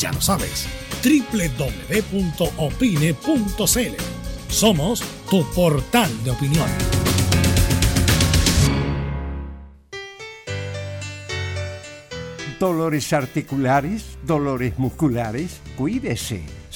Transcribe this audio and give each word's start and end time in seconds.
Ya 0.00 0.10
lo 0.10 0.20
sabes, 0.20 0.66
www.opine.cl. 1.04 1.62
Somos 4.48 5.04
tu 5.30 5.44
portal 5.54 6.10
de 6.24 6.32
opinión. 6.32 6.68
Dolores 12.58 13.12
articulares, 13.12 14.18
dolores 14.26 14.76
musculares, 14.80 15.60
cuídese. 15.76 16.59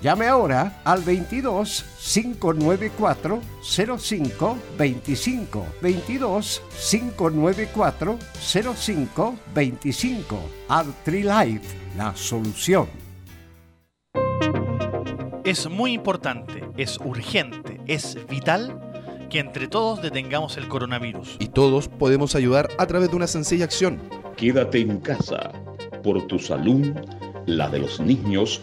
Llame 0.00 0.28
ahora 0.28 0.80
al 0.84 1.02
22 1.02 1.84
594 1.98 3.40
05 3.98 4.58
25 4.78 5.66
22 5.82 6.62
594 6.90 8.18
05 8.76 9.34
25 9.52 10.38
Life, 11.06 11.76
la 11.96 12.14
solución. 12.14 12.86
Es 15.44 15.68
muy 15.68 15.94
importante, 15.94 16.62
es 16.76 16.98
urgente, 16.98 17.80
es 17.86 18.18
vital 18.28 18.78
que 19.30 19.40
entre 19.40 19.66
todos 19.66 20.00
detengamos 20.00 20.58
el 20.58 20.68
coronavirus. 20.68 21.38
Y 21.40 21.48
todos 21.48 21.88
podemos 21.88 22.36
ayudar 22.36 22.68
a 22.78 22.86
través 22.86 23.10
de 23.10 23.16
una 23.16 23.26
sencilla 23.26 23.64
acción. 23.64 24.00
Quédate 24.36 24.78
en 24.78 25.00
casa 25.00 25.50
por 26.04 26.24
tu 26.28 26.38
salud, 26.38 26.94
la 27.46 27.68
de 27.68 27.80
los 27.80 27.98
niños 27.98 28.62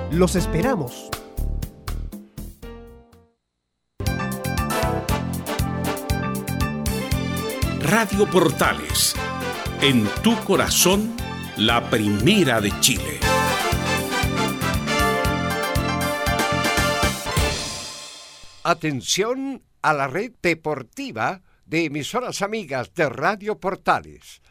Los 0.11 0.35
esperamos. 0.35 1.09
Radio 7.79 8.29
Portales, 8.29 9.15
en 9.81 10.05
tu 10.21 10.35
corazón, 10.43 11.15
la 11.55 11.89
primera 11.89 12.59
de 12.59 12.77
Chile. 12.81 13.19
Atención 18.63 19.63
a 19.81 19.93
la 19.93 20.07
red 20.07 20.33
deportiva 20.43 21.41
de 21.65 21.85
emisoras 21.85 22.41
amigas 22.41 22.93
de 22.93 23.07
Radio 23.07 23.59
Portales. 23.61 24.41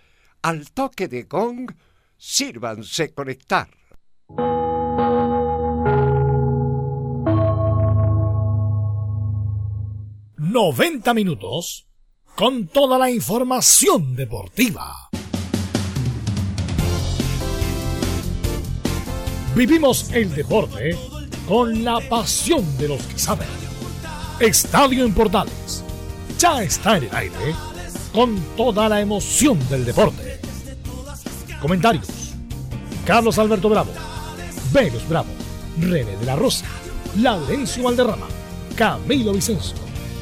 Al 0.41 0.71
toque 0.71 1.06
de 1.06 1.25
gong, 1.25 1.71
sírvanse 2.16 3.12
conectar. 3.12 3.69
90 10.41 11.12
minutos 11.12 11.87
con 12.34 12.67
toda 12.67 12.99
la 12.99 13.11
información 13.11 14.17
deportiva. 14.17 15.11
Vivimos 19.55 20.11
el 20.12 20.34
deporte 20.34 20.97
con 21.47 21.84
la 21.84 22.01
pasión 22.09 22.65
de 22.78 22.89
los 22.89 23.03
que 23.03 23.19
saben. 23.19 23.49
Estadio 24.41 25.05
en 25.05 25.15
ya 26.39 26.62
está 26.62 26.97
en 26.97 27.05
el 27.05 27.15
aire 27.15 27.55
con 28.15 28.41
toda 28.57 28.89
la 28.89 29.03
emoción 29.03 29.59
del 29.69 29.84
deporte. 29.84 30.41
Comentarios: 31.61 32.33
Carlos 33.05 33.39
Alberto 33.39 33.69
Bravo, 33.69 33.93
Venus 34.72 35.07
Bravo, 35.07 35.28
René 35.78 36.17
de 36.17 36.25
la 36.25 36.37
Rosa, 36.37 36.65
Laurencio 37.19 37.83
Valderrama, 37.83 38.27
Camilo 38.75 39.34
Vicencio. 39.34 39.90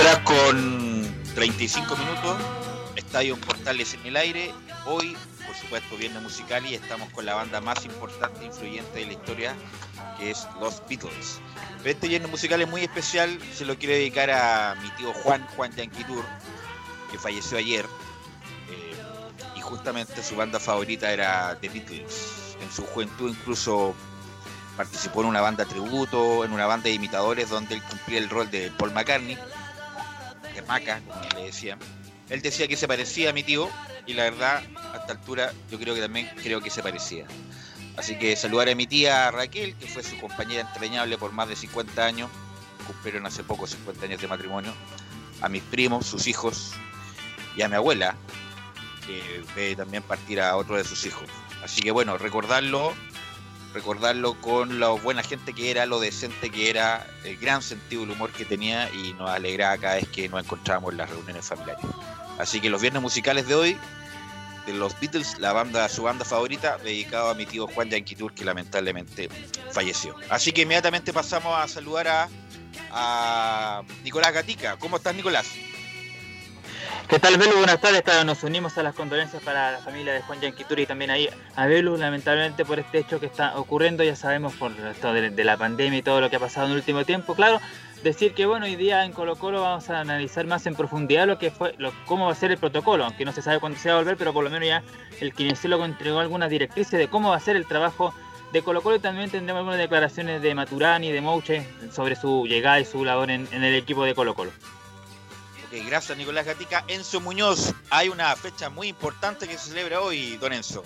Horas 0.00 0.18
con 0.20 1.24
35 1.34 1.96
minutos, 1.96 2.36
Estadio 2.94 3.36
Portales 3.36 3.94
en 3.94 4.06
el 4.06 4.16
aire. 4.16 4.52
Hoy, 4.86 5.16
por 5.44 5.56
supuesto, 5.56 5.96
viernes 5.96 6.22
musical 6.22 6.64
y 6.66 6.74
estamos 6.74 7.10
con 7.10 7.26
la 7.26 7.34
banda 7.34 7.60
más 7.60 7.84
importante 7.84 8.42
e 8.42 8.46
influyente 8.46 8.98
de 8.98 9.06
la 9.06 9.12
historia, 9.12 9.56
que 10.16 10.30
es 10.30 10.46
Los 10.60 10.82
Beatles. 10.88 11.40
Pero 11.78 11.90
este 11.90 12.06
viernes 12.06 12.30
musical 12.30 12.60
es 12.60 12.68
muy 12.68 12.82
especial, 12.82 13.38
se 13.52 13.64
lo 13.64 13.76
quiero 13.76 13.94
dedicar 13.94 14.30
a 14.30 14.76
mi 14.82 14.88
tío 14.90 15.12
Juan, 15.12 15.44
Juan 15.56 15.74
Yankee 15.74 16.04
Tour, 16.04 16.24
que 17.10 17.18
falleció 17.18 17.58
ayer. 17.58 17.84
eh, 18.70 18.94
y 19.56 19.60
justamente 19.60 20.22
su 20.22 20.36
banda 20.36 20.60
favorita 20.60 21.10
era 21.10 21.58
The 21.60 21.68
Beatles. 21.70 22.56
En 22.60 22.70
su 22.70 22.84
juventud 22.84 23.30
incluso 23.30 23.94
participó 24.76 25.22
en 25.22 25.28
una 25.28 25.40
banda 25.40 25.64
tributo, 25.64 26.44
en 26.44 26.52
una 26.52 26.66
banda 26.66 26.84
de 26.84 26.92
imitadores 26.92 27.50
donde 27.50 27.74
él 27.74 27.82
cumplía 27.82 28.18
el 28.18 28.30
rol 28.30 28.48
de 28.48 28.70
Paul 28.78 28.92
McCartney, 28.92 29.36
Maca, 30.68 31.00
como 31.08 31.28
le 31.30 31.46
decían. 31.46 31.78
Él 32.28 32.42
decía 32.42 32.68
que 32.68 32.76
se 32.76 32.86
parecía 32.86 33.30
a 33.30 33.32
mi 33.32 33.42
tío 33.42 33.68
y 34.06 34.12
la 34.12 34.24
verdad, 34.24 34.62
a 34.92 34.98
esta 34.98 35.12
altura, 35.12 35.52
yo 35.70 35.78
creo 35.78 35.94
que 35.94 36.00
también 36.00 36.30
creo 36.42 36.60
que 36.60 36.70
se 36.70 36.82
parecía. 36.82 37.26
Así 37.96 38.16
que 38.16 38.36
saludar 38.36 38.68
a 38.68 38.74
mi 38.74 38.86
tía 38.86 39.30
Raquel, 39.30 39.74
que 39.74 39.86
fue 39.86 40.04
su 40.04 40.18
compañera 40.20 40.60
entrañable 40.60 41.18
por 41.18 41.32
más 41.32 41.48
de 41.48 41.56
50 41.56 42.04
años, 42.04 42.30
cumplieron 42.86 43.26
hace 43.26 43.42
poco 43.42 43.66
50 43.66 44.04
años 44.04 44.20
de 44.20 44.28
matrimonio, 44.28 44.72
a 45.40 45.48
mis 45.48 45.62
primos, 45.62 46.06
sus 46.06 46.26
hijos, 46.26 46.74
y 47.56 47.62
a 47.62 47.68
mi 47.68 47.74
abuela, 47.74 48.14
que 49.04 49.42
ve 49.56 49.74
también 49.74 50.02
partir 50.02 50.40
a 50.40 50.56
otro 50.56 50.76
de 50.76 50.84
sus 50.84 51.04
hijos. 51.06 51.28
Así 51.64 51.82
que 51.82 51.90
bueno, 51.90 52.16
recordarlo, 52.18 52.94
recordarlo 53.78 54.34
con 54.40 54.80
la 54.80 54.88
buena 54.88 55.22
gente 55.22 55.52
que 55.52 55.70
era, 55.70 55.86
lo 55.86 56.00
decente 56.00 56.50
que 56.50 56.68
era, 56.68 57.06
el 57.24 57.36
gran 57.36 57.62
sentido 57.62 58.02
del 58.02 58.10
humor 58.10 58.32
que 58.32 58.44
tenía 58.44 58.90
y 58.92 59.12
nos 59.14 59.30
alegraba 59.30 59.78
cada 59.78 59.94
vez 59.94 60.08
que 60.08 60.28
nos 60.28 60.44
encontrábamos 60.44 60.92
en 60.92 60.98
las 60.98 61.10
reuniones 61.10 61.46
familiares. 61.46 61.84
Así 62.38 62.60
que 62.60 62.70
los 62.70 62.80
viernes 62.82 63.00
musicales 63.00 63.46
de 63.46 63.54
hoy, 63.54 63.78
de 64.66 64.74
los 64.74 64.98
Beatles, 64.98 65.38
la 65.38 65.52
banda, 65.52 65.88
su 65.88 66.02
banda 66.02 66.24
favorita, 66.24 66.76
dedicado 66.78 67.30
a 67.30 67.34
mi 67.34 67.46
tío 67.46 67.68
Juan 67.68 67.88
Yankee 67.88 68.16
Tour, 68.16 68.34
que 68.34 68.44
lamentablemente 68.44 69.28
falleció. 69.70 70.16
Así 70.28 70.50
que 70.50 70.62
inmediatamente 70.62 71.12
pasamos 71.12 71.56
a 71.56 71.68
saludar 71.68 72.08
a, 72.08 72.28
a 72.90 73.82
Nicolás 74.02 74.32
Gatica. 74.32 74.76
¿Cómo 74.76 74.96
estás, 74.96 75.14
Nicolás? 75.14 75.46
¿Qué 77.08 77.18
tal, 77.18 77.38
Belu? 77.38 77.56
Buenas 77.56 77.80
tardes. 77.80 78.02
Nos 78.26 78.42
unimos 78.42 78.76
a 78.76 78.82
las 78.82 78.94
condolencias 78.94 79.42
para 79.42 79.72
la 79.72 79.78
familia 79.78 80.12
de 80.12 80.20
Juan 80.22 80.40
Yanquitur 80.40 80.78
y 80.78 80.86
también 80.86 81.10
ahí 81.10 81.28
a 81.56 81.66
Belu, 81.66 81.96
lamentablemente 81.96 82.64
por 82.64 82.78
este 82.78 82.98
hecho 82.98 83.18
que 83.18 83.26
está 83.26 83.58
ocurriendo, 83.58 84.04
ya 84.04 84.14
sabemos 84.14 84.54
por 84.54 84.72
esto 84.72 85.12
de, 85.12 85.30
de 85.30 85.44
la 85.44 85.56
pandemia 85.56 85.98
y 85.98 86.02
todo 86.02 86.20
lo 86.20 86.28
que 86.28 86.36
ha 86.36 86.40
pasado 86.40 86.66
en 86.66 86.72
el 86.72 86.78
último 86.78 87.04
tiempo. 87.04 87.34
Claro, 87.34 87.60
decir 88.02 88.34
que 88.34 88.46
bueno, 88.46 88.66
hoy 88.66 88.76
día 88.76 89.04
en 89.04 89.12
Colo 89.12 89.36
Colo 89.36 89.62
vamos 89.62 89.88
a 89.90 90.00
analizar 90.00 90.46
más 90.46 90.66
en 90.66 90.74
profundidad 90.74 91.26
lo 91.26 91.38
que 91.38 91.50
fue, 91.50 91.74
lo, 91.78 91.92
cómo 92.06 92.26
va 92.26 92.32
a 92.32 92.34
ser 92.34 92.50
el 92.50 92.58
protocolo, 92.58 93.04
aunque 93.04 93.24
no 93.24 93.32
se 93.32 93.42
sabe 93.42 93.58
cuándo 93.58 93.78
se 93.78 93.88
va 93.88 93.96
a 93.96 93.98
volver, 93.98 94.16
pero 94.16 94.32
por 94.32 94.44
lo 94.44 94.50
menos 94.50 94.68
ya 94.68 94.82
el 95.20 95.32
kinesiólogo 95.32 95.84
entregó 95.84 96.20
algunas 96.20 96.50
directrices 96.50 96.98
de 96.98 97.08
cómo 97.08 97.30
va 97.30 97.36
a 97.36 97.40
ser 97.40 97.56
el 97.56 97.66
trabajo 97.66 98.14
de 98.52 98.62
Colo 98.62 98.82
Colo 98.82 98.96
y 98.96 99.00
también 99.00 99.30
tendremos 99.30 99.60
algunas 99.60 99.78
declaraciones 99.78 100.42
de 100.42 100.54
Maturani, 100.54 101.10
de 101.10 101.20
Mouche 101.20 101.66
sobre 101.92 102.16
su 102.16 102.46
llegada 102.46 102.80
y 102.80 102.84
su 102.84 103.04
labor 103.04 103.30
en, 103.30 103.48
en 103.52 103.64
el 103.64 103.74
equipo 103.74 104.04
de 104.04 104.14
Colo 104.14 104.34
Colo. 104.34 104.52
Ok, 105.68 105.86
gracias 105.86 106.16
Nicolás 106.16 106.46
Gatica. 106.46 106.82
Enzo 106.88 107.20
Muñoz, 107.20 107.74
hay 107.90 108.08
una 108.08 108.34
fecha 108.36 108.70
muy 108.70 108.88
importante 108.88 109.46
que 109.46 109.58
se 109.58 109.68
celebra 109.68 110.00
hoy, 110.00 110.38
don 110.38 110.54
Enzo. 110.54 110.82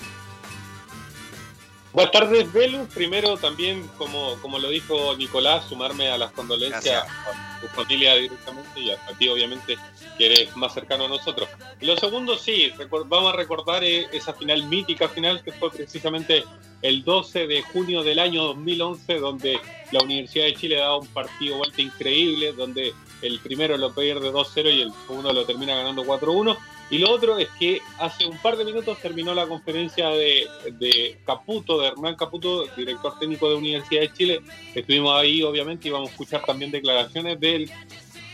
Buenas 1.92 2.10
tardes, 2.10 2.52
Belu. 2.52 2.86
Primero 2.86 3.36
también, 3.36 3.86
como, 3.96 4.36
como 4.40 4.58
lo 4.58 4.70
dijo 4.70 5.14
Nicolás, 5.16 5.66
sumarme 5.68 6.08
a 6.08 6.18
las 6.18 6.32
condolencias 6.32 7.04
Gracias. 7.04 7.06
a 7.06 7.60
tu 7.60 7.68
familia 7.68 8.16
directamente 8.16 8.80
y 8.80 8.90
a, 8.90 8.94
a 8.94 9.16
ti, 9.16 9.28
obviamente, 9.28 9.76
que 10.18 10.26
eres 10.26 10.56
más 10.56 10.74
cercano 10.74 11.04
a 11.04 11.08
nosotros. 11.08 11.48
Y 11.80 11.86
lo 11.86 11.96
segundo, 11.96 12.36
sí, 12.36 12.72
vamos 13.06 13.34
a 13.34 13.36
recordar 13.36 13.84
eh, 13.84 14.08
esa 14.10 14.32
final 14.32 14.64
mítica 14.64 15.08
final 15.08 15.44
que 15.44 15.52
fue 15.52 15.70
precisamente 15.70 16.44
el 16.80 17.04
12 17.04 17.46
de 17.46 17.62
junio 17.62 18.02
del 18.02 18.18
año 18.18 18.42
2011, 18.44 19.18
donde 19.18 19.60
la 19.92 20.02
Universidad 20.02 20.46
de 20.46 20.54
Chile 20.54 20.76
daba 20.76 20.96
un 20.96 21.06
partido 21.08 21.58
vuelta 21.58 21.80
increíble, 21.82 22.52
donde 22.52 22.94
el 23.22 23.38
primero 23.40 23.76
lo 23.76 23.94
pierde 23.94 24.32
2-0 24.32 24.74
y 24.74 24.82
el 24.82 24.92
segundo 25.06 25.32
lo 25.32 25.44
termina 25.44 25.76
ganando 25.76 26.04
4-1. 26.04 26.56
Y 26.90 26.98
lo 26.98 27.10
otro 27.10 27.38
es 27.38 27.48
que 27.58 27.80
hace 27.98 28.26
un 28.26 28.36
par 28.38 28.56
de 28.56 28.64
minutos 28.64 28.98
terminó 28.98 29.34
la 29.34 29.46
conferencia 29.46 30.08
de, 30.10 30.46
de 30.72 31.18
Caputo, 31.24 31.80
de 31.80 31.88
Hernán 31.88 32.16
Caputo, 32.16 32.66
director 32.76 33.18
técnico 33.18 33.48
de 33.48 33.56
Universidad 33.56 34.02
de 34.02 34.12
Chile. 34.12 34.40
Estuvimos 34.74 35.18
ahí, 35.18 35.42
obviamente, 35.42 35.88
y 35.88 35.90
vamos 35.90 36.10
a 36.10 36.12
escuchar 36.12 36.44
también 36.44 36.70
declaraciones 36.70 37.40
de 37.40 37.56
él, 37.56 37.70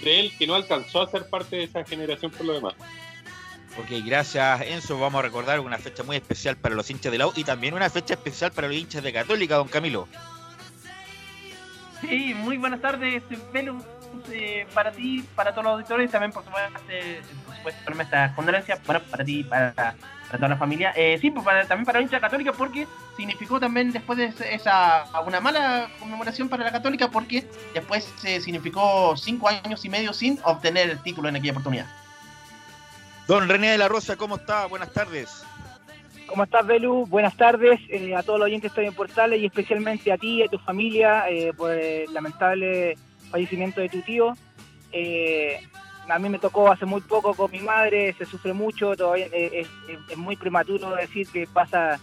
de 0.02 0.20
él 0.20 0.32
que 0.36 0.46
no 0.46 0.54
alcanzó 0.54 1.02
a 1.02 1.10
ser 1.10 1.28
parte 1.28 1.56
de 1.56 1.64
esa 1.64 1.84
generación 1.84 2.32
por 2.32 2.46
lo 2.46 2.54
demás. 2.54 2.74
Ok, 3.78 4.04
gracias 4.04 4.62
Enzo. 4.62 4.98
Vamos 4.98 5.20
a 5.20 5.22
recordar 5.22 5.60
una 5.60 5.78
fecha 5.78 6.02
muy 6.02 6.16
especial 6.16 6.56
para 6.56 6.74
los 6.74 6.90
hinchas 6.90 7.12
de 7.12 7.18
la 7.18 7.28
U 7.28 7.32
y 7.36 7.44
también 7.44 7.74
una 7.74 7.88
fecha 7.88 8.14
especial 8.14 8.50
para 8.50 8.66
los 8.66 8.76
hinchas 8.76 9.04
de 9.04 9.12
Católica, 9.12 9.54
don 9.54 9.68
Camilo. 9.68 10.08
Sí, 12.00 12.34
muy 12.34 12.56
buenas 12.56 12.80
tardes, 12.80 13.22
Belu, 13.52 13.80
eh, 14.30 14.66
para 14.74 14.92
ti, 14.92 15.24
para 15.34 15.52
todos 15.52 15.64
los 15.64 15.72
auditores 15.74 16.08
y 16.08 16.12
también, 16.12 16.32
por 16.32 16.44
supuesto, 16.44 16.80
eh, 16.88 17.20
por 17.46 17.56
supuesto 17.56 17.80
para 17.84 18.02
estas 18.02 18.34
condolencias, 18.34 18.80
bueno, 18.86 19.00
para 19.10 19.24
ti, 19.24 19.44
para, 19.44 19.72
para 19.74 19.94
toda 20.32 20.48
la 20.48 20.56
familia. 20.56 20.92
Eh, 20.96 21.18
sí, 21.20 21.30
pues 21.30 21.44
para- 21.44 21.66
también 21.66 21.84
para 21.86 21.98
la 21.98 22.02
hincha 22.04 22.20
católica 22.20 22.52
porque 22.52 22.86
significó 23.16 23.58
también 23.58 23.92
después 23.92 24.18
de 24.18 24.32
esa 24.54 25.04
una 25.26 25.40
mala 25.40 25.88
conmemoración 25.98 26.48
para 26.48 26.64
la 26.64 26.72
católica 26.72 27.08
porque 27.10 27.46
después 27.74 28.04
se 28.16 28.40
significó 28.40 29.16
cinco 29.16 29.48
años 29.48 29.84
y 29.84 29.88
medio 29.88 30.12
sin 30.12 30.38
obtener 30.44 30.90
el 30.90 30.98
título 31.02 31.28
en 31.28 31.36
aquella 31.36 31.52
oportunidad. 31.52 31.86
Don 33.26 33.48
René 33.48 33.72
de 33.72 33.78
la 33.78 33.88
Rosa, 33.88 34.16
¿cómo 34.16 34.36
está? 34.36 34.66
Buenas 34.66 34.92
tardes. 34.92 35.44
¿Cómo 36.26 36.44
estás, 36.44 36.66
Belu? 36.66 37.06
Buenas 37.06 37.34
tardes 37.36 37.80
eh, 37.88 38.14
a 38.14 38.22
todos 38.22 38.38
los 38.38 38.46
oyentes 38.46 38.64
de 38.64 38.68
Estadio 38.68 38.88
en 38.90 38.94
Portales 38.94 39.40
y 39.40 39.46
especialmente 39.46 40.12
a 40.12 40.18
ti 40.18 40.36
y 40.36 40.42
a 40.42 40.48
tu 40.48 40.58
familia 40.58 41.28
eh, 41.30 41.52
por 41.56 41.70
el 41.70 42.12
lamentable 42.12 42.98
fallecimiento 43.30 43.80
de 43.80 43.88
tu 43.88 44.00
tío. 44.02 44.34
Eh, 44.92 45.60
a 46.08 46.18
mí 46.18 46.28
me 46.28 46.38
tocó 46.38 46.70
hace 46.70 46.86
muy 46.86 47.00
poco 47.02 47.34
con 47.34 47.50
mi 47.50 47.60
madre, 47.60 48.14
se 48.16 48.24
sufre 48.24 48.52
mucho, 48.54 48.96
todavía 48.96 49.26
eh, 49.26 49.50
es, 49.60 49.68
es- 49.88 50.10
es 50.10 50.16
muy 50.16 50.36
prematuro 50.36 50.94
decir 50.96 51.26
que 51.28 51.46
pasa 51.46 52.00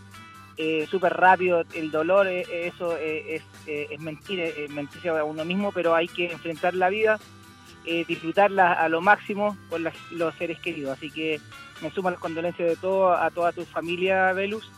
eh, 0.57 0.87
súper 0.89 1.11
rápido 1.13 1.63
el 1.73 1.91
dolor, 1.91 2.27
eh, 2.27 2.45
eso 2.67 2.95
eh, 2.97 3.35
es, 3.35 3.43
eh, 3.67 3.87
es 3.91 3.99
mentir, 3.99 4.39
eh, 4.39 4.67
mentirse 4.69 5.09
a 5.09 5.23
uno 5.23 5.43
mismo, 5.43 5.71
pero 5.73 5.95
hay 5.95 6.07
que 6.07 6.31
enfrentar 6.31 6.73
la 6.75 6.87
vida, 6.89 7.19
eh, 7.85 8.05
disfrutarla 8.07 8.71
a 8.73 8.87
lo 8.87 9.01
máximo 9.01 9.57
con 9.69 9.83
las- 9.83 10.11
los 10.11 10.33
seres 10.35 10.59
queridos. 10.59 10.97
Así 10.97 11.09
que 11.11 11.41
me 11.81 11.91
sumo 11.91 12.09
las 12.09 12.19
condolencias 12.19 12.69
de 12.69 12.75
todo, 12.77 13.11
a 13.11 13.29
toda 13.31 13.51
tu 13.51 13.65
familia, 13.65 14.31
Velus. 14.33 14.71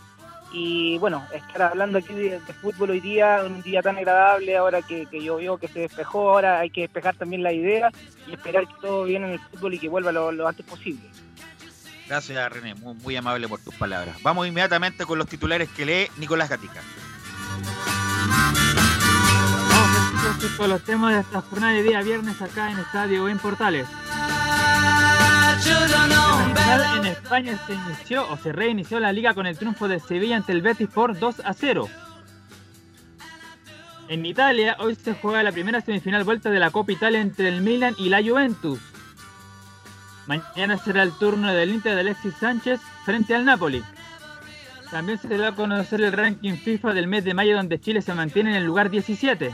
Y 0.51 0.98
bueno, 1.00 1.25
estar 1.34 1.62
hablando 1.63 1.98
aquí 1.98 2.13
de, 2.13 2.39
de 2.39 2.54
fútbol 2.54 2.92
hoy 2.92 3.00
día, 3.00 3.42
un 3.46 3.62
día 3.62 3.82
tan 3.82 3.98
agradable, 3.98 4.56
ahora 4.56 4.82
que, 4.82 5.06
que 5.06 5.22
llovió, 5.22 5.58
que 5.58 5.68
se 5.68 5.82
despejó, 5.82 6.32
ahora 6.32 6.60
hay 6.60 6.70
que 6.70 6.82
despejar 6.82 7.16
también 7.16 7.44
la 7.44 7.51
idea 7.51 7.92
y 8.27 8.34
esperar 8.34 8.68
que 8.68 8.74
todo 8.82 9.04
viene 9.04 9.27
en 9.27 9.34
el 9.34 9.39
fútbol 9.39 9.74
y 9.74 9.80
que 9.80 9.89
vuelva 9.89 10.12
lo, 10.12 10.32
lo 10.32 10.48
antes 10.48 10.66
posible. 10.66 11.04
Gracias 12.08 12.51
René, 12.51 12.74
muy, 12.75 12.96
muy 12.96 13.16
amable 13.18 13.48
por 13.48 13.60
tus 13.60 13.75
palabras. 13.75 14.16
Vamos 14.24 14.48
inmediatamente 14.48 15.06
con 15.06 15.18
los 15.18 15.27
titulares 15.27 15.70
que 15.70 15.86
lee 15.86 16.08
Nicolás 16.18 16.50
Gatica. 16.50 16.82
Entonces, 20.16 20.51
con 20.58 20.70
los 20.70 20.84
temas 20.84 21.13
de 21.13 21.22
esta 21.22 21.42
jornada 21.42 21.74
de 21.74 21.84
día 21.84 22.01
viernes 22.01 22.42
acá 22.42 22.72
en 22.72 22.80
Estadio 22.80 23.27
en 23.30 23.39
Portales. 23.39 23.88
En 26.98 27.06
España 27.06 27.60
se 27.66 27.74
inició 27.74 28.30
o 28.30 28.38
se 28.38 28.52
reinició 28.52 29.00
la 29.00 29.12
liga 29.12 29.34
con 29.34 29.46
el 29.46 29.58
triunfo 29.58 29.88
de 29.88 30.00
Sevilla 30.00 30.38
ante 30.38 30.52
el 30.52 30.62
Betis 30.62 30.90
por 30.90 31.18
2 31.18 31.42
a 31.44 31.54
0. 31.54 31.88
En 34.10 34.26
Italia 34.26 34.78
hoy 34.80 34.96
se 34.96 35.14
juega 35.14 35.44
la 35.44 35.52
primera 35.52 35.82
semifinal 35.82 36.24
vuelta 36.24 36.50
de 36.50 36.60
la 36.60 36.72
Copa 36.72 36.92
Italia 36.92 37.20
entre 37.20 37.50
el 37.50 37.62
Milan 37.62 37.96
y 37.98 38.10
la 38.10 38.22
Juventus. 38.24 38.80
Mañana 40.28 40.78
será 40.78 41.04
el 41.04 41.12
turno 41.14 41.54
del 41.54 41.72
Inter 41.72 41.96
de 41.96 42.02
Alexis 42.02 42.36
Sánchez 42.36 42.80
frente 43.06 43.36
al 43.36 43.46
Napoli. 43.46 43.84
También 44.92 45.18
se 45.18 45.38
da 45.38 45.50
a 45.50 45.56
conocer 45.56 46.02
el 46.02 46.14
ranking 46.14 46.56
FIFA 46.56 46.94
del 46.94 47.08
mes 47.08 47.24
de 47.26 47.34
mayo 47.34 47.58
donde 47.58 47.80
Chile 47.80 48.02
se 48.02 48.14
mantiene 48.14 48.52
en 48.52 48.58
el 48.58 48.66
lugar 48.66 48.90
17. 48.90 49.54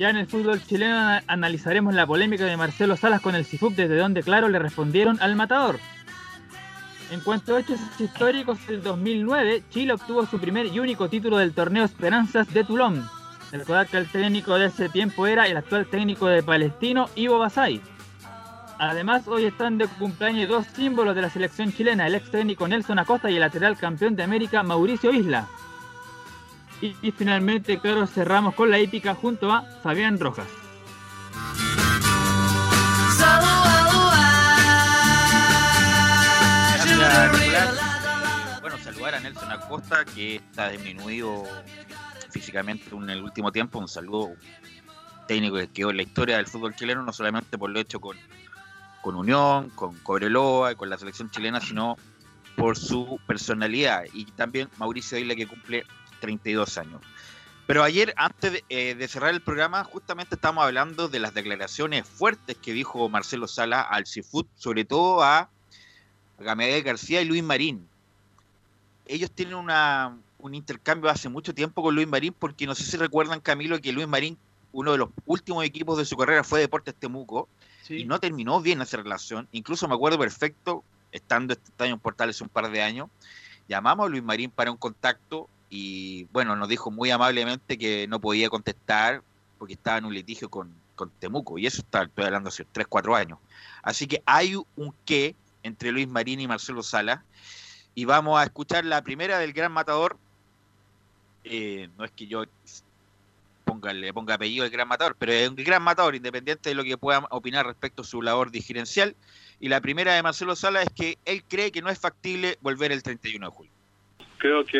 Ya 0.00 0.08
en 0.08 0.16
el 0.16 0.26
fútbol 0.26 0.62
chileno 0.64 0.96
ana- 0.96 1.22
analizaremos 1.26 1.92
la 1.92 2.06
polémica 2.06 2.46
de 2.46 2.56
Marcelo 2.56 2.96
Salas 2.96 3.20
con 3.20 3.34
el 3.34 3.44
CIFUP 3.44 3.74
desde 3.74 3.98
donde 3.98 4.22
claro 4.22 4.48
le 4.48 4.58
respondieron 4.58 5.18
al 5.20 5.36
matador. 5.36 5.78
En 7.10 7.20
cuanto 7.20 7.54
a 7.54 7.60
hechos 7.60 7.78
históricos, 7.98 8.58
el 8.70 8.82
2009 8.82 9.62
Chile 9.68 9.92
obtuvo 9.92 10.24
su 10.24 10.38
primer 10.40 10.64
y 10.68 10.78
único 10.78 11.10
título 11.10 11.36
del 11.36 11.52
torneo 11.52 11.84
Esperanzas 11.84 12.50
de 12.54 12.64
Toulon. 12.64 13.06
Recordar 13.52 13.88
que 13.88 13.98
el 13.98 14.08
técnico 14.08 14.54
de 14.58 14.68
ese 14.68 14.88
tiempo 14.88 15.26
era 15.26 15.46
el 15.46 15.58
actual 15.58 15.84
técnico 15.84 16.28
de 16.28 16.42
Palestino, 16.42 17.10
Ivo 17.14 17.38
Basay. 17.38 17.82
Además, 18.78 19.28
hoy 19.28 19.44
están 19.44 19.76
de 19.76 19.86
cumpleaños 19.86 20.48
dos 20.48 20.66
símbolos 20.74 21.14
de 21.14 21.20
la 21.20 21.28
selección 21.28 21.74
chilena, 21.74 22.06
el 22.06 22.14
ex 22.14 22.30
técnico 22.30 22.66
Nelson 22.66 22.98
Acosta 22.98 23.30
y 23.30 23.34
el 23.34 23.40
lateral 23.40 23.76
campeón 23.76 24.16
de 24.16 24.22
América 24.22 24.62
Mauricio 24.62 25.12
Isla. 25.12 25.46
Y, 26.82 27.12
finalmente, 27.12 27.78
claro, 27.78 28.06
cerramos 28.06 28.54
con 28.54 28.70
la 28.70 28.78
hípica 28.78 29.14
junto 29.14 29.52
a 29.52 29.62
Fabián 29.82 30.18
Rojas. 30.18 30.48
Bueno, 38.62 38.78
saludar 38.78 39.14
a 39.16 39.20
Nelson 39.20 39.52
Acosta, 39.52 40.04
que 40.06 40.36
está 40.36 40.70
disminuido 40.70 41.44
físicamente 42.30 42.94
en 42.94 43.10
el 43.10 43.22
último 43.22 43.52
tiempo. 43.52 43.78
Un 43.78 43.88
saludo 43.88 44.30
técnico 45.28 45.56
que 45.56 45.68
quedó 45.68 45.90
en 45.90 45.98
la 45.98 46.02
historia 46.02 46.38
del 46.38 46.46
fútbol 46.46 46.74
chileno, 46.74 47.02
no 47.02 47.12
solamente 47.12 47.58
por 47.58 47.68
lo 47.68 47.78
hecho 47.78 48.00
con, 48.00 48.16
con 49.02 49.16
Unión, 49.16 49.68
con 49.70 49.94
Cobreloa 49.98 50.72
y 50.72 50.76
con 50.76 50.88
la 50.88 50.96
selección 50.96 51.30
chilena, 51.30 51.60
sino 51.60 51.96
por 52.56 52.78
su 52.78 53.20
personalidad. 53.26 54.04
Y 54.14 54.24
también 54.24 54.70
Mauricio 54.78 55.18
Isla, 55.18 55.34
que 55.34 55.46
cumple 55.46 55.84
32 56.20 56.78
años. 56.78 57.00
Pero 57.66 57.84
ayer, 57.84 58.12
antes 58.16 58.52
de, 58.52 58.64
eh, 58.68 58.94
de 58.94 59.08
cerrar 59.08 59.32
el 59.32 59.42
programa, 59.42 59.84
justamente 59.84 60.34
estábamos 60.34 60.64
hablando 60.64 61.08
de 61.08 61.20
las 61.20 61.34
declaraciones 61.34 62.08
fuertes 62.08 62.56
que 62.56 62.72
dijo 62.72 63.08
Marcelo 63.08 63.46
Sala 63.46 63.80
al 63.80 64.06
Cifut, 64.06 64.48
sobre 64.56 64.84
todo 64.84 65.22
a 65.22 65.50
Gamadiel 66.40 66.82
García 66.82 67.22
y 67.22 67.26
Luis 67.26 67.42
Marín. 67.42 67.86
Ellos 69.06 69.30
tienen 69.30 69.54
una, 69.54 70.16
un 70.38 70.54
intercambio 70.54 71.10
hace 71.10 71.28
mucho 71.28 71.54
tiempo 71.54 71.82
con 71.82 71.94
Luis 71.94 72.08
Marín, 72.08 72.34
porque 72.36 72.66
no 72.66 72.74
sé 72.74 72.84
si 72.84 72.96
recuerdan, 72.96 73.40
Camilo, 73.40 73.80
que 73.80 73.92
Luis 73.92 74.08
Marín, 74.08 74.38
uno 74.72 74.92
de 74.92 74.98
los 74.98 75.10
últimos 75.26 75.64
equipos 75.64 75.98
de 75.98 76.04
su 76.04 76.16
carrera 76.16 76.44
fue 76.44 76.60
Deportes 76.60 76.94
Temuco, 76.94 77.48
y 77.88 78.04
no 78.04 78.20
terminó 78.20 78.60
bien 78.60 78.80
esa 78.80 78.98
relación. 78.98 79.48
Incluso 79.52 79.88
me 79.88 79.94
acuerdo 79.94 80.18
perfecto, 80.18 80.84
estando 81.12 81.54
este 81.54 81.84
año 81.84 81.94
en 81.94 82.00
Portales 82.00 82.40
un 82.40 82.48
par 82.48 82.70
de 82.70 82.82
años, 82.82 83.08
llamamos 83.68 84.06
a 84.06 84.08
Luis 84.08 84.22
Marín 84.22 84.50
para 84.50 84.70
un 84.70 84.76
contacto 84.76 85.48
y 85.70 86.24
bueno, 86.32 86.56
nos 86.56 86.68
dijo 86.68 86.90
muy 86.90 87.10
amablemente 87.10 87.78
que 87.78 88.08
no 88.08 88.20
podía 88.20 88.50
contestar 88.50 89.22
porque 89.56 89.74
estaba 89.74 89.98
en 89.98 90.06
un 90.06 90.14
litigio 90.14 90.50
con, 90.50 90.74
con 90.96 91.10
Temuco, 91.10 91.58
y 91.58 91.66
eso 91.66 91.82
está, 91.82 92.02
estoy 92.02 92.24
hablando 92.24 92.48
hace 92.48 92.66
3, 92.70 92.86
4 92.88 93.14
años. 93.14 93.38
Así 93.82 94.06
que 94.06 94.22
hay 94.26 94.56
un 94.56 94.94
qué 95.04 95.36
entre 95.62 95.92
Luis 95.92 96.08
Marín 96.08 96.40
y 96.40 96.48
Marcelo 96.48 96.82
Sala, 96.82 97.24
y 97.94 98.04
vamos 98.04 98.40
a 98.40 98.44
escuchar 98.44 98.84
la 98.84 99.02
primera 99.02 99.38
del 99.38 99.52
Gran 99.52 99.70
Matador. 99.70 100.18
Eh, 101.44 101.88
no 101.96 102.04
es 102.04 102.10
que 102.10 102.26
yo 102.26 102.44
ponga, 103.64 103.92
le 103.92 104.12
ponga 104.12 104.34
apellido 104.34 104.64
del 104.64 104.72
Gran 104.72 104.88
Matador, 104.88 105.14
pero 105.18 105.32
es 105.32 105.48
un 105.48 105.56
Gran 105.56 105.82
Matador, 105.82 106.14
independiente 106.14 106.70
de 106.70 106.74
lo 106.74 106.82
que 106.82 106.98
pueda 106.98 107.26
opinar 107.30 107.66
respecto 107.66 108.02
a 108.02 108.04
su 108.04 108.22
labor 108.22 108.50
dirigencial. 108.50 109.14
Y 109.60 109.68
la 109.68 109.80
primera 109.80 110.14
de 110.14 110.22
Marcelo 110.22 110.56
Sala 110.56 110.82
es 110.82 110.88
que 110.90 111.18
él 111.26 111.44
cree 111.46 111.70
que 111.70 111.82
no 111.82 111.90
es 111.90 111.98
factible 111.98 112.58
volver 112.62 112.92
el 112.92 113.02
31 113.02 113.46
de 113.46 113.52
julio. 113.52 113.79
Creo 114.40 114.64
que 114.64 114.78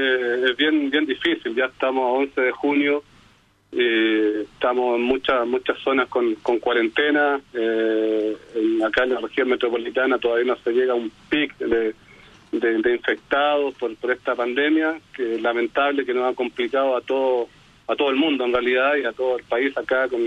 es 0.50 0.56
bien 0.56 0.90
bien 0.90 1.06
difícil. 1.06 1.54
Ya 1.54 1.66
estamos 1.66 2.02
a 2.04 2.12
11 2.12 2.40
de 2.40 2.50
junio, 2.52 3.02
eh, 3.72 4.44
estamos 4.52 4.96
en 4.96 5.02
muchas 5.02 5.46
muchas 5.46 5.78
zonas 5.78 6.08
con, 6.08 6.34
con 6.36 6.58
cuarentena. 6.58 7.40
eh, 7.54 8.36
acá 8.84 9.04
en 9.04 9.14
la 9.14 9.20
región 9.20 9.48
metropolitana 9.48 10.18
todavía 10.18 10.46
no 10.52 10.56
se 10.64 10.72
llega 10.72 10.92
a 10.94 10.96
un 10.96 11.10
pic 11.28 11.56
de, 11.58 11.94
de, 12.52 12.92
infectados 12.94 13.74
por, 13.74 13.94
por 13.96 14.10
esta 14.10 14.34
pandemia, 14.34 14.98
que 15.14 15.34
es 15.36 15.42
lamentable 15.42 16.04
que 16.04 16.14
nos 16.14 16.32
ha 16.32 16.34
complicado 16.34 16.96
a 16.96 17.00
todo 17.02 17.48
a 17.86 17.94
todo 17.96 18.10
el 18.10 18.16
mundo 18.16 18.44
en 18.44 18.52
realidad 18.52 18.96
y 18.96 19.04
a 19.04 19.12
todo 19.12 19.36
el 19.38 19.44
país 19.44 19.76
acá 19.76 20.08
con 20.08 20.20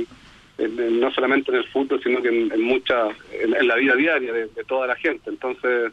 en- 0.58 1.00
no 1.00 1.12
solamente 1.12 1.50
en 1.52 1.58
el 1.58 1.68
fútbol 1.70 2.00
sino 2.04 2.22
que 2.22 2.28
en, 2.30 2.52
en 2.52 2.62
mucha 2.62 3.08
en, 3.42 3.68
la 3.68 3.76
vida 3.76 3.96
diaria 3.96 4.32
de 4.34 4.64
toda 4.68 4.86
la 4.88 4.96
gente 4.96 5.30
entonces 5.30 5.92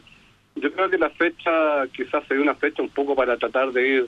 yo 0.55 0.71
creo 0.71 0.89
que 0.89 0.97
la 0.97 1.09
fecha 1.09 1.87
quizás 1.95 2.25
sería 2.27 2.43
una 2.43 2.55
fecha 2.55 2.81
un 2.81 2.89
poco 2.89 3.15
para 3.15 3.37
tratar 3.37 3.71
de 3.71 3.87
ir 3.87 4.07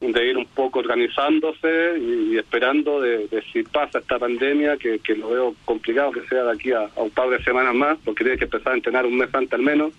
de 0.00 0.26
ir 0.30 0.38
un 0.38 0.46
poco 0.46 0.78
organizándose 0.78 1.98
y, 1.98 2.38
esperando 2.38 3.02
de, 3.02 3.28
si 3.52 3.62
pasa 3.62 3.98
esta 3.98 4.18
pandemia, 4.18 4.78
que, 4.78 4.98
que 4.98 5.14
lo 5.14 5.28
veo 5.28 5.54
complicado 5.66 6.10
que 6.10 6.26
sea 6.26 6.44
de 6.44 6.52
aquí 6.52 6.72
a, 6.72 6.88
a 6.96 7.02
un 7.02 7.10
par 7.10 7.28
de 7.28 7.42
semanas 7.44 7.74
más, 7.74 7.98
porque 8.02 8.24
tiene 8.24 8.38
que 8.38 8.44
empezar 8.44 8.72
a 8.72 8.76
entrenar 8.76 9.04
un 9.04 9.18
mes 9.18 9.28
antes 9.32 9.52
al 9.52 9.62
menos, 9.62 9.92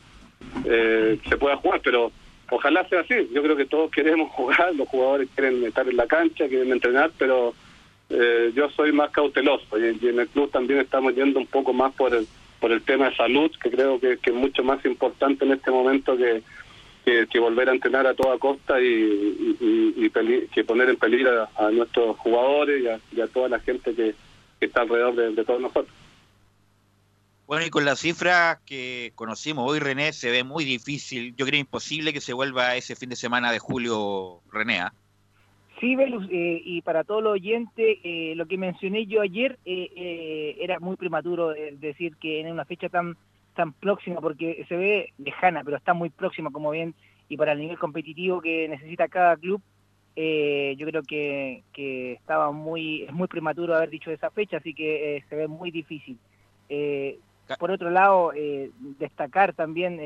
eh, 0.65 1.19
se 1.29 1.37
pueda 1.37 1.55
jugar, 1.57 1.81
pero 1.83 2.11
ojalá 2.49 2.87
sea 2.89 3.01
así. 3.01 3.29
Yo 3.31 3.43
creo 3.43 3.55
que 3.55 3.65
todos 3.65 3.91
queremos 3.95 4.31
jugar, 4.31 4.73
los 4.75 4.87
jugadores 4.87 5.29
quieren 5.35 5.63
estar 5.63 5.87
en 5.87 5.97
la 5.97 6.07
cancha, 6.07 6.47
quieren 6.47 6.71
entrenar, 6.71 7.11
pero 7.19 7.53
eh, 8.09 8.51
yo 8.55 8.69
soy 8.71 8.91
más 8.91 9.11
cauteloso 9.11 9.77
y, 9.77 9.99
y 10.01 10.07
en 10.07 10.19
el 10.19 10.27
club 10.29 10.49
también 10.49 10.79
estamos 10.79 11.13
yendo 11.13 11.39
un 11.39 11.47
poco 11.47 11.73
más 11.73 11.93
por 11.93 12.15
el, 12.15 12.27
por 12.61 12.71
el 12.71 12.83
tema 12.83 13.09
de 13.09 13.15
salud, 13.17 13.51
que 13.61 13.71
creo 13.71 13.99
que, 13.99 14.19
es 14.23 14.33
mucho 14.33 14.63
más 14.63 14.85
importante 14.85 15.43
en 15.43 15.51
este 15.51 15.71
momento 15.71 16.15
que, 16.15 16.43
volver 17.39 17.69
a 17.69 17.73
entrenar 17.73 18.05
a 18.05 18.13
toda 18.13 18.37
costa 18.37 18.79
y, 18.79 20.09
que 20.53 20.63
poner 20.63 20.89
en 20.89 20.97
peligro 20.97 21.49
a, 21.57 21.71
nuestros 21.71 22.15
jugadores 22.17 23.01
y 23.11 23.19
a, 23.19 23.27
toda 23.27 23.49
la 23.49 23.59
gente 23.59 23.93
que, 23.93 24.15
está 24.61 24.81
alrededor 24.81 25.15
de, 25.15 25.31
de 25.33 25.43
todos 25.43 25.59
nosotros. 25.59 25.91
Bueno, 27.47 27.65
y 27.65 27.71
con 27.71 27.83
las 27.83 27.99
cifras 27.99 28.59
que 28.63 29.11
conocimos 29.15 29.69
hoy, 29.69 29.79
René, 29.79 30.13
se 30.13 30.29
ve 30.29 30.43
muy 30.43 30.63
difícil. 30.63 31.35
Yo 31.35 31.47
creo 31.47 31.59
imposible 31.59 32.13
que 32.13 32.21
se 32.21 32.31
vuelva 32.31 32.75
ese 32.75 32.95
fin 32.95 33.09
de 33.09 33.15
semana 33.15 33.51
de 33.51 33.57
julio, 33.57 34.39
René. 34.53 34.81
¿ah? 34.81 34.93
Sí, 35.81 35.95
Velus, 35.95 36.27
eh, 36.31 36.61
y 36.63 36.81
para 36.83 37.03
todos 37.03 37.23
los 37.23 37.33
oyentes, 37.33 37.97
eh, 38.03 38.33
lo 38.35 38.45
que 38.45 38.55
mencioné 38.55 39.07
yo 39.07 39.19
ayer 39.21 39.57
eh, 39.65 40.55
era 40.59 40.79
muy 40.79 40.95
prematuro 40.95 41.49
decir 41.49 42.15
que 42.17 42.39
en 42.39 42.51
una 42.51 42.65
fecha 42.65 42.87
tan 42.87 43.17
tan 43.55 43.73
próxima, 43.73 44.21
porque 44.21 44.63
se 44.69 44.77
ve 44.77 45.11
lejana, 45.17 45.63
pero 45.65 45.75
está 45.75 45.93
muy 45.93 46.09
próxima, 46.09 46.51
como 46.51 46.69
bien, 46.71 46.93
y 47.27 47.35
para 47.35 47.51
el 47.51 47.59
nivel 47.59 47.77
competitivo 47.79 48.41
que 48.41 48.69
necesita 48.69 49.09
cada 49.09 49.35
club, 49.35 49.59
yo 50.15 50.87
creo 50.87 51.01
que, 51.03 51.63
que 51.73 52.13
estaba 52.13 52.51
muy 52.51 53.03
es 53.03 53.11
muy 53.11 53.27
prematuro 53.27 53.75
haber 53.75 53.89
dicho 53.89 54.09
esa 54.09 54.29
fecha, 54.29 54.57
así 54.57 54.73
que 54.73 55.21
se 55.27 55.35
ve 55.35 55.47
muy 55.49 55.69
difícil. 55.69 56.17
Por 57.59 57.71
otro 57.71 57.89
lado, 57.89 58.31
destacar 58.99 59.53
también 59.53 59.97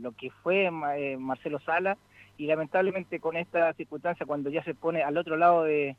lo 0.00 0.12
que 0.12 0.30
fue 0.42 0.70
Ma- 0.70 0.94
Marcelo 1.18 1.58
Sala, 1.60 1.98
y 2.40 2.46
lamentablemente 2.46 3.20
con 3.20 3.36
esta 3.36 3.70
circunstancia, 3.74 4.24
cuando 4.24 4.48
ya 4.48 4.64
se 4.64 4.74
pone 4.74 5.02
al 5.02 5.18
otro 5.18 5.36
lado 5.36 5.64
de, 5.64 5.94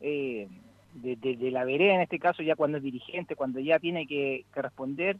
eh, 0.00 0.48
de, 0.94 1.16
de- 1.16 1.50
la 1.50 1.64
vereda, 1.64 1.96
en 1.96 2.00
este 2.00 2.20
caso 2.20 2.44
ya 2.44 2.54
cuando 2.54 2.78
es 2.78 2.84
dirigente, 2.84 3.34
cuando 3.34 3.58
ya 3.58 3.80
tiene 3.80 4.06
que, 4.06 4.44
responder, 4.54 5.16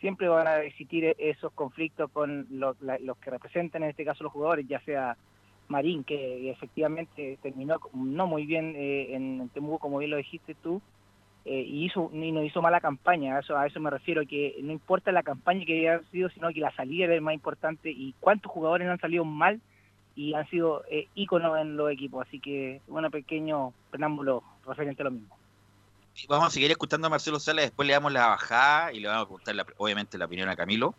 siempre 0.00 0.28
van 0.28 0.46
a 0.46 0.58
existir 0.60 1.16
esos 1.18 1.50
conflictos 1.54 2.10
con 2.10 2.46
los 2.50 3.16
que 3.16 3.30
representan, 3.30 3.82
en 3.82 3.88
este 3.88 4.04
caso 4.04 4.24
los 4.24 4.32
jugadores, 4.34 4.68
ya 4.68 4.78
sea 4.80 5.16
Marín, 5.68 6.04
que 6.04 6.50
efectivamente 6.50 7.38
terminó 7.40 7.78
no 7.94 8.26
muy 8.26 8.44
bien 8.44 8.74
eh, 8.76 9.14
en 9.14 9.48
Temuco, 9.54 9.78
como 9.78 9.96
bien 10.00 10.10
lo 10.10 10.18
dijiste 10.18 10.54
tú, 10.54 10.82
eh, 11.46 11.62
y 11.62 11.86
hizo 11.86 12.10
y 12.12 12.30
no 12.30 12.44
hizo 12.44 12.60
mala 12.60 12.82
campaña, 12.82 13.36
a 13.36 13.40
eso, 13.40 13.56
a 13.56 13.66
eso 13.66 13.80
me 13.80 13.88
refiero, 13.88 14.20
que 14.26 14.56
no 14.62 14.70
importa 14.70 15.12
la 15.12 15.22
campaña 15.22 15.64
que 15.64 15.88
haya 15.88 16.02
sido, 16.10 16.28
sino 16.28 16.50
que 16.52 16.60
la 16.60 16.76
salida 16.76 17.06
era 17.06 17.14
el 17.14 17.22
más 17.22 17.32
importante 17.32 17.90
y 17.90 18.14
cuántos 18.20 18.52
jugadores 18.52 18.86
no 18.86 18.92
han 18.92 19.00
salido 19.00 19.24
mal 19.24 19.62
y 20.16 20.34
han 20.34 20.48
sido 20.48 20.84
eh, 20.90 21.08
íconos 21.14 21.58
en 21.58 21.76
los 21.76 21.90
equipos, 21.90 22.26
así 22.26 22.38
que 22.40 22.80
bueno, 22.86 23.10
pequeño 23.10 23.72
preámbulo 23.90 24.42
referente 24.66 25.02
a 25.02 25.06
lo 25.06 25.10
mismo. 25.12 25.36
Vamos 26.28 26.46
a 26.46 26.50
seguir 26.50 26.70
escuchando 26.70 27.08
a 27.08 27.10
Marcelo 27.10 27.40
Sala, 27.40 27.62
después 27.62 27.86
le 27.88 27.94
damos 27.94 28.12
la 28.12 28.28
bajada 28.28 28.92
y 28.92 29.00
le 29.00 29.08
vamos 29.08 29.22
a 29.24 29.26
preguntar, 29.26 29.54
la- 29.56 29.66
obviamente, 29.78 30.16
la 30.16 30.26
opinión 30.26 30.48
a 30.48 30.54
Camilo. 30.54 30.94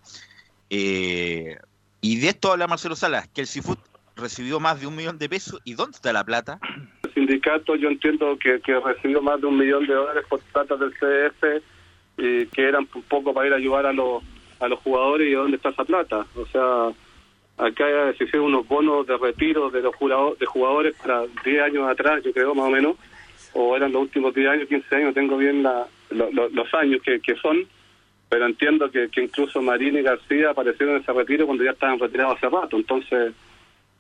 Eh, 0.69 1.57
y 2.01 2.19
de 2.19 2.27
esto 2.29 2.51
habla 2.51 2.67
Marcelo 2.67 2.95
Sala, 2.95 3.25
que 3.33 3.41
el 3.41 3.47
Cifut 3.47 3.79
recibió 4.15 4.59
más 4.59 4.79
de 4.81 4.87
un 4.87 4.95
millón 4.95 5.17
de 5.17 5.29
pesos. 5.29 5.61
¿Y 5.63 5.73
dónde 5.73 5.95
está 5.95 6.11
la 6.13 6.23
plata? 6.23 6.59
El 7.03 7.13
sindicato 7.13 7.75
yo 7.75 7.89
entiendo 7.89 8.37
que, 8.37 8.59
que 8.61 8.79
recibió 8.79 9.21
más 9.21 9.39
de 9.41 9.47
un 9.47 9.57
millón 9.57 9.87
de 9.87 9.93
dólares 9.93 10.25
por 10.29 10.41
plata 10.41 10.75
del 10.75 10.91
CDF 10.93 11.63
y 12.17 12.45
que 12.47 12.67
eran 12.67 12.87
un 12.93 13.01
poco 13.03 13.33
para 13.33 13.47
ir 13.47 13.53
a 13.53 13.57
ayudar 13.57 13.85
a 13.85 13.93
los, 13.93 14.21
a 14.59 14.67
los 14.67 14.79
jugadores 14.79 15.27
y 15.29 15.31
dónde 15.33 15.57
está 15.57 15.69
esa 15.69 15.83
plata. 15.85 16.25
O 16.35 16.45
sea, 16.47 16.89
acá 17.57 17.85
se 18.17 18.23
hicieron 18.25 18.47
unos 18.47 18.67
bonos 18.67 19.07
de 19.07 19.17
retiro 19.17 19.69
de 19.69 19.81
los 19.81 19.95
jurado- 19.95 20.35
de 20.39 20.45
jugadores 20.45 20.95
para 20.95 21.23
10 21.43 21.61
años 21.61 21.87
atrás, 21.89 22.21
yo 22.23 22.33
creo 22.33 22.53
más 22.53 22.67
o 22.67 22.71
menos, 22.71 22.95
o 23.53 23.75
eran 23.75 23.91
los 23.93 24.01
últimos 24.03 24.33
10 24.33 24.49
años, 24.49 24.67
15 24.67 24.95
años, 24.95 25.13
tengo 25.13 25.37
bien 25.37 25.63
la- 25.63 25.87
lo- 26.09 26.31
lo- 26.31 26.49
los 26.49 26.73
años 26.73 27.01
que, 27.01 27.19
que 27.21 27.35
son, 27.35 27.65
pero 28.29 28.45
entiendo 28.45 28.91
que, 28.91 29.07
que 29.09 29.21
incluso 29.23 29.61
Marín 29.61 29.97
y 29.97 30.01
García 30.01 30.49
aparecieron 30.49 30.95
en 30.95 31.01
ese 31.01 31.13
retiro 31.13 31.45
cuando 31.45 31.63
ya 31.63 31.71
estaban 31.71 31.99
retirados 31.99 32.37
hace 32.37 32.49
rato. 32.49 32.75
Entonces, 32.75 33.33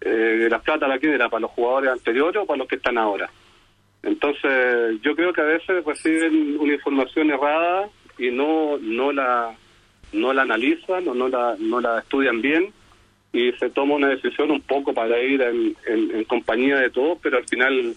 eh, 0.01 0.47
¿la 0.49 0.59
plata 0.59 0.87
la 0.87 0.99
quién 0.99 1.13
era? 1.13 1.29
¿Para 1.29 1.41
los 1.41 1.51
jugadores 1.51 1.91
anteriores 1.91 2.41
o 2.41 2.45
para 2.45 2.57
los 2.57 2.67
que 2.67 2.75
están 2.75 2.97
ahora? 2.97 3.29
Entonces, 4.03 5.01
yo 5.01 5.15
creo 5.15 5.31
que 5.33 5.41
a 5.41 5.45
veces 5.45 5.83
reciben 5.85 6.57
una 6.59 6.73
información 6.73 7.31
errada 7.31 7.87
y 8.17 8.29
no 8.29 8.77
no 8.79 9.11
la 9.11 9.55
no 10.13 10.31
la 10.33 10.43
analizan 10.43 11.07
o 11.07 11.13
no 11.15 11.27
la 11.27 11.55
no 11.59 11.79
la 11.81 11.99
estudian 11.99 12.41
bien 12.41 12.71
y 13.37 13.51
se 13.59 13.69
toma 13.69 13.95
una 13.95 14.07
decisión 14.09 14.51
un 14.51 14.61
poco 14.61 14.93
para 14.93 15.19
ir 15.21 15.41
en, 15.41 15.75
en- 15.87 16.15
en 16.15 16.23
compañía 16.25 16.77
de 16.77 16.89
todos, 16.89 17.17
pero 17.21 17.37
al 17.37 17.47
final 17.47 17.95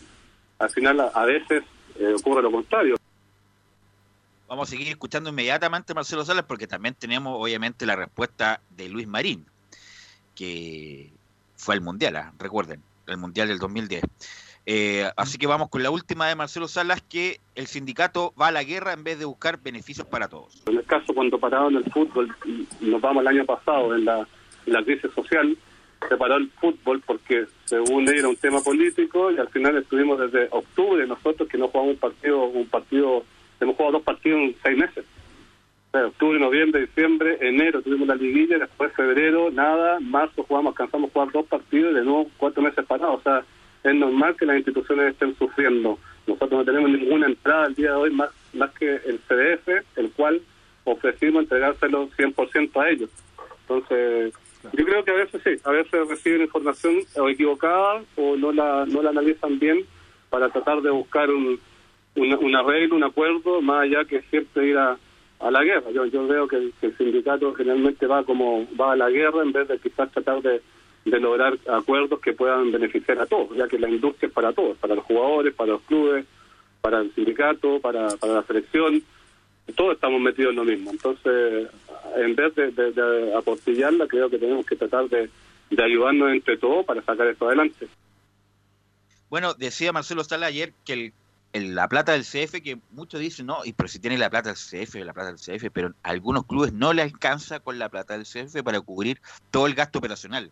al 0.58 0.70
final 0.70 0.98
a, 1.00 1.04
a 1.14 1.24
veces 1.24 1.62
eh, 2.00 2.12
ocurre 2.16 2.42
lo 2.42 2.50
contrario. 2.50 2.96
Vamos 4.48 4.68
a 4.68 4.70
seguir 4.70 4.88
escuchando 4.88 5.30
inmediatamente 5.30 5.92
a 5.92 5.94
Marcelo 5.94 6.24
Salas 6.24 6.44
porque 6.48 6.66
también 6.66 6.94
tenemos 6.94 7.36
obviamente 7.38 7.86
la 7.86 7.94
respuesta 7.96 8.60
de 8.70 8.88
Luis 8.88 9.06
Marín, 9.06 9.44
que 10.34 11.10
fue 11.56 11.74
al 11.74 11.80
Mundial, 11.80 12.16
¿ah? 12.16 12.32
recuerden, 12.38 12.82
el 13.06 13.18
Mundial 13.18 13.48
del 13.48 13.58
2010. 13.58 14.02
Eh, 14.70 15.10
así 15.16 15.38
que 15.38 15.46
vamos 15.46 15.68
con 15.70 15.82
la 15.82 15.90
última 15.90 16.26
de 16.28 16.34
Marcelo 16.34 16.68
Salas, 16.68 17.02
que 17.02 17.40
el 17.54 17.66
sindicato 17.66 18.34
va 18.40 18.48
a 18.48 18.52
la 18.52 18.62
guerra 18.64 18.92
en 18.92 19.02
vez 19.04 19.18
de 19.18 19.24
buscar 19.24 19.58
beneficios 19.60 20.06
para 20.06 20.28
todos. 20.28 20.62
En 20.66 20.76
el 20.76 20.84
caso 20.84 21.14
cuando 21.14 21.38
pararon 21.38 21.76
el 21.76 21.84
fútbol, 21.90 22.34
nos 22.80 23.00
vamos 23.00 23.22
el 23.22 23.28
año 23.28 23.46
pasado 23.46 23.94
en 23.94 24.04
la, 24.04 24.28
la 24.66 24.82
crisis 24.84 25.10
social, 25.14 25.56
se 26.08 26.16
paró 26.16 26.36
el 26.36 26.50
fútbol 26.50 27.02
porque 27.04 27.46
según 27.64 28.08
él 28.08 28.18
era 28.18 28.28
un 28.28 28.36
tema 28.36 28.60
político 28.60 29.30
y 29.30 29.38
al 29.38 29.48
final 29.48 29.76
estuvimos 29.76 30.18
desde 30.18 30.48
octubre 30.50 31.06
nosotros 31.06 31.48
que 31.48 31.58
no 31.58 31.68
jugamos 31.68 31.94
un 31.94 31.98
partido, 31.98 32.44
un 32.44 32.66
partido, 32.66 33.24
hemos 33.60 33.76
jugado 33.76 33.92
dos 33.94 34.02
partidos 34.02 34.40
en 34.40 34.56
seis 34.62 34.78
meses. 34.78 35.04
Octubre, 35.90 36.38
noviembre, 36.38 36.82
diciembre, 36.82 37.38
enero 37.40 37.82
tuvimos 37.82 38.06
la 38.06 38.14
liguilla, 38.14 38.58
después 38.58 38.92
febrero, 38.92 39.50
nada, 39.50 39.98
marzo 40.00 40.44
jugamos, 40.44 40.72
alcanzamos 40.72 41.10
a 41.10 41.12
jugar 41.12 41.32
dos 41.32 41.46
partidos 41.46 41.92
y 41.92 41.94
de 41.96 42.04
nuevo 42.04 42.30
cuatro 42.36 42.62
meses 42.62 42.84
parados. 42.84 43.20
O 43.20 43.22
sea, 43.22 43.42
es 43.82 43.94
normal 43.94 44.36
que 44.36 44.46
las 44.46 44.56
instituciones 44.58 45.12
estén 45.12 45.34
sufriendo. 45.36 45.98
Nosotros 46.26 46.60
no 46.60 46.64
tenemos 46.64 46.90
ninguna 46.90 47.26
entrada 47.26 47.66
el 47.66 47.74
día 47.74 47.90
de 47.90 47.96
hoy 47.96 48.10
más, 48.10 48.30
más 48.52 48.70
que 48.72 48.96
el 49.06 49.18
CDF, 49.20 49.68
el 49.96 50.10
cual 50.12 50.42
ofrecimos 50.84 51.42
entregárselo 51.42 52.08
100% 52.10 52.82
a 52.82 52.90
ellos. 52.90 53.10
Entonces, 53.62 54.34
yo 54.72 54.84
creo 54.84 55.04
que 55.04 55.10
a 55.10 55.14
veces 55.14 55.40
sí, 55.44 55.50
a 55.64 55.70
veces 55.70 56.08
reciben 56.08 56.42
información 56.42 56.96
o 57.16 57.28
equivocada 57.28 58.02
o 58.16 58.36
no 58.36 58.52
la, 58.52 58.86
no 58.86 59.02
la 59.02 59.10
analizan 59.10 59.58
bien 59.58 59.84
para 60.30 60.48
tratar 60.50 60.82
de 60.82 60.90
buscar 60.90 61.30
un, 61.30 61.58
una, 62.16 62.38
un 62.38 62.54
arreglo, 62.54 62.96
un 62.96 63.04
acuerdo, 63.04 63.60
más 63.62 63.82
allá 63.82 64.04
que 64.04 64.22
siempre 64.22 64.68
ir 64.68 64.78
a, 64.78 64.98
a 65.40 65.50
la 65.50 65.62
guerra. 65.64 65.90
Yo, 65.90 66.06
yo 66.06 66.26
veo 66.26 66.48
que 66.48 66.56
el, 66.56 66.72
que 66.80 66.86
el 66.86 66.96
sindicato 66.96 67.54
generalmente 67.54 68.06
va 68.06 68.24
como 68.24 68.66
va 68.78 68.92
a 68.92 68.96
la 68.96 69.10
guerra 69.10 69.42
en 69.42 69.52
vez 69.52 69.68
de 69.68 69.78
quizás 69.78 70.10
tratar 70.12 70.42
de, 70.42 70.60
de 71.04 71.20
lograr 71.20 71.56
acuerdos 71.68 72.20
que 72.20 72.32
puedan 72.32 72.72
beneficiar 72.72 73.18
a 73.20 73.26
todos, 73.26 73.56
ya 73.56 73.68
que 73.68 73.78
la 73.78 73.88
industria 73.88 74.28
es 74.28 74.32
para 74.32 74.52
todos, 74.52 74.76
para 74.78 74.94
los 74.94 75.04
jugadores, 75.04 75.54
para 75.54 75.72
los 75.72 75.82
clubes, 75.82 76.26
para 76.80 77.00
el 77.00 77.14
sindicato, 77.14 77.80
para, 77.80 78.08
para 78.16 78.34
la 78.34 78.42
selección, 78.42 79.02
todos 79.74 79.94
estamos 79.94 80.20
metidos 80.20 80.50
en 80.50 80.56
lo 80.56 80.64
mismo. 80.64 80.90
Entonces, 80.90 81.68
en 82.16 82.34
vez 82.34 82.54
de, 82.54 82.70
de, 82.70 82.92
de 82.92 84.06
creo 84.08 84.30
que 84.30 84.38
tenemos 84.38 84.66
que 84.66 84.76
tratar 84.76 85.08
de, 85.08 85.30
de 85.70 85.84
ayudarnos 85.84 86.32
entre 86.32 86.56
todos 86.56 86.84
para 86.84 87.02
sacar 87.02 87.26
esto 87.26 87.46
adelante. 87.46 87.88
Bueno, 89.30 89.54
decía 89.54 89.92
Marcelo 89.92 90.24
Sala 90.24 90.46
ayer 90.46 90.72
que 90.84 91.12
el, 91.52 91.74
la 91.74 91.88
plata 91.88 92.12
del 92.12 92.22
CF, 92.22 92.62
que 92.62 92.78
muchos 92.92 93.20
dicen, 93.20 93.46
no, 93.46 93.64
y 93.64 93.72
pero 93.72 93.88
si 93.88 93.98
tiene 93.98 94.16
la 94.16 94.30
plata 94.30 94.50
del 94.50 94.56
CF, 94.58 94.94
la 94.96 95.12
plata 95.12 95.32
del 95.32 95.38
CF, 95.38 95.70
pero 95.72 95.92
algunos 96.02 96.46
clubes 96.46 96.72
no 96.72 96.92
le 96.92 97.02
alcanza 97.02 97.60
con 97.60 97.78
la 97.78 97.88
plata 97.88 98.16
del 98.16 98.24
CF 98.24 98.62
para 98.62 98.80
cubrir 98.80 99.20
todo 99.50 99.66
el 99.66 99.74
gasto 99.74 99.98
operacional. 99.98 100.50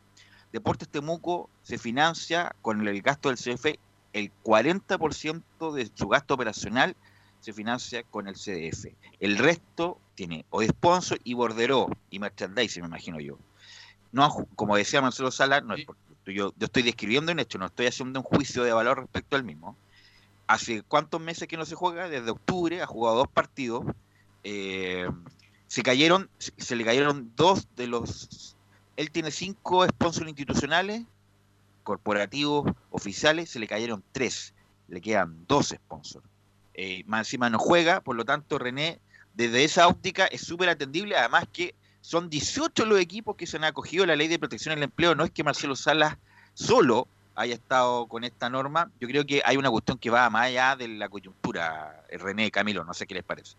Deportes 0.53 0.89
Temuco 0.89 1.51
se 1.63 1.79
financia 1.79 2.55
con 2.63 2.87
el 2.87 3.03
gasto 3.03 3.31
del 3.31 3.39
CF, 3.39 3.79
el 4.13 4.31
40% 4.45 5.73
de 5.73 5.91
su 5.95 6.09
gasto 6.09 6.35
operacional 6.35 6.97
se 7.47 7.53
financia 7.53 8.03
con 8.03 8.27
el 8.27 8.35
CDF. 8.35 8.87
El 9.21 9.39
resto 9.39 10.01
tiene 10.17 10.45
o 10.51 10.63
de 10.63 10.67
sponsor 10.67 11.21
y 11.23 11.35
borderó 11.35 11.89
y 12.11 12.19
merchandising, 12.19 12.83
me 12.83 12.89
imagino 12.89 13.21
yo. 13.21 13.39
No, 14.11 14.49
como 14.57 14.75
decía 14.75 15.01
Marcelo 15.01 15.31
Sala, 15.31 15.61
no 15.61 15.75
es 15.75 15.87
yo, 16.27 16.33
yo 16.35 16.53
estoy 16.59 16.83
describiendo 16.83 17.31
un 17.31 17.39
hecho, 17.39 17.57
no 17.59 17.67
estoy 17.67 17.87
haciendo 17.87 18.19
un 18.19 18.25
juicio 18.25 18.65
de 18.65 18.73
valor 18.73 18.99
respecto 18.99 19.37
al 19.37 19.45
mismo. 19.45 19.77
Hace 20.49 20.83
cuántos 20.83 21.21
meses 21.21 21.47
que 21.47 21.57
no 21.57 21.65
se 21.65 21.77
juega, 21.77 22.09
desde 22.09 22.33
octubre 22.33 22.83
ha 22.83 22.87
jugado 22.87 23.19
dos 23.19 23.29
partidos. 23.29 23.85
eh, 24.43 25.09
se 25.69 25.85
cayeron, 25.85 26.29
se 26.39 26.75
le 26.75 26.85
cayeron 26.85 27.31
dos 27.37 27.69
de 27.77 27.87
los. 27.87 28.57
Él 28.97 29.13
tiene 29.13 29.31
cinco 29.31 29.87
sponsors 29.87 30.27
institucionales, 30.27 31.05
corporativos, 31.85 32.73
oficiales, 32.91 33.51
se 33.51 33.61
le 33.61 33.69
cayeron 33.69 34.03
tres. 34.11 34.53
Le 34.89 35.01
quedan 35.01 35.47
dos 35.47 35.69
sponsors. 35.69 36.27
Eh, 36.79 37.05
más 37.07 37.27
encima 37.27 37.49
no 37.49 37.59
juega, 37.59 38.03
por 38.03 38.17
lo 38.17 38.25
tanto, 38.27 38.59
René, 38.59 39.01
desde 39.35 39.65
esa 39.65 39.89
óptica 39.89 40.27
es 40.27 40.43
súper 40.43 40.69
atendible. 40.69 41.17
Además, 41.17 41.47
que 41.51 41.75
son 42.03 42.29
18 42.29 42.85
los 42.85 43.01
equipos 43.01 43.35
que 43.35 43.47
se 43.47 43.57
han 43.57 43.65
acogido 43.65 44.05
la 44.05 44.15
ley 44.15 44.29
de 44.29 44.39
protección 44.39 44.75
del 44.75 44.85
empleo. 44.85 45.15
No 45.15 45.25
es 45.25 45.31
que 45.31 45.43
Marcelo 45.43 45.75
Salas 45.75 46.17
solo 46.55 47.09
haya 47.35 47.55
estado 47.55 48.07
con 48.07 48.25
esta 48.25 48.51
norma. 48.51 48.91
Yo 49.01 49.09
creo 49.09 49.25
que 49.25 49.43
hay 49.45 49.57
una 49.57 49.71
cuestión 49.71 49.99
que 49.99 50.11
va 50.11 50.29
más 50.29 50.47
allá 50.47 50.77
de 50.77 50.89
la 50.89 51.09
coyuntura. 51.09 52.05
eh, 52.11 52.19
René, 52.19 52.51
Camilo, 52.51 52.85
no 52.85 52.95
sé 52.95 53.07
qué 53.07 53.15
les 53.15 53.25
parece. 53.25 53.57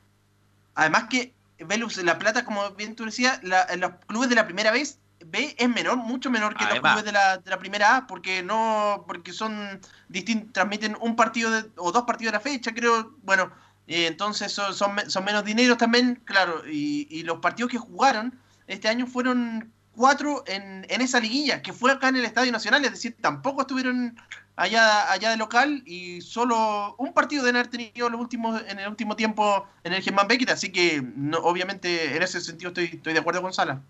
Además 0.76 1.06
que, 1.10 1.34
Velus, 1.60 1.98
la 2.04 2.20
plata, 2.20 2.46
como 2.46 2.70
bien 2.72 2.96
tú 2.96 3.06
decías, 3.06 3.44
la, 3.44 3.68
los 3.78 3.92
clubes 4.06 4.30
de 4.30 4.36
la 4.36 4.46
primera 4.46 4.72
vez 4.72 5.00
B 5.26 5.56
es 5.58 5.70
menor, 5.70 5.98
mucho 5.98 6.30
menor 6.30 6.56
que 6.56 6.64
Además. 6.64 6.94
los 6.96 7.04
clubes 7.04 7.06
de 7.06 7.12
la, 7.12 7.38
de 7.38 7.50
la 7.50 7.60
primera 7.60 7.98
A, 7.98 8.08
porque 8.08 8.44
no, 8.44 9.04
porque 9.08 9.34
son 9.34 9.80
distintos, 10.10 10.54
transmiten 10.54 10.96
un 11.02 11.16
partido 11.16 11.52
de- 11.52 11.70
o 11.78 11.92
dos 11.92 12.04
partidos 12.04 12.32
de 12.32 12.38
la 12.38 12.44
fecha, 12.44 12.74
creo, 12.74 13.14
bueno, 13.24 13.52
eh, 13.88 14.08
entonces 14.08 14.52
son, 14.52 14.74
son, 14.74 14.96
me- 14.96 15.10
son 15.10 15.26
menos 15.26 15.44
dinero 15.44 15.78
también, 15.78 16.22
claro, 16.26 16.62
y, 16.68 17.08
y 17.10 17.24
los 17.24 17.40
partidos 17.40 17.72
que 17.72 17.78
jugaron 17.78 18.38
este 18.68 18.88
año 18.90 19.08
fueron 19.08 19.72
cuatro 19.96 20.44
en, 20.46 20.86
en 20.90 21.02
esa 21.02 21.20
liguilla, 21.20 21.62
que 21.62 21.74
fue 21.74 21.92
acá 21.92 22.10
en 22.10 22.18
el 22.18 22.26
Estadio 22.26 22.52
Nacional, 22.52 22.86
es 22.86 22.92
decir, 22.92 23.16
tampoco 23.20 23.62
estuvieron 23.62 24.16
allá, 24.56 25.12
allá 25.12 25.32
de 25.32 25.38
local 25.38 25.82
y 25.86 26.22
solo 26.22 26.96
un 27.00 27.14
partido 27.14 27.44
deben 27.44 27.56
haber 27.56 27.72
tenido 27.72 28.10
los 28.10 28.22
últimos, 28.22 28.62
en 28.68 28.80
el 28.80 28.88
último 28.88 29.16
tiempo 29.16 29.68
en 29.84 29.94
el 29.94 30.04
Germán 30.04 30.28
Beckett, 30.28 30.52
así 30.52 30.72
que 30.72 31.02
no, 31.16 31.40
obviamente 31.40 32.16
en 32.16 32.22
ese 32.22 32.42
sentido 32.42 32.70
estoy, 32.70 32.86
estoy 32.86 33.14
de 33.14 33.20
acuerdo 33.20 33.42
con 33.42 33.54
Sala. 33.54 33.82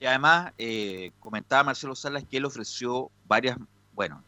Y 0.00 0.06
además, 0.06 0.52
eh, 0.58 1.12
comentaba 1.20 1.64
Marcelo 1.64 1.94
Salas 1.94 2.24
que 2.24 2.36
él 2.36 2.44
ofreció 2.44 3.10
varias, 3.26 3.56
bueno, 3.94 4.22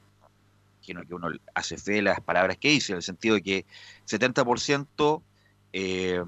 imagino 0.79 1.07
que 1.07 1.15
uno 1.15 1.29
hace 1.55 1.77
fe 1.77 1.93
de 1.93 2.03
las 2.03 2.21
palabras 2.21 2.57
que 2.57 2.71
dice, 2.71 2.93
en 2.93 2.97
el 2.97 3.03
sentido 3.03 3.35
de 3.35 3.43
que 3.43 3.67
70% 4.07 5.23
eh, 5.73 6.25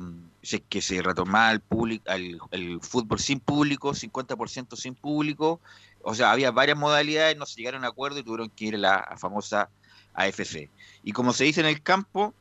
que 0.69 0.83
se 0.83 1.01
retomaba 1.01 1.53
el, 1.53 1.61
público, 1.61 2.05
el, 2.51 2.81
fútbol 2.83 3.19
sin 3.19 3.41
público, 3.41 3.93
50% 3.93 4.77
sin 4.77 4.95
público, 4.95 5.61
o 6.03 6.15
sea, 6.15 6.31
había 6.33 6.51
varias 6.51 6.79
modalidades, 6.79 7.37
no 7.37 7.47
se 7.47 7.57
llegaron 7.57 7.85
a 7.85 7.89
acuerdo 7.89 8.19
y 8.19 8.23
tuvieron 8.23 8.51
que 8.51 8.67
ir 8.67 8.75
a 8.75 8.79
la 8.79 9.17
famosa 9.17 9.71
AFC. 10.15 10.69
Y 11.03 11.13
como 11.13 11.33
se 11.33 11.45
dice 11.45 11.61
en 11.61 11.67
el 11.67 11.83
campo, 11.83 12.35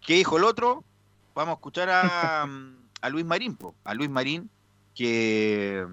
¿qué 0.00 0.14
dijo 0.14 0.36
el 0.36 0.44
otro? 0.44 0.84
Vamos 1.34 1.52
a 1.52 1.54
escuchar 1.54 1.88
a, 1.90 2.42
a 3.00 3.08
Luis 3.08 3.24
Marín, 3.24 3.56
po, 3.56 3.74
a 3.84 3.94
Luis 3.94 4.10
Marín, 4.10 4.48
que 4.94 5.86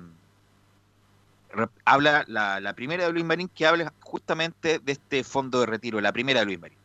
habla 1.86 2.24
la, 2.28 2.60
la 2.60 2.74
primera 2.74 3.06
de 3.06 3.12
Luis 3.12 3.26
Marín 3.26 3.50
que 3.54 3.66
habla 3.66 3.92
justamente 4.02 4.80
de 4.80 4.92
este 4.92 5.24
fondo 5.24 5.60
de 5.62 5.66
retiro, 5.68 6.00
la 6.02 6.12
primera 6.12 6.40
de 6.42 6.46
Luis 6.46 6.60
Marín. 6.60 6.78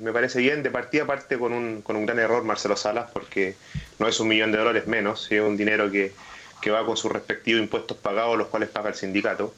Me 0.00 0.12
parece 0.12 0.40
bien, 0.40 0.62
de 0.62 0.70
partida 0.70 1.06
parte 1.06 1.38
con 1.38 1.52
un, 1.52 1.82
con 1.82 1.96
un 1.96 2.06
gran 2.06 2.18
error 2.18 2.42
Marcelo 2.44 2.76
Salas, 2.76 3.10
porque 3.12 3.54
no 3.98 4.08
es 4.08 4.18
un 4.20 4.28
millón 4.28 4.50
de 4.50 4.58
dólares 4.58 4.86
menos, 4.86 5.30
es 5.30 5.40
un 5.40 5.56
dinero 5.56 5.90
que, 5.90 6.12
que 6.60 6.70
va 6.70 6.84
con 6.86 6.96
sus 6.96 7.12
respectivos 7.12 7.62
impuestos 7.62 7.96
pagados, 7.98 8.38
los 8.38 8.48
cuales 8.48 8.70
paga 8.70 8.88
el 8.88 8.94
sindicato. 8.94 9.54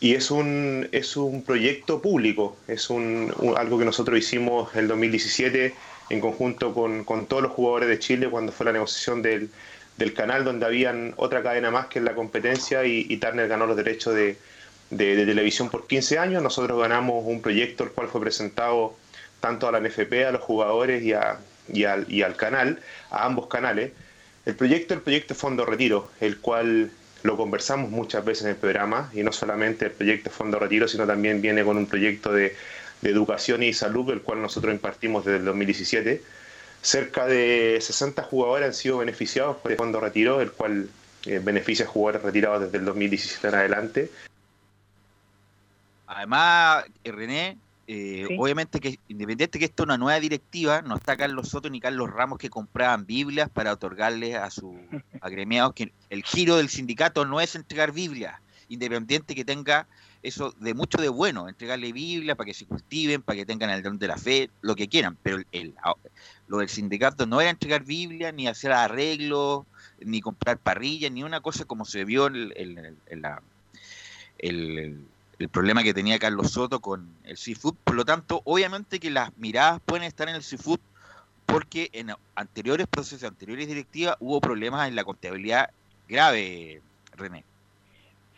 Y 0.00 0.14
es 0.14 0.30
un, 0.30 0.88
es 0.92 1.16
un 1.16 1.42
proyecto 1.42 2.00
público, 2.00 2.56
es 2.66 2.88
un, 2.88 3.32
un- 3.38 3.58
algo 3.58 3.78
que 3.78 3.84
nosotros 3.84 4.18
hicimos 4.18 4.74
el 4.74 4.88
2017 4.88 5.74
en 6.10 6.20
conjunto 6.20 6.72
con, 6.72 7.04
con 7.04 7.26
todos 7.26 7.42
los 7.42 7.52
jugadores 7.52 7.88
de 7.88 7.98
Chile 7.98 8.30
cuando 8.30 8.52
fue 8.52 8.64
la 8.66 8.72
negociación 8.72 9.20
del, 9.22 9.50
del 9.98 10.14
canal, 10.14 10.44
donde 10.44 10.64
habían 10.64 11.12
otra 11.16 11.42
cadena 11.42 11.70
más 11.70 11.86
que 11.86 11.98
en 11.98 12.04
la 12.04 12.14
competencia 12.14 12.84
y, 12.84 13.06
y 13.08 13.16
Turner 13.18 13.48
ganó 13.48 13.66
los 13.66 13.76
derechos 13.76 14.14
de, 14.14 14.36
televisión 14.90 15.68
por 15.68 15.86
15 15.86 16.18
años. 16.18 16.42
Nosotros 16.42 16.80
ganamos 16.80 17.24
un 17.26 17.42
proyecto 17.42 17.84
el 17.84 17.90
cual 17.90 18.08
fue 18.08 18.20
presentado 18.20 18.96
tanto 19.40 19.68
a 19.68 19.72
la 19.72 19.80
NFP, 19.80 20.26
a 20.26 20.32
los 20.32 20.40
jugadores 20.40 21.02
y 21.02 21.82
al 22.22 22.36
canal, 22.36 22.80
a 23.10 23.26
ambos 23.26 23.48
canales. 23.48 23.92
El 24.46 24.54
proyecto, 24.54 24.94
el 24.94 25.00
proyecto 25.00 25.34
Fondo 25.34 25.66
Retiro, 25.66 26.10
el 26.20 26.38
cual 26.38 26.90
lo 27.22 27.36
conversamos 27.36 27.90
muchas 27.90 28.24
veces 28.24 28.44
en 28.44 28.50
el 28.50 28.56
programa, 28.56 29.10
y 29.12 29.22
no 29.22 29.32
solamente 29.32 29.86
el 29.86 29.90
proyecto 29.90 30.30
Fondo 30.30 30.58
Retiro, 30.58 30.88
sino 30.88 31.06
también 31.06 31.42
viene 31.42 31.64
con 31.64 31.76
un 31.76 31.86
proyecto 31.86 32.32
de, 32.32 32.56
de 33.02 33.10
educación 33.10 33.62
y 33.62 33.72
salud, 33.72 34.10
el 34.10 34.22
cual 34.22 34.40
nosotros 34.40 34.72
impartimos 34.72 35.24
desde 35.24 35.38
el 35.38 35.44
2017. 35.44 36.22
Cerca 36.82 37.26
de 37.26 37.78
60 37.80 38.22
jugadores 38.22 38.66
han 38.68 38.74
sido 38.74 38.98
beneficiados 38.98 39.56
por 39.58 39.72
el 39.72 39.78
Fondo 39.78 40.00
Retiro, 40.00 40.40
el 40.40 40.52
cual 40.52 40.88
eh, 41.26 41.40
beneficia 41.42 41.84
a 41.84 41.88
jugadores 41.88 42.22
retirados 42.22 42.62
desde 42.62 42.78
el 42.78 42.84
2017 42.84 43.48
en 43.48 43.54
adelante. 43.54 44.10
Además, 46.06 46.84
eh, 47.04 47.12
René, 47.12 47.58
eh, 47.86 48.26
obviamente 48.38 48.80
que 48.80 48.98
independiente 49.08 49.58
que 49.58 49.66
esto 49.66 49.82
es 49.82 49.86
una 49.86 49.98
nueva 49.98 50.20
directiva, 50.20 50.82
no 50.82 50.96
está 50.96 51.16
Carlos 51.16 51.48
Soto 51.48 51.68
ni 51.68 51.80
Carlos 51.80 52.10
Ramos 52.10 52.38
que 52.38 52.50
compraban 52.50 53.06
Biblias 53.06 53.50
para 53.50 53.72
otorgarles 53.72 54.36
a 54.36 54.50
sus 54.50 54.74
agremiados 55.20 55.74
que 55.74 55.92
el 56.10 56.22
giro 56.22 56.56
del 56.56 56.68
sindicato 56.68 57.24
no 57.24 57.40
es 57.40 57.54
entregar 57.56 57.92
Biblias, 57.92 58.40
independiente 58.68 59.34
que 59.34 59.44
tenga 59.44 59.86
eso 60.22 60.52
de 60.58 60.74
mucho 60.74 60.98
de 61.00 61.08
bueno, 61.08 61.48
entregarle 61.48 61.92
Biblia 61.92 62.34
para 62.34 62.46
que 62.46 62.54
se 62.54 62.66
cultiven, 62.66 63.22
para 63.22 63.36
que 63.36 63.46
tengan 63.46 63.70
el 63.70 63.82
don 63.82 63.98
de 63.98 64.08
la 64.08 64.16
fe, 64.16 64.50
lo 64.62 64.74
que 64.74 64.88
quieran, 64.88 65.16
pero 65.22 65.36
el, 65.36 65.46
el- 65.52 65.74
lo 66.48 66.58
del 66.58 66.68
sindicato 66.68 67.26
no 67.26 67.40
era 67.40 67.50
entregar 67.50 67.84
Biblia, 67.84 68.32
ni 68.32 68.46
hacer 68.48 68.72
arreglos, 68.72 69.64
ni 70.00 70.20
comprar 70.20 70.58
parrillas, 70.58 71.12
ni 71.12 71.22
una 71.22 71.40
cosa 71.40 71.64
como 71.64 71.84
se 71.84 72.04
vio 72.04 72.26
el- 72.26 72.48
la- 73.10 73.42
el, 74.38 74.78
el- 74.78 75.04
el 75.38 75.48
problema 75.50 75.82
que 75.82 75.94
tenía 75.94 76.18
Carlos 76.18 76.50
Soto 76.50 76.80
con 76.80 77.08
el 77.24 77.36
seafood. 77.36 77.76
Por 77.84 77.94
lo 77.94 78.04
tanto, 78.04 78.42
obviamente 78.44 78.98
que 78.98 79.10
las 79.10 79.36
miradas 79.36 79.80
pueden 79.84 80.04
estar 80.04 80.28
en 80.28 80.34
el 80.34 80.42
seafood 80.42 80.80
porque 81.46 81.88
en 81.92 82.12
anteriores 82.34 82.86
procesos, 82.86 83.28
anteriores 83.28 83.68
directivas, 83.68 84.16
hubo 84.20 84.40
problemas 84.40 84.88
en 84.88 84.96
la 84.96 85.04
contabilidad 85.04 85.70
grave, 86.08 86.82
René. 87.16 87.44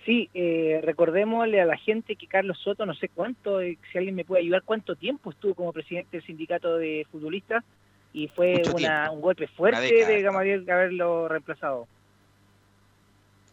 Sí, 0.04 0.28
eh, 0.34 0.80
recordémosle 0.82 1.60
a 1.60 1.66
la 1.66 1.76
gente 1.76 2.16
que 2.16 2.26
Carlos 2.26 2.58
Soto, 2.58 2.86
no 2.86 2.94
sé 2.94 3.08
cuánto, 3.08 3.60
eh, 3.60 3.78
si 3.92 3.98
alguien 3.98 4.14
me 4.14 4.24
puede 4.24 4.42
ayudar, 4.42 4.62
cuánto 4.64 4.94
tiempo 4.96 5.30
estuvo 5.30 5.54
como 5.54 5.72
presidente 5.72 6.16
del 6.16 6.26
sindicato 6.26 6.76
de 6.76 7.06
futbolistas 7.10 7.64
y 8.12 8.28
fue 8.28 8.62
una- 8.74 9.10
un 9.10 9.20
golpe 9.20 9.46
fuerte 9.46 10.04
de 10.04 10.22
Gamaliel 10.22 10.68
haberlo 10.70 11.28
reemplazado. 11.28 11.86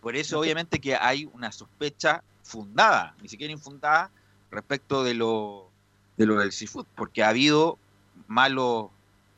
Por 0.01 0.15
eso, 0.15 0.39
obviamente, 0.39 0.79
que 0.79 0.95
hay 0.95 1.25
una 1.33 1.51
sospecha 1.51 2.23
fundada, 2.43 3.15
ni 3.21 3.27
siquiera 3.27 3.51
infundada, 3.51 4.09
respecto 4.51 5.03
de 5.03 5.13
lo, 5.13 5.69
de 6.15 6.25
lo 6.25 6.39
del 6.39 6.51
seafood, 6.51 6.85
porque 6.95 7.23
ha 7.23 7.29
habido 7.29 7.77
malos, 8.27 8.87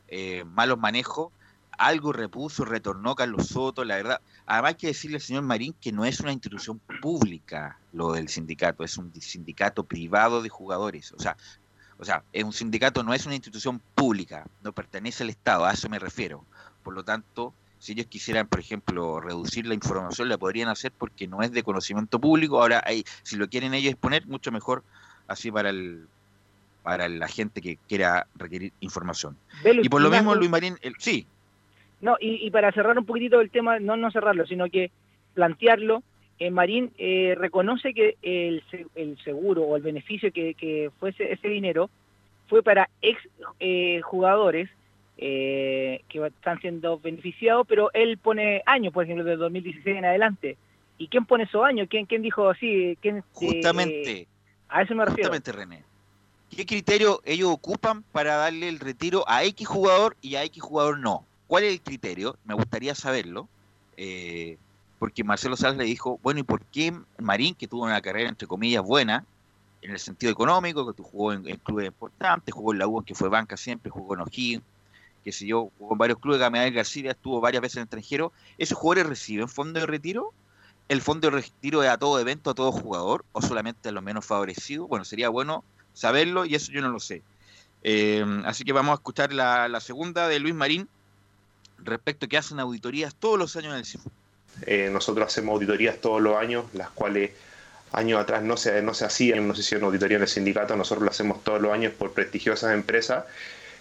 eh, 0.08 0.44
malos 0.44 0.78
manejos. 0.78 1.32
Algo 1.76 2.12
repuso, 2.12 2.64
retornó 2.64 3.14
Carlos 3.14 3.48
Soto, 3.48 3.84
la 3.84 3.96
verdad. 3.96 4.20
Además, 4.44 4.68
hay 4.70 4.74
que 4.74 4.86
decirle 4.88 5.16
al 5.16 5.22
señor 5.22 5.44
Marín 5.44 5.74
que 5.80 5.92
no 5.92 6.04
es 6.04 6.20
una 6.20 6.32
institución 6.32 6.78
pública 7.00 7.78
lo 7.92 8.12
del 8.12 8.28
sindicato, 8.28 8.84
es 8.84 8.98
un 8.98 9.12
sindicato 9.14 9.84
privado 9.84 10.42
de 10.42 10.50
jugadores. 10.50 11.12
O 11.12 11.18
sea, 11.18 11.36
o 12.00 12.04
sea, 12.04 12.24
es 12.32 12.44
un 12.44 12.52
sindicato 12.52 13.02
no 13.02 13.12
es 13.12 13.26
una 13.26 13.34
institución 13.34 13.80
pública, 13.94 14.46
no 14.62 14.72
pertenece 14.72 15.22
al 15.22 15.30
Estado, 15.30 15.64
a 15.66 15.72
eso 15.72 15.88
me 15.88 15.98
refiero. 15.98 16.44
Por 16.82 16.94
lo 16.94 17.04
tanto, 17.04 17.54
si 17.78 17.92
ellos 17.92 18.06
quisieran, 18.06 18.46
por 18.48 18.60
ejemplo, 18.60 19.20
reducir 19.20 19.66
la 19.66 19.74
información, 19.74 20.28
la 20.28 20.38
podrían 20.38 20.68
hacer 20.68 20.92
porque 20.96 21.26
no 21.26 21.42
es 21.42 21.52
de 21.52 21.62
conocimiento 21.62 22.18
público. 22.18 22.60
Ahora, 22.60 22.82
hay, 22.84 23.04
si 23.22 23.36
lo 23.36 23.48
quieren 23.48 23.74
ellos 23.74 23.92
exponer, 23.92 24.26
mucho 24.26 24.50
mejor 24.50 24.82
así 25.28 25.50
para 25.50 25.70
el 25.70 26.06
para 26.82 27.08
la 27.10 27.28
gente 27.28 27.60
que 27.60 27.78
quiera 27.86 28.26
requerir 28.34 28.72
información. 28.80 29.36
Velo, 29.62 29.82
y 29.84 29.88
por 29.90 30.00
lo 30.00 30.08
mismo, 30.10 30.34
Luis 30.34 30.50
Marín, 30.50 30.78
el- 30.80 30.94
sí, 30.98 31.26
No, 32.00 32.16
y, 32.18 32.46
y 32.46 32.50
para 32.50 32.72
cerrar 32.72 32.98
un 32.98 33.04
poquitito 33.04 33.40
el 33.42 33.50
tema, 33.50 33.78
no 33.78 33.98
no 33.98 34.10
cerrarlo, 34.10 34.46
sino 34.46 34.70
que 34.70 34.90
plantearlo, 35.34 36.02
eh, 36.40 36.50
Marín 36.50 36.90
eh, 36.98 37.34
reconoce 37.38 37.94
que 37.94 38.16
el, 38.22 38.62
se- 38.70 38.86
el 38.96 39.16
seguro 39.22 39.62
o 39.62 39.76
el 39.76 39.82
beneficio 39.82 40.32
que, 40.32 40.54
que 40.54 40.90
fuese 40.98 41.32
ese 41.32 41.48
dinero 41.48 41.88
fue 42.48 42.62
para 42.64 42.88
ex 43.02 43.20
eh, 43.60 44.00
jugadores 44.00 44.68
eh, 45.18 46.00
que 46.08 46.26
están 46.26 46.58
siendo 46.60 46.98
beneficiados, 46.98 47.66
pero 47.68 47.90
él 47.92 48.18
pone 48.18 48.62
años, 48.66 48.92
por 48.92 49.04
ejemplo, 49.04 49.22
del 49.24 49.38
2016 49.38 49.98
en 49.98 50.04
adelante. 50.06 50.56
¿Y 50.98 51.08
quién 51.08 51.24
pone 51.26 51.44
esos 51.44 51.62
años? 51.64 51.86
¿Quién, 51.88 52.06
quién 52.06 52.22
dijo 52.22 52.48
así? 52.48 52.96
¿Quién, 53.00 53.22
justamente, 53.32 54.26
a 54.68 54.82
eso 54.82 54.94
me 54.94 55.04
refiero. 55.04 55.30
justamente 55.30 55.52
René. 55.52 55.82
¿Qué 56.56 56.66
criterio 56.66 57.20
ellos 57.24 57.50
ocupan 57.50 58.02
para 58.12 58.34
darle 58.36 58.68
el 58.68 58.80
retiro 58.80 59.24
a 59.28 59.44
X 59.44 59.68
jugador 59.68 60.16
y 60.20 60.34
a 60.34 60.44
X 60.44 60.62
jugador 60.62 60.98
no? 60.98 61.24
¿Cuál 61.46 61.64
es 61.64 61.72
el 61.74 61.80
criterio? 61.80 62.36
Me 62.44 62.54
gustaría 62.54 62.94
saberlo. 62.94 63.46
eh, 63.96 64.56
porque 65.00 65.24
Marcelo 65.24 65.56
Salas 65.56 65.78
le 65.78 65.84
dijo, 65.84 66.20
bueno, 66.22 66.40
¿y 66.40 66.42
por 66.42 66.60
qué 66.60 66.92
Marín, 67.18 67.54
que 67.54 67.66
tuvo 67.66 67.84
una 67.84 68.02
carrera 68.02 68.28
entre 68.28 68.46
comillas 68.46 68.84
buena, 68.84 69.24
en 69.80 69.92
el 69.92 69.98
sentido 69.98 70.30
económico, 70.30 70.92
que 70.92 71.02
jugó 71.02 71.32
en, 71.32 71.42
clubes 71.64 71.86
importantes, 71.86 72.54
jugó 72.54 72.74
en 72.74 72.80
la 72.80 72.86
U, 72.86 73.02
que 73.02 73.14
fue 73.14 73.30
banca 73.30 73.56
siempre, 73.56 73.90
jugó 73.90 74.12
en 74.14 74.20
O'Higgins, 74.20 74.62
que 75.24 75.32
sé 75.32 75.46
yo, 75.46 75.70
jugó 75.78 75.94
en 75.94 75.98
varios 75.98 76.18
clubes, 76.18 76.38
Gamaliel 76.38 76.74
García 76.74 77.12
estuvo 77.12 77.40
varias 77.40 77.62
veces 77.62 77.76
en 77.76 77.80
el 77.80 77.84
extranjero, 77.84 78.30
¿esos 78.58 78.76
jugadores 78.76 79.08
reciben 79.08 79.48
fondo 79.48 79.80
de 79.80 79.86
retiro? 79.86 80.34
¿El 80.88 81.00
fondo 81.00 81.30
de 81.30 81.36
retiro 81.38 81.82
es 81.82 81.88
a 81.88 81.96
todo 81.96 82.20
evento, 82.20 82.50
a 82.50 82.54
todo 82.54 82.70
jugador, 82.70 83.24
o 83.32 83.40
solamente 83.40 83.88
a 83.88 83.92
los 83.92 84.02
menos 84.02 84.26
favorecidos? 84.26 84.86
Bueno, 84.86 85.06
sería 85.06 85.30
bueno 85.30 85.64
saberlo 85.94 86.44
y 86.44 86.56
eso 86.56 86.72
yo 86.72 86.82
no 86.82 86.90
lo 86.90 87.00
sé. 87.00 87.22
Eh, 87.82 88.22
así 88.44 88.64
que 88.64 88.74
vamos 88.74 88.90
a 88.90 88.94
escuchar 88.96 89.32
la, 89.32 89.66
la 89.68 89.80
segunda 89.80 90.28
de 90.28 90.40
Luis 90.40 90.54
Marín 90.54 90.90
respecto 91.78 92.26
a 92.26 92.28
que 92.28 92.36
hacen 92.36 92.60
auditorías 92.60 93.14
todos 93.14 93.38
los 93.38 93.56
años 93.56 93.72
en 93.72 93.78
el 93.78 93.86
CIFU. 93.86 94.10
Eh, 94.66 94.88
nosotros 94.92 95.26
hacemos 95.26 95.54
auditorías 95.54 95.98
todos 95.98 96.20
los 96.20 96.36
años, 96.36 96.64
las 96.74 96.90
cuales 96.90 97.30
años 97.92 98.20
atrás 98.20 98.42
no 98.42 98.56
se, 98.56 98.82
no 98.82 98.94
se 98.94 99.04
hacían, 99.04 99.46
no 99.46 99.54
se 99.54 99.62
hicieron 99.62 99.86
auditoría 99.86 100.16
en 100.16 100.22
el 100.22 100.28
sindicato, 100.28 100.76
nosotros 100.76 101.04
lo 101.04 101.10
hacemos 101.10 101.42
todos 101.42 101.60
los 101.60 101.72
años 101.72 101.92
por 101.92 102.12
prestigiosas 102.12 102.72
empresas. 102.72 103.24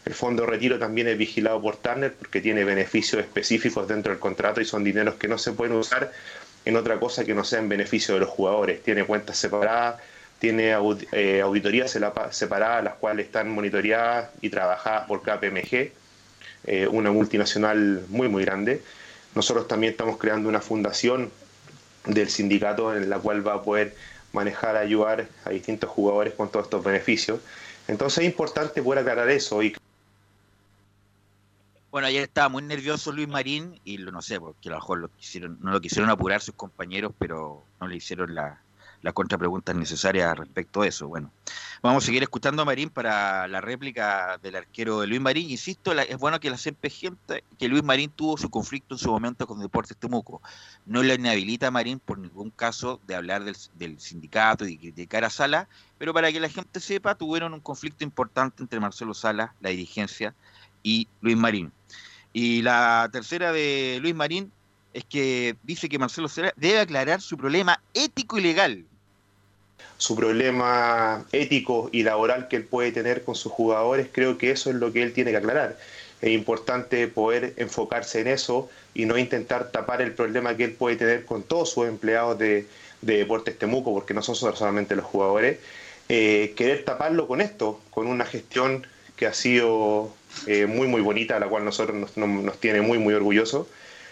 El 0.05 0.13
fondo 0.13 0.43
de 0.43 0.49
retiro 0.49 0.79
también 0.79 1.07
es 1.07 1.17
vigilado 1.17 1.61
por 1.61 1.77
Turner 1.77 2.13
porque 2.13 2.41
tiene 2.41 2.63
beneficios 2.63 3.21
específicos 3.21 3.87
dentro 3.87 4.11
del 4.11 4.19
contrato 4.19 4.61
y 4.61 4.65
son 4.65 4.83
dineros 4.83 5.15
que 5.15 5.27
no 5.27 5.37
se 5.37 5.51
pueden 5.51 5.75
usar 5.75 6.11
en 6.65 6.75
otra 6.75 6.99
cosa 6.99 7.25
que 7.25 7.33
no 7.33 7.43
sea 7.43 7.59
en 7.59 7.69
beneficio 7.69 8.13
de 8.13 8.21
los 8.21 8.29
jugadores. 8.29 8.81
Tiene 8.81 9.03
cuentas 9.03 9.37
separadas, 9.37 10.01
tiene 10.39 10.73
eh, 11.11 11.41
auditorías 11.41 11.95
separadas, 12.31 12.83
las 12.83 12.93
cuales 12.95 13.25
están 13.25 13.49
monitoreadas 13.49 14.29
y 14.41 14.49
trabajadas 14.49 15.05
por 15.05 15.21
KPMG, 15.21 15.91
eh, 16.65 16.87
una 16.89 17.11
multinacional 17.11 18.05
muy, 18.07 18.29
muy 18.29 18.45
grande. 18.45 18.81
Nosotros 19.35 19.67
también 19.67 19.91
estamos 19.91 20.17
creando 20.17 20.49
una 20.49 20.61
fundación 20.61 21.31
del 22.05 22.29
sindicato 22.29 22.95
en 22.95 23.09
la 23.09 23.19
cual 23.19 23.45
va 23.45 23.55
a 23.55 23.63
poder 23.63 23.95
manejar, 24.33 24.75
ayudar 24.75 25.27
a 25.45 25.49
distintos 25.49 25.89
jugadores 25.89 26.33
con 26.33 26.49
todos 26.49 26.65
estos 26.65 26.83
beneficios. 26.83 27.39
Entonces 27.87 28.19
es 28.19 28.25
importante 28.25 28.81
poder 28.81 28.99
aclarar 28.99 29.29
eso 29.29 29.61
y 29.63 29.75
Bueno, 31.91 32.07
ayer 32.07 32.23
estaba 32.23 32.49
muy 32.49 32.61
nervioso 32.61 33.11
Luis 33.11 33.27
Marín 33.27 33.79
y 33.83 33.97
lo 33.97 34.11
no 34.11 34.21
sé, 34.21 34.39
porque 34.39 34.69
a 34.69 34.73
lo 34.73 34.77
mejor 34.77 34.99
lo 34.99 35.09
quisieron, 35.09 35.57
no 35.61 35.71
lo 35.71 35.81
quisieron 35.81 36.09
apurar 36.09 36.41
sus 36.41 36.55
compañeros, 36.55 37.13
pero 37.17 37.63
no 37.81 37.87
le 37.87 37.95
hicieron 37.95 38.35
la, 38.35 38.61
las 39.01 39.13
contrapreguntas 39.13 39.75
necesarias 39.75 40.37
respecto 40.37 40.81
a 40.81 40.87
eso. 40.87 41.07
Bueno, 41.07 41.31
vamos 41.81 42.03
a 42.03 42.05
seguir 42.05 42.23
escuchando 42.23 42.61
a 42.61 42.65
Marín 42.65 42.89
para 42.89 43.47
la 43.47 43.61
réplica 43.61 44.37
del 44.41 44.55
arquero 44.55 44.99
de 44.99 45.07
Luis 45.07 45.21
Marín. 45.21 45.49
Insisto, 45.49 45.91
es 45.93 46.17
bueno 46.17 46.39
que 46.39 46.49
la 46.49 46.57
gente 46.57 46.91
que 47.57 47.67
Luis 47.67 47.83
Marín 47.83 48.11
tuvo 48.11 48.37
su 48.37 48.49
conflicto 48.49 48.95
en 48.95 48.99
su 48.99 49.11
momento 49.11 49.47
con 49.47 49.59
Deportes 49.59 49.97
Temuco. 49.97 50.41
No 50.85 51.03
le 51.03 51.15
inhabilita 51.15 51.67
a 51.67 51.71
Marín 51.71 51.99
por 51.99 52.17
ningún 52.17 52.49
caso 52.49 52.99
de 53.07 53.15
hablar 53.15 53.43
del, 53.43 53.55
del 53.75 53.99
sindicato 53.99 54.65
y 54.65 54.75
de 54.75 54.79
criticar 54.79 55.23
a 55.23 55.29
Sala, 55.29 55.67
pero 55.97 56.13
para 56.13 56.31
que 56.31 56.39
la 56.39 56.49
gente 56.49 56.79
sepa, 56.79 57.15
tuvieron 57.15 57.53
un 57.53 57.61
conflicto 57.61 58.03
importante 58.03 58.61
entre 58.63 58.79
Marcelo 58.79 59.13
Sala, 59.13 59.55
la 59.61 59.69
dirigencia, 59.69 60.33
y 60.83 61.07
Luis 61.21 61.37
Marín. 61.37 61.71
Y 62.31 62.61
la 62.61 63.09
tercera 63.11 63.51
de 63.51 63.99
Luis 64.01 64.15
Marín 64.15 64.51
es 64.93 65.05
que 65.05 65.55
dice 65.63 65.87
que 65.89 65.99
Marcelo 65.99 66.27
Sala 66.27 66.53
debe 66.55 66.79
aclarar 66.79 67.21
su 67.21 67.37
problema 67.37 67.81
ético 67.93 68.37
y 68.37 68.41
legal. 68.41 68.85
su 69.97 70.15
problema 70.15 71.25
ético 71.33 71.89
y 71.91 72.03
laboral 72.03 72.47
que 72.47 72.55
él 72.55 72.63
puede 72.63 72.91
tener 72.93 73.23
con 73.23 73.35
sus 73.35 73.51
jugadores, 73.51 74.07
creo 74.11 74.37
que 74.37 74.51
eso 74.51 74.69
es 74.69 74.77
lo 74.77 74.93
que 74.93 75.03
él 75.03 75.11
tiene 75.13 75.31
que 75.31 75.37
aclarar. 75.37 75.77
Es 76.21 76.29
importante 76.31 77.07
poder 77.09 77.53
enfocarse 77.57 78.21
en 78.21 78.27
eso 78.27 78.69
y 78.93 79.05
no 79.05 79.17
intentar 79.17 79.71
tapar 79.71 80.01
el 80.01 80.13
problema 80.13 80.55
que 80.55 80.63
él 80.65 80.71
puede 80.71 80.95
tener 80.95 81.25
con 81.25 81.43
todos 81.43 81.71
sus 81.73 81.85
empleados 81.87 82.37
de, 82.39 82.65
de 83.01 83.17
Deportes 83.17 83.57
Temuco, 83.59 83.93
porque 83.93 84.13
no 84.13 84.21
son 84.21 84.35
solamente 84.35 84.95
los 84.95 85.05
jugadores. 85.05 85.59
Eh, 86.07 86.53
querer 86.55 86.85
taparlo 86.85 87.27
con 87.27 87.41
esto, 87.41 87.81
con 87.89 88.07
una 88.07 88.25
gestión 88.25 88.87
que 89.17 89.27
ha 89.27 89.33
sido 89.33 90.13
eh, 90.47 90.65
muy, 90.65 90.87
muy 90.87 91.01
bonita, 91.01 91.39
la 91.39 91.47
cual 91.47 91.65
nosotros 91.65 91.95
nos, 91.97 92.15
nos- 92.17 92.43
nos 92.43 92.57
tiene 92.59 92.81
muy, 92.81 92.97
muy 92.99 93.13
orgullosos 93.13 93.67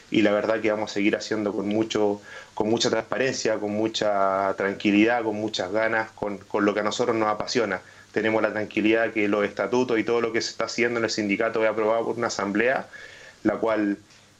y 0.09 0.21
la 0.21 0.31
verdad 0.31 0.61
que 0.61 0.71
vamos 0.71 0.91
a 0.91 0.93
seguir 0.93 1.15
haciendo 1.15 1.53
con 1.53 1.67
mucho 1.67 2.21
con 2.53 2.69
mucha 2.69 2.89
transparencia, 2.89 3.59
con 3.59 3.71
mucha 3.71 4.53
tranquilidad, 4.57 5.23
con 5.23 5.35
muchas 5.35 5.71
ganas, 5.71 6.09
con, 6.11 6.37
con 6.39 6.65
lo 6.65 6.73
que 6.73 6.79
a 6.79 6.83
nosotros 6.83 7.15
nos 7.15 7.29
apasiona. 7.29 7.81
Tenemos 8.11 8.41
la 8.41 8.51
tranquilidad 8.51 9.13
que 9.13 9.27
los 9.27 9.45
estatutos 9.45 9.99
y 9.99 10.03
todo 10.03 10.21
lo 10.21 10.33
que 10.33 10.41
se 10.41 10.49
está 10.49 10.65
haciendo 10.65 10.97
en 10.97 11.03
el 11.03 11.11
sindicato 11.11 11.63
es 11.63 11.69
aprobado 11.69 12.05
por 12.05 12.17
una 12.17 12.27
asamblea, 12.27 12.87
la 13.43 13.57
cual 13.57 13.97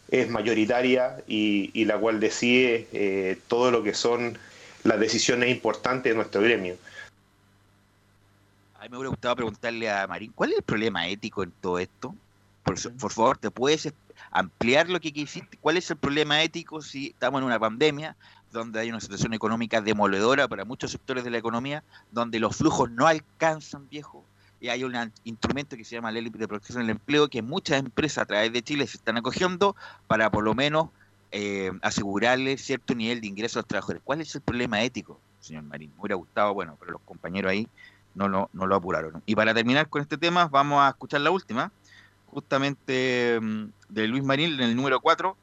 es 0.09 0.29
mayoritaria 0.29 1.17
y, 1.27 1.85
la 1.85 1.97
cual 1.99 2.19
decide 2.19 2.87
eh, 2.93 3.37
todo 3.47 3.69
lo 3.71 3.83
que 3.83 3.93
son 3.93 4.37
las 4.83 4.99
decisiones 4.99 5.49
importantes 5.49 6.11
de 6.11 6.15
nuestro 6.15 6.41
gremio. 6.41 6.75
A 8.79 8.83
mí 8.83 8.89
me 8.89 8.97
hubiera 8.97 9.09
gustado 9.09 9.35
preguntarle 9.35 9.91
a 9.91 10.07
Marín, 10.07 10.31
¿cuál 10.33 10.51
es 10.51 10.57
el 10.57 10.63
problema 10.63 11.07
ético 11.07 11.43
en 11.43 11.51
todo 11.61 11.77
esto? 11.77 12.15
Por, 12.67 12.97
por 12.97 13.11
favor, 13.13 13.37
¿te 13.37 13.49
puedes 13.49 13.93
ampliar 14.29 14.89
lo 14.89 14.99
que 14.99 15.13
quisiste? 15.13 15.57
¿Cuál 15.57 15.77
es 15.77 15.89
el 15.89 15.95
problema 15.95 16.43
ético 16.43 16.81
si 16.81 17.07
estamos 17.07 17.39
en 17.39 17.45
una 17.45 17.57
pandemia 17.57 18.17
donde 18.51 18.81
hay 18.81 18.89
una 18.89 18.99
situación 18.99 19.33
económica 19.33 19.81
demoledora 19.81 20.49
para 20.49 20.65
muchos 20.65 20.91
sectores 20.91 21.23
de 21.23 21.29
la 21.29 21.37
economía, 21.37 21.83
donde 22.11 22.39
los 22.39 22.57
flujos 22.57 22.91
no 22.91 23.07
alcanzan, 23.07 23.87
viejo? 23.87 24.25
Y 24.59 24.67
hay 24.67 24.83
un 24.83 24.95
instrumento 25.23 25.77
que 25.77 25.85
se 25.85 25.95
llama 25.95 26.11
Ley 26.11 26.29
de 26.29 26.47
Protección 26.47 26.79
del 26.79 26.89
Empleo 26.89 27.29
que 27.29 27.41
muchas 27.41 27.79
empresas 27.79 28.23
a 28.23 28.25
través 28.25 28.51
de 28.51 28.61
Chile 28.61 28.85
se 28.85 28.97
están 28.97 29.15
acogiendo 29.15 29.75
para 30.07 30.29
por 30.29 30.43
lo 30.43 30.53
menos 30.53 30.89
eh, 31.31 31.71
asegurarle 31.81 32.57
cierto 32.57 32.95
nivel 32.95 33.21
de 33.21 33.27
ingreso 33.27 33.59
a 33.59 33.61
los 33.61 33.67
trabajadores. 33.67 34.01
¿Cuál 34.03 34.19
es 34.19 34.35
el 34.35 34.41
problema 34.41 34.81
ético? 34.81 35.21
señor 35.39 35.63
Marín. 35.63 35.91
Me 35.95 36.01
hubiera 36.01 36.15
gustado, 36.15 36.53
bueno, 36.53 36.75
pero 36.79 36.91
los 36.91 37.01
compañeros 37.01 37.51
ahí 37.51 37.67
no 38.15 38.27
lo, 38.27 38.49
no 38.51 38.67
lo 38.67 38.75
apuraron. 38.75 39.23
Y 39.25 39.35
para 39.35 39.53
terminar 39.53 39.87
con 39.87 40.01
este 40.01 40.17
tema, 40.17 40.47
vamos 40.47 40.81
a 40.81 40.89
escuchar 40.89 41.21
la 41.21 41.31
última, 41.31 41.71
justamente 42.37 43.39
mm, 43.41 43.69
de 43.89 44.07
Luis 44.07 44.23
Marín, 44.23 44.53
en 44.53 44.59
el 44.59 44.75
número 44.75 45.01
4, 45.01 45.35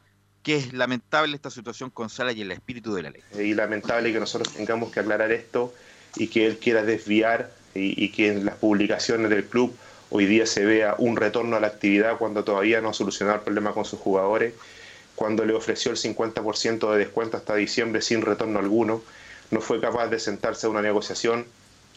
que 0.44 0.54
es 0.54 0.72
lamentable 0.72 1.35
esta 1.35 1.50
situación 1.50 1.90
con 1.90 2.09
Sala 2.09 2.30
y 2.30 2.42
el 2.42 2.52
espíritu 2.52 2.94
de 2.94 3.02
la 3.02 3.11
ley. 3.11 3.20
Y 3.37 3.52
lamentable 3.52 4.12
que 4.12 4.20
nosotros 4.20 4.54
tengamos 4.54 4.92
que 4.92 5.00
aclarar 5.00 5.33
esto 5.33 5.74
y 6.14 6.28
que 6.28 6.46
él 6.46 6.59
quiera 6.59 6.85
desviar 6.85 7.50
y, 7.74 8.00
y 8.04 8.11
que 8.11 8.28
en 8.28 8.44
las 8.44 8.54
publicaciones 8.54 9.28
del 9.28 9.44
club 9.44 9.74
hoy 10.11 10.26
día 10.26 10.46
se 10.46 10.64
vea 10.64 10.94
un 10.98 11.16
retorno 11.16 11.57
a 11.57 11.61
la 11.61 11.66
actividad 11.66 12.16
cuando 12.16 12.44
todavía 12.44 12.80
no 12.80 12.90
ha 12.90 12.94
solucionado 12.94 13.38
el 13.38 13.42
problema 13.42 13.72
con 13.72 13.85
sus 13.85 13.98
jugadores, 13.98 14.54
cuando 15.16 15.44
le 15.44 15.52
ofreció 15.52 15.90
el 15.90 15.96
50% 15.96 16.92
de 16.92 16.98
descuento 16.98 17.37
hasta 17.37 17.57
diciembre 17.57 18.02
sin 18.02 18.22
retorno 18.22 18.61
alguno, 18.61 19.02
no 19.50 19.61
fue 19.61 19.80
capaz 19.80 20.07
de 20.11 20.20
sentarse 20.20 20.68
a 20.68 20.70
una 20.70 20.80
negociación 20.80 21.44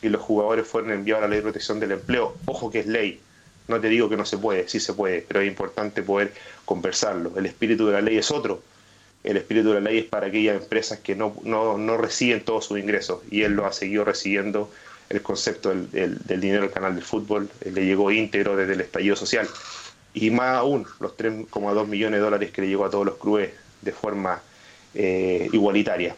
y 0.01 0.09
los 0.09 0.23
jugadores 0.23 0.67
fueron 0.67 0.89
enviados 0.89 1.23
a 1.23 1.27
la 1.27 1.29
ley 1.29 1.37
de 1.37 1.43
protección 1.43 1.79
del 1.79 1.91
empleo. 1.91 2.35
Ojo 2.47 2.71
que 2.71 2.79
es 2.79 2.87
ley, 2.87 3.21
no 3.67 3.79
te 3.81 3.89
digo 3.89 4.09
que 4.09 4.17
no 4.17 4.25
se 4.25 4.37
puede, 4.37 4.67
sí 4.67 4.79
se 4.79 4.93
puede, 4.93 5.21
pero 5.27 5.41
es 5.41 5.47
importante 5.47 6.01
poder 6.01 6.33
conversarlo. 6.65 7.33
El 7.37 7.45
espíritu 7.45 7.87
de 7.87 7.93
la 7.93 8.01
ley 8.01 8.17
es 8.17 8.31
otro. 8.31 8.61
El 9.23 9.37
espíritu 9.37 9.69
de 9.69 9.75
la 9.81 9.89
ley 9.89 9.97
es 9.99 10.05
para 10.05 10.27
aquellas 10.27 10.61
empresas 10.61 10.99
que 10.99 11.15
no, 11.15 11.35
no, 11.43 11.77
no 11.77 11.97
reciben 11.97 12.41
todos 12.45 12.65
sus 12.65 12.79
ingresos 12.79 13.21
y 13.29 13.41
él 13.43 13.53
lo 13.53 13.65
ha 13.65 13.73
seguido 13.73 14.05
recibiendo 14.05 14.71
el 15.09 15.21
concepto 15.21 15.69
del, 15.69 15.89
del- 15.91 16.17
del 16.19 16.41
dinero 16.41 16.63
al 16.63 16.71
canal 16.71 16.93
del 16.95 17.03
fútbol, 17.03 17.49
eh, 17.61 17.71
le 17.71 17.85
llegó 17.85 18.11
íntegro 18.11 18.55
desde 18.55 18.73
el 18.73 18.81
estallido 18.81 19.15
social. 19.15 19.47
Y 20.13 20.31
más 20.31 20.55
aún, 20.57 20.85
los 20.99 21.15
3,2 21.17 21.87
millones 21.87 22.19
de 22.19 22.23
dólares 22.23 22.51
que 22.51 22.61
le 22.61 22.67
llegó 22.67 22.85
a 22.85 22.89
todos 22.89 23.05
los 23.05 23.17
clubes 23.17 23.51
de 23.81 23.91
forma 23.91 24.41
eh, 24.93 25.49
igualitaria. 25.53 26.15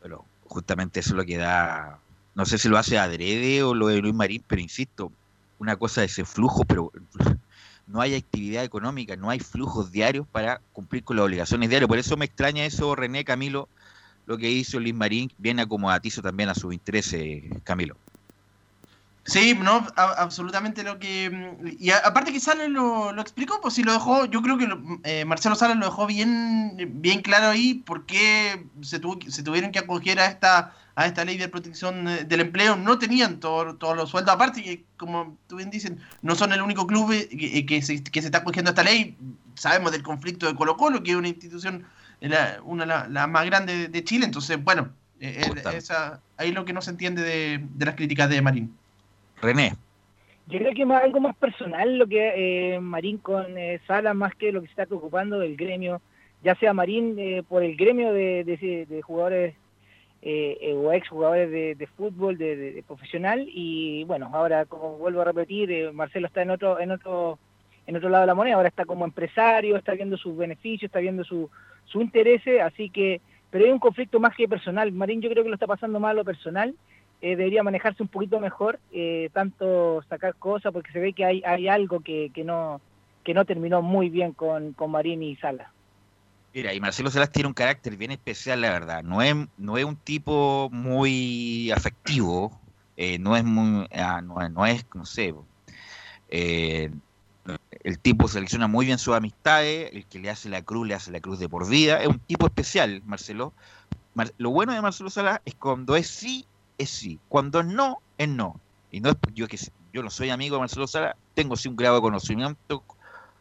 Pero 0.00 0.24
justamente 0.46 1.00
eso 1.00 1.10
es 1.10 1.16
lo 1.16 1.24
que 1.24 1.36
da, 1.36 1.98
no 2.34 2.46
sé 2.46 2.58
si 2.58 2.68
lo 2.68 2.78
hace 2.78 2.98
adrede 2.98 3.62
o 3.62 3.74
lo 3.74 3.88
de 3.88 3.98
Luis 3.98 4.14
Marín, 4.14 4.42
pero 4.46 4.60
insisto, 4.60 5.12
una 5.58 5.76
cosa 5.76 6.04
es 6.04 6.12
ese 6.12 6.24
flujo, 6.24 6.64
pero 6.64 6.90
no 7.86 8.00
hay 8.00 8.14
actividad 8.14 8.64
económica, 8.64 9.16
no 9.16 9.30
hay 9.30 9.40
flujos 9.40 9.90
diarios 9.92 10.26
para 10.28 10.62
cumplir 10.72 11.04
con 11.04 11.16
las 11.16 11.24
obligaciones 11.26 11.68
diarias. 11.70 11.88
Por 11.88 11.98
eso 11.98 12.16
me 12.16 12.26
extraña 12.26 12.64
eso, 12.64 12.94
René 12.96 13.24
Camilo, 13.24 13.70
lo 14.26 14.38
que 14.38 14.50
hizo 14.50 14.80
Luis 14.80 14.94
Marín, 14.94 15.30
bien 15.38 15.60
acomodatizo 15.60 16.22
también 16.22 16.48
a 16.50 16.54
sus 16.54 16.74
intereses, 16.74 17.44
Camilo. 17.64 17.96
Sí, 19.24 19.54
no, 19.60 19.84
absolutamente 19.96 20.84
lo 20.84 20.98
que... 21.00 21.28
mm, 21.30 21.66
Y 21.80 21.90
aparte 21.90 22.32
que 22.32 22.38
Salas 22.38 22.68
lo, 22.68 23.12
lo 23.12 23.20
explicó, 23.22 23.60
pues 23.60 23.74
sí 23.74 23.82
lo 23.82 23.92
dejó, 23.92 24.24
yo 24.26 24.40
creo 24.40 24.56
que 24.56 24.68
lo- 24.68 24.80
eh, 25.02 25.24
Marcelo 25.24 25.56
Salas 25.56 25.76
lo 25.76 25.86
dejó 25.86 26.06
bien, 26.06 26.76
bien 27.02 27.22
claro 27.22 27.48
ahí 27.48 27.74
por 27.74 28.06
qué 28.06 28.68
se, 28.82 29.00
tuvo, 29.00 29.18
se 29.28 29.42
tuvieron 29.42 29.72
que 29.72 29.80
acoger 29.80 30.20
a 30.20 30.26
esta, 30.26 30.74
a 30.96 31.06
esta 31.06 31.24
ley 31.24 31.36
de 31.36 31.48
protección 31.48 32.08
eh, 32.08 32.24
del 32.24 32.40
empleo. 32.40 32.74
No 32.74 32.98
tenían 32.98 33.38
todo- 33.38 33.76
todos 33.76 33.96
los 33.96 34.10
sueldos, 34.10 34.34
aparte 34.34 34.62
que, 34.62 34.82
como 34.96 35.36
tú 35.46 35.56
bien 35.56 35.70
dicen, 35.70 35.98
no 36.22 36.34
son 36.34 36.52
el 36.52 36.62
único 36.62 36.86
club 36.86 37.12
eh, 37.12 37.28
que, 37.28 37.64
que 37.66 37.82
se, 37.82 38.02
que 38.02 38.20
se 38.22 38.26
está 38.28 38.38
acogiendo 38.38 38.70
a 38.70 38.72
esta 38.72 38.82
ley. 38.82 39.14
Sabemos 39.54 39.92
del 39.92 40.02
conflicto 40.02 40.46
de 40.46 40.54
Colo 40.54 40.76
Colo, 40.76 41.02
que 41.02 41.10
es 41.12 41.16
una 41.16 41.28
institución, 41.28 41.84
eh, 42.20 42.28
la- 42.30 42.58
una 42.64 42.86
la, 42.86 43.06
la 43.08 43.26
más 43.26 43.44
grande 43.46 43.76
de, 43.76 43.88
de 43.88 44.04
Chile, 44.04 44.24
entonces, 44.24 44.62
bueno, 44.62 44.88
eh, 45.20 45.42
eh, 45.46 45.62
esa, 45.76 46.20
ahí 46.38 46.50
lo 46.52 46.64
que 46.64 46.72
no 46.72 46.80
se 46.82 46.90
entiende 46.90 47.22
de, 47.22 47.60
de 47.62 47.84
las 47.86 47.94
críticas 47.94 48.28
de 48.30 48.40
Marín. 48.42 48.74
René. 49.42 49.74
Yo 50.48 50.58
creo 50.60 50.72
que 50.74 50.86
más, 50.86 51.02
algo 51.02 51.20
más 51.20 51.36
personal 51.36 51.98
lo 51.98 52.06
que 52.06 52.74
eh, 52.74 52.80
Marín 52.80 53.18
con 53.18 53.58
eh, 53.58 53.80
Sala, 53.86 54.14
más 54.14 54.34
que 54.34 54.50
lo 54.52 54.60
que 54.62 54.68
se 54.68 54.72
está 54.72 54.86
preocupando 54.86 55.38
del 55.38 55.56
gremio, 55.56 56.00
ya 56.42 56.54
sea 56.54 56.72
Marín 56.72 57.16
eh, 57.18 57.42
por 57.46 57.62
el 57.62 57.76
gremio 57.76 58.12
de, 58.12 58.44
de- 58.44 58.86
de 58.88 59.02
jugadores 59.02 59.54
eh, 60.22 60.74
o 60.74 60.92
ex 60.92 61.08
jugadores 61.08 61.50
de, 61.50 61.74
de 61.74 61.86
fútbol, 61.86 62.36
de, 62.36 62.82
profesional, 62.86 63.46
y 63.48 64.04
bueno, 64.04 64.30
ahora 64.32 64.64
como 64.64 64.96
vuelvo 64.98 65.20
a 65.20 65.24
repetir, 65.24 65.70
eh, 65.70 65.92
Marcelo 65.92 66.26
está 66.26 66.42
en 66.42 66.50
otro, 66.50 66.80
en 66.80 66.90
otro, 66.90 67.38
en 67.86 67.96
otro 67.96 68.08
lado 68.08 68.22
de 68.22 68.26
la 68.26 68.34
moneda, 68.34 68.56
ahora 68.56 68.68
está 68.68 68.84
como 68.84 69.04
empresario, 69.04 69.76
está 69.76 69.92
viendo 69.92 70.16
sus 70.16 70.36
beneficios, 70.36 70.88
está 70.88 70.98
viendo 70.98 71.24
su, 71.24 71.50
su 71.84 72.00
intereses, 72.00 72.60
así 72.62 72.90
que, 72.90 73.20
pero 73.50 73.64
hay 73.64 73.70
un 73.70 73.78
conflicto 73.78 74.18
más 74.18 74.34
que 74.34 74.48
personal. 74.48 74.90
Marín 74.92 75.20
yo 75.20 75.30
creo 75.30 75.42
que 75.44 75.50
lo 75.50 75.54
está 75.54 75.66
pasando 75.66 76.00
mal 76.00 76.16
lo 76.16 76.24
personal, 76.24 76.74
eh, 77.20 77.36
debería 77.36 77.62
manejarse 77.62 78.02
un 78.02 78.08
poquito 78.08 78.40
mejor, 78.40 78.78
eh, 78.92 79.30
tanto 79.32 80.02
sacar 80.08 80.34
cosas, 80.34 80.72
porque 80.72 80.92
se 80.92 81.00
ve 81.00 81.12
que 81.12 81.24
hay, 81.24 81.42
hay 81.44 81.68
algo 81.68 82.00
que, 82.00 82.30
que 82.34 82.44
no 82.44 82.80
que 83.26 83.34
no 83.34 83.44
terminó 83.44 83.82
muy 83.82 84.08
bien 84.08 84.32
con, 84.32 84.72
con 84.72 84.92
Marín 84.92 85.20
y 85.20 85.34
Sala. 85.34 85.72
Mira, 86.56 86.72
y 86.72 86.80
Marcelo 86.80 87.10
Salas 87.10 87.30
tiene 87.30 87.48
un 87.48 87.52
carácter 87.52 87.98
bien 87.98 88.12
especial, 88.12 88.62
la 88.62 88.70
verdad. 88.70 89.02
No 89.02 89.20
es, 89.20 89.34
no 89.58 89.76
es 89.76 89.84
un 89.84 89.98
tipo 89.98 90.70
muy 90.72 91.70
afectivo, 91.70 92.62
eh, 92.96 93.18
no 93.18 93.36
es 93.36 93.44
muy, 93.44 93.86
ah, 93.92 94.22
no, 94.22 94.64
es- 94.64 94.86
no 94.94 95.04
sé, 95.04 95.34
eh, 96.28 96.90
el 97.84 98.00
tipo 98.00 98.28
selecciona 98.28 98.68
muy 98.68 98.86
bien 98.86 98.98
sus 98.98 99.14
amistades, 99.14 99.90
el 99.92 100.06
que 100.08 100.18
le 100.18 100.30
hace 100.30 100.48
la 100.48 100.62
cruz, 100.62 100.88
le 100.88 100.94
hace 100.94 101.12
la 101.12 101.20
cruz 101.20 101.38
de 101.38 101.48
por 101.48 101.68
vida. 101.68 102.00
Es 102.02 102.08
un 102.08 102.20
tipo 102.20 102.46
especial, 102.46 103.02
Marcelo. 103.04 103.54
Mar- 104.14 104.34
lo 104.38 104.50
bueno 104.50 104.74
de 104.74 104.82
Marcelo 104.82 105.10
Salas 105.10 105.40
es 105.44 105.54
cuando 105.56 105.96
es 105.96 106.08
sí, 106.08 106.48
es 106.78 106.90
sí. 106.90 107.20
Cuando 107.28 107.60
es 107.60 107.66
no, 107.66 108.02
es 108.18 108.28
no. 108.28 108.60
Y 108.90 109.00
no 109.00 109.10
es 109.10 109.16
yo 109.34 109.48
que 109.48 109.58
yo 109.92 110.02
no 110.02 110.10
soy 110.10 110.30
amigo 110.30 110.56
de 110.56 110.60
Marcelo 110.60 110.86
Salas, 110.86 111.16
tengo 111.34 111.56
sí 111.56 111.68
un 111.68 111.76
grado 111.76 111.96
de 111.96 112.02
conocimiento, 112.02 112.84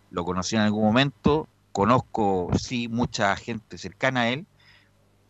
lo 0.10 0.26
conocí 0.26 0.56
en 0.56 0.62
algún 0.64 0.84
momento, 0.84 1.48
conozco 1.76 2.50
sí 2.58 2.88
mucha 2.88 3.36
gente 3.36 3.78
cercana 3.78 4.22
a 4.22 4.30
él, 4.30 4.46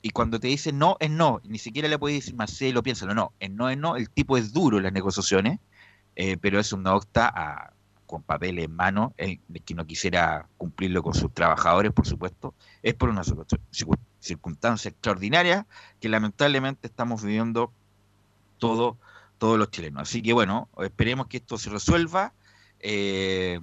y 0.04 0.12
cuando 0.12 0.40
te 0.40 0.48
dice 0.48 0.72
no, 0.72 0.96
es 1.00 1.10
no, 1.10 1.42
ni 1.44 1.58
siquiera 1.58 1.88
le 1.88 1.98
puedes 1.98 2.20
decir 2.20 2.36
Marcelo, 2.36 2.84
piénsalo, 2.84 3.16
no, 3.16 3.34
es 3.40 3.50
no, 3.50 3.68
es 3.72 3.80
no, 3.80 3.96
el 3.96 4.12
tipo 4.12 4.38
es 4.38 4.54
duro 4.54 4.78
en 4.78 4.84
las 4.84 4.94
negociaciones, 4.94 5.58
eh, 6.16 6.38
pero 6.38 6.60
es 6.60 6.72
un 6.72 6.84
nocta 6.84 7.28
a- 7.36 7.74
con 8.06 8.22
papel 8.22 8.60
en 8.60 8.76
mano, 8.76 9.16
él, 9.18 9.40
que 9.66 9.74
no 9.74 9.88
quisiera 9.88 10.48
cumplirlo 10.58 11.02
con 11.02 11.16
sus 11.16 11.34
trabajadores, 11.34 11.92
por 11.92 12.06
supuesto, 12.06 12.54
es 12.84 12.94
por 12.94 13.10
una 13.10 13.24
circun- 13.24 13.48
circun- 13.72 13.98
circunstancia 14.20 14.90
extraordinaria 14.90 15.66
que 16.00 16.10
lamentablemente 16.10 16.86
estamos 16.88 17.24
viviendo 17.24 17.74
todo, 18.60 19.00
todos 19.40 19.58
los 19.58 19.72
chilenos. 19.72 20.04
Así 20.04 20.22
que 20.22 20.34
bueno, 20.34 20.70
esperemos 20.84 21.26
que 21.26 21.38
esto 21.38 21.58
se 21.58 21.72
resuelva. 21.72 22.34
eh, 22.80 23.60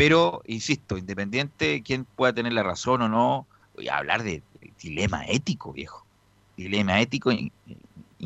pero, 0.00 0.40
insisto, 0.46 0.96
independiente 0.96 1.66
de 1.66 1.82
quién 1.82 2.06
pueda 2.06 2.32
tener 2.32 2.54
la 2.54 2.62
razón 2.62 3.02
o 3.02 3.08
no, 3.10 3.46
voy 3.74 3.90
hablar 3.90 4.22
de, 4.22 4.42
dilema 4.82 5.26
ético, 5.26 5.74
viejo. 5.74 6.06
Dilema 6.56 7.02
ético, 7.02 7.30
¿en, 7.30 7.52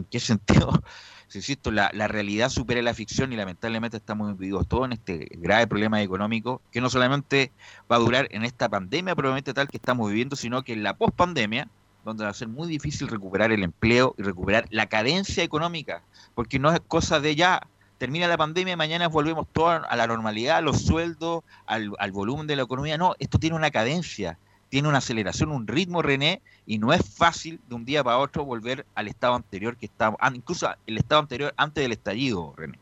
qué 0.08 0.20
sentido? 0.20 0.70
Si, 1.26 1.38
Insisto, 1.38 1.72
la, 1.72 1.90
la 1.92 2.06
realidad 2.06 2.48
supera 2.48 2.80
la 2.80 2.94
ficción 2.94 3.32
y 3.32 3.36
lamentablemente 3.36 3.96
estamos 3.96 4.30
implicados 4.30 4.68
todos 4.68 4.84
en 4.84 4.92
este 4.92 5.26
grave 5.32 5.66
problema 5.66 6.00
económico 6.00 6.60
que 6.70 6.80
no 6.80 6.88
solamente 6.88 7.50
va 7.90 7.96
a 7.96 7.98
durar 7.98 8.28
en 8.30 8.44
esta 8.44 8.68
pandemia 8.68 9.16
probablemente 9.16 9.52
tal 9.52 9.66
que 9.66 9.78
estamos 9.78 10.08
viviendo, 10.08 10.36
sino 10.36 10.62
que 10.62 10.74
en 10.74 10.84
la 10.84 10.96
pospandemia, 10.96 11.68
donde 12.04 12.22
va 12.22 12.30
a 12.30 12.34
ser 12.34 12.46
muy 12.46 12.68
difícil 12.68 13.08
recuperar 13.08 13.50
el 13.50 13.64
empleo 13.64 14.14
y 14.16 14.22
recuperar 14.22 14.66
la 14.70 14.86
cadencia 14.86 15.42
económica, 15.42 16.04
porque 16.36 16.60
no 16.60 16.72
es 16.72 16.78
cosa 16.86 17.18
de 17.18 17.34
ya, 17.34 17.66
termina 18.04 18.28
la 18.28 18.36
pandemia 18.36 18.76
mañana 18.76 19.08
volvemos 19.08 19.46
todos 19.50 19.80
a 19.88 19.96
la 19.96 20.06
normalidad, 20.06 20.58
a 20.58 20.60
los 20.60 20.82
sueldos, 20.82 21.42
al, 21.64 21.90
al 21.98 22.12
volumen 22.12 22.46
de 22.46 22.54
la 22.54 22.64
economía. 22.64 22.98
No, 22.98 23.14
esto 23.18 23.38
tiene 23.38 23.56
una 23.56 23.70
cadencia, 23.70 24.36
tiene 24.68 24.88
una 24.88 24.98
aceleración, 24.98 25.50
un 25.50 25.66
ritmo, 25.66 26.02
René, 26.02 26.42
y 26.66 26.76
no 26.76 26.92
es 26.92 27.00
fácil 27.16 27.60
de 27.66 27.74
un 27.74 27.86
día 27.86 28.04
para 28.04 28.18
otro 28.18 28.44
volver 28.44 28.84
al 28.94 29.08
estado 29.08 29.36
anterior 29.36 29.78
que 29.78 29.86
estaba, 29.86 30.18
ah, 30.20 30.30
incluso 30.34 30.68
el 30.86 30.98
estado 30.98 31.22
anterior 31.22 31.54
antes 31.56 31.82
del 31.82 31.92
estallido, 31.92 32.52
René. 32.58 32.78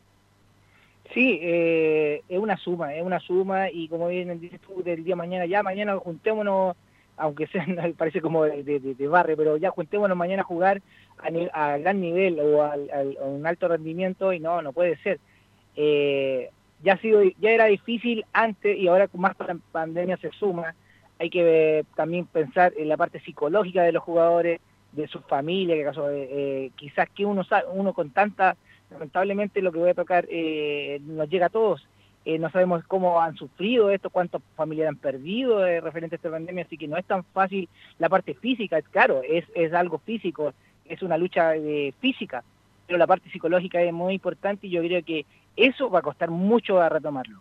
Sí, 1.13 1.39
eh, 1.41 2.21
es 2.27 2.39
una 2.39 2.57
suma, 2.57 2.93
es 2.93 3.01
una 3.01 3.21
suma 3.21 3.71
y 3.71 3.87
como 3.87 4.09
bien 4.09 4.37
dices 4.41 4.59
tú, 4.59 4.83
del 4.83 5.05
día 5.05 5.13
de 5.13 5.19
mañana, 5.19 5.45
ya 5.45 5.63
mañana 5.63 5.95
juntémonos, 5.99 6.75
aunque 7.15 7.47
sea, 7.47 7.65
parece 7.97 8.19
como 8.19 8.43
de, 8.43 8.61
de, 8.61 8.79
de 8.81 9.07
barrio, 9.07 9.37
pero 9.37 9.55
ya 9.55 9.69
juntémonos 9.69 10.17
mañana 10.17 10.41
a 10.41 10.45
jugar 10.45 10.81
a, 11.19 11.73
a 11.73 11.77
gran 11.77 12.01
nivel 12.01 12.39
o 12.39 12.61
a 12.61 12.75
un 13.25 13.45
alto 13.45 13.67
rendimiento 13.67 14.33
y 14.33 14.39
no, 14.39 14.61
no 14.61 14.73
puede 14.73 14.97
ser. 14.97 15.19
Eh, 15.75 16.49
ya, 16.83 16.93
ha 16.93 16.97
sido, 16.97 17.23
ya 17.39 17.51
era 17.51 17.65
difícil 17.65 18.25
antes 18.33 18.77
y 18.77 18.87
ahora 18.87 19.07
con 19.07 19.21
más 19.21 19.35
pan- 19.35 19.61
pandemia 19.71 20.17
se 20.17 20.31
suma. 20.31 20.75
Hay 21.19 21.29
que 21.29 21.79
eh, 21.79 21.83
también 21.95 22.25
pensar 22.25 22.73
en 22.77 22.89
la 22.89 22.97
parte 22.97 23.19
psicológica 23.19 23.83
de 23.83 23.91
los 23.91 24.03
jugadores, 24.03 24.59
de 24.91 25.07
su 25.07 25.19
familia, 25.21 25.75
que 25.75 25.83
acaso, 25.83 26.09
eh, 26.09 26.27
eh, 26.31 26.71
quizás 26.75 27.09
que 27.09 27.25
uno, 27.25 27.43
uno 27.73 27.93
con 27.93 28.11
tanta, 28.11 28.55
lamentablemente 28.91 29.61
lo 29.61 29.71
que 29.71 29.79
voy 29.79 29.89
a 29.89 29.95
tocar 29.95 30.25
nos 31.01 31.29
llega 31.29 31.47
a 31.47 31.49
todos. 31.49 31.87
No 32.25 32.49
sabemos 32.51 32.85
cómo 32.85 33.19
han 33.19 33.35
sufrido 33.35 33.89
esto, 33.89 34.09
cuántos 34.09 34.41
familiares 34.55 34.89
han 34.89 34.97
perdido 34.97 35.65
referente 35.81 36.15
a 36.15 36.17
esta 36.17 36.29
pandemia, 36.31 36.63
así 36.63 36.77
que 36.77 36.87
no 36.87 36.95
es 36.95 37.05
tan 37.05 37.23
fácil 37.25 37.67
la 37.99 38.07
parte 38.07 38.33
física, 38.33 38.77
es 38.77 38.87
claro, 38.87 39.21
es, 39.27 39.43
es 39.55 39.73
algo 39.73 39.97
físico, 39.97 40.53
es 40.85 41.01
una 41.01 41.17
lucha 41.17 41.55
eh, 41.55 41.93
física, 41.99 42.43
pero 42.87 42.97
la 42.97 43.07
parte 43.07 43.29
psicológica 43.29 43.81
es 43.81 43.93
muy 43.93 44.13
importante 44.13 44.67
y 44.67 44.71
yo 44.71 44.81
creo 44.81 45.03
que 45.03 45.25
eso 45.55 45.89
va 45.89 45.99
a 45.99 46.03
costar 46.03 46.29
mucho 46.29 46.81
a 46.81 46.89
retomarlo. 46.89 47.39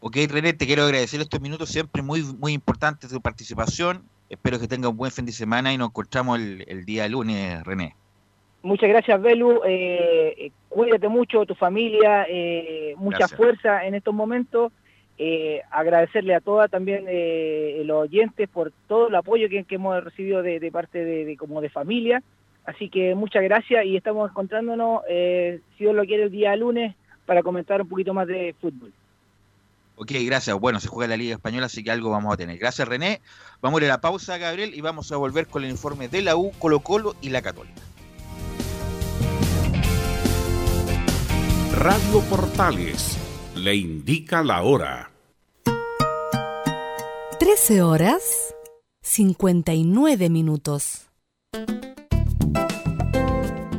Ok, 0.00 0.16
René, 0.28 0.52
te 0.52 0.66
quiero 0.66 0.82
agradecer 0.82 1.20
estos 1.20 1.40
minutos 1.40 1.70
siempre 1.70 2.02
muy, 2.02 2.22
muy 2.22 2.52
importantes 2.52 3.10
tu 3.10 3.20
participación. 3.20 4.04
espero 4.28 4.58
que 4.58 4.68
tenga 4.68 4.88
un 4.88 4.96
buen 4.96 5.10
fin 5.10 5.24
de 5.24 5.32
semana 5.32 5.72
y 5.72 5.78
nos 5.78 5.88
encontramos 5.88 6.38
el, 6.38 6.64
el 6.68 6.84
día 6.84 7.08
lunes, 7.08 7.62
René. 7.64 7.94
Muchas 8.64 8.88
gracias, 8.88 9.20
Belu. 9.20 9.60
Eh, 9.66 10.34
eh, 10.38 10.52
cuídate 10.70 11.06
mucho, 11.08 11.44
tu 11.44 11.54
familia, 11.54 12.24
eh, 12.26 12.94
mucha 12.96 13.18
Gracias. 13.18 13.36
fuerza 13.36 13.84
en 13.84 13.94
estos 13.94 14.14
momentos. 14.14 14.72
Eh, 15.16 15.62
agradecerle 15.70 16.34
a 16.34 16.40
todas 16.40 16.70
también 16.70 17.04
eh, 17.08 17.82
los 17.84 18.02
oyentes 18.02 18.48
por 18.48 18.72
todo 18.88 19.08
el 19.08 19.14
apoyo 19.14 19.48
que, 19.48 19.62
que 19.64 19.76
hemos 19.76 20.02
recibido 20.02 20.42
de, 20.42 20.58
de 20.58 20.72
parte 20.72 21.04
de, 21.04 21.24
de- 21.24 21.36
como 21.36 21.60
de 21.60 21.68
familia. 21.70 22.22
Así 22.64 22.88
que 22.88 23.14
muchas 23.14 23.42
gracias 23.44 23.84
y 23.84 23.96
estamos 23.96 24.30
encontrándonos, 24.30 25.02
eh, 25.08 25.60
si 25.76 25.84
Dios 25.84 25.94
lo 25.94 26.04
quiere, 26.04 26.24
el 26.24 26.30
día 26.30 26.56
lunes 26.56 26.96
para 27.26 27.42
comentar 27.42 27.80
un 27.80 27.88
poquito 27.88 28.12
más 28.14 28.26
de 28.26 28.54
fútbol. 28.60 28.92
Ok, 29.96 30.10
gracias. 30.26 30.58
Bueno, 30.58 30.80
se 30.80 30.88
juega 30.88 31.10
la 31.10 31.16
Liga 31.16 31.34
Española, 31.34 31.66
así 31.66 31.84
que 31.84 31.92
algo 31.92 32.10
vamos 32.10 32.34
a 32.34 32.36
tener. 32.36 32.58
Gracias, 32.58 32.88
René. 32.88 33.20
Vamos 33.60 33.80
a 33.80 33.84
ir 33.84 33.90
a 33.90 33.94
la 33.94 34.00
pausa, 34.00 34.38
Gabriel, 34.38 34.74
y 34.74 34.80
vamos 34.80 35.12
a 35.12 35.16
volver 35.16 35.46
con 35.46 35.62
el 35.62 35.70
informe 35.70 36.08
de 36.08 36.22
la 36.22 36.36
U, 36.36 36.50
Colo 36.58 36.80
Colo 36.80 37.14
y 37.22 37.28
la 37.30 37.42
Católica. 37.42 37.80
Radio 41.76 42.20
Portales 42.30 43.18
le 43.64 43.74
indica 43.74 44.42
la 44.42 44.62
hora. 44.62 45.10
13 47.40 47.80
horas 47.80 48.54
59 49.00 50.28
minutos. 50.28 51.03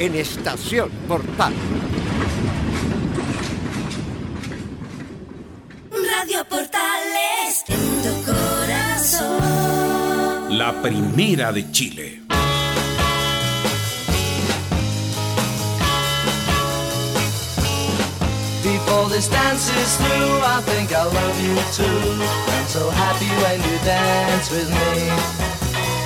en 0.00 0.16
Estación 0.16 0.90
Portal. 1.06 1.52
Radio 5.92 6.44
Portales 6.48 7.64
en 7.68 8.02
tu 8.02 8.24
corazón. 8.24 9.38
La 10.56 10.72
primera 10.80 11.52
de 11.52 11.70
Chile. 11.70 12.22
Before 18.62 19.10
this 19.10 19.28
dance 19.28 19.68
is 19.68 19.96
through, 19.98 20.40
I 20.42 20.62
think 20.64 20.92
I 20.92 21.04
love 21.04 21.40
you 21.44 21.54
too. 21.76 21.84
I'm 21.84 22.66
so 22.68 22.88
happy 22.88 23.28
when 23.42 23.60
you 23.60 23.78
dance 23.84 24.50
with 24.50 24.70
me. 24.70 25.10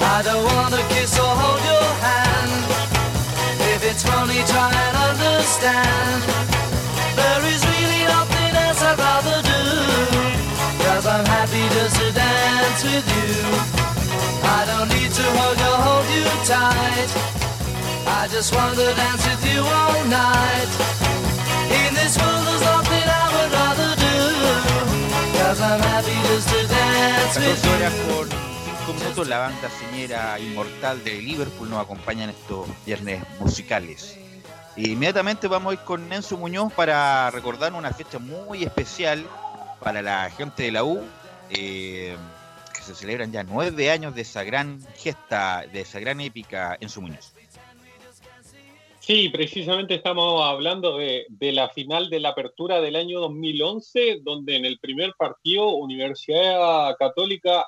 I 0.02 0.22
don't 0.24 0.44
wanna 0.44 0.82
kiss 0.88 1.16
or 1.16 1.36
hold 1.36 1.62
your 1.62 1.94
hand. 2.02 2.24
It's 3.94 4.02
funny 4.02 4.42
try 4.50 4.74
and 4.74 4.96
understand. 5.06 6.22
There 7.14 7.42
is 7.46 7.62
really 7.62 8.02
nothing 8.10 8.52
else 8.66 8.82
I'd 8.82 8.98
rather 8.98 9.38
do. 9.38 9.62
Cause 10.82 11.06
I'm 11.06 11.24
happy 11.24 11.62
just 11.78 11.94
to 12.02 12.10
dance 12.10 12.82
with 12.82 13.06
you. 13.06 13.38
I 14.42 14.66
don't 14.66 14.88
need 14.90 15.12
to 15.14 15.26
hug 15.38 15.60
or 15.70 15.78
hold 15.86 16.06
you 16.10 16.26
tight. 16.42 17.10
I 18.18 18.26
just 18.34 18.52
want 18.52 18.74
to 18.74 18.90
dance 18.98 19.22
with 19.30 19.46
you 19.46 19.62
all 19.62 20.04
night. 20.10 20.70
In 21.70 21.94
this 21.94 22.18
world 22.18 22.42
there's 22.50 22.66
nothing 22.66 23.06
I 23.22 23.26
would 23.30 23.50
rather 23.54 23.90
do. 23.94 24.18
Cause 25.38 25.60
I'm 25.60 25.80
happy 25.86 26.18
just 26.34 26.48
to 26.48 26.66
dance 26.66 27.38
with 27.38 28.34
you. 28.34 28.43
Con 29.04 29.14
5 29.14 29.24
minutos, 29.24 29.28
la 29.28 29.38
banda 29.38 29.68
señera 29.68 30.38
inmortal 30.40 31.02
de 31.04 31.20
Liverpool 31.20 31.68
nos 31.68 31.82
acompaña 31.82 32.24
en 32.24 32.30
estos 32.30 32.66
viernes 32.86 33.22
musicales. 33.38 34.18
E 34.76 34.88
inmediatamente 34.88 35.46
vamos 35.46 35.72
a 35.72 35.74
ir 35.74 35.80
con 35.80 36.12
Enzo 36.12 36.36
Muñoz 36.36 36.72
para 36.72 37.30
recordar 37.30 37.72
una 37.74 37.92
fecha 37.92 38.18
muy 38.18 38.62
especial 38.62 39.24
para 39.80 40.00
la 40.00 40.30
gente 40.30 40.64
de 40.64 40.72
la 40.72 40.84
U, 40.84 41.02
eh, 41.50 42.16
que 42.74 42.82
se 42.82 42.94
celebran 42.94 43.30
ya 43.30 43.42
nueve 43.42 43.90
años 43.90 44.14
de 44.14 44.22
esa 44.22 44.42
gran 44.42 44.80
gesta, 44.96 45.66
de 45.70 45.80
esa 45.80 46.00
gran 46.00 46.20
épica 46.20 46.76
Enzo 46.80 47.00
Muñoz. 47.00 47.34
Sí, 49.00 49.28
precisamente 49.28 49.96
estamos 49.96 50.42
hablando 50.42 50.96
de, 50.96 51.26
de 51.28 51.52
la 51.52 51.68
final 51.68 52.08
de 52.08 52.20
la 52.20 52.30
apertura 52.30 52.80
del 52.80 52.96
año 52.96 53.20
2011, 53.20 54.20
donde 54.22 54.56
en 54.56 54.64
el 54.64 54.78
primer 54.78 55.12
partido 55.18 55.68
Universidad 55.68 56.96
Católica 56.98 57.66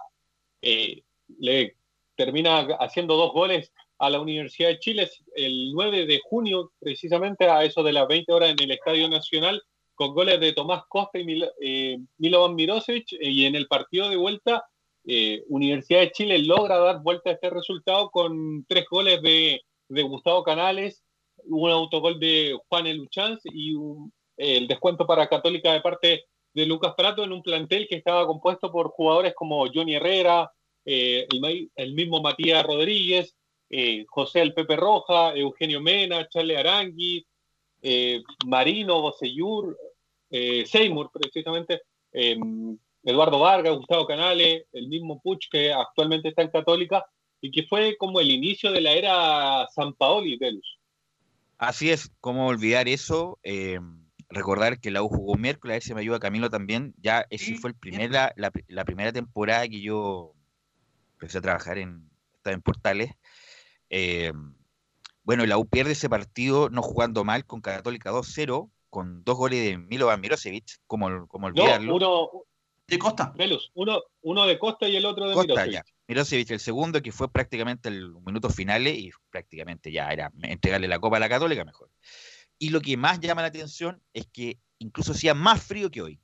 eh, 0.62 1.02
le 1.38 1.76
termina 2.16 2.60
haciendo 2.80 3.16
dos 3.16 3.32
goles 3.32 3.72
a 3.98 4.10
la 4.10 4.20
Universidad 4.20 4.68
de 4.70 4.78
Chile 4.78 5.10
el 5.34 5.72
9 5.72 6.06
de 6.06 6.20
junio, 6.22 6.72
precisamente 6.78 7.46
a 7.48 7.64
eso 7.64 7.82
de 7.82 7.92
las 7.92 8.06
20 8.08 8.32
horas 8.32 8.50
en 8.50 8.60
el 8.62 8.70
Estadio 8.70 9.08
Nacional, 9.08 9.62
con 9.94 10.12
goles 10.14 10.38
de 10.40 10.52
Tomás 10.52 10.82
Costa 10.88 11.18
y 11.18 11.24
Mil- 11.24 11.50
eh, 11.62 11.98
Milovan 12.18 12.54
Mirosevic, 12.54 13.12
eh, 13.14 13.30
y 13.30 13.46
en 13.46 13.54
el 13.54 13.66
partido 13.66 14.10
de 14.10 14.16
vuelta, 14.16 14.64
eh, 15.06 15.42
Universidad 15.48 16.00
de 16.00 16.10
Chile 16.12 16.38
logra 16.40 16.76
dar 16.78 17.00
vuelta 17.02 17.30
a 17.30 17.32
este 17.34 17.48
resultado 17.48 18.10
con 18.10 18.64
tres 18.68 18.84
goles 18.90 19.22
de, 19.22 19.60
Gustavo 19.88 20.42
Canales, 20.42 21.02
un 21.44 21.70
autogol 21.70 22.18
de 22.18 22.58
Juan 22.68 22.86
Eluchanz 22.88 23.40
y 23.44 23.72
un- 23.74 24.12
el 24.36 24.66
descuento 24.66 25.06
para 25.06 25.28
Católica 25.28 25.72
de 25.72 25.80
parte 25.80 26.24
de 26.52 26.66
Lucas 26.66 26.94
Prato 26.96 27.22
en 27.24 27.32
un 27.32 27.42
plantel 27.42 27.86
que 27.88 27.96
estaba 27.96 28.26
compuesto 28.26 28.70
por 28.72 28.88
jugadores 28.90 29.32
como 29.34 29.64
Johnny 29.72 29.94
Herrera, 29.94 30.50
eh, 30.86 31.26
el, 31.76 31.92
mismo 31.94 32.22
Matías 32.22 32.64
Rodríguez, 32.64 33.34
eh, 33.68 34.04
José 34.08 34.40
El 34.40 34.54
Pepe 34.54 34.76
Roja, 34.76 35.34
Eugenio 35.34 35.80
Mena, 35.80 36.26
Charles 36.28 36.56
Arangui, 36.58 37.26
eh, 37.82 38.22
Marino, 38.46 39.02
Bocellur, 39.02 39.76
eh, 40.30 40.64
Seymour 40.64 41.10
precisamente, 41.12 41.82
eh, 42.12 42.38
Eduardo 43.04 43.38
Vargas, 43.40 43.76
Gustavo 43.76 44.06
Canales, 44.06 44.64
el 44.72 44.88
mismo 44.88 45.20
Puch 45.20 45.48
que 45.50 45.72
actualmente 45.72 46.28
está 46.28 46.42
en 46.42 46.50
Católica 46.50 47.04
y 47.40 47.50
que 47.50 47.64
fue 47.64 47.96
como 47.96 48.20
el 48.20 48.30
inicio 48.30 48.72
de 48.72 48.80
la 48.80 48.92
era 48.92 49.66
San 49.74 49.92
Paoli 49.94 50.36
Velus. 50.38 50.78
Así 51.58 51.90
es, 51.90 52.10
cómo 52.20 52.46
olvidar 52.46 52.88
eso. 52.88 53.38
eh, 53.42 53.78
recordar 54.28 54.80
que 54.80 54.90
la 54.90 55.02
U 55.02 55.08
jugó 55.08 55.36
miércoles, 55.36 55.72
a 55.72 55.76
ver 55.76 55.82
si 55.82 55.94
me 55.94 56.00
ayuda 56.00 56.18
Camilo 56.18 56.50
también. 56.50 56.94
Ya 57.00 57.24
ese 57.30 57.54
fue 57.56 57.70
el 57.70 57.76
primer, 57.76 58.10
la, 58.10 58.32
la- 58.36 58.50
la 58.68 58.84
primera 58.84 59.12
temporada 59.12 59.68
que 59.68 59.80
yo 59.80 60.34
empecé 61.16 61.38
a 61.38 61.42
trabajar 61.42 61.78
en, 61.78 62.08
estaba 62.34 62.54
en 62.54 62.62
Portales. 62.62 63.10
Eh, 63.90 64.32
bueno, 65.22 65.44
la 65.46 65.58
U 65.58 65.66
pierde 65.66 65.92
ese 65.92 66.08
partido 66.08 66.70
no 66.70 66.82
jugando 66.82 67.24
mal 67.24 67.44
con 67.44 67.60
Católica 67.60 68.12
2-0, 68.12 68.70
con 68.90 69.24
dos 69.24 69.36
goles 69.36 69.64
de 69.64 69.78
Milovan 69.78 70.20
Mirosevic, 70.20 70.80
como, 70.86 71.26
como 71.26 71.50
No, 71.50 71.54
olvidarlo. 71.62 71.96
uno 71.96 72.30
de 72.86 72.98
Costa. 72.98 73.32
Velus, 73.36 73.72
uno, 73.74 74.00
uno 74.22 74.46
de 74.46 74.58
Costa 74.58 74.88
y 74.88 74.96
el 74.96 75.04
otro 75.04 75.28
de 75.28 75.34
Costa, 75.34 75.52
Mirosevic. 75.52 75.74
ya. 75.74 75.84
Mirosevic 76.08 76.50
el 76.52 76.60
segundo, 76.60 77.02
que 77.02 77.10
fue 77.10 77.30
prácticamente 77.30 77.88
el 77.88 78.12
minutos 78.24 78.54
finales 78.54 78.96
y 78.96 79.10
prácticamente 79.30 79.90
ya 79.90 80.08
era 80.10 80.30
entregarle 80.42 80.86
la 80.86 81.00
copa 81.00 81.16
a 81.16 81.20
la 81.20 81.28
Católica 81.28 81.64
mejor. 81.64 81.90
Y 82.58 82.70
lo 82.70 82.80
que 82.80 82.96
más 82.96 83.18
llama 83.20 83.42
la 83.42 83.48
atención 83.48 84.00
es 84.14 84.26
que 84.26 84.58
incluso 84.78 85.12
hacía 85.12 85.34
más 85.34 85.62
frío 85.62 85.90
que 85.90 86.02
hoy. 86.02 86.20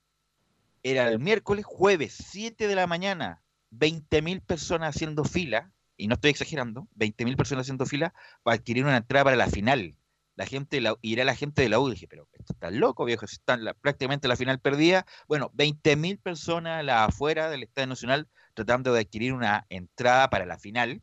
Era 0.85 1.09
el 1.09 1.19
miércoles, 1.19 1.65
jueves, 1.65 2.17
7 2.31 2.69
de 2.69 2.75
la 2.75 2.87
mañana, 2.87 3.42
20.000 3.73 4.41
personas 4.43 4.95
haciendo 4.97 5.25
fila, 5.25 5.73
y 5.97 6.09
no 6.09 6.15
estoy 6.15 6.31
exagerando, 6.31 6.89
20.000 6.95 7.37
personas 7.37 7.65
haciendo 7.65 7.87
fila 7.87 8.15
para 8.43 8.57
adquirir 8.57 8.85
una 8.85 8.97
entrada 8.99 9.25
para 9.25 9.37
la 9.37 9.49
final. 9.49 9.97
La 10.37 10.47
gente 10.47 10.81
la, 10.81 10.97
era 11.03 11.25
la 11.25 11.35
gente 11.37 11.63
de 11.63 11.69
la 11.69 11.79
U, 11.81 11.91
dije, 11.91 12.09
pero 12.09 12.29
esto 12.33 12.55
está 12.55 12.71
loco, 12.71 13.05
viejo, 13.05 13.27
están 13.27 13.61
prácticamente 13.81 14.29
la 14.29 14.37
final 14.37 14.61
perdida. 14.61 15.07
Bueno, 15.29 15.51
20.000 15.55 16.19
personas 16.19 16.87
afuera 16.89 17.51
del 17.51 17.63
Estadio 17.65 17.89
Nacional 17.89 18.29
tratando 18.55 18.93
de 18.95 19.01
adquirir 19.01 19.35
una 19.35 19.67
entrada 19.71 20.31
para 20.31 20.47
la 20.47 20.59
final. 20.59 21.03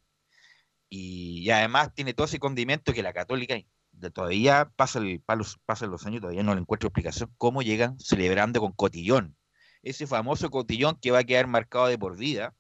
Y, 0.90 1.42
y 1.44 1.52
además 1.52 1.94
tiene 1.94 2.14
todo 2.14 2.26
ese 2.26 2.40
condimento 2.40 2.94
que 2.94 3.04
la 3.04 3.14
Católica 3.14 3.56
de 3.92 4.12
todavía 4.12 4.72
pasa 4.76 5.00
el, 5.00 5.22
palos- 5.22 5.60
pasan 5.66 5.92
los 5.92 6.06
años, 6.06 6.22
todavía 6.22 6.44
no 6.44 6.56
le 6.56 6.62
encuentro 6.62 6.88
explicación 6.88 7.34
cómo 7.38 7.62
llegan 7.62 8.00
celebrando 8.00 8.60
con 8.62 8.72
cotillón. 8.74 9.38
Ese 9.84 10.08
famoso 10.08 10.50
cotillón 10.50 10.98
que 11.02 11.12
va 11.12 11.20
a 11.20 11.24
quedar 11.24 11.48
marcado 11.48 11.88
de 11.88 11.98
por 11.98 12.18
vida. 12.18 12.56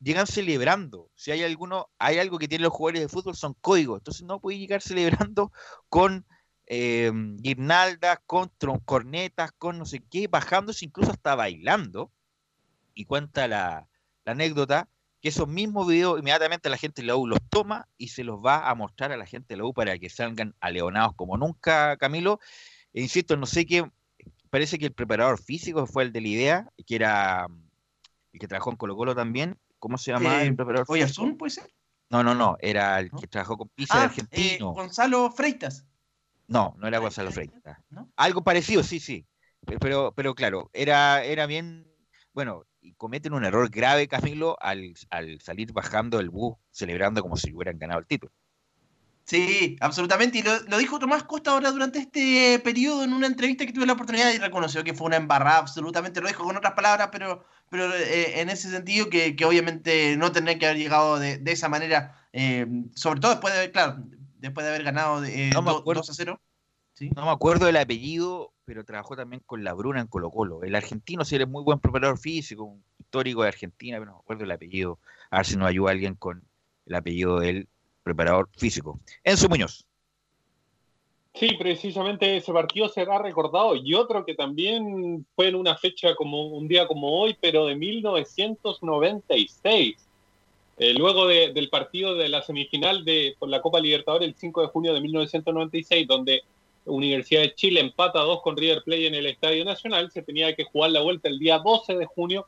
Llegan 0.00 0.26
celebrando. 0.26 1.10
Si 1.14 1.30
hay 1.30 1.42
alguno, 1.42 1.88
hay 1.98 2.18
algo 2.18 2.38
que 2.38 2.48
tienen 2.48 2.64
los 2.64 2.72
jugadores 2.72 3.02
de 3.02 3.08
fútbol, 3.08 3.36
son 3.36 3.54
códigos. 3.60 4.00
Entonces 4.00 4.22
no 4.24 4.40
puede 4.40 4.58
llegar 4.58 4.82
celebrando 4.82 5.52
con 5.88 6.26
eh, 6.66 7.10
guirnaldas, 7.14 8.18
con 8.26 8.50
cornetas, 8.84 9.52
con 9.52 9.78
no 9.78 9.86
sé 9.86 10.02
qué, 10.10 10.28
bajándose 10.28 10.84
incluso 10.84 11.12
hasta 11.12 11.34
bailando. 11.34 12.12
Y 12.94 13.04
cuenta 13.06 13.48
la, 13.48 13.88
la 14.24 14.32
anécdota 14.32 14.88
que 15.22 15.28
esos 15.28 15.48
mismos 15.48 15.86
videos 15.86 16.18
inmediatamente 16.18 16.68
la 16.68 16.76
gente 16.76 17.00
de 17.00 17.06
la 17.06 17.16
U 17.16 17.28
los 17.28 17.38
toma 17.48 17.88
y 17.96 18.08
se 18.08 18.24
los 18.24 18.40
va 18.44 18.68
a 18.68 18.74
mostrar 18.74 19.12
a 19.12 19.16
la 19.16 19.24
gente 19.24 19.54
de 19.54 19.58
la 19.58 19.64
U 19.64 19.72
para 19.72 19.96
que 19.98 20.10
salgan 20.10 20.54
aleonados 20.60 21.14
como 21.14 21.38
nunca, 21.38 21.96
Camilo. 21.96 22.40
E 22.92 23.02
insisto, 23.02 23.36
no 23.36 23.46
sé 23.46 23.64
qué, 23.64 23.88
parece 24.50 24.78
que 24.78 24.86
el 24.86 24.92
preparador 24.92 25.40
físico 25.40 25.86
fue 25.86 26.02
el 26.02 26.12
de 26.12 26.20
la 26.20 26.28
idea, 26.28 26.72
que 26.86 26.96
era 26.96 27.46
mm, 27.48 27.70
el 28.34 28.40
que 28.40 28.48
trabajó 28.48 28.70
en 28.70 28.76
Colo 28.76 28.96
Colo 28.96 29.14
también. 29.14 29.58
¿Cómo 29.82 29.98
se 29.98 30.12
llama 30.12 30.44
Eh, 30.44 30.46
el 30.46 30.54
preparador 30.54 30.86
físico? 30.86 30.92
¿Oyarzún 30.92 31.36
puede 31.36 31.50
ser? 31.50 31.68
No, 32.08 32.22
no, 32.22 32.36
no, 32.36 32.56
era 32.60 33.00
el 33.00 33.10
que 33.10 33.26
trabajó 33.26 33.56
con 33.56 33.68
Pizza 33.70 34.00
Ah, 34.00 34.04
argentino. 34.04 34.70
eh, 34.70 34.74
Gonzalo 34.76 35.28
Freitas. 35.32 35.84
No, 36.46 36.76
no 36.78 36.86
era 36.86 36.98
Gonzalo 36.98 37.32
Freitas. 37.32 37.78
Algo 38.14 38.44
parecido, 38.44 38.84
sí, 38.84 39.00
sí. 39.00 39.26
Pero, 39.66 39.80
pero, 39.80 40.12
pero 40.14 40.34
claro, 40.36 40.70
era, 40.72 41.24
era 41.24 41.46
bien. 41.46 41.84
Bueno, 42.32 42.62
y 42.80 42.94
cometen 42.94 43.32
un 43.32 43.44
error 43.44 43.68
grave, 43.70 44.06
Camilo, 44.06 44.56
al, 44.60 44.94
al 45.10 45.40
salir 45.40 45.72
bajando 45.72 46.18
del 46.18 46.30
bus 46.30 46.54
celebrando 46.70 47.20
como 47.20 47.36
si 47.36 47.52
hubieran 47.52 47.78
ganado 47.78 47.98
el 47.98 48.06
título. 48.06 48.32
Sí, 49.24 49.76
absolutamente. 49.80 50.38
Y 50.38 50.42
lo, 50.42 50.60
lo 50.68 50.78
dijo 50.78 50.98
Tomás 50.98 51.24
Costa 51.24 51.52
ahora 51.52 51.70
durante 51.70 51.98
este 52.00 52.60
periodo 52.62 53.04
en 53.04 53.12
una 53.12 53.26
entrevista 53.28 53.64
que 53.64 53.72
tuve 53.72 53.86
la 53.86 53.94
oportunidad 53.94 54.32
y 54.32 54.38
reconoció 54.38 54.84
que 54.84 54.94
fue 54.94 55.06
una 55.06 55.16
embarrada, 55.16 55.58
absolutamente. 55.58 56.20
Lo 56.20 56.28
dijo 56.28 56.44
con 56.44 56.56
otras 56.56 56.74
palabras, 56.74 57.08
pero, 57.12 57.44
pero 57.72 57.92
eh, 57.94 58.40
en 58.40 58.50
ese 58.50 58.70
sentido 58.70 59.08
que, 59.10 59.34
que 59.34 59.44
obviamente 59.44 60.16
no 60.16 60.30
tendría 60.30 60.58
que 60.58 60.66
haber 60.66 60.78
llegado 60.78 61.18
de, 61.18 61.38
de 61.38 61.52
esa 61.52 61.68
manera, 61.68 62.28
eh, 62.32 62.66
sobre 62.94 63.18
todo 63.20 63.32
después 63.32 63.54
de, 63.54 63.70
claro, 63.72 63.96
después 64.38 64.64
de 64.64 64.70
haber 64.70 64.84
ganado 64.84 65.24
eh, 65.24 65.50
No 65.54 65.62
do- 65.62 65.78
acuerdo. 65.78 66.00
2 66.00 66.10
a 66.10 66.14
0. 66.14 66.40
No 67.16 67.24
me 67.24 67.30
acuerdo 67.32 67.66
del 67.66 67.78
apellido, 67.78 68.52
pero 68.64 68.84
trabajó 68.84 69.16
también 69.16 69.42
con 69.44 69.64
la 69.64 69.72
Bruna 69.72 70.00
en 70.00 70.06
Colo 70.06 70.30
Colo. 70.30 70.62
El 70.62 70.74
argentino 70.76 71.24
sí 71.24 71.34
era 71.34 71.46
muy 71.46 71.64
buen 71.64 71.80
preparador 71.80 72.18
físico, 72.18 72.64
un 72.64 72.84
histórico 72.98 73.42
de 73.42 73.48
Argentina, 73.48 73.98
pero 73.98 74.10
no 74.12 74.16
me 74.18 74.20
acuerdo 74.20 74.44
el 74.44 74.50
apellido. 74.52 75.00
A 75.30 75.38
ver 75.38 75.46
si 75.46 75.56
nos 75.56 75.68
ayuda 75.68 75.90
alguien 75.90 76.14
con 76.14 76.44
el 76.86 76.94
apellido 76.94 77.40
del 77.40 77.68
preparador 78.04 78.50
físico. 78.56 79.00
Enzo 79.24 79.48
Muñoz. 79.48 79.86
Sí, 81.34 81.54
precisamente 81.58 82.36
ese 82.36 82.52
partido 82.52 82.88
será 82.88 83.18
recordado 83.18 83.74
y 83.74 83.94
otro 83.94 84.24
que 84.24 84.34
también 84.34 85.26
fue 85.34 85.48
en 85.48 85.54
una 85.54 85.76
fecha 85.76 86.14
como 86.14 86.46
un 86.48 86.68
día 86.68 86.86
como 86.86 87.20
hoy, 87.20 87.36
pero 87.40 87.66
de 87.66 87.74
1996. 87.74 89.96
Eh, 90.78 90.94
luego 90.94 91.26
de- 91.26 91.52
del 91.52 91.68
partido 91.68 92.14
de 92.16 92.28
la 92.28 92.42
semifinal 92.42 93.04
de 93.04 93.34
por 93.38 93.48
la 93.48 93.62
Copa 93.62 93.80
Libertadores 93.80 94.28
el 94.28 94.34
5 94.34 94.62
de 94.62 94.68
junio 94.68 94.94
de 94.94 95.00
1996, 95.00 96.06
donde 96.06 96.42
Universidad 96.84 97.42
de 97.42 97.54
Chile 97.54 97.80
empata 97.80 98.20
a 98.20 98.24
dos 98.24 98.42
con 98.42 98.56
River 98.56 98.82
Plate 98.82 99.06
en 99.06 99.14
el 99.14 99.26
Estadio 99.26 99.64
Nacional, 99.64 100.10
se 100.10 100.22
tenía 100.22 100.54
que 100.56 100.64
jugar 100.64 100.90
la 100.90 101.00
vuelta 101.00 101.28
el 101.28 101.38
día 101.38 101.58
12 101.58 101.96
de 101.96 102.06
junio, 102.06 102.46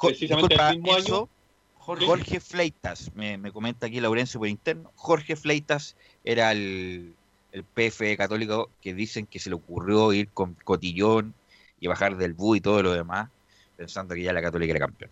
precisamente 0.00 0.54
Disculpa, 0.54 0.70
el 0.70 0.78
mismo 0.78 0.96
año. 0.96 1.28
Jorge, 1.76 2.40
Fleitas, 2.40 3.14
me, 3.14 3.38
me 3.38 3.52
comenta 3.52 3.86
aquí 3.86 4.00
Laurencio 4.00 4.40
por 4.40 4.48
interno. 4.48 4.90
Jorge 4.96 5.36
Fleitas 5.36 5.96
era 6.24 6.50
el, 6.52 7.14
el 7.52 7.64
PF 7.64 8.16
católico 8.16 8.70
que 8.80 8.94
dicen 8.94 9.26
que 9.26 9.38
se 9.38 9.50
le 9.50 9.56
ocurrió 9.56 10.12
ir 10.12 10.28
con 10.28 10.54
cotillón 10.64 11.34
y 11.80 11.88
bajar 11.88 12.16
del 12.16 12.34
bus 12.34 12.58
y 12.58 12.60
todo 12.60 12.82
lo 12.82 12.92
demás, 12.92 13.30
pensando 13.76 14.14
que 14.14 14.22
ya 14.22 14.32
la 14.32 14.42
católica 14.42 14.72
era 14.72 14.86
campeón. 14.86 15.10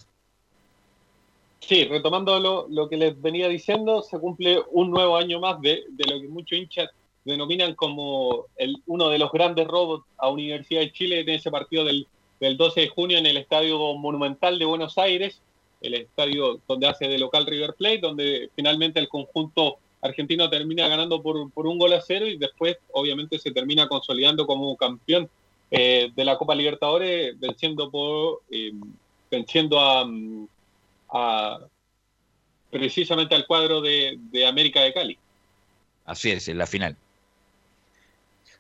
Sí, 1.61 1.85
retomando 1.85 2.39
lo, 2.39 2.67
lo 2.69 2.89
que 2.89 2.97
les 2.97 3.21
venía 3.21 3.49
diciendo, 3.49 4.03
se 4.03 4.19
cumple 4.19 4.63
un 4.71 4.91
nuevo 4.91 5.17
año 5.17 5.41
más 5.41 5.61
de, 5.61 5.85
de 5.89 6.05
lo 6.11 6.21
que 6.21 6.29
muchos 6.29 6.59
hinchas 6.59 6.89
denominan 7.25 7.75
como 7.75 8.47
el, 8.57 8.77
uno 8.87 9.09
de 9.09 9.19
los 9.19 9.31
grandes 9.33 9.67
robos 9.67 10.03
a 10.17 10.29
Universidad 10.31 10.81
de 10.81 10.93
Chile 10.93 11.21
en 11.21 11.29
ese 11.29 11.51
partido 11.51 11.85
del, 11.85 12.07
del 12.41 12.57
12 12.57 12.81
de 12.81 12.89
junio 12.89 13.19
en 13.19 13.27
el 13.27 13.37
Estadio 13.37 13.79
Monumental 13.95 14.59
de 14.59 14.65
Buenos 14.65 14.97
Aires, 14.99 15.41
el 15.81 15.95
estadio 15.95 16.61
donde 16.67 16.89
hace 16.89 17.09
de 17.09 17.19
local 17.19 17.47
River 17.47 17.75
Plate, 17.75 17.99
donde 17.99 18.51
finalmente 18.57 18.99
el 18.99 19.09
conjunto 19.09 19.79
argentino 20.01 20.49
termina 20.49 20.89
ganando 20.89 21.23
por, 21.23 21.51
por 21.51 21.67
un 21.67 21.79
gol 21.79 21.93
a 21.93 22.01
cero 22.01 22.27
y 22.27 22.37
después 22.37 22.77
obviamente 22.93 23.39
se 23.39 23.51
termina 23.51 23.89
consolidando 23.89 24.47
como 24.47 24.77
campeón 24.77 25.29
eh, 25.71 26.11
de 26.15 26.25
la 26.25 26.39
Copa 26.39 26.55
Libertadores, 26.55 27.39
venciendo 27.39 27.91
por 27.91 28.43
eh, 28.51 28.73
venciendo 29.31 29.81
a, 29.81 30.09
a- 31.11 31.61
precisamente 32.71 33.35
al 33.35 33.47
cuadro 33.47 33.81
de, 33.81 34.19
de 34.31 34.47
América 34.47 34.81
de 34.83 34.93
Cali. 34.93 35.19
Así 36.05 36.31
es, 36.31 36.49
en 36.49 36.59
la 36.59 36.67
final. 36.67 36.97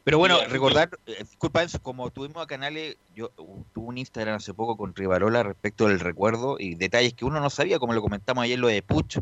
Pero 0.04 0.18
bueno, 0.18 0.38
recordar, 0.48 0.90
eh, 1.06 1.16
disculpa 1.20 1.62
Enzo, 1.62 1.82
como 1.82 2.10
tuvimos 2.10 2.42
a 2.42 2.46
Canales, 2.46 2.96
yo 3.14 3.30
uh, 3.36 3.62
tuve 3.74 3.88
un 3.88 3.98
Instagram 3.98 4.36
hace 4.36 4.54
poco 4.54 4.76
con 4.76 4.94
Rivarola 4.94 5.42
respecto 5.42 5.86
del 5.86 6.00
recuerdo 6.00 6.56
y 6.58 6.74
detalles 6.76 7.12
que 7.12 7.26
uno 7.26 7.40
no 7.40 7.50
sabía, 7.50 7.78
como 7.78 7.92
lo 7.92 8.00
comentamos 8.00 8.44
ayer 8.44 8.58
lo 8.58 8.68
de 8.68 8.80
Puch, 8.82 9.18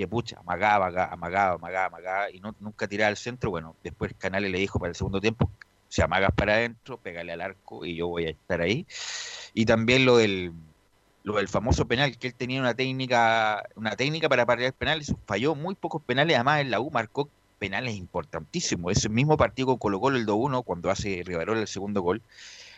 que 0.00 0.08
Puch 0.08 0.34
amagaba, 0.34 0.86
aga- 0.88 1.12
amagaba, 1.12 1.54
amagaba, 1.54 1.86
amagaba 1.86 2.30
y 2.30 2.40
no, 2.40 2.54
nunca 2.58 2.88
tiraba 2.88 3.08
al 3.08 3.16
centro. 3.16 3.50
Bueno, 3.50 3.76
después 3.82 4.14
Canales 4.18 4.50
le 4.50 4.58
dijo 4.58 4.78
para 4.78 4.90
el 4.90 4.96
segundo 4.96 5.20
tiempo, 5.20 5.52
si 5.88 6.02
amagas 6.02 6.32
para 6.36 6.54
adentro, 6.54 7.00
pégale 7.00 7.32
al 7.32 7.40
arco 7.40 7.84
y 7.84 7.96
yo 7.96 8.08
voy 8.08 8.26
a 8.26 8.30
estar 8.30 8.60
ahí. 8.60 8.86
Y 9.54 9.66
también 9.66 10.04
lo 10.06 10.16
del 10.16 10.52
lo 11.22 11.36
del 11.36 11.48
famoso 11.48 11.86
penal, 11.86 12.16
que 12.18 12.28
él 12.28 12.34
tenía 12.34 12.60
una 12.60 12.74
técnica, 12.74 13.62
una 13.76 13.94
técnica 13.96 14.28
para 14.28 14.46
parar 14.46 14.72
penales, 14.74 15.14
falló 15.26 15.54
muy 15.54 15.74
pocos 15.74 16.02
penales, 16.04 16.34
además 16.36 16.60
en 16.62 16.70
la 16.70 16.80
U 16.80 16.90
marcó 16.90 17.30
penales 17.58 17.94
importantísimos. 17.94 18.92
Ese 18.92 19.08
mismo 19.10 19.36
partido 19.36 19.66
con 19.68 19.78
Colo 19.78 20.00
Colo, 20.00 20.16
el 20.16 20.24
2-1, 20.26 20.62
cuando 20.62 20.90
hace 20.90 21.22
Rivarola 21.24 21.60
el 21.60 21.68
segundo 21.68 22.00
gol, 22.02 22.22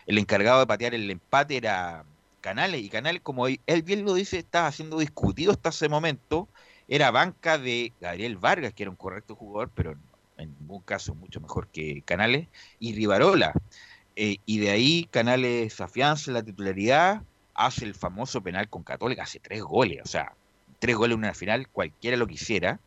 el 0.05 0.17
encargado 0.17 0.59
de 0.59 0.67
patear 0.67 0.93
el 0.93 1.09
empate 1.11 1.57
era 1.57 2.05
Canales, 2.41 2.81
y 2.83 2.89
Canales, 2.89 3.21
como 3.21 3.47
él 3.47 3.83
bien 3.83 4.03
lo 4.05 4.13
dice, 4.15 4.37
estaba 4.39 4.71
siendo 4.71 4.99
discutido 4.99 5.51
hasta 5.53 5.69
ese 5.69 5.87
momento, 5.89 6.49
era 6.87 7.11
banca 7.11 7.57
de 7.57 7.93
Gabriel 7.99 8.37
Vargas, 8.37 8.73
que 8.73 8.83
era 8.83 8.89
un 8.89 8.95
correcto 8.95 9.35
jugador, 9.35 9.71
pero 9.73 9.95
en 10.37 10.53
ningún 10.59 10.81
caso 10.81 11.15
mucho 11.15 11.39
mejor 11.39 11.67
que 11.67 12.01
Canales, 12.03 12.47
y 12.79 12.93
Rivarola. 12.93 13.53
Eh, 14.15 14.37
y 14.45 14.59
de 14.59 14.69
ahí 14.69 15.07
Canales 15.09 15.79
afianza 15.81 16.31
la 16.31 16.43
titularidad, 16.43 17.23
hace 17.55 17.85
el 17.85 17.95
famoso 17.95 18.41
penal 18.41 18.69
con 18.69 18.83
Católica, 18.83 19.23
hace 19.23 19.39
tres 19.39 19.61
goles, 19.61 20.01
o 20.03 20.07
sea, 20.07 20.33
tres 20.79 20.95
goles 20.95 21.15
en 21.15 21.19
una 21.19 21.33
final, 21.33 21.67
cualquiera 21.69 22.17
lo 22.17 22.27
quisiera. 22.27 22.79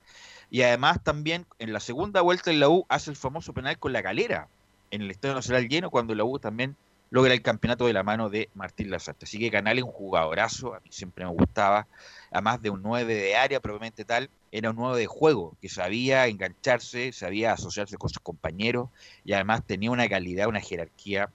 Y 0.51 0.63
además 0.63 1.03
también 1.03 1.47
en 1.59 1.73
la 1.73 1.81
segunda 1.81 2.21
vuelta 2.21 2.51
en 2.51 2.61
la 2.61 2.69
U 2.69 2.87
hace 2.89 3.11
el 3.11 3.17
famoso 3.17 3.53
penal 3.53 3.79
con 3.79 3.93
la 3.93 4.03
calera, 4.03 4.49
en 4.91 5.03
el 5.03 5.11
Estadio 5.11 5.35
Nacional 5.35 5.69
lleno, 5.69 5.91
cuando 5.91 6.15
la 6.15 6.25
U 6.25 6.39
también 6.39 6.77
logra 7.11 7.33
el 7.33 7.43
campeonato 7.43 7.87
de 7.87 7.93
la 7.93 8.03
mano 8.03 8.29
de 8.29 8.49
Martín 8.55 8.91
Lazarte. 8.91 9.25
Así 9.25 9.39
que 9.39 9.51
Canales 9.51 9.85
un 9.85 9.93
jugadorazo, 9.93 10.75
a 10.75 10.81
mí 10.81 10.89
siempre 10.91 11.25
me 11.25 11.31
gustaba, 11.31 11.87
además 12.31 12.61
de 12.63 12.71
un 12.71 12.83
9 12.83 13.15
de 13.15 13.37
área 13.37 13.61
propiamente 13.61 14.05
tal, 14.05 14.31
era 14.51 14.71
un 14.71 14.77
9 14.77 14.99
de 14.99 15.07
juego, 15.07 15.57
que 15.61 15.69
sabía 15.69 16.27
engancharse, 16.27 17.13
sabía 17.13 17.53
asociarse 17.53 17.97
con 17.97 18.11
sus 18.11 18.23
compañeros 18.23 18.89
y 19.25 19.33
además 19.33 19.65
tenía 19.65 19.91
una 19.91 20.09
calidad, 20.09 20.49
una 20.49 20.61
jerarquía 20.61 21.31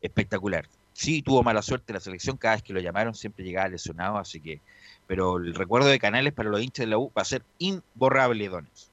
espectacular. 0.00 0.66
Sí 0.92 1.22
tuvo 1.22 1.42
mala 1.42 1.62
suerte 1.62 1.92
la 1.92 2.00
selección, 2.00 2.36
cada 2.36 2.56
vez 2.56 2.62
que 2.62 2.72
lo 2.72 2.80
llamaron 2.80 3.14
siempre 3.14 3.44
llegaba 3.44 3.68
lesionado, 3.68 4.18
así 4.18 4.40
que, 4.40 4.60
pero 5.06 5.38
el 5.38 5.54
recuerdo 5.54 5.88
de 5.88 5.98
Canales 5.98 6.32
para 6.32 6.50
los 6.50 6.60
hinchas 6.60 6.84
de 6.84 6.90
la 6.90 6.98
U 6.98 7.12
va 7.16 7.22
a 7.22 7.24
ser 7.24 7.42
imborrable, 7.58 8.48
Dones. 8.48 8.89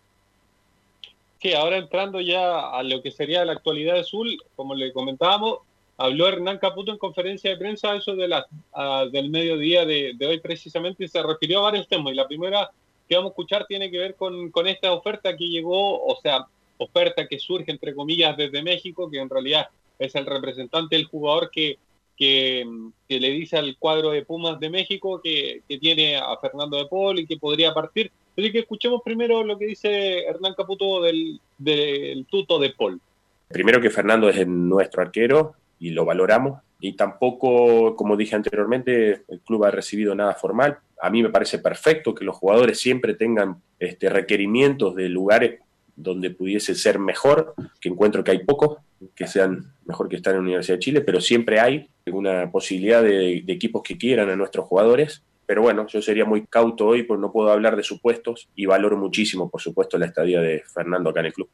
Sí, 1.39 1.53
ahora 1.53 1.77
entrando 1.77 2.19
ya 2.19 2.71
a 2.71 2.81
lo 2.83 3.01
que 3.01 3.11
sería 3.11 3.45
la 3.45 3.53
actualidad 3.53 4.01
Sul, 4.03 4.41
como 4.55 4.73
le 4.73 4.91
comentábamos, 4.91 5.59
habló 5.97 6.27
Hernán 6.27 6.57
Caputo 6.57 6.91
en 6.91 6.97
conferencia 6.97 7.51
de 7.51 7.57
prensa 7.57 7.95
eso 7.95 8.15
de 8.15 8.27
la, 8.27 8.47
ah, 8.73 9.05
del 9.11 9.29
mediodía 9.29 9.85
de, 9.85 10.13
de 10.15 10.27
hoy 10.27 10.39
precisamente 10.39 11.03
y 11.03 11.07
se 11.07 11.21
refirió 11.21 11.59
a 11.59 11.63
varios 11.71 11.87
temas. 11.87 12.13
Y 12.13 12.15
la 12.15 12.27
primera 12.27 12.71
que 13.07 13.15
vamos 13.15 13.29
a 13.29 13.33
escuchar 13.33 13.65
tiene 13.67 13.91
que 13.91 13.99
ver 13.99 14.15
con, 14.15 14.51
con 14.51 14.67
esta 14.67 14.91
oferta 14.93 15.35
que 15.37 15.47
llegó, 15.47 16.03
o 16.03 16.19
sea, 16.21 16.47
oferta 16.77 17.27
que 17.27 17.39
surge 17.39 17.71
entre 17.71 17.95
comillas 17.95 18.35
desde 18.35 18.63
México, 18.63 19.09
que 19.09 19.19
en 19.19 19.29
realidad 19.29 19.69
es 19.99 20.15
el 20.15 20.25
representante 20.25 20.95
del 20.95 21.05
jugador 21.05 21.49
que, 21.51 21.77
que, 22.17 22.65
le 23.07 23.29
dice 23.29 23.57
al 23.57 23.77
cuadro 23.77 24.11
de 24.11 24.25
Pumas 24.25 24.59
de 24.59 24.69
México 24.69 25.21
que, 25.23 25.61
que 25.67 25.77
tiene 25.77 26.17
a 26.17 26.35
Fernando 26.41 26.77
de 26.77 26.87
Paul 26.87 27.19
y 27.19 27.27
que 27.27 27.37
podría 27.37 27.73
partir. 27.73 28.11
Así 28.37 28.51
que 28.51 28.59
escuchemos 28.59 29.01
primero 29.03 29.43
lo 29.43 29.57
que 29.57 29.67
dice 29.67 30.25
Hernán 30.25 30.53
Caputo 30.55 31.01
del, 31.01 31.39
del 31.57 32.25
tuto 32.25 32.59
de 32.59 32.71
Paul. 32.71 32.99
Primero 33.47 33.79
que 33.79 33.89
Fernando 33.89 34.29
es 34.29 34.45
nuestro 34.47 35.01
arquero 35.01 35.53
y 35.79 35.91
lo 35.91 36.05
valoramos. 36.05 36.61
Y 36.79 36.93
tampoco, 36.93 37.95
como 37.95 38.17
dije 38.17 38.35
anteriormente, 38.35 39.23
el 39.27 39.39
club 39.39 39.65
ha 39.65 39.71
recibido 39.71 40.13
nada 40.13 40.35
formal. 40.35 40.77
A 41.01 41.09
mí 41.09 41.23
me 41.23 41.29
parece 41.29 41.59
perfecto 41.59 42.13
que 42.13 42.25
los 42.25 42.35
jugadores 42.35 42.79
siempre 42.79 43.15
tengan 43.15 43.61
este, 43.79 44.09
requerimientos 44.09 44.95
de 44.95 45.09
lugares 45.09 45.59
donde 45.95 46.29
pudiese 46.29 46.75
ser 46.75 46.99
mejor, 46.99 47.55
que 47.81 47.89
encuentro 47.89 48.23
que 48.23 48.31
hay 48.31 48.43
pocos 48.45 48.77
que 49.15 49.27
sean 49.27 49.73
mejor 49.85 50.09
que 50.09 50.15
estar 50.15 50.33
en 50.33 50.41
la 50.41 50.43
Universidad 50.43 50.75
de 50.75 50.83
Chile, 50.83 51.01
pero 51.01 51.19
siempre 51.21 51.59
hay 51.59 51.89
una 52.15 52.51
posibilidad 52.51 53.03
de, 53.03 53.43
equipos 53.47 53.81
que 53.83 53.97
quieran 53.97 54.29
a 54.29 54.35
nuestros 54.35 54.65
jugadores. 54.65 55.23
Pero 55.45 55.61
bueno, 55.61 55.87
yo 55.87 56.01
sería 56.01 56.25
muy 56.25 56.45
cauto 56.45 56.87
hoy 56.87 57.03
porque 57.03 57.21
no 57.21 57.31
puedo 57.31 57.51
hablar 57.51 57.75
de 57.75 57.83
supuestos 57.83 58.49
y 58.55 58.65
valoro 58.65 58.97
muchísimo, 58.97 59.49
por 59.49 59.61
supuesto, 59.61 59.97
la 59.97 60.07
estadía 60.07 60.41
de 60.41 60.61
Fernando 60.73 61.09
acá 61.09 61.21
en 61.21 61.25
el 61.27 61.33
club. 61.33 61.49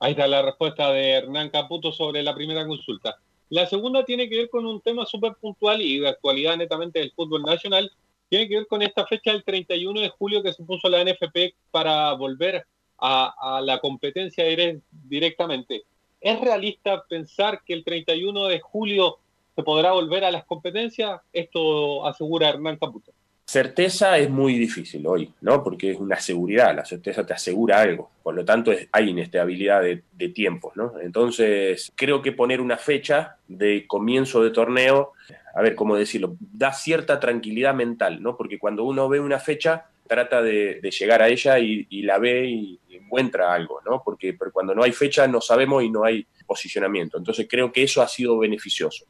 Ahí 0.00 0.12
está 0.12 0.26
la 0.26 0.42
respuesta 0.42 0.92
de 0.92 1.10
Hernán 1.10 1.50
Caputo 1.50 1.92
sobre 1.92 2.22
la 2.22 2.34
primera 2.34 2.66
consulta. 2.66 3.16
La 3.48 3.66
segunda 3.66 4.04
tiene 4.04 4.28
que 4.28 4.36
ver 4.36 4.50
con 4.50 4.66
un 4.66 4.80
tema 4.80 5.06
súper 5.06 5.34
puntual 5.40 5.80
y 5.80 6.00
de 6.00 6.08
actualidad 6.08 6.56
netamente 6.56 6.98
del 6.98 7.12
fútbol 7.12 7.42
nacional. 7.42 7.90
Tiene 8.28 8.48
que 8.48 8.56
ver 8.56 8.66
con 8.66 8.82
esta 8.82 9.06
fecha 9.06 9.30
del 9.32 9.44
31 9.44 10.00
de 10.00 10.08
julio 10.08 10.42
que 10.42 10.52
se 10.52 10.64
puso 10.64 10.88
la 10.88 11.04
NFP 11.04 11.54
para 11.70 12.12
volver 12.14 12.66
a, 12.98 13.56
a 13.56 13.60
la 13.60 13.78
competencia 13.78 14.44
dire- 14.44 14.80
directamente. 14.90 15.84
¿Es 16.24 16.40
realista 16.40 17.04
pensar 17.06 17.60
que 17.66 17.74
el 17.74 17.84
31 17.84 18.46
de 18.46 18.58
julio 18.58 19.18
se 19.54 19.62
podrá 19.62 19.92
volver 19.92 20.24
a 20.24 20.30
las 20.30 20.46
competencias? 20.46 21.20
Esto 21.34 22.06
asegura 22.06 22.48
Hernán 22.48 22.78
Caputo. 22.78 23.12
Certeza 23.44 24.16
es 24.16 24.30
muy 24.30 24.54
difícil 24.54 25.06
hoy, 25.06 25.30
¿no? 25.42 25.62
Porque 25.62 25.90
es 25.90 25.98
una 25.98 26.18
seguridad, 26.18 26.74
la 26.74 26.86
certeza 26.86 27.26
te 27.26 27.34
asegura 27.34 27.82
algo, 27.82 28.10
por 28.22 28.34
lo 28.34 28.42
tanto 28.42 28.72
hay 28.90 29.10
inestabilidad 29.10 29.82
de, 29.82 30.28
tiempos, 30.30 30.74
¿no? 30.76 30.94
Entonces, 30.98 31.92
creo 31.94 32.22
que 32.22 32.32
poner 32.32 32.62
una 32.62 32.78
fecha 32.78 33.36
de 33.46 33.86
comienzo 33.86 34.42
de 34.42 34.50
torneo, 34.50 35.12
a 35.54 35.60
ver, 35.60 35.74
¿cómo 35.74 35.94
decirlo? 35.94 36.36
Da 36.40 36.72
cierta 36.72 37.20
tranquilidad 37.20 37.74
mental, 37.74 38.22
¿no? 38.22 38.34
Porque 38.38 38.58
cuando 38.58 38.84
uno 38.84 39.10
ve 39.10 39.20
una 39.20 39.40
fecha, 39.40 39.88
trata 40.06 40.40
de, 40.40 40.80
llegar 40.98 41.20
a 41.20 41.28
ella 41.28 41.58
y 41.58 42.00
la 42.00 42.18
ve 42.18 42.46
y 42.46 42.80
encuentra 43.04 43.52
algo, 43.52 43.80
¿no? 43.84 44.02
Porque, 44.04 44.34
pero 44.34 44.52
cuando 44.52 44.74
no 44.74 44.82
hay 44.82 44.92
fecha 44.92 45.26
no 45.26 45.40
sabemos 45.40 45.82
y 45.82 45.90
no 45.90 46.04
hay 46.04 46.26
posicionamiento. 46.46 47.18
Entonces, 47.18 47.46
creo 47.48 47.72
que 47.72 47.82
eso 47.82 48.02
ha 48.02 48.08
sido 48.08 48.38
beneficioso. 48.38 49.06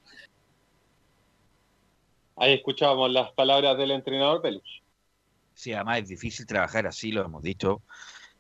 Ahí 2.37 2.55
escuchábamos 2.55 3.11
las 3.13 3.31
palabras 3.33 3.77
del 3.79 3.93
entrenador 3.93 4.43
Peluch. 4.43 4.83
Sí, 5.55 5.73
además 5.73 6.01
es 6.01 6.09
difícil 6.09 6.47
trabajar 6.47 6.87
así, 6.87 7.13
lo 7.13 7.25
hemos 7.25 7.43
dicho, 7.43 7.83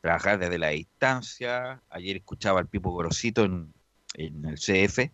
trabajar 0.00 0.38
desde 0.38 0.58
la 0.58 0.68
distancia. 0.70 1.80
Ayer 1.90 2.16
escuchaba 2.16 2.58
al 2.58 2.68
Pipo 2.68 2.90
Gorosito 2.90 3.44
en, 3.44 3.72
en 4.14 4.44
el 4.44 4.56
CF, 4.56 5.10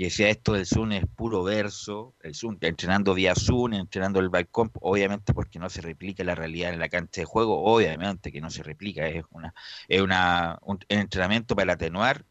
que 0.00 0.04
decía 0.04 0.30
esto 0.30 0.54
del 0.54 0.64
Zoom 0.64 0.92
es 0.92 1.04
puro 1.14 1.42
verso, 1.42 2.14
el 2.22 2.34
Zoom, 2.34 2.56
entrenando 2.62 3.12
vía 3.12 3.34
Zoom, 3.34 3.74
entrenando 3.74 4.18
el 4.20 4.30
balcón, 4.30 4.70
obviamente 4.80 5.34
porque 5.34 5.58
no 5.58 5.68
se 5.68 5.82
replica 5.82 6.24
la 6.24 6.34
realidad 6.34 6.72
en 6.72 6.78
la 6.80 6.88
cancha 6.88 7.20
de 7.20 7.26
juego, 7.26 7.62
obviamente 7.62 8.32
que 8.32 8.40
no 8.40 8.48
se 8.48 8.62
replica, 8.62 9.06
es 9.06 9.24
una 9.30 9.52
es 9.88 10.00
una, 10.00 10.58
un 10.62 10.78
entrenamiento 10.88 11.54
para 11.54 11.74
atenuar 11.74 12.24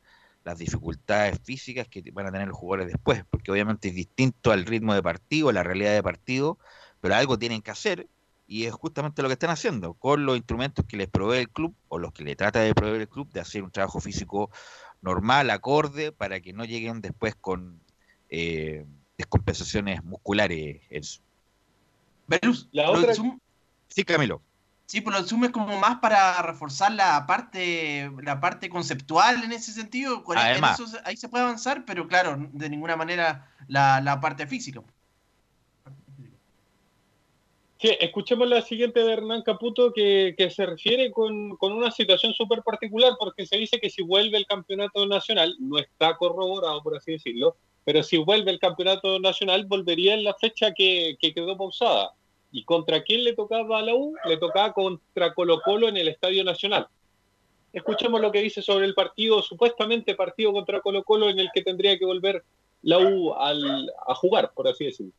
las 0.44 0.58
dificultades 0.58 1.40
físicas 1.44 1.88
que 1.88 2.02
van 2.12 2.26
a 2.26 2.32
tener 2.32 2.48
los 2.48 2.58
jugadores 2.58 2.88
después, 2.92 3.24
porque 3.30 3.52
obviamente 3.52 3.90
es 3.90 3.94
distinto 3.94 4.52
al 4.52 4.66
ritmo 4.66 4.96
de 4.96 5.04
partido, 5.04 5.52
la 5.52 5.62
realidad 5.62 5.94
de 5.94 6.02
partido, 6.02 6.58
pero 7.02 7.14
algo 7.14 7.38
tienen 7.38 7.62
que 7.62 7.70
hacer 7.70 8.08
y 8.48 8.66
es 8.66 8.74
justamente 8.74 9.22
lo 9.22 9.28
que 9.30 9.34
están 9.34 9.52
haciendo 9.52 9.94
con 9.94 10.26
los 10.26 10.36
instrumentos 10.36 10.84
que 10.86 10.98
les 10.98 11.08
provee 11.08 11.38
el 11.38 11.50
club 11.52 11.76
o 11.88 12.00
los 12.00 12.14
que 12.14 12.24
le 12.24 12.36
trata 12.36 12.62
de 12.62 12.74
proveer 12.74 13.02
el 13.02 13.08
club 13.10 13.32
de 13.32 13.42
hacer 13.42 13.62
un 13.62 13.70
trabajo 13.70 14.00
físico 14.00 14.50
normal, 15.02 15.50
acorde, 15.50 16.12
para 16.12 16.40
que 16.40 16.54
no 16.54 16.66
lleguen 16.66 17.02
después 17.02 17.36
con 17.36 17.80
eh, 18.30 18.86
descompensaciones 19.18 20.04
musculares. 20.04 20.82
Eso. 20.90 21.22
La 22.72 22.92
otra- 22.92 23.14
Zoom- 23.14 23.40
Sí, 23.88 24.04
Camilo. 24.04 24.42
Sí, 24.86 25.02
pero 25.02 25.18
el 25.18 25.26
Zoom 25.26 25.46
es 25.46 25.52
como 25.52 25.80
más 25.80 25.98
para 26.00 26.42
reforzar 26.42 26.92
la 26.92 27.26
parte, 27.28 28.12
la 28.24 28.40
parte 28.40 28.70
conceptual 28.70 29.44
en 29.44 29.52
ese 29.52 29.72
sentido. 29.72 30.24
En 30.32 30.38
Además. 30.38 30.80
eso 30.80 30.98
ahí 31.06 31.16
se 31.18 31.30
puede 31.30 31.44
avanzar, 31.44 31.86
pero 31.86 32.08
claro, 32.08 32.38
de 32.54 32.70
ninguna 32.70 32.96
manera 32.96 33.52
la, 33.68 34.02
la 34.02 34.20
parte 34.20 34.48
física. 34.48 34.82
Sí, 37.82 37.96
escuchemos 38.02 38.50
la 38.50 38.62
siguiente 38.62 39.02
de 39.02 39.14
Hernán 39.14 39.42
Caputo 39.42 39.94
que, 39.94 40.36
se 40.54 40.66
refiere 40.66 41.12
con, 41.12 41.58
una 41.62 41.92
situación 41.92 42.34
súper 42.34 42.62
particular 42.62 43.14
porque 43.18 43.46
se 43.46 43.56
dice 43.56 43.80
que 43.80 43.90
si 43.90 44.02
vuelve 44.02 44.38
el 44.38 44.46
campeonato 44.46 45.06
nacional, 45.08 45.56
no 45.60 45.78
está 45.78 46.18
corroborado 46.18 46.84
por 46.84 46.98
así 46.98 47.14
decirlo, 47.14 47.56
pero 47.86 48.04
si 48.04 48.18
vuelve 48.18 48.52
el 48.52 48.60
campeonato 48.60 49.18
nacional, 49.20 49.66
volvería 49.66 50.14
en 50.14 50.26
la 50.26 50.34
fecha 50.34 50.74
que, 50.74 51.16
que 51.22 51.34
quedó 51.34 51.56
pausada. 51.56 52.12
¿Y 52.52 52.66
contra 52.66 53.02
quién 53.02 53.24
le 53.24 53.34
tocaba 53.34 53.80
a 53.80 53.82
la 53.82 53.96
U? 53.96 54.14
Le 54.26 54.36
tocaba 54.36 54.74
contra 54.74 55.34
Colo 55.34 55.62
Colo 55.62 55.88
en 55.88 55.96
el 55.96 56.10
Estadio 56.10 56.44
Nacional. 56.44 56.88
Escuchemos 57.72 58.20
lo 58.20 58.34
que 58.34 58.42
dice 58.42 58.62
sobre 58.62 58.88
el 58.88 58.94
partido, 58.94 59.42
supuestamente 59.42 60.16
partido 60.16 60.52
contra 60.52 60.82
Colo 60.82 61.06
Colo, 61.06 61.30
en 61.30 61.40
el 61.40 61.50
que 61.54 61.62
tendría 61.62 61.98
que 61.98 62.06
volver 62.06 62.44
la 62.82 62.98
U 63.00 63.34
al- 63.36 63.90
a 64.06 64.16
jugar, 64.16 64.52
por 64.54 64.68
así 64.68 64.84
decirlo. 64.84 65.14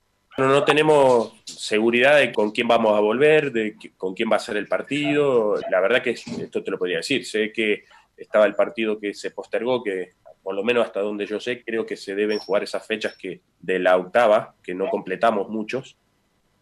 No, 0.47 0.65
tenemos 0.65 1.35
seguridad 1.45 2.19
de 2.19 2.33
con 2.33 2.51
quién 2.51 2.67
vamos 2.67 2.97
a 2.97 3.01
volver, 3.01 3.53
de 3.53 3.77
con 3.97 4.15
quién 4.15 4.31
va 4.31 4.37
a 4.37 4.41
ser 4.41 4.57
el 4.57 4.67
partido. 4.67 5.61
La 5.71 5.81
verdad 5.81 6.03
que 6.03 6.11
esto 6.11 6.63
te 6.63 6.71
lo 6.71 6.79
podría 6.79 6.99
decir. 6.99 7.27
Sé 7.27 7.53
que 7.53 7.85
estaba 8.17 8.47
el 8.47 8.55
partido 8.55 8.99
que 8.99 9.15
se 9.15 9.31
postergó, 9.31 9.83
que 9.83 10.15
por 10.43 10.55
lo 10.55 10.65
menos 10.65 10.85
hasta 10.85 11.01
donde 11.01 11.27
yo 11.27 11.39
sé, 11.39 11.63
creo 11.63 11.85
que 11.85 11.97
se 11.97 12.15
deben 12.15 12.39
jugar 12.39 12.63
esas 12.63 12.87
fechas 12.87 13.17
que 13.17 13.43
de 13.61 13.79
la 13.79 13.97
octava, 13.97 14.55
que 14.63 14.75
no 14.75 14.89
completamos 14.89 15.49
muchos, 15.49 15.99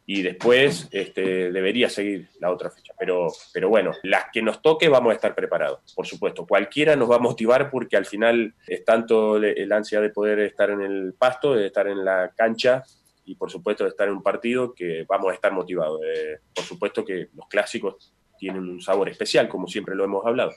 y 0.05 0.23
después 0.23 0.89
este, 0.91 1.53
debería 1.53 1.91
seguir 1.91 2.29
la 2.41 2.51
otra 2.51 2.71
fecha. 2.71 2.95
Pero, 2.99 3.29
pero 3.53 3.69
bueno, 3.69 3.93
las 4.03 4.25
que 4.33 4.41
nos 4.41 4.63
toque 4.63 4.89
vamos 4.89 5.13
a 5.13 5.15
estar 5.15 5.35
preparados, 5.35 5.81
por 5.95 6.07
supuesto. 6.07 6.47
Cualquiera 6.47 6.97
nos 6.97 7.11
va 7.11 7.17
a 7.17 7.21
motivar 7.21 7.71
porque 7.71 7.97
al 7.97 8.07
final 8.07 8.55
es 8.67 8.85
tanto 8.85 9.37
el 9.37 9.71
ansia 9.71 10.01
de 10.01 10.09
poder 10.09 10.39
estar 10.41 10.71
en 10.71 10.81
el 10.81 11.13
pasto, 11.13 11.55
de 11.55 11.67
estar 11.67 11.87
en 11.89 12.05
la 12.05 12.33
cancha 12.35 12.85
y 13.29 13.35
por 13.35 13.51
supuesto 13.51 13.85
de 13.85 13.91
estar 13.91 14.09
en 14.09 14.15
un 14.15 14.23
partido 14.23 14.73
que 14.75 15.05
vamos 15.09 15.31
a 15.31 15.35
estar 15.35 15.53
motivados. 15.53 16.01
Eh, 16.05 16.39
por 16.55 16.65
supuesto 16.65 17.05
que 17.05 17.29
los 17.35 17.47
clásicos 17.49 18.13
tienen 18.39 18.63
un 18.69 18.81
sabor 18.81 19.09
especial, 19.09 19.49
como 19.49 19.67
siempre 19.67 19.95
lo 19.95 20.05
hemos 20.05 20.25
hablado. 20.25 20.53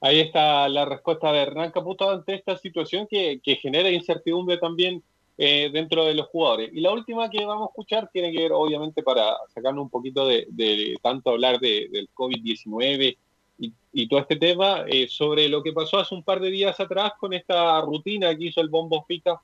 Ahí 0.00 0.20
está 0.20 0.68
la 0.68 0.84
respuesta 0.84 1.32
de 1.32 1.40
Hernán 1.40 1.72
Caputo 1.72 2.08
ante 2.08 2.34
esta 2.34 2.56
situación 2.56 3.06
que, 3.10 3.40
que 3.42 3.56
genera 3.56 3.90
incertidumbre 3.90 4.56
también 4.58 5.02
eh, 5.36 5.70
dentro 5.72 6.04
de 6.04 6.14
los 6.14 6.28
jugadores. 6.28 6.70
Y 6.72 6.80
la 6.80 6.92
última 6.92 7.28
que 7.28 7.44
vamos 7.44 7.66
a 7.68 7.70
escuchar 7.70 8.08
tiene 8.12 8.30
que 8.32 8.38
ver, 8.42 8.52
obviamente, 8.52 9.02
para 9.02 9.36
sacarnos 9.52 9.82
un 9.82 9.90
poquito 9.90 10.26
de, 10.26 10.96
tanto 11.02 11.30
hablar 11.30 11.58
de- 11.58 11.88
del 11.90 12.08
COVID-19 12.14 13.16
y, 13.58 13.72
y 13.92 14.08
todo 14.08 14.20
este 14.20 14.36
tema, 14.36 14.84
eh, 14.86 15.08
sobre 15.08 15.48
lo 15.48 15.62
que 15.64 15.72
pasó 15.72 15.98
hace 15.98 16.14
un 16.14 16.22
par 16.22 16.38
de 16.40 16.50
días 16.50 16.78
atrás 16.78 17.12
con 17.18 17.32
esta 17.34 17.80
rutina 17.80 18.36
que 18.36 18.44
hizo 18.46 18.60
el 18.60 18.68
Bombo 18.68 19.04
Fica, 19.06 19.40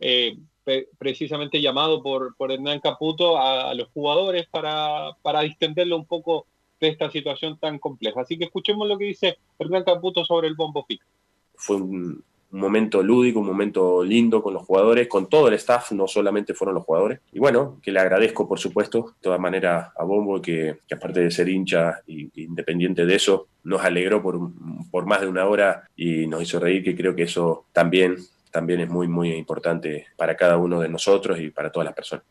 eh, 0.00 0.36
pre- 0.64 0.88
precisamente 0.98 1.60
llamado 1.60 2.02
por, 2.02 2.34
por 2.36 2.52
Hernán 2.52 2.80
Caputo 2.80 3.38
a, 3.38 3.70
a 3.70 3.74
los 3.74 3.88
jugadores 3.88 4.46
para, 4.50 5.16
para 5.22 5.40
distenderlo 5.42 5.96
un 5.96 6.06
poco 6.06 6.46
de 6.80 6.88
esta 6.88 7.10
situación 7.10 7.58
tan 7.58 7.78
compleja. 7.78 8.20
Así 8.20 8.36
que 8.36 8.44
escuchemos 8.44 8.86
lo 8.86 8.98
que 8.98 9.06
dice 9.06 9.38
Hernán 9.58 9.84
Caputo 9.84 10.24
sobre 10.24 10.48
el 10.48 10.54
Bombo 10.54 10.84
Fica. 10.84 11.06
Fue 11.54 11.76
un, 11.76 12.22
un 12.52 12.60
momento 12.60 13.02
lúdico, 13.02 13.40
un 13.40 13.46
momento 13.46 14.04
lindo 14.04 14.42
con 14.42 14.52
los 14.52 14.64
jugadores, 14.64 15.08
con 15.08 15.28
todo 15.28 15.48
el 15.48 15.54
staff, 15.54 15.92
no 15.92 16.06
solamente 16.06 16.52
fueron 16.52 16.74
los 16.74 16.84
jugadores. 16.84 17.20
Y 17.32 17.38
bueno, 17.38 17.80
que 17.82 17.90
le 17.90 18.00
agradezco, 18.00 18.46
por 18.46 18.58
supuesto, 18.58 18.98
de 18.98 19.22
todas 19.22 19.40
maneras 19.40 19.88
a 19.96 20.04
Bombo, 20.04 20.40
que, 20.42 20.78
que 20.86 20.94
aparte 20.94 21.20
de 21.20 21.30
ser 21.30 21.48
hincha 21.48 22.02
y, 22.06 22.28
independiente 22.42 23.06
de 23.06 23.14
eso, 23.14 23.48
nos 23.64 23.82
alegró 23.82 24.22
por, 24.22 24.38
por 24.90 25.06
más 25.06 25.22
de 25.22 25.28
una 25.28 25.46
hora 25.46 25.88
y 25.96 26.26
nos 26.26 26.42
hizo 26.42 26.60
reír, 26.60 26.84
que 26.84 26.94
creo 26.94 27.16
que 27.16 27.24
eso 27.24 27.64
también, 27.72 28.16
también 28.50 28.80
es 28.80 28.88
muy, 28.88 29.08
muy 29.08 29.32
importante 29.32 30.06
para 30.16 30.36
cada 30.36 30.56
uno 30.56 30.80
de 30.80 30.88
nosotros 30.88 31.38
y 31.40 31.50
para 31.50 31.70
todas 31.70 31.86
las 31.86 31.94
personas. 31.94 32.24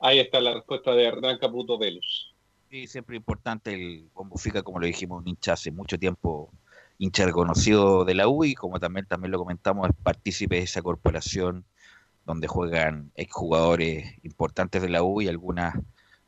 Ahí 0.00 0.20
está 0.20 0.40
la 0.40 0.54
respuesta 0.54 0.92
de 0.92 1.04
Hernán 1.04 1.38
Caputo 1.38 1.76
Velus. 1.78 2.34
Sí, 2.70 2.86
siempre 2.86 3.16
importante 3.16 3.72
el 3.72 4.08
Bombo 4.14 4.36
Fica, 4.36 4.62
como 4.62 4.78
lo 4.78 4.86
dijimos, 4.86 5.22
un 5.22 5.28
hincha 5.28 5.54
hace 5.54 5.70
mucho 5.70 5.98
tiempo, 5.98 6.52
hincha 6.98 7.24
reconocido 7.24 8.04
de 8.04 8.14
la 8.14 8.28
U 8.28 8.44
y 8.44 8.54
como 8.54 8.78
también, 8.78 9.06
también 9.06 9.32
lo 9.32 9.38
comentamos, 9.38 9.88
es 9.88 9.96
partícipe 10.02 10.56
de 10.56 10.62
esa 10.62 10.82
corporación 10.82 11.64
donde 12.26 12.46
juegan 12.46 13.10
exjugadores 13.14 14.22
importantes 14.22 14.82
de 14.82 14.90
la 14.90 15.02
U 15.02 15.22
y 15.22 15.28
algunas 15.28 15.74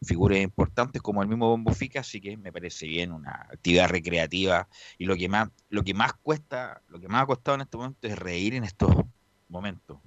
figuras 0.02 0.38
importantes 0.40 1.02
como 1.02 1.22
el 1.22 1.28
mismo 1.28 1.48
Bombo 1.48 1.72
Fica, 1.74 2.00
así 2.00 2.20
que 2.20 2.36
me 2.36 2.52
parece 2.52 2.86
bien 2.86 3.12
una 3.12 3.32
actividad 3.52 3.88
recreativa 3.88 4.68
y 4.98 5.04
lo 5.06 5.16
que 5.16 5.28
más, 5.28 5.48
lo 5.68 5.82
que 5.84 5.94
más 5.94 6.14
cuesta, 6.22 6.82
lo 6.88 7.00
que 7.00 7.08
más 7.08 7.22
ha 7.24 7.26
costado 7.26 7.56
en 7.56 7.60
este 7.62 7.76
momento 7.76 8.08
es 8.08 8.18
reír 8.18 8.54
en 8.54 8.64
estos 8.64 8.94
momentos. 9.48 10.00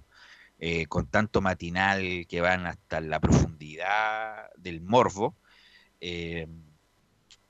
eh, 0.60 0.86
con 0.88 1.08
tanto 1.10 1.42
matinal 1.42 2.26
que 2.28 2.42
van 2.42 2.66
hasta 2.68 3.02
la 3.02 3.20
profundidad 3.20 4.50
del 4.58 4.82
morbo, 4.82 5.38
eh, 6.02 6.48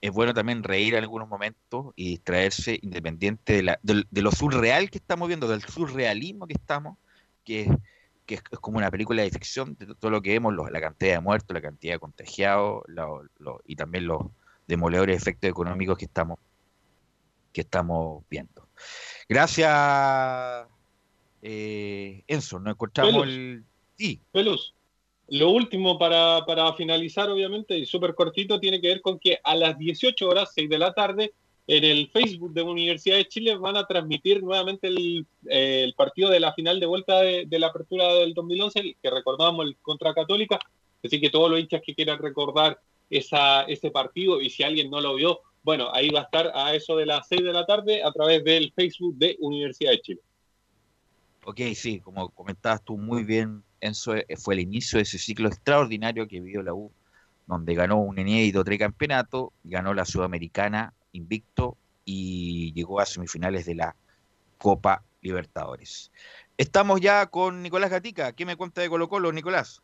es 0.02 0.12
bueno 0.12 0.34
también 0.34 0.64
reír 0.64 0.96
en 0.96 1.04
algunos 1.04 1.28
momentos 1.28 1.94
y 1.96 2.10
distraerse 2.10 2.78
independiente 2.82 3.54
de, 3.54 3.64
la- 3.64 3.80
del- 3.84 4.08
de 4.12 4.22
lo 4.22 4.32
surreal 4.32 4.90
que 4.90 4.98
estamos 4.98 5.28
viendo, 5.28 5.48
del 5.48 5.62
surrealismo 5.64 6.48
que 6.48 6.54
estamos, 6.54 6.98
que, 7.44 7.70
que 8.26 8.36
es, 8.36 8.44
es 8.52 8.60
como 8.60 8.78
una 8.78 8.90
película 8.92 9.22
de 9.24 9.30
ficción, 9.32 9.76
de 9.80 9.94
todo 9.96 10.12
lo 10.12 10.22
que 10.22 10.32
vemos, 10.32 10.54
los- 10.54 10.72
la 10.72 10.80
cantidad 10.82 11.14
de 11.14 11.20
muertos, 11.20 11.54
la 11.54 11.62
cantidad 11.62 11.94
de 11.96 12.00
contagiados 12.00 12.84
lo- 12.88 13.24
lo- 13.40 13.62
y 13.66 13.76
también 13.76 14.08
los 14.08 14.22
demoledores 14.68 15.18
efectos 15.18 15.50
económicos 15.50 15.98
que 15.98 16.06
estamos, 16.06 16.40
que 17.52 17.62
estamos 17.62 18.24
viendo. 18.30 18.68
Gracias, 19.28 20.68
eh, 21.42 22.24
Enzo. 22.28 22.60
Nos 22.60 22.74
encontramos 22.74 23.28
el... 23.28 23.64
Sí. 23.98 24.22
Velus, 24.34 24.74
lo 25.28 25.50
último 25.50 25.98
para, 26.00 26.46
para 26.46 26.74
finalizar, 26.74 27.30
obviamente, 27.30 27.78
y 27.78 27.86
súper 27.86 28.16
cortito, 28.16 28.60
tiene 28.60 28.82
que 28.82 28.88
ver 28.88 29.02
con 29.02 29.20
que 29.20 29.40
a 29.44 29.56
las 29.56 29.78
18 29.78 30.28
horas, 30.28 30.52
6 30.54 30.70
de 30.70 30.78
la 30.80 30.94
tarde, 30.94 31.34
en 31.68 31.84
el 31.84 32.10
Facebook 32.10 32.54
de 32.54 32.62
Universidad 32.62 33.18
de 33.18 33.28
Chile 33.28 33.56
van 33.56 33.78
a 33.78 33.86
transmitir 33.86 34.44
nuevamente 34.44 34.88
el, 34.88 35.26
eh, 35.50 35.92
partido 35.96 36.30
de 36.30 36.40
la 36.40 36.54
final 36.54 36.80
de 36.80 36.86
vuelta 36.86 37.22
de, 37.22 37.48
la 37.60 37.68
apertura 37.68 38.14
del 38.16 38.34
2011, 38.34 38.80
el 38.80 38.98
que 39.02 39.10
recordábamos 39.10 39.68
el 39.68 39.78
contra 39.78 40.14
Católica. 40.14 40.60
Así 41.04 41.22
que 41.22 41.30
todos 41.30 41.50
los 41.50 41.60
hinchas 41.60 41.82
que 41.86 41.96
quieran 41.96 42.20
recordar 42.20 42.80
ese 43.10 43.92
partido 43.92 44.42
y 44.42 44.50
si 44.50 44.64
alguien 44.64 44.90
no 44.90 45.00
lo 45.00 45.16
vio, 45.16 45.40
bueno, 45.64 45.90
ahí 45.94 46.10
va 46.10 46.22
a 46.22 46.24
estar 46.24 46.52
a 46.54 46.76
eso 46.76 46.98
de 46.98 47.06
las 47.06 47.28
6 47.28 47.44
de 47.44 47.54
la 47.54 47.66
tarde 47.66 48.04
a 48.04 48.12
través 48.12 48.44
del 48.44 48.74
Facebook 48.74 49.16
de 49.18 49.38
Universidad 49.40 49.92
de 49.92 50.02
Chile. 50.02 50.22
Ok, 51.46 51.60
sí, 51.76 52.00
como 52.00 52.30
comentabas 52.30 52.84
tú 52.84 52.98
muy 52.98 53.24
bien, 53.24 53.64
Enzo, 53.80 54.16
eh, 54.16 54.26
fue 54.38 54.56
el 54.56 54.62
inicio 54.62 54.98
de 54.98 55.04
ese 55.04 55.18
ciclo 55.18 55.48
extraordinario 55.48 56.28
que 56.28 56.40
vivió 56.40 56.62
la 56.62 56.74
U, 56.74 56.92
donde 57.48 57.76
ganó 57.76 57.98
un 57.98 58.18
inédito 58.18 58.64
tricampeonato, 58.64 59.54
ganó 59.64 59.94
la 59.94 60.06
Sudamericana 60.06 60.94
invicto 61.14 61.78
y 62.06 62.74
llegó 62.74 63.00
a 63.00 63.06
semifinales 63.06 63.66
de 63.66 63.76
la 63.76 63.96
Copa 64.58 65.04
Libertadores. 65.22 66.12
Estamos 66.58 67.02
ya 67.02 67.26
con 67.28 67.62
Nicolás 67.64 67.90
Gatica. 67.90 68.34
¿Qué 68.34 68.46
me 68.46 68.58
cuenta 68.58 68.82
de 68.82 68.90
Colo 68.90 69.08
Colo, 69.08 69.32
Nicolás? 69.32 69.82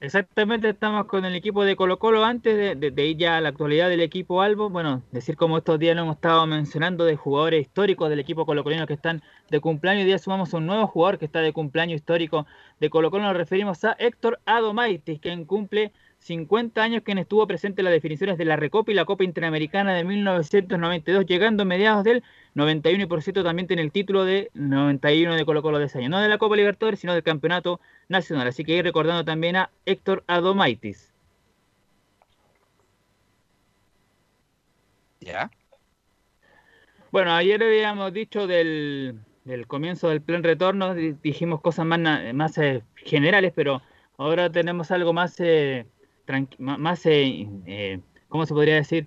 Exactamente, 0.00 0.68
estamos 0.68 1.06
con 1.06 1.24
el 1.24 1.34
equipo 1.34 1.64
de 1.64 1.74
Colo 1.74 1.98
Colo. 1.98 2.24
Antes 2.24 2.78
de, 2.78 3.06
ir 3.06 3.16
ya 3.16 3.36
a 3.36 3.40
la 3.40 3.48
actualidad 3.48 3.88
del 3.88 4.00
equipo 4.00 4.42
Albo, 4.42 4.70
bueno, 4.70 5.02
decir 5.10 5.36
como 5.36 5.58
estos 5.58 5.80
días 5.80 5.96
lo 5.96 6.02
hemos 6.02 6.14
estado 6.16 6.46
mencionando 6.46 7.04
de 7.04 7.16
jugadores 7.16 7.62
históricos 7.62 8.08
del 8.08 8.20
equipo 8.20 8.46
colocolino 8.46 8.86
que 8.86 8.94
están 8.94 9.24
de 9.50 9.60
cumpleaños. 9.60 10.02
Hoy 10.02 10.06
día 10.06 10.18
sumamos 10.18 10.52
un 10.52 10.66
nuevo 10.66 10.86
jugador 10.86 11.18
que 11.18 11.24
está 11.24 11.40
de 11.40 11.52
cumpleaños 11.52 11.96
histórico 11.96 12.46
de 12.78 12.90
Colo 12.90 13.10
Colo. 13.10 13.24
Nos 13.24 13.36
referimos 13.36 13.84
a 13.84 13.96
Héctor 13.98 14.38
Adomaitis, 14.46 15.18
quien 15.18 15.44
cumple 15.44 15.92
50 16.18 16.82
años, 16.82 17.02
quien 17.04 17.18
estuvo 17.18 17.46
presente 17.46 17.80
en 17.80 17.84
las 17.86 17.92
definiciones 17.94 18.38
de 18.38 18.44
la 18.44 18.56
Recopa 18.56 18.90
y 18.90 18.94
la 18.94 19.04
Copa 19.04 19.24
Interamericana 19.24 19.94
de 19.94 20.04
1992, 20.04 21.26
llegando 21.26 21.62
a 21.62 21.66
mediados 21.66 22.04
del 22.04 22.22
91 22.54 23.04
y 23.04 23.06
por 23.06 23.22
cierto 23.22 23.42
también 23.44 23.66
tiene 23.68 23.82
el 23.82 23.92
título 23.92 24.24
de 24.24 24.50
91 24.54 25.34
de 25.36 25.44
Colo 25.44 25.62
Colo 25.62 25.78
de 25.78 25.86
ese 25.86 25.98
año. 25.98 26.08
No 26.10 26.20
de 26.20 26.28
la 26.28 26.38
Copa 26.38 26.56
Libertadores, 26.56 27.00
sino 27.00 27.14
del 27.14 27.22
Campeonato 27.22 27.80
Nacional. 28.08 28.48
Así 28.48 28.64
que 28.64 28.76
ir 28.76 28.84
recordando 28.84 29.24
también 29.24 29.56
a 29.56 29.70
Héctor 29.86 30.24
Adomaitis. 30.26 31.14
¿Ya? 35.20 35.50
Bueno, 37.10 37.32
ayer 37.32 37.62
habíamos 37.62 38.12
dicho 38.12 38.46
del, 38.46 39.20
del 39.44 39.66
comienzo 39.66 40.08
del 40.08 40.22
plan 40.22 40.42
retorno, 40.42 40.94
di- 40.94 41.12
dijimos 41.22 41.60
cosas 41.60 41.86
más, 41.86 41.98
más 42.34 42.58
eh, 42.58 42.84
generales, 42.96 43.52
pero 43.54 43.82
ahora 44.18 44.50
tenemos 44.52 44.90
algo 44.90 45.12
más, 45.12 45.38
eh, 45.40 45.86
más 46.58 47.06
eh, 47.06 47.48
eh, 47.66 48.00
¿cómo 48.28 48.46
se 48.46 48.54
podría 48.54 48.74
decir? 48.74 49.06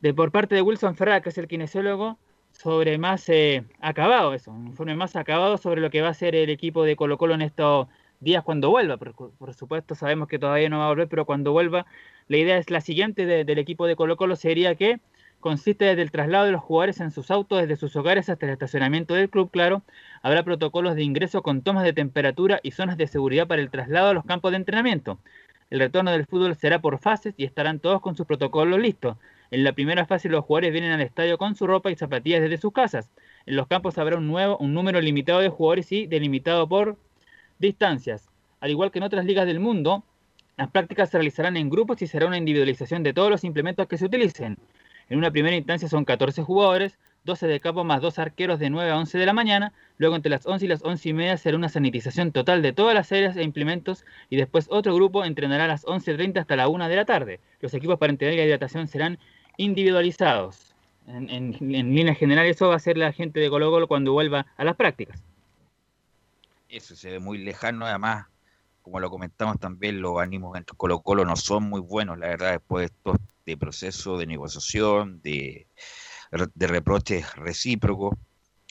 De 0.00 0.12
por 0.14 0.32
parte 0.32 0.54
de 0.54 0.62
Wilson 0.62 0.96
Ferrara, 0.96 1.20
que 1.22 1.30
es 1.30 1.38
el 1.38 1.48
kinesiólogo, 1.48 2.18
sobre 2.52 2.98
más 2.98 3.28
eh, 3.28 3.64
acabado 3.80 4.34
eso, 4.34 4.50
un 4.52 4.68
informe 4.68 4.94
más 4.94 5.16
acabado 5.16 5.58
sobre 5.58 5.80
lo 5.80 5.90
que 5.90 6.02
va 6.02 6.08
a 6.10 6.14
ser 6.14 6.34
el 6.34 6.50
equipo 6.50 6.84
de 6.84 6.96
Colo 6.96 7.18
Colo 7.18 7.34
en 7.34 7.42
estos 7.42 7.88
días 8.20 8.44
cuando 8.44 8.70
vuelva. 8.70 8.96
Por, 8.96 9.14
por 9.14 9.54
supuesto, 9.54 9.94
sabemos 9.94 10.28
que 10.28 10.38
todavía 10.38 10.68
no 10.68 10.78
va 10.78 10.86
a 10.86 10.88
volver, 10.88 11.08
pero 11.08 11.24
cuando 11.26 11.52
vuelva, 11.52 11.86
la 12.28 12.36
idea 12.36 12.58
es 12.58 12.70
la 12.70 12.80
siguiente 12.80 13.26
de- 13.26 13.44
del 13.44 13.58
equipo 13.58 13.86
de 13.86 13.96
Colo 13.96 14.16
Colo 14.16 14.36
sería 14.36 14.74
que 14.76 15.00
consiste 15.40 15.84
desde 15.84 16.00
el 16.00 16.10
traslado 16.10 16.46
de 16.46 16.52
los 16.52 16.62
jugadores 16.62 17.00
en 17.00 17.10
sus 17.10 17.30
autos 17.30 17.60
desde 17.60 17.76
sus 17.76 17.94
hogares 17.96 18.30
hasta 18.30 18.46
el 18.46 18.52
estacionamiento 18.52 19.12
del 19.12 19.28
club, 19.28 19.50
claro. 19.50 19.82
Habrá 20.22 20.42
protocolos 20.42 20.94
de 20.94 21.02
ingreso 21.02 21.42
con 21.42 21.60
tomas 21.62 21.84
de 21.84 21.92
temperatura 21.92 22.60
y 22.62 22.70
zonas 22.70 22.96
de 22.96 23.06
seguridad 23.08 23.46
para 23.46 23.60
el 23.60 23.70
traslado 23.70 24.08
a 24.08 24.14
los 24.14 24.24
campos 24.24 24.52
de 24.52 24.56
entrenamiento. 24.56 25.18
El 25.74 25.80
retorno 25.80 26.12
del 26.12 26.24
fútbol 26.24 26.54
será 26.54 26.80
por 26.80 27.00
fases 27.00 27.34
y 27.36 27.42
estarán 27.42 27.80
todos 27.80 28.00
con 28.00 28.14
sus 28.14 28.26
protocolos 28.26 28.78
listos. 28.78 29.16
En 29.50 29.64
la 29.64 29.72
primera 29.72 30.06
fase 30.06 30.28
los 30.28 30.44
jugadores 30.44 30.70
vienen 30.70 30.92
al 30.92 31.00
estadio 31.00 31.36
con 31.36 31.56
su 31.56 31.66
ropa 31.66 31.90
y 31.90 31.96
zapatillas 31.96 32.42
desde 32.42 32.58
sus 32.58 32.72
casas. 32.72 33.10
En 33.44 33.56
los 33.56 33.66
campos 33.66 33.98
habrá 33.98 34.16
un, 34.16 34.28
nuevo, 34.28 34.56
un 34.58 34.72
número 34.72 35.00
limitado 35.00 35.40
de 35.40 35.48
jugadores 35.48 35.90
y 35.90 36.06
delimitado 36.06 36.68
por 36.68 36.96
distancias. 37.58 38.30
Al 38.60 38.70
igual 38.70 38.92
que 38.92 39.00
en 39.00 39.02
otras 39.02 39.24
ligas 39.24 39.46
del 39.46 39.58
mundo, 39.58 40.04
las 40.56 40.70
prácticas 40.70 41.10
se 41.10 41.18
realizarán 41.18 41.56
en 41.56 41.70
grupos 41.70 42.00
y 42.02 42.06
será 42.06 42.28
una 42.28 42.38
individualización 42.38 43.02
de 43.02 43.12
todos 43.12 43.28
los 43.28 43.42
implementos 43.42 43.88
que 43.88 43.98
se 43.98 44.04
utilicen. 44.04 44.56
En 45.08 45.18
una 45.18 45.32
primera 45.32 45.56
instancia 45.56 45.88
son 45.88 46.04
14 46.04 46.44
jugadores, 46.44 47.00
12 47.24 47.46
de 47.46 47.60
campo 47.60 47.84
más 47.84 48.00
dos 48.02 48.18
arqueros 48.18 48.58
de 48.58 48.70
9 48.70 48.90
a 48.90 48.98
11 48.98 49.18
de 49.18 49.26
la 49.26 49.32
mañana. 49.32 49.72
Luego 49.98 50.16
entre 50.16 50.30
las 50.30 50.46
11 50.46 50.64
y 50.64 50.68
las 50.68 50.82
11 50.82 51.08
y 51.08 51.12
media 51.12 51.36
será 51.36 51.56
una 51.56 51.68
sanitización 51.68 52.32
total 52.32 52.62
de 52.62 52.72
todas 52.72 52.94
las 52.94 53.10
áreas 53.12 53.36
e 53.36 53.42
implementos 53.42 54.04
y 54.28 54.36
después 54.36 54.66
otro 54.70 54.94
grupo 54.94 55.24
entrenará 55.24 55.64
a 55.64 55.68
las 55.68 55.84
11.30 55.84 56.38
hasta 56.40 56.56
la 56.56 56.68
1 56.68 56.88
de 56.88 56.96
la 56.96 57.04
tarde. 57.04 57.40
Los 57.60 57.72
equipos 57.74 57.98
para 57.98 58.12
entrenar 58.12 58.34
y 58.34 58.38
la 58.38 58.44
hidratación 58.44 58.88
serán 58.88 59.18
individualizados. 59.56 60.74
En, 61.06 61.28
en, 61.30 61.54
en 61.74 61.94
líneas 61.94 62.18
generales 62.18 62.56
eso 62.56 62.68
va 62.68 62.76
a 62.76 62.78
ser 62.78 62.96
la 62.96 63.12
gente 63.12 63.40
de 63.40 63.50
Colo 63.50 63.70
Colo 63.70 63.88
cuando 63.88 64.12
vuelva 64.12 64.46
a 64.56 64.64
las 64.64 64.76
prácticas. 64.76 65.22
Eso 66.68 66.96
se 66.96 67.10
ve 67.10 67.18
muy 67.20 67.38
lejano, 67.38 67.86
además, 67.86 68.26
como 68.82 69.00
lo 69.00 69.08
comentamos 69.08 69.58
también, 69.58 70.00
los 70.02 70.18
ánimos 70.18 70.56
entre 70.56 70.76
Colo 70.76 71.00
Colo 71.00 71.24
no 71.24 71.36
son 71.36 71.64
muy 71.64 71.80
buenos, 71.80 72.18
la 72.18 72.28
verdad, 72.28 72.52
después 72.52 72.90
de 72.90 72.96
todo 73.02 73.14
este 73.14 73.56
proceso 73.56 74.18
de 74.18 74.26
negociación, 74.26 75.20
de, 75.22 75.66
de 76.30 76.66
reproches 76.66 77.34
recíprocos 77.36 78.14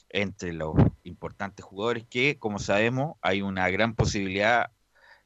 entre 0.09 0.53
los 0.53 0.75
importantes 1.03 1.65
jugadores, 1.65 2.05
que 2.09 2.37
como 2.37 2.59
sabemos 2.59 3.17
hay 3.21 3.41
una 3.41 3.69
gran 3.69 3.95
posibilidad 3.95 4.71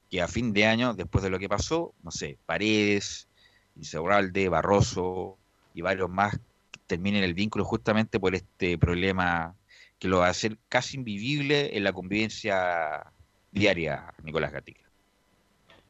que 0.09 0.21
a 0.21 0.27
fin 0.27 0.53
de 0.53 0.65
año, 0.65 0.93
después 0.93 1.23
de 1.23 1.29
lo 1.29 1.39
que 1.39 1.49
pasó, 1.49 1.93
no 2.01 2.11
sé, 2.11 2.37
Paredes, 2.45 3.27
Insaurralde, 3.75 4.49
Barroso 4.49 5.37
y 5.73 5.81
varios 5.81 6.09
más 6.09 6.39
terminen 6.87 7.23
el 7.23 7.33
vínculo 7.33 7.65
justamente 7.65 8.19
por 8.19 8.33
este 8.33 8.77
problema 8.77 9.55
que 9.99 10.07
lo 10.07 10.19
va 10.19 10.27
a 10.27 10.31
hacer 10.31 10.57
casi 10.69 10.95
invivible 10.97 11.75
en 11.75 11.83
la 11.83 11.91
convivencia 11.91 13.11
diaria, 13.51 14.13
Nicolás 14.23 14.51
Gatica. 14.51 14.86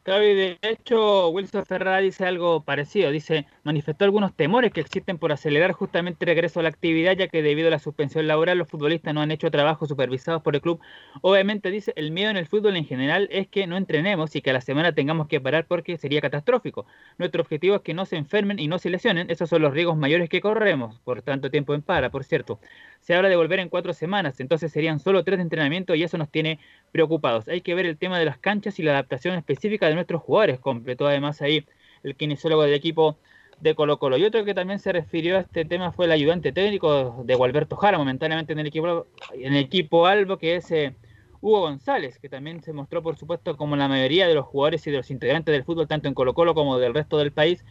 Y 0.09 0.35
de 0.35 0.57
hecho, 0.61 1.27
Wilson 1.29 1.65
Ferrara 1.65 1.97
dice 1.97 2.25
algo 2.25 2.63
parecido. 2.63 3.11
Dice, 3.11 3.45
manifestó 3.63 4.05
algunos 4.05 4.33
temores 4.33 4.71
que 4.71 4.79
existen 4.79 5.17
por 5.17 5.33
acelerar 5.33 5.73
justamente 5.73 6.23
el 6.23 6.27
regreso 6.27 6.61
a 6.61 6.63
la 6.63 6.69
actividad, 6.69 7.17
ya 7.17 7.27
que 7.27 7.41
debido 7.41 7.67
a 7.67 7.71
la 7.71 7.79
suspensión 7.79 8.25
laboral 8.25 8.57
los 8.57 8.69
futbolistas 8.69 9.13
no 9.13 9.19
han 9.19 9.31
hecho 9.31 9.51
trabajos 9.51 9.89
supervisados 9.89 10.41
por 10.41 10.55
el 10.55 10.61
club. 10.61 10.79
Obviamente, 11.21 11.71
dice, 11.71 11.91
el 11.97 12.11
miedo 12.11 12.31
en 12.31 12.37
el 12.37 12.47
fútbol 12.47 12.77
en 12.77 12.85
general 12.85 13.27
es 13.31 13.49
que 13.49 13.67
no 13.67 13.75
entrenemos 13.75 14.33
y 14.37 14.41
que 14.41 14.51
a 14.51 14.53
la 14.53 14.61
semana 14.61 14.93
tengamos 14.93 15.27
que 15.27 15.41
parar 15.41 15.67
porque 15.67 15.97
sería 15.97 16.21
catastrófico. 16.21 16.85
Nuestro 17.17 17.41
objetivo 17.41 17.75
es 17.75 17.81
que 17.81 17.93
no 17.93 18.05
se 18.05 18.15
enfermen 18.15 18.59
y 18.59 18.67
no 18.69 18.79
se 18.79 18.89
lesionen. 18.89 19.29
Esos 19.29 19.49
son 19.49 19.61
los 19.61 19.73
riesgos 19.73 19.97
mayores 19.97 20.29
que 20.29 20.39
corremos 20.39 20.99
por 21.01 21.21
tanto 21.21 21.51
tiempo 21.51 21.73
en 21.73 21.81
para, 21.81 22.09
por 22.11 22.23
cierto. 22.23 22.61
Se 23.01 23.15
habla 23.15 23.29
de 23.29 23.35
volver 23.35 23.59
en 23.59 23.69
cuatro 23.69 23.93
semanas, 23.93 24.39
entonces 24.39 24.71
serían 24.71 24.99
solo 24.99 25.23
tres 25.23 25.37
de 25.37 25.43
entrenamiento 25.43 25.95
y 25.95 26.03
eso 26.03 26.17
nos 26.17 26.29
tiene 26.29 26.59
preocupados. 26.91 27.47
Hay 27.47 27.61
que 27.61 27.75
ver 27.75 27.85
el 27.85 27.97
tema 27.97 28.19
de 28.19 28.25
las 28.25 28.37
canchas 28.37 28.79
y 28.79 28.83
la 28.83 28.91
adaptación 28.91 29.35
específica 29.35 29.87
de 29.87 29.95
nuestros 29.95 30.21
jugadores, 30.21 30.59
completó 30.59 31.07
además 31.07 31.41
ahí 31.41 31.65
el 32.03 32.15
kinesiólogo 32.15 32.63
del 32.63 32.73
equipo 32.73 33.17
de 33.61 33.75
Colo 33.75 33.97
Colo. 33.99 34.17
Y 34.17 34.23
otro 34.23 34.45
que 34.45 34.53
también 34.53 34.79
se 34.79 34.91
refirió 34.91 35.37
a 35.37 35.41
este 35.41 35.65
tema 35.65 35.91
fue 35.91 36.05
el 36.05 36.11
ayudante 36.11 36.51
técnico 36.51 37.23
de 37.25 37.35
Gualberto 37.35 37.75
Jara, 37.75 37.97
momentáneamente 37.97 38.53
en 38.53 38.59
el 38.59 38.67
equipo, 38.67 39.07
en 39.33 39.53
el 39.53 39.63
equipo 39.63 40.05
Albo, 40.05 40.37
que 40.37 40.57
es 40.57 40.71
eh, 40.71 40.95
Hugo 41.41 41.61
González, 41.61 42.19
que 42.19 42.29
también 42.29 42.61
se 42.61 42.73
mostró, 42.73 43.01
por 43.01 43.17
supuesto, 43.17 43.57
como 43.57 43.75
la 43.75 43.87
mayoría 43.87 44.27
de 44.27 44.35
los 44.35 44.45
jugadores 44.45 44.85
y 44.87 44.91
de 44.91 44.97
los 44.97 45.11
integrantes 45.11 45.51
del 45.51 45.63
fútbol, 45.63 45.87
tanto 45.87 46.07
en 46.07 46.13
Colo 46.13 46.33
Colo 46.33 46.53
como 46.53 46.77
del 46.77 46.93
resto 46.93 47.17
del 47.17 47.31
país, 47.31 47.63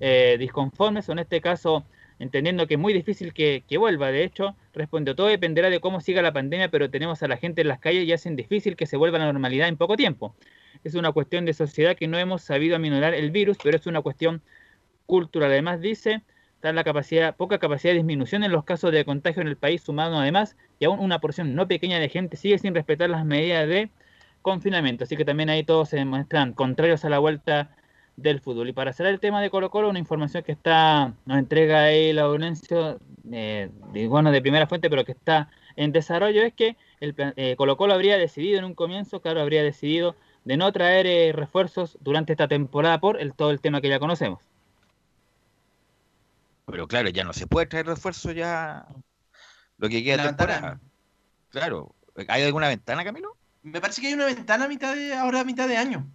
eh, 0.00 0.36
disconformes, 0.38 1.08
o 1.08 1.12
en 1.12 1.20
este 1.20 1.40
caso 1.40 1.84
entendiendo 2.18 2.66
que 2.66 2.74
es 2.74 2.80
muy 2.80 2.92
difícil 2.92 3.32
que, 3.32 3.64
que, 3.68 3.78
vuelva. 3.78 4.12
De 4.12 4.22
hecho, 4.24 4.56
respondió, 4.72 5.14
todo 5.14 5.26
dependerá 5.26 5.70
de 5.70 5.80
cómo 5.80 6.00
siga 6.00 6.22
la 6.22 6.32
pandemia, 6.32 6.70
pero 6.70 6.90
tenemos 6.90 7.22
a 7.22 7.28
la 7.28 7.36
gente 7.36 7.62
en 7.62 7.68
las 7.68 7.78
calles 7.78 8.06
y 8.06 8.12
hacen 8.12 8.36
difícil 8.36 8.76
que 8.76 8.86
se 8.86 8.96
vuelva 8.96 9.18
a 9.18 9.20
la 9.20 9.26
normalidad 9.26 9.68
en 9.68 9.76
poco 9.76 9.96
tiempo. 9.96 10.34
Es 10.84 10.94
una 10.94 11.12
cuestión 11.12 11.44
de 11.44 11.54
sociedad 11.54 11.96
que 11.96 12.08
no 12.08 12.18
hemos 12.18 12.42
sabido 12.42 12.76
aminorar 12.76 13.14
el 13.14 13.30
virus, 13.30 13.58
pero 13.62 13.76
es 13.76 13.86
una 13.86 14.00
cuestión 14.00 14.42
cultural. 15.06 15.50
Además, 15.50 15.80
dice, 15.80 16.22
está 16.54 16.72
la 16.72 16.84
capacidad, 16.84 17.36
poca 17.36 17.58
capacidad 17.58 17.92
de 17.92 17.98
disminución 17.98 18.44
en 18.44 18.52
los 18.52 18.64
casos 18.64 18.92
de 18.92 19.04
contagio 19.04 19.42
en 19.42 19.48
el 19.48 19.56
país, 19.56 19.82
sumado 19.82 20.16
además, 20.18 20.56
y 20.78 20.86
aún 20.86 21.00
una 21.00 21.20
porción 21.20 21.54
no 21.54 21.68
pequeña 21.68 21.98
de 21.98 22.08
gente 22.08 22.36
sigue 22.36 22.58
sin 22.58 22.74
respetar 22.74 23.10
las 23.10 23.24
medidas 23.24 23.68
de 23.68 23.90
confinamiento. 24.42 25.04
Así 25.04 25.16
que 25.16 25.24
también 25.24 25.50
ahí 25.50 25.64
todos 25.64 25.90
se 25.90 26.04
muestran 26.04 26.52
contrarios 26.52 27.04
a 27.04 27.10
la 27.10 27.18
vuelta 27.18 27.70
del 28.16 28.40
fútbol. 28.40 28.68
Y 28.68 28.72
para 28.72 28.92
cerrar 28.92 29.12
el 29.12 29.20
tema 29.20 29.40
de 29.40 29.50
Colo 29.50 29.70
Colo, 29.70 29.88
una 29.88 29.98
información 29.98 30.42
que 30.42 30.52
está 30.52 31.14
nos 31.24 31.38
entrega 31.38 31.84
ahí 31.84 32.12
la 32.12 32.22
audiencia, 32.22 32.96
eh, 33.30 33.70
bueno, 34.08 34.30
de 34.30 34.40
primera 34.40 34.66
fuente, 34.66 34.90
pero 34.90 35.04
que 35.04 35.12
está 35.12 35.50
en 35.76 35.92
desarrollo, 35.92 36.42
es 36.42 36.52
que 36.52 36.76
el 37.00 37.14
eh, 37.36 37.54
Colo 37.56 37.76
Colo 37.76 37.94
habría 37.94 38.18
decidido 38.18 38.58
en 38.58 38.64
un 38.64 38.74
comienzo, 38.74 39.20
claro, 39.20 39.40
habría 39.40 39.62
decidido 39.62 40.16
de 40.44 40.56
no 40.56 40.72
traer 40.72 41.06
eh, 41.06 41.32
refuerzos 41.32 41.96
durante 42.00 42.32
esta 42.32 42.48
temporada 42.48 43.00
por 43.00 43.20
el, 43.20 43.32
todo 43.32 43.50
el 43.50 43.60
tema 43.60 43.80
que 43.80 43.88
ya 43.88 43.98
conocemos. 43.98 44.42
Pero 46.66 46.86
claro, 46.86 47.08
ya 47.08 47.24
no 47.24 47.32
se 47.32 47.46
puede 47.46 47.66
traer 47.66 47.86
refuerzos 47.86 48.34
ya 48.34 48.86
lo 49.78 49.88
que 49.88 50.02
queda 50.02 50.22
de 50.22 50.28
temporada. 50.28 50.80
Claro. 51.50 51.94
¿Hay 52.28 52.42
alguna 52.42 52.68
ventana, 52.68 53.04
Camilo? 53.04 53.36
Me 53.62 53.80
parece 53.80 54.00
que 54.00 54.08
hay 54.08 54.14
una 54.14 54.26
ventana 54.26 54.64
a 54.64 54.68
mitad 54.68 54.94
de, 54.94 55.14
ahora 55.14 55.40
a 55.40 55.44
mitad 55.44 55.68
de 55.68 55.76
año. 55.76 56.06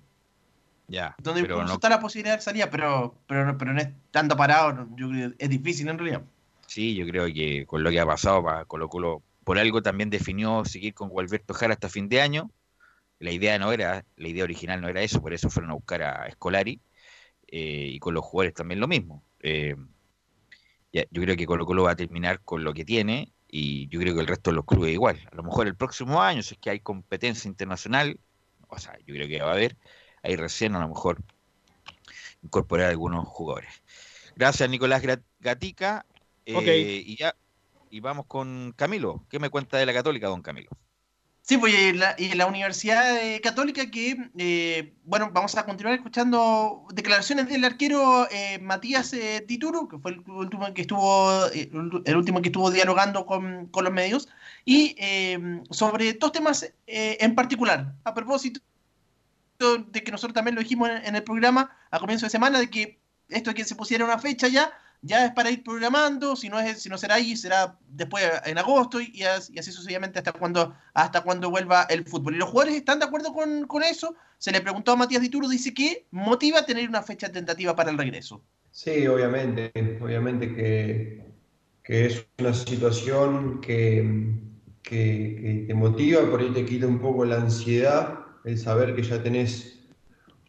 Ya. 0.87 1.15
Donde 1.21 1.41
pero 1.41 1.63
no- 1.63 1.73
está 1.73 1.89
la 1.89 1.99
posibilidad 1.99 2.35
de 2.37 2.41
salida, 2.41 2.69
pero, 2.69 3.15
pero, 3.27 3.57
pero 3.57 3.73
no 3.73 3.81
es 3.81 3.89
tanto 4.11 4.37
parado, 4.37 4.87
yo 4.95 5.09
creo 5.09 5.33
es 5.37 5.49
difícil 5.49 5.87
en 5.89 5.97
realidad. 5.97 6.21
Sí, 6.65 6.95
yo 6.95 7.05
creo 7.07 7.25
que 7.27 7.65
con 7.65 7.83
lo 7.83 7.89
que 7.89 7.99
ha 7.99 8.05
pasado 8.05 8.43
para 8.43 8.65
Colo 8.65 8.89
Colo, 8.89 9.23
por 9.43 9.57
algo 9.57 9.81
también 9.81 10.09
definió 10.09 10.63
seguir 10.65 10.93
con 10.93 11.09
Gualberto 11.09 11.53
Jara 11.53 11.73
hasta 11.73 11.89
fin 11.89 12.09
de 12.09 12.21
año. 12.21 12.51
La 13.19 13.31
idea 13.31 13.57
no 13.57 13.71
era, 13.71 14.05
la 14.15 14.27
idea 14.27 14.43
original 14.43 14.79
no 14.81 14.87
era 14.89 15.01
eso, 15.01 15.21
por 15.21 15.33
eso 15.33 15.49
fueron 15.49 15.71
a 15.71 15.75
buscar 15.75 16.03
a 16.03 16.27
Escolari 16.27 16.79
eh, 17.47 17.89
y 17.93 17.99
con 17.99 18.13
los 18.13 18.23
jugadores 18.23 18.53
también 18.53 18.79
lo 18.79 18.87
mismo. 18.87 19.23
Eh, 19.41 19.75
ya, 20.93 21.03
yo 21.11 21.21
creo 21.21 21.35
que 21.35 21.45
Colo 21.45 21.65
Colo 21.65 21.83
va 21.83 21.91
a 21.91 21.95
terminar 21.95 22.41
con 22.41 22.63
lo 22.63 22.73
que 22.73 22.85
tiene 22.85 23.33
y 23.47 23.87
yo 23.89 23.99
creo 23.99 24.13
que 24.13 24.21
el 24.21 24.27
resto 24.27 24.51
de 24.51 24.55
los 24.55 24.65
clubes 24.65 24.93
igual. 24.93 25.19
A 25.31 25.35
lo 25.35 25.43
mejor 25.43 25.67
el 25.67 25.75
próximo 25.75 26.21
año, 26.21 26.41
si 26.43 26.55
es 26.55 26.59
que 26.59 26.69
hay 26.69 26.79
competencia 26.79 27.47
internacional, 27.47 28.19
o 28.67 28.77
sea, 28.77 28.97
yo 29.05 29.13
creo 29.13 29.27
que 29.27 29.41
va 29.41 29.49
a 29.51 29.53
haber, 29.53 29.77
ahí 30.27 30.35
recién 30.35 30.75
a 30.75 30.79
lo 30.79 30.89
mejor 30.89 31.21
incorporar 32.43 32.89
algunos 32.89 33.27
jugadores. 33.27 33.69
Gracias, 34.35 34.69
Nicolás 34.69 35.01
Gatica. 35.39 36.05
Eh. 36.45 37.03
Y 37.05 37.17
ya, 37.17 37.35
y 37.89 37.99
vamos 37.99 38.25
con 38.27 38.73
Camilo. 38.75 39.25
¿Qué 39.29 39.39
me 39.39 39.49
cuenta 39.49 39.77
de 39.77 39.85
la 39.85 39.93
Católica, 39.93 40.27
don 40.27 40.41
Camilo? 40.41 40.69
Sí, 41.41 41.57
pues 41.57 41.73
y 41.73 41.93
la, 41.93 42.13
y 42.17 42.25
en 42.25 42.37
la 42.37 42.45
Universidad 42.45 43.23
eh, 43.23 43.39
Católica 43.39 43.89
que, 43.89 44.17
eh, 44.37 44.93
bueno, 45.05 45.31
vamos 45.31 45.55
a 45.55 45.65
continuar 45.65 45.95
escuchando 45.95 46.85
declaraciones 46.93 47.47
del 47.47 47.63
arquero 47.63 48.27
eh, 48.29 48.59
Matías 48.59 49.13
eh, 49.13 49.45
Tituro, 49.47 49.87
que 49.87 49.97
fue 49.97 50.11
el 50.11 50.29
último 50.29 50.73
que 50.73 50.81
estuvo, 50.81 51.45
el 51.45 52.17
último 52.17 52.41
que 52.41 52.49
estuvo 52.49 52.69
dialogando 52.69 53.25
con, 53.25 53.67
con 53.67 53.85
los 53.85 53.93
medios, 53.93 54.27
y 54.65 54.97
sobre 55.69 56.11
dos 56.13 56.33
temas 56.33 56.69
en 56.85 57.33
particular. 57.33 57.93
A 58.03 58.13
propósito 58.13 58.59
de 59.59 60.03
que 60.03 60.11
nosotros 60.11 60.33
también 60.33 60.55
lo 60.55 60.61
dijimos 60.61 60.89
en, 60.89 60.97
en 61.05 61.15
el 61.15 61.23
programa 61.23 61.75
a 61.91 61.99
comienzo 61.99 62.25
de 62.25 62.29
semana, 62.29 62.59
de 62.59 62.69
que 62.69 62.99
esto 63.29 63.49
de 63.51 63.55
que 63.55 63.65
se 63.65 63.75
pusiera 63.75 64.05
una 64.05 64.19
fecha 64.19 64.47
ya, 64.47 64.71
ya 65.01 65.25
es 65.25 65.31
para 65.33 65.51
ir 65.51 65.63
programando, 65.63 66.35
si 66.35 66.49
no, 66.49 66.59
es, 66.59 66.81
si 66.81 66.89
no 66.89 66.97
será 66.97 67.15
ahí, 67.15 67.35
será 67.37 67.77
después 67.87 68.23
en 68.45 68.57
agosto 68.57 69.01
y, 69.01 69.11
y 69.13 69.23
as- 69.23 69.49
y 69.49 69.59
así 69.59 69.71
sucesivamente 69.71 70.19
hasta 70.19 70.33
cuando, 70.33 70.75
hasta 70.93 71.21
cuando 71.21 71.49
vuelva 71.49 71.83
el 71.89 72.05
fútbol. 72.05 72.35
Y 72.35 72.37
los 72.39 72.49
jugadores 72.49 72.75
están 72.77 72.99
de 72.99 73.05
acuerdo 73.05 73.33
con, 73.33 73.65
con 73.67 73.83
eso. 73.83 74.15
Se 74.37 74.51
le 74.51 74.61
preguntó 74.61 74.91
a 74.91 74.95
Matías 74.95 75.21
Dituro, 75.21 75.47
dice 75.49 75.73
que 75.73 76.07
motiva 76.11 76.65
tener 76.65 76.87
una 76.89 77.01
fecha 77.03 77.31
tentativa 77.31 77.75
para 77.75 77.91
el 77.91 77.97
regreso. 77.97 78.43
Sí, 78.71 79.07
obviamente, 79.07 79.71
obviamente 80.01 80.53
que, 80.53 81.23
que 81.83 82.05
es 82.05 82.27
una 82.39 82.53
situación 82.53 83.59
que, 83.61 84.39
que- 84.83 85.39
que 85.41 85.65
te 85.67 85.73
motiva, 85.73 86.29
por 86.29 86.41
ahí 86.41 86.51
te 86.53 86.65
quita 86.65 86.87
un 86.87 86.99
poco 86.99 87.25
la 87.25 87.37
ansiedad, 87.37 88.19
el 88.47 88.57
saber 88.57 88.95
que 88.95 89.03
ya 89.03 89.21
tenés 89.21 89.85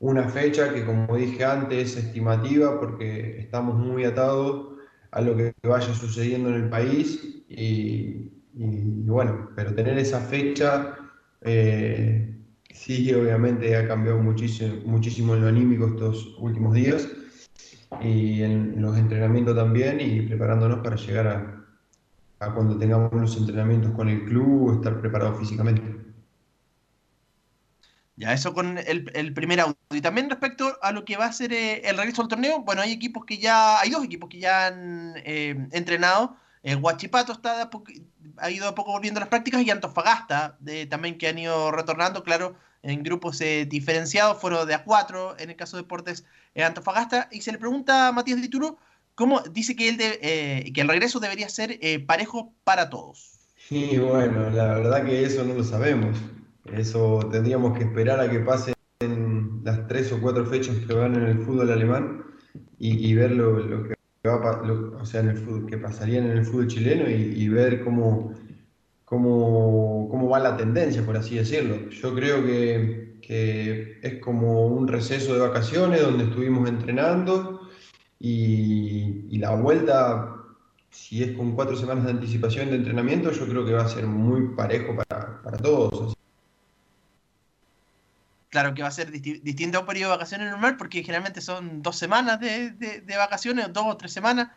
una 0.00 0.28
fecha 0.28 0.72
que, 0.72 0.84
como 0.84 1.16
dije 1.16 1.44
antes, 1.44 1.96
es 1.96 2.04
estimativa 2.04 2.78
porque 2.78 3.38
estamos 3.40 3.74
muy 3.74 4.04
atados 4.04 4.78
a 5.10 5.20
lo 5.20 5.36
que 5.36 5.52
vaya 5.64 5.92
sucediendo 5.92 6.50
en 6.50 6.54
el 6.54 6.68
país 6.68 7.42
y, 7.48 8.30
bueno, 8.54 9.50
pero 9.56 9.74
tener 9.74 9.98
esa 9.98 10.20
fecha 10.20 10.96
eh, 11.42 12.36
sí, 12.72 13.12
obviamente 13.12 13.74
ha 13.76 13.88
cambiado 13.88 14.18
muchísimo, 14.18 14.74
muchísimo 14.84 15.34
en 15.34 15.40
lo 15.40 15.48
anímico 15.48 15.88
estos 15.88 16.36
últimos 16.38 16.74
días 16.74 17.08
y 18.00 18.42
en 18.42 18.80
los 18.80 18.96
entrenamientos 18.96 19.56
también 19.56 20.00
y 20.00 20.20
preparándonos 20.20 20.80
para 20.80 20.94
llegar 20.94 21.26
a, 21.26 22.46
a 22.46 22.54
cuando 22.54 22.78
tengamos 22.78 23.12
los 23.12 23.36
entrenamientos 23.36 23.90
con 23.92 24.08
el 24.08 24.24
club, 24.24 24.74
estar 24.74 25.00
preparados 25.00 25.40
físicamente. 25.40 25.97
Ya, 28.18 28.32
eso 28.32 28.52
con 28.52 28.78
el, 28.78 29.10
el 29.14 29.32
primer 29.32 29.60
audio. 29.60 29.76
Y 29.90 30.00
también 30.00 30.28
respecto 30.28 30.76
a 30.82 30.90
lo 30.90 31.04
que 31.04 31.16
va 31.16 31.26
a 31.26 31.32
ser 31.32 31.52
eh, 31.52 31.82
el 31.88 31.96
regreso 31.96 32.20
al 32.20 32.26
torneo, 32.26 32.62
bueno, 32.62 32.82
hay 32.82 32.90
equipos 32.90 33.24
que 33.24 33.38
ya, 33.38 33.78
hay 33.78 33.90
dos 33.90 34.02
equipos 34.04 34.28
que 34.28 34.40
ya 34.40 34.66
han 34.66 35.14
eh, 35.24 35.68
entrenado. 35.70 36.36
El 36.64 36.78
Guachipato 36.78 37.32
está 37.32 37.54
de 37.56 37.62
a 37.62 37.70
poqu- 37.70 38.02
ha 38.38 38.50
ido 38.50 38.66
a 38.66 38.74
poco 38.74 38.90
volviendo 38.90 39.18
a 39.18 39.22
las 39.22 39.28
prácticas, 39.28 39.62
y 39.62 39.70
Antofagasta, 39.70 40.58
también 40.90 41.16
que 41.16 41.28
han 41.28 41.38
ido 41.38 41.70
retornando, 41.70 42.24
claro, 42.24 42.56
en 42.82 43.04
grupos 43.04 43.40
eh, 43.40 43.66
diferenciados, 43.66 44.40
fueron 44.40 44.66
de 44.66 44.74
A4, 44.74 45.36
en 45.38 45.50
el 45.50 45.56
caso 45.56 45.76
de 45.76 45.84
deportes 45.84 46.24
Antofagasta, 46.56 47.28
y 47.30 47.42
se 47.42 47.52
le 47.52 47.58
pregunta 47.58 48.08
a 48.08 48.12
Matías 48.12 48.42
Dituro, 48.42 48.78
¿cómo 49.14 49.40
dice 49.40 49.76
que, 49.76 49.88
él 49.90 49.96
de- 49.96 50.18
eh, 50.22 50.72
que 50.72 50.80
el 50.80 50.88
regreso 50.88 51.20
debería 51.20 51.48
ser 51.48 51.78
eh, 51.80 52.00
parejo 52.00 52.52
para 52.64 52.90
todos? 52.90 53.38
Y 53.70 53.98
bueno, 53.98 54.50
la 54.50 54.74
verdad 54.74 55.04
que 55.04 55.24
eso 55.24 55.44
no 55.44 55.54
lo 55.54 55.62
sabemos. 55.62 56.18
Eso 56.74 57.20
tendríamos 57.30 57.76
que 57.76 57.84
esperar 57.84 58.20
a 58.20 58.30
que 58.30 58.40
pasen 58.40 58.74
las 59.64 59.86
tres 59.86 60.12
o 60.12 60.20
cuatro 60.20 60.44
fechas 60.46 60.76
que 60.86 60.94
van 60.94 61.14
en 61.14 61.22
el 61.22 61.38
fútbol 61.40 61.70
alemán 61.70 62.24
y, 62.78 63.14
ver 63.14 63.32
lo, 63.32 63.56
que 63.88 63.94
va 64.28 64.62
lo- 64.64 64.96
o 64.98 65.04
sea, 65.04 65.20
en 65.20 65.30
el 65.30 65.36
fútbol, 65.38 65.66
que 65.66 65.78
pasarían 65.78 66.26
en 66.26 66.38
el 66.38 66.44
fútbol 66.44 66.68
chileno 66.68 67.08
y, 67.10 67.14
y 67.14 67.48
ver 67.48 67.82
cómo, 67.84 68.32
cómo, 69.04 70.08
cómo 70.10 70.28
va 70.28 70.38
la 70.40 70.56
tendencia, 70.56 71.04
por 71.04 71.16
así 71.16 71.36
decirlo. 71.36 71.88
Yo 71.90 72.14
creo 72.14 72.44
que, 72.44 73.18
que 73.22 73.98
es 74.02 74.20
como 74.20 74.66
un 74.66 74.88
receso 74.88 75.34
de 75.34 75.40
vacaciones 75.40 76.02
donde 76.02 76.24
estuvimos 76.24 76.68
entrenando 76.68 77.60
y, 78.18 79.26
y 79.30 79.38
la 79.38 79.54
vuelta 79.54 80.34
si 80.90 81.22
es 81.22 81.36
con 81.36 81.52
cuatro 81.54 81.76
semanas 81.76 82.04
de 82.04 82.12
anticipación 82.12 82.70
de 82.70 82.76
entrenamiento, 82.76 83.30
yo 83.32 83.46
creo 83.46 83.64
que 83.64 83.72
va 83.72 83.82
a 83.82 83.88
ser 83.88 84.06
muy 84.06 84.54
parejo 84.56 84.96
para, 84.96 85.42
para 85.42 85.58
todos. 85.58 86.14
Claro 88.50 88.72
que 88.74 88.82
va 88.82 88.88
a 88.88 88.90
ser 88.90 89.10
disti- 89.12 89.42
distinto 89.42 89.80
un 89.80 89.86
periodo 89.86 90.12
de 90.12 90.16
vacaciones 90.18 90.50
normal, 90.50 90.76
porque 90.78 91.02
generalmente 91.02 91.40
son 91.42 91.82
dos 91.82 91.96
semanas 91.98 92.40
de, 92.40 92.70
de- 92.70 93.00
de 93.02 93.16
vacaciones, 93.16 93.70
dos 93.72 93.84
o 93.86 93.96
tres 93.98 94.12
semanas, 94.12 94.48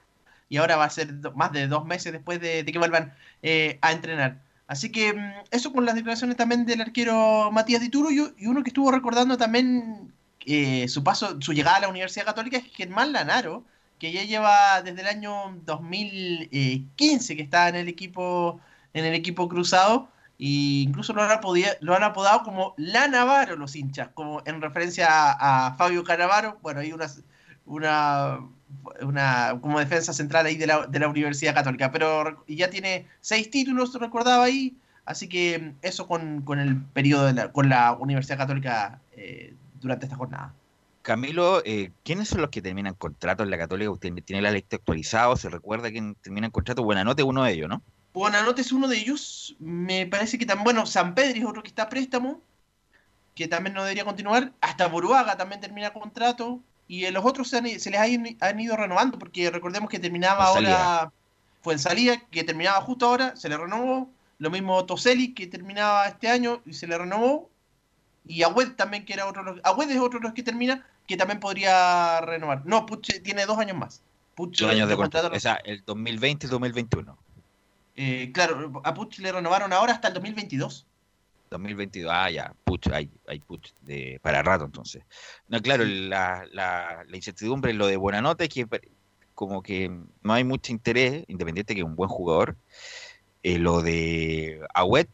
y 0.49 0.57
ahora 0.57 0.77
va 0.77 0.85
a 0.85 0.89
ser 0.89 1.13
más 1.35 1.51
de 1.51 1.67
dos 1.67 1.85
meses 1.85 2.11
después 2.13 2.39
de, 2.39 2.63
que 2.65 2.77
vuelvan 2.79 3.13
eh, 3.41 3.79
a 3.81 3.91
entrenar. 3.91 4.41
Así 4.67 4.91
que 4.91 5.13
mm, 5.13 5.33
eso 5.51 5.73
con 5.73 5.85
las 5.85 5.95
declaraciones 5.95 6.37
también 6.37 6.65
del 6.65 6.81
arquero 6.81 7.51
Matías 7.51 7.81
Dituro 7.81 8.09
y, 8.11 8.33
y 8.37 8.47
uno 8.47 8.63
que 8.63 8.69
estuvo 8.69 8.91
recordando 8.91 9.37
también 9.37 10.13
eh, 10.45 10.87
su 10.87 11.03
paso, 11.03 11.39
su 11.41 11.51
llegada 11.53 11.77
a 11.77 11.79
la 11.81 11.89
Universidad 11.89 12.25
Católica 12.25 12.57
es 12.57 12.65
Germán 12.73 13.11
Lanaro, 13.13 13.65
que 13.99 14.11
ya 14.13 14.23
lleva 14.23 14.81
desde 14.81 15.01
el 15.01 15.07
año 15.07 15.33
2015 15.65 17.35
que 17.35 17.41
está 17.43 17.67
en 17.69 17.75
el 17.75 17.87
equipo, 17.89 18.59
en 18.93 19.05
el 19.05 19.13
equipo 19.15 19.47
cruzado, 19.49 20.09
e 20.41 20.81
incluso 20.81 21.13
lo 21.13 21.21
han, 21.21 21.29
apodía- 21.29 21.77
lo 21.81 21.95
han 21.95 22.01
apodado 22.01 22.41
como 22.41 22.73
La 22.75 23.07
Navarro 23.07 23.55
los 23.55 23.75
hinchas, 23.75 24.09
como 24.15 24.41
en 24.45 24.59
referencia 24.59 25.07
a, 25.07 25.75
Fabio 25.75 26.03
Canavaro, 26.03 26.57
bueno, 26.63 26.79
hay 26.79 26.91
una, 27.65 28.39
una, 29.01 29.59
como 29.61 29.77
defensa 29.77 30.13
central 30.13 30.47
ahí 30.47 30.55
de 30.55 30.65
la, 30.65 30.87
de 30.87 30.97
la 30.99 31.07
Universidad 31.07 31.53
Católica, 31.53 31.91
pero 31.91 32.43
ya 32.47 32.71
tiene 32.71 33.07
seis 33.19 33.51
títulos, 33.51 33.93
recordaba 33.93 34.45
ahí, 34.45 34.75
así 35.05 35.29
que 35.29 35.73
eso 35.83 36.07
con, 36.07 36.41
con 36.41 36.57
el 36.57 36.75
periodo 36.75 37.31
la, 37.31 37.51
con 37.51 37.69
la 37.69 37.93
Universidad 37.93 38.39
Católica 38.39 38.99
eh, 39.11 39.53
durante 39.79 40.07
esta 40.07 40.17
jornada. 40.17 40.55
Camilo, 41.03 41.61
eh, 41.65 41.91
¿quiénes 42.03 42.29
son 42.29 42.41
los 42.41 42.49
que 42.49 42.63
terminan 42.63 42.95
contrato 42.95 43.43
en 43.43 43.51
la 43.51 43.59
Católica? 43.59 43.91
Usted 43.91 44.11
tiene 44.23 44.41
la 44.41 44.51
lista 44.51 44.77
actualizada, 44.77 45.35
se 45.35 45.49
recuerda 45.49 45.91
quién 45.91 46.15
termina 46.15 46.47
en 46.47 46.51
contrato. 46.51 46.83
Buenanote 46.83 47.21
es 47.21 47.27
uno 47.27 47.43
de 47.43 47.53
ellos, 47.53 47.69
¿no? 47.69 47.81
Buenanote 48.14 48.62
es 48.62 48.72
uno 48.72 48.88
de 48.88 48.97
ellos. 48.97 49.55
Me 49.59 50.05
parece 50.05 50.38
que 50.38 50.45
también, 50.45 50.66
bueno, 50.66 50.86
San 50.86 51.16
Pedro 51.16 51.39
es 51.39 51.45
otro 51.45 51.64
que 51.64 51.70
está 51.70 51.84
a 51.84 51.89
préstamo, 51.89 52.41
que 53.36 53.47
también 53.47 53.74
no 53.74 53.84
debería 53.84 54.05
continuar. 54.05 54.51
Hasta 54.62 54.88
Buruaga 54.88 55.38
también 55.38 55.62
termina 55.62 55.93
contrato. 55.93 56.59
Y 56.88 57.09
los 57.09 57.24
otros 57.24 57.47
se, 57.47 57.57
han 57.57 57.80
se 57.80 57.89
les 57.89 57.99
han 58.41 58.59
ido 58.59 58.76
renovando, 58.76 59.18
porque 59.18 59.49
recordemos 59.49 59.89
que 59.89 59.99
terminaba 59.99 60.45
ahora. 60.45 61.12
Fue 61.62 61.74
en 61.74 61.80
salida, 61.80 62.18
que 62.32 62.43
terminaba 62.43 62.82
justo 62.82 63.05
ahora, 63.05 63.36
se 63.36 63.47
le 63.47 63.55
renovó. 63.55 64.09
Lo 64.39 64.49
mismo 64.49 64.84
Toseli, 64.86 65.34
que 65.34 65.45
terminaba 65.45 66.07
este 66.07 66.28
año 66.28 66.62
y 66.66 66.74
se 66.74 66.88
le 66.88 66.97
renovó. 66.97 67.49
Y 68.26 68.43
Agüed 68.43 68.72
también, 68.72 69.05
que 69.05 69.14
era 69.14 69.28
otro. 69.28 69.55
Agüed 69.64 69.91
es 69.91 69.99
otro 69.99 70.20
de 70.20 70.24
los 70.24 70.34
que 70.34 70.43
termina, 70.43 70.86
que 71.07 71.18
también 71.18 71.39
podría 71.39 72.20
renovar. 72.22 72.64
No, 72.66 72.86
Puch 72.86 73.22
tiene 73.24 73.45
dos 73.45 73.59
años 73.59 73.78
más. 73.78 74.01
Puch 74.36 74.59
Dos 74.59 74.72
años 74.72 74.89
de 74.89 74.95
contrato. 74.95 75.32
O 75.32 75.39
sea, 75.39 75.59
el 75.64 75.84
2020 75.86 76.45
y 76.45 76.47
el 76.47 76.51
2021. 76.51 77.18
Eh, 78.04 78.32
claro, 78.32 78.82
a 78.84 78.93
Puch 78.95 79.20
le 79.20 79.32
renovaron 79.32 79.72
ahora 79.74 79.93
hasta 79.93 80.08
el 80.08 80.16
2022. 80.16 80.88
2022, 81.52 82.12
ah, 82.12 82.32
ya, 82.32 82.54
puch, 82.64 82.88
hay, 82.88 83.12
hay 83.28 83.39
puch 83.39 83.74
de, 83.82 84.20
para 84.24 84.41
rato 84.41 84.66
entonces. 84.66 85.04
No, 85.49 85.62
claro, 85.62 85.84
la, 85.86 86.47
la, 86.52 87.04
la 87.06 87.16
incertidumbre 87.16 87.72
en 87.72 87.78
lo 87.78 87.88
de 87.88 87.97
Buenanote 87.97 88.45
es 88.45 88.49
que 88.49 88.68
como 89.36 89.62
que 89.62 89.89
no 90.24 90.34
hay 90.34 90.43
mucho 90.43 90.72
interés, 90.72 91.26
independiente 91.28 91.76
que 91.76 91.82
es 91.82 91.86
un 91.86 91.95
buen 91.95 92.10
jugador. 92.10 92.56
Eh, 93.43 93.60
lo 93.60 93.82
de 93.82 94.62
Agüet, 94.74 95.10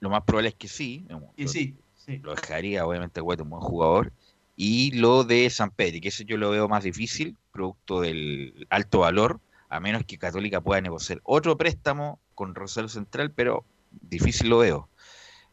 lo 0.00 0.10
más 0.10 0.22
probable 0.22 0.50
es 0.50 0.54
que 0.54 0.68
sí. 0.68 1.04
Y 1.36 1.42
lo, 1.42 1.48
sí, 1.48 1.74
sí. 1.96 2.18
lo 2.18 2.34
dejaría, 2.34 2.86
obviamente, 2.86 3.18
Agüet 3.18 3.40
un 3.40 3.50
buen 3.50 3.62
jugador. 3.62 4.12
Y 4.54 4.92
lo 4.92 5.24
de 5.24 5.50
San 5.50 5.70
Pedro, 5.70 6.00
que 6.00 6.08
eso 6.08 6.22
yo 6.24 6.36
lo 6.36 6.50
veo 6.50 6.68
más 6.68 6.84
difícil, 6.84 7.36
producto 7.52 8.02
del 8.02 8.66
alto 8.70 9.00
valor, 9.00 9.40
a 9.68 9.80
menos 9.80 10.04
que 10.04 10.18
Católica 10.18 10.60
pueda 10.60 10.80
negociar 10.80 11.20
otro 11.24 11.56
préstamo 11.56 12.18
con 12.34 12.54
Rosario 12.54 12.88
Central, 12.88 13.30
pero 13.32 13.64
difícil 13.90 14.48
lo 14.48 14.58
veo. 14.58 14.88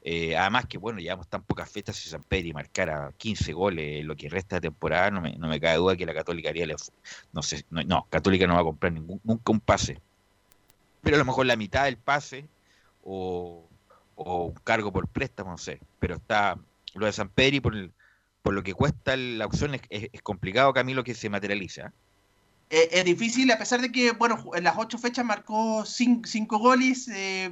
Eh, 0.07 0.38
además 0.38 0.68
que, 0.68 0.78
bueno, 0.78 0.99
llevamos 0.99 1.28
tan 1.28 1.41
pocas 1.43 1.70
fechas 1.70 1.95
si 1.95 2.09
San 2.09 2.24
Pedro 2.24 2.53
marcara 2.53 3.11
15 3.18 3.53
goles 3.53 4.05
lo 4.05 4.16
que 4.16 4.30
resta 4.30 4.57
de 4.57 4.61
temporada, 4.70 5.09
no 5.09 5.20
me, 5.22 5.36
no 5.38 5.47
me 5.47 5.59
cabe 5.59 5.78
duda 5.78 5.95
que 5.95 6.05
la 6.05 6.13
Católica 6.13 6.49
haría 6.49 6.68
No 7.34 7.41
sé, 7.41 7.66
no, 7.72 7.82
no, 7.84 8.05
Católica 8.09 8.45
no 8.45 8.53
va 8.53 8.61
a 8.61 8.63
comprar 8.66 8.91
ningún, 8.93 9.20
nunca 9.24 9.51
un 9.51 9.59
pase. 9.59 9.99
Pero 11.01 11.16
a 11.16 11.20
lo 11.20 11.26
mejor 11.26 11.45
la 11.45 11.55
mitad 11.55 11.86
del 11.86 11.97
pase 11.97 12.45
o, 13.03 13.68
o 14.16 14.45
un 14.45 14.53
cargo 14.63 14.91
por 14.91 15.07
préstamo, 15.07 15.51
no 15.51 15.57
sé. 15.57 15.80
Pero 15.99 16.16
está 16.16 16.57
lo 16.93 17.05
de 17.05 17.11
San 17.11 17.30
Pedro 17.30 17.61
por, 17.63 17.76
el- 17.76 17.91
por 18.41 18.53
lo 18.53 18.63
que 18.63 18.74
cuesta 18.74 19.16
la 19.18 19.45
opción 19.45 19.76
es, 19.76 19.82
es- 19.89 20.22
complicado, 20.22 20.74
Camilo, 20.74 21.03
que 21.03 21.13
se 21.16 21.30
materialice. 21.30 21.86
Eh, 22.70 22.89
es 22.91 23.05
difícil, 23.05 23.51
a 23.51 23.57
pesar 23.57 23.80
de 23.82 23.91
que, 23.91 24.11
bueno, 24.11 24.43
en 24.55 24.63
las 24.63 24.76
ocho 24.78 24.97
fechas 24.97 25.24
marcó 25.26 25.84
cin- 25.84 26.26
cinco 26.26 26.57
goles, 26.57 27.07
eh, 27.13 27.49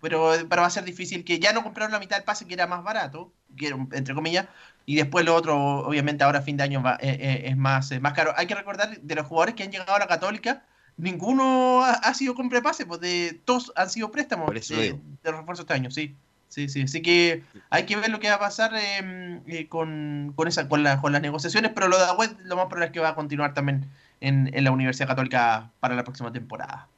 pero, 0.00 0.32
pero 0.48 0.62
va 0.62 0.66
a 0.68 0.70
ser 0.70 0.84
difícil 0.84 1.24
que 1.24 1.38
ya 1.38 1.52
no 1.52 1.62
compraron 1.62 1.92
la 1.92 1.98
mitad 1.98 2.16
del 2.16 2.24
pase 2.24 2.46
que 2.46 2.54
era 2.54 2.66
más 2.66 2.84
barato, 2.84 3.32
que 3.56 3.68
era 3.68 3.76
un- 3.76 3.88
entre 3.92 4.14
comillas, 4.14 4.46
y 4.84 4.96
después 4.96 5.24
lo 5.24 5.34
otro, 5.34 5.56
obviamente 5.86 6.24
ahora 6.24 6.40
a 6.40 6.42
fin 6.42 6.56
de 6.56 6.62
año 6.64 6.82
va- 6.82 6.98
eh, 7.00 7.16
eh, 7.18 7.42
es 7.48 7.56
más, 7.56 7.90
eh, 7.90 7.98
más 8.00 8.12
caro. 8.12 8.32
Hay 8.36 8.46
que 8.46 8.54
recordar 8.54 9.00
de 9.00 9.14
los 9.14 9.26
jugadores 9.26 9.54
que 9.54 9.62
han 9.64 9.72
llegado 9.72 9.94
a 9.94 9.98
la 9.98 10.06
Católica, 10.06 10.64
ninguno 10.98 11.82
ha, 11.82 11.92
ha 11.92 12.14
sido 12.14 12.34
compra 12.34 12.58
de 12.58 12.62
pase, 12.62 12.86
pues 12.86 13.00
de 13.00 13.40
todos 13.44 13.72
han 13.76 13.88
sido 13.90 14.10
préstamos 14.10 14.48
de, 14.76 15.00
de 15.24 15.32
refuerzo 15.32 15.62
este 15.62 15.74
año, 15.74 15.90
sí. 15.90 16.14
Sí, 16.48 16.68
sí, 16.68 16.82
así 16.82 17.02
que 17.02 17.42
hay 17.70 17.84
que 17.86 17.96
ver 17.96 18.08
lo 18.10 18.18
que 18.20 18.28
va 18.28 18.36
a 18.36 18.38
pasar 18.38 18.72
eh, 18.74 19.40
eh, 19.46 19.66
con, 19.68 20.32
con, 20.36 20.48
esa, 20.48 20.68
con, 20.68 20.82
la- 20.82 21.00
con 21.00 21.12
las 21.12 21.20
negociaciones, 21.20 21.72
pero 21.74 21.88
lo 21.88 21.98
de 21.98 22.04
Agüed 22.04 22.30
lo 22.44 22.56
más 22.56 22.66
probable 22.66 22.86
es 22.86 22.92
que 22.92 23.00
va 23.00 23.10
a 23.10 23.14
continuar 23.14 23.52
también 23.52 23.86
en, 24.20 24.50
en 24.54 24.64
la 24.64 24.70
Universidad 24.70 25.08
Católica 25.08 25.70
para 25.80 25.94
la 25.94 26.04
próxima 26.04 26.32
temporada. 26.32 26.88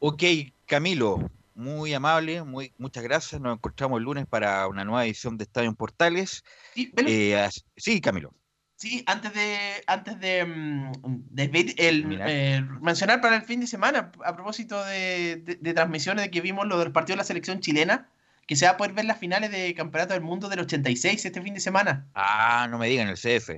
Ok, 0.00 0.22
Camilo, 0.66 1.30
muy 1.54 1.92
amable, 1.94 2.42
muy, 2.42 2.72
muchas 2.78 3.02
gracias. 3.04 3.40
Nos 3.40 3.56
encontramos 3.56 3.98
el 3.98 4.04
lunes 4.04 4.26
para 4.26 4.66
una 4.68 4.84
nueva 4.84 5.04
edición 5.04 5.36
de 5.36 5.44
Estadio 5.44 5.68
en 5.68 5.76
Portales. 5.76 6.44
Sí. 6.74 6.92
Eh, 6.96 7.48
sí, 7.76 8.00
Camilo. 8.00 8.32
Sí, 8.76 9.02
antes 9.06 9.34
de 9.34 9.56
antes 9.88 10.20
de, 10.20 10.44
mm, 10.44 10.92
de 11.30 11.74
el, 11.78 12.18
eh, 12.24 12.64
mencionar 12.80 13.20
para 13.20 13.34
el 13.36 13.42
fin 13.42 13.58
de 13.60 13.66
semana, 13.66 14.12
a 14.24 14.34
propósito 14.36 14.84
de, 14.84 15.36
de- 15.44 15.56
de 15.56 15.74
transmisiones 15.74 16.24
de 16.24 16.30
que 16.30 16.40
vimos 16.40 16.64
lo 16.66 16.78
del 16.78 16.92
partido 16.92 17.14
de 17.14 17.18
la 17.18 17.24
selección 17.24 17.58
chilena, 17.58 18.08
que 18.48 18.56
se 18.56 18.64
va 18.64 18.72
a 18.72 18.76
poder 18.78 18.94
ver 18.94 19.04
las 19.04 19.18
finales 19.18 19.50
de 19.52 19.74
Campeonato 19.74 20.14
del 20.14 20.22
Mundo 20.22 20.48
del 20.48 20.60
86 20.60 21.24
este 21.24 21.42
fin 21.42 21.52
de 21.54 21.60
semana. 21.60 22.08
Ah, 22.14 22.66
no 22.70 22.78
me 22.78 22.88
digan, 22.88 23.06
el 23.08 23.16
CF. 23.16 23.50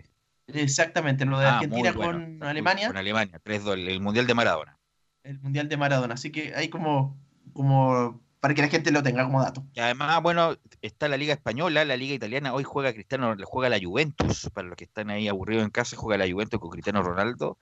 Exactamente, 0.49 1.25
lo 1.25 1.39
de 1.39 1.47
Ah, 1.47 1.55
Argentina 1.59 1.93
bueno. 1.93 2.13
con 2.13 2.43
Alemania. 2.43 2.89
Con 2.89 2.97
Alemania, 2.97 3.41
3-2, 3.45 3.75
el 3.89 4.01
Mundial 4.01 4.27
de 4.27 4.35
Maradona. 4.35 4.77
el 5.23 5.39
Mundial 5.39 5.69
de 5.69 5.77
Maradona. 5.77 6.15
Así 6.15 6.33
que 6.33 6.55
hay 6.57 6.69
como, 6.69 7.17
como 7.53 8.21
para 8.41 8.55
que 8.55 8.63
la 8.63 8.69
gente 8.69 8.91
lo 8.91 9.03
tenga 9.03 9.23
como 9.25 9.41
dato. 9.43 9.65
Y 9.75 9.81
además, 9.81 10.21
bueno, 10.23 10.57
está 10.83 11.07
la 11.09 11.17
Liga 11.17 11.35
Española, 11.35 11.85
la 11.85 11.97
Liga 11.97 12.15
Italiana. 12.15 12.53
Hoy 12.53 12.65
juega 12.65 12.93
Cristiano, 12.93 13.37
juega 13.45 13.69
la 13.69 13.79
Juventus. 13.81 14.51
Para 14.53 14.67
los 14.69 14.77
que 14.77 14.85
están 14.85 15.11
ahí 15.11 15.29
aburridos 15.29 15.63
en 15.65 15.71
casa, 15.71 15.97
juega 15.97 16.19
la 16.25 16.33
Juventus 16.33 16.59
con 16.59 16.71
Cristiano 16.71 17.03
Ronaldo. 17.03 17.59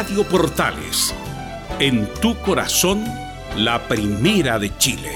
Radio 0.00 0.22
Portales, 0.22 1.12
en 1.80 2.06
tu 2.20 2.36
corazón, 2.42 3.04
la 3.56 3.80
primera 3.88 4.56
de 4.56 4.70
Chile. 4.78 5.10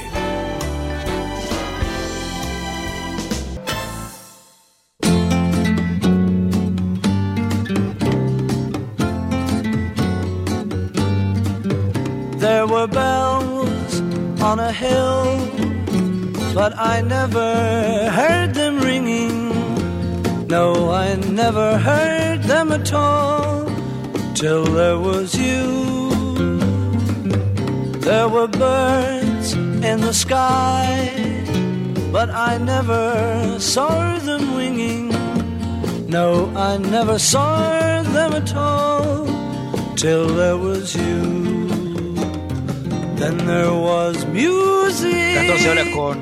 There 12.40 12.66
were 12.66 12.88
bells 12.88 14.00
on 14.42 14.58
a 14.58 14.72
hill, 14.72 15.38
but 16.54 16.76
I 16.76 17.02
never 17.02 18.10
heard 18.10 18.52
them 18.52 18.80
ringing. 18.80 19.52
No, 20.48 20.90
I 20.90 21.14
never 21.14 21.78
heard 21.78 22.42
them 22.42 22.72
at 22.72 22.92
all 22.92 23.61
till 24.42 24.64
there 24.64 24.98
was 24.98 25.34
you. 25.34 25.64
There 28.08 28.28
were 28.28 28.48
birds 28.48 29.52
in 29.90 30.00
the 30.08 30.12
sky, 30.12 31.10
but 32.16 32.28
I 32.30 32.58
never 32.58 33.04
saw 33.60 34.18
them 34.18 34.44
winging. 34.56 35.04
No, 36.08 36.50
I 36.56 36.76
never 36.78 37.18
saw 37.18 38.02
them 38.16 38.32
at 38.34 38.50
all 38.54 39.26
till 39.96 40.26
there 40.40 40.58
was 40.58 40.94
you. 40.96 41.22
Then 43.20 43.36
there 43.46 43.72
was 43.72 44.26
music. 44.26 45.14
14 45.46 45.68
horas 45.70 45.88
con 45.94 46.16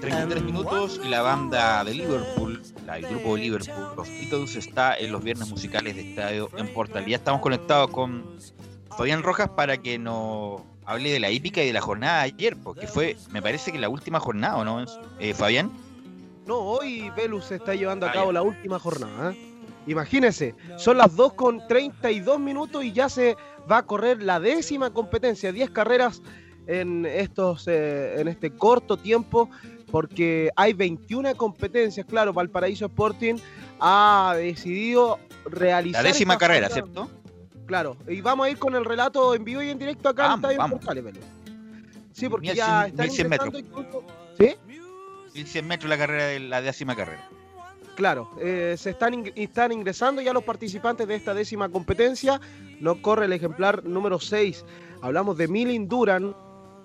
33 0.00 0.42
minutos 0.42 1.00
y 1.04 1.08
la 1.08 1.22
banda 1.22 1.84
de 1.84 1.94
Liverpool, 1.94 2.60
la- 2.86 2.96
el 2.98 3.06
grupo 3.06 3.36
de 3.36 3.42
Liverpool, 3.42 3.86
Beatles, 4.30 4.56
está 4.56 4.96
en 4.96 5.12
los 5.12 5.22
viernes 5.22 5.48
musicales 5.48 5.96
de 5.96 6.10
estadio 6.10 6.50
en 6.56 6.72
Portal. 6.72 7.04
Ya 7.06 7.16
estamos 7.16 7.40
conectados 7.40 7.90
con 7.90 8.24
Fabián 8.96 9.22
Rojas 9.22 9.48
para 9.50 9.78
que 9.78 9.98
nos 9.98 10.62
hable 10.84 11.10
de 11.10 11.20
la 11.20 11.30
hípica 11.30 11.62
y 11.62 11.66
de 11.66 11.72
la 11.72 11.80
jornada 11.80 12.18
de 12.18 12.24
ayer, 12.24 12.56
porque 12.62 12.86
fue, 12.86 13.16
me 13.30 13.42
parece 13.42 13.72
que 13.72 13.78
la 13.78 13.88
última 13.88 14.20
jornada, 14.20 14.56
¿o 14.56 14.64
no? 14.64 14.84
Eh, 15.18 15.34
Fabián. 15.34 15.70
No, 16.46 16.58
hoy 16.58 17.10
Velus 17.16 17.46
se 17.46 17.56
está 17.56 17.74
llevando 17.74 18.06
a 18.06 18.12
cabo 18.12 18.32
la 18.32 18.42
última 18.42 18.78
jornada. 18.78 19.32
¿eh? 19.32 19.54
Imagínense, 19.86 20.54
son 20.76 20.98
las 20.98 21.16
2 21.16 21.34
con 21.34 21.66
32 21.66 22.38
minutos 22.38 22.84
y 22.84 22.92
ya 22.92 23.08
se 23.08 23.36
va 23.70 23.78
a 23.78 23.82
correr 23.82 24.22
la 24.22 24.40
décima 24.40 24.90
competencia, 24.90 25.52
10 25.52 25.70
carreras 25.70 26.22
en, 26.66 27.04
estos, 27.04 27.66
eh, 27.66 28.20
en 28.20 28.28
este 28.28 28.50
corto 28.50 28.96
tiempo, 28.96 29.50
porque 29.90 30.50
hay 30.54 30.72
21 30.72 31.34
competencias. 31.36 32.06
Claro, 32.06 32.32
Valparaíso 32.32 32.86
Sporting 32.86 33.36
ha 33.80 34.34
decidido 34.36 35.18
realizar. 35.46 36.02
La 36.02 36.08
décima 36.08 36.38
carrera. 36.38 36.68
¿cierto? 36.68 37.10
Claro, 37.66 37.96
y 38.08 38.20
vamos 38.20 38.46
a 38.46 38.50
ir 38.50 38.58
con 38.58 38.74
el 38.74 38.84
relato 38.84 39.34
en 39.34 39.44
vivo 39.44 39.62
y 39.62 39.70
en 39.70 39.78
directo 39.78 40.08
acá 40.08 40.22
en 40.24 40.28
Vamos, 40.30 40.38
Estadio 40.42 40.58
vamos. 40.58 40.78
Portales, 40.80 41.04
Velus. 41.04 41.24
Sí, 42.12 42.28
porque 42.28 42.48
1100 42.48 42.56
ya 42.56 42.86
están 42.86 43.06
1100 43.06 43.26
ingresando 43.26 43.58
metros. 43.58 43.80
incluso- 43.88 44.04
¿Sí? 44.38 44.56
1100 45.34 45.66
metros 45.68 45.88
la 45.88 45.96
carrera 45.98 46.24
de 46.26 46.40
la 46.40 46.60
décima 46.62 46.96
carrera. 46.96 47.28
Claro, 47.94 48.30
eh, 48.40 48.74
se 48.78 48.90
están, 48.90 49.12
ing- 49.14 49.32
están 49.36 49.72
ingresando 49.72 50.20
ya 50.22 50.32
los 50.32 50.42
participantes 50.42 51.06
de 51.06 51.14
esta 51.14 51.34
décima 51.34 51.68
competencia. 51.68 52.40
No 52.80 53.00
corre 53.02 53.26
el 53.26 53.32
ejemplar 53.32 53.84
número 53.84 54.18
6. 54.18 54.64
Hablamos 55.02 55.36
de 55.36 55.48
Milin 55.48 55.86
Duran. 55.88 56.34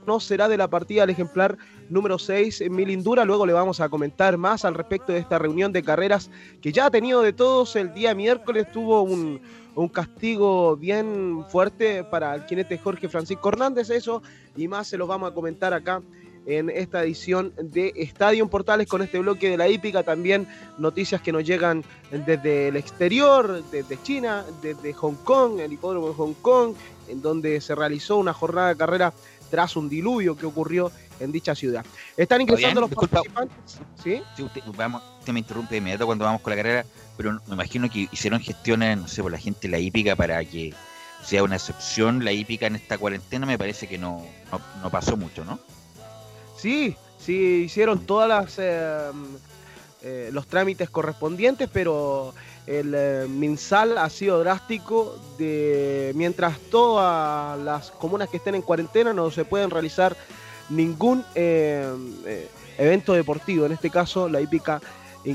No 0.06 0.20
será 0.20 0.48
de 0.48 0.58
la 0.58 0.68
partida 0.68 1.04
el 1.04 1.10
ejemplar 1.10 1.58
número 1.90 2.20
6 2.20 2.62
en 2.62 2.76
Milin 2.76 3.04
Dura. 3.04 3.26
Luego 3.26 3.46
le 3.46 3.54
vamos 3.54 3.80
a 3.80 3.90
comentar 3.90 4.38
más 4.38 4.66
al 4.66 4.74
respecto 4.74 5.12
de 5.12 5.20
esta 5.20 5.40
reunión 5.40 5.72
de 5.72 5.84
carreras 5.84 6.30
que 6.62 6.72
ya 6.72 6.86
ha 6.86 6.92
tenido 6.92 7.22
de 7.22 7.34
todos. 7.34 7.76
El 7.76 7.94
día 7.94 8.14
miércoles 8.14 8.72
tuvo 8.72 9.02
un, 9.02 9.42
un 9.76 9.90
castigo 9.90 10.76
bien 10.76 11.44
fuerte 11.50 12.04
para 12.04 12.36
el 12.36 12.44
jinete 12.44 12.78
Jorge 12.78 13.10
Francisco 13.10 13.50
Hernández. 13.50 13.90
Eso 13.90 14.22
y 14.56 14.68
más 14.68 14.88
se 14.88 14.98
los 14.98 15.08
vamos 15.08 15.32
a 15.32 15.34
comentar 15.34 15.74
acá 15.74 16.02
en 16.46 16.70
esta 16.70 17.04
edición 17.04 17.54
de 17.58 17.92
Estadio 17.96 18.48
Portales 18.48 18.88
con 18.88 19.02
este 19.02 19.20
bloque 19.20 19.50
de 19.50 19.58
la 19.58 19.68
hípica. 19.68 20.04
También 20.04 20.48
noticias 20.78 21.22
que 21.22 21.32
nos 21.32 21.44
llegan 21.44 21.84
desde 22.12 22.70
el 22.70 22.78
exterior, 22.78 23.64
desde 23.72 24.02
China, 24.02 24.46
desde 24.62 24.94
Hong 24.94 25.16
Kong, 25.24 25.60
el 25.60 25.74
hipódromo 25.74 26.10
de 26.10 26.14
Hong 26.14 26.34
Kong, 26.42 26.74
en 27.08 27.22
donde 27.22 27.62
se 27.62 27.76
realizó 27.76 28.18
una 28.18 28.34
jornada 28.34 28.70
de 28.70 28.78
carrera 28.78 29.14
tras 29.56 29.78
un 29.78 29.88
diluvio 29.88 30.36
que 30.36 30.46
ocurrió 30.46 30.92
en 31.22 31.32
dicha 31.32 31.56
ciudad. 31.56 31.86
Están 32.18 32.42
ingresando 32.42 32.82
los 32.82 32.90
disculpa. 32.90 33.22
participantes. 33.24 33.80
¿Sí? 34.04 34.22
Sí, 34.36 34.44
usted, 34.44 34.62
vamos, 34.76 35.02
usted 35.20 35.32
me 35.32 35.40
interrumpe 35.40 35.76
de 35.76 35.78
inmediato 35.78 36.06
cuando 36.06 36.26
vamos 36.26 36.42
con 36.42 36.52
la 36.52 36.58
carrera, 36.58 36.86
pero 37.16 37.40
me 37.48 37.54
imagino 37.54 37.90
que 37.90 38.10
hicieron 38.12 38.42
gestiones, 38.42 38.98
no 38.98 39.08
sé, 39.08 39.22
por 39.24 39.32
la 39.32 39.38
gente 39.38 39.70
la 39.70 39.80
hípica 39.80 40.18
para 40.18 40.44
que 40.44 40.74
sea 41.24 41.42
una 41.42 41.56
excepción 41.56 42.26
la 42.26 42.34
hípica 42.34 42.68
en 42.68 42.76
esta 42.76 42.98
cuarentena, 42.98 43.46
me 43.46 43.58
parece 43.58 43.88
que 43.88 43.98
no, 43.98 44.26
no, 44.52 44.60
no 44.84 44.90
pasó 44.90 45.16
mucho, 45.16 45.46
¿no? 45.46 45.58
Sí, 46.58 46.98
sí, 47.18 47.64
hicieron 47.66 48.06
todas 48.06 48.28
las 48.28 48.60
eh, 48.60 49.10
eh, 50.02 50.32
los 50.34 50.48
trámites 50.48 50.90
correspondientes, 50.90 51.70
pero 51.72 52.34
el 52.68 52.94
eh, 52.96 53.28
MinSal 53.30 53.98
ha 53.98 54.10
sido 54.10 54.40
drástico 54.40 55.18
de 55.38 56.12
mientras 56.16 56.58
todas 56.72 57.60
las 57.60 57.92
comunas 57.92 58.30
que 58.30 58.38
estén 58.38 58.56
en 58.56 58.62
cuarentena 58.62 59.14
no 59.14 59.30
se 59.30 59.46
pueden 59.46 59.70
realizar 59.70 60.16
ningún 60.70 61.24
eh, 61.36 61.88
eh, 62.26 62.50
evento 62.78 63.14
deportivo. 63.14 63.66
En 63.66 63.74
este 63.74 63.90
caso, 63.90 64.28
la 64.28 64.42
hípica 64.42 64.82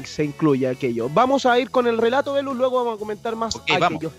se 0.05 0.25
incluye 0.25 0.69
aquello. 0.69 1.09
Vamos 1.09 1.47
a 1.47 1.59
ir 1.59 1.71
con 1.71 1.87
el 1.87 1.99
relato, 1.99 2.33
Velus, 2.33 2.57
luego 2.57 2.79
vamos 2.79 2.97
a 2.97 2.99
comentar 2.99 3.37
más 3.37 3.57
aquello. 3.57 4.11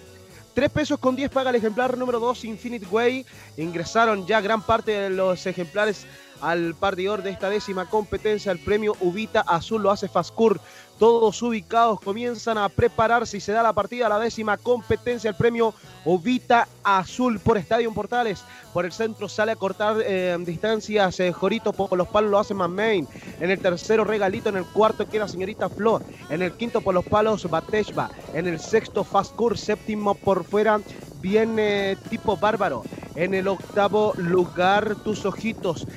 3 0.54 0.70
pesos 0.70 1.00
con 1.00 1.16
10 1.16 1.32
paga 1.32 1.50
el 1.50 1.56
ejemplar 1.56 1.98
número 1.98 2.20
2 2.20 2.46
Infinite 2.46 2.86
Way. 2.88 3.26
Ingresaron 3.58 4.26
ya 4.28 4.42
gran 4.42 4.62
parte 4.62 4.92
de 4.92 5.10
los 5.10 5.46
ejemplares 5.46 6.06
al 6.42 6.76
partidor 6.76 7.24
de 7.24 7.30
esta 7.30 7.50
décima 7.50 7.90
competencia. 7.90 8.52
El 8.52 8.60
premio 8.60 8.96
Ubita 9.00 9.42
Azul 9.42 9.82
lo 9.82 9.92
hace 9.92 10.10
Fascur. 10.10 10.60
Todos 11.02 11.42
ubicados 11.42 12.00
comienzan 12.00 12.60
a 12.60 12.70
prepararse 12.70 13.38
y 13.38 13.40
se 13.40 13.52
da 13.54 13.64
la 13.64 13.74
partida 13.74 14.06
a 14.06 14.10
la 14.10 14.20
décima 14.20 14.56
competencia. 14.56 15.32
El 15.32 15.36
premio 15.36 15.74
Ubita 16.06 16.68
Azul 16.84 17.40
por 17.40 17.58
Estadio 17.58 17.92
Portales. 17.92 18.44
Por 18.72 18.86
el 18.86 18.92
centro 18.92 19.28
sale 19.28 19.54
a 19.54 19.56
cortar 19.56 19.98
eh, 20.06 20.38
distancias 20.42 21.20
eh, 21.20 21.32
Jorito 21.32 21.74
por 21.74 21.98
los 21.98 22.08
palos 22.08 22.30
lo 22.30 22.38
hace 22.38 22.54
Main. 22.54 23.08
En 23.40 23.50
el 23.50 23.60
tercero 23.60 24.04
Regalito. 24.04 24.50
En 24.50 24.58
el 24.58 24.66
cuarto 24.66 25.10
queda 25.10 25.28
Señorita 25.28 25.70
Flo. 25.70 26.04
En 26.30 26.44
el 26.44 26.54
quinto 26.54 26.82
por 26.82 26.94
los 26.94 27.06
palos 27.06 27.50
Bateshba. 27.50 28.12
En 28.36 28.46
el 28.46 28.60
sexto 28.60 29.04
Fascur. 29.04 29.58
Séptimo 29.58 30.14
por 30.14 30.44
fuera 30.44 30.80
viene 31.20 31.98
tipo 32.12 32.38
bárbaro. 32.38 32.84
En 33.16 33.34
el 33.34 33.48
octavo 33.48 34.14
lugar 34.18 34.96
tus 34.98 35.26
ojitos. 35.26 35.88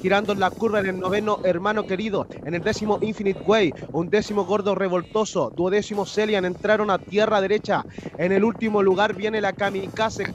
Girando 0.00 0.32
en 0.32 0.40
la 0.40 0.50
curva 0.50 0.80
en 0.80 0.86
el 0.86 0.98
noveno, 0.98 1.38
hermano 1.42 1.84
querido. 1.84 2.26
En 2.44 2.54
el 2.54 2.62
décimo, 2.62 2.98
Infinite 3.02 3.40
Way. 3.44 3.74
Un 3.92 4.08
décimo, 4.08 4.44
gordo 4.44 4.74
revoltoso. 4.74 5.50
Duodécimo, 5.54 6.06
Celian. 6.06 6.44
Entraron 6.46 6.90
a 6.90 6.98
tierra 6.98 7.40
derecha. 7.40 7.84
En 8.16 8.32
el 8.32 8.44
último 8.44 8.82
lugar 8.82 9.14
viene 9.14 9.40
la 9.42 9.52
Kamikaze 9.52 10.34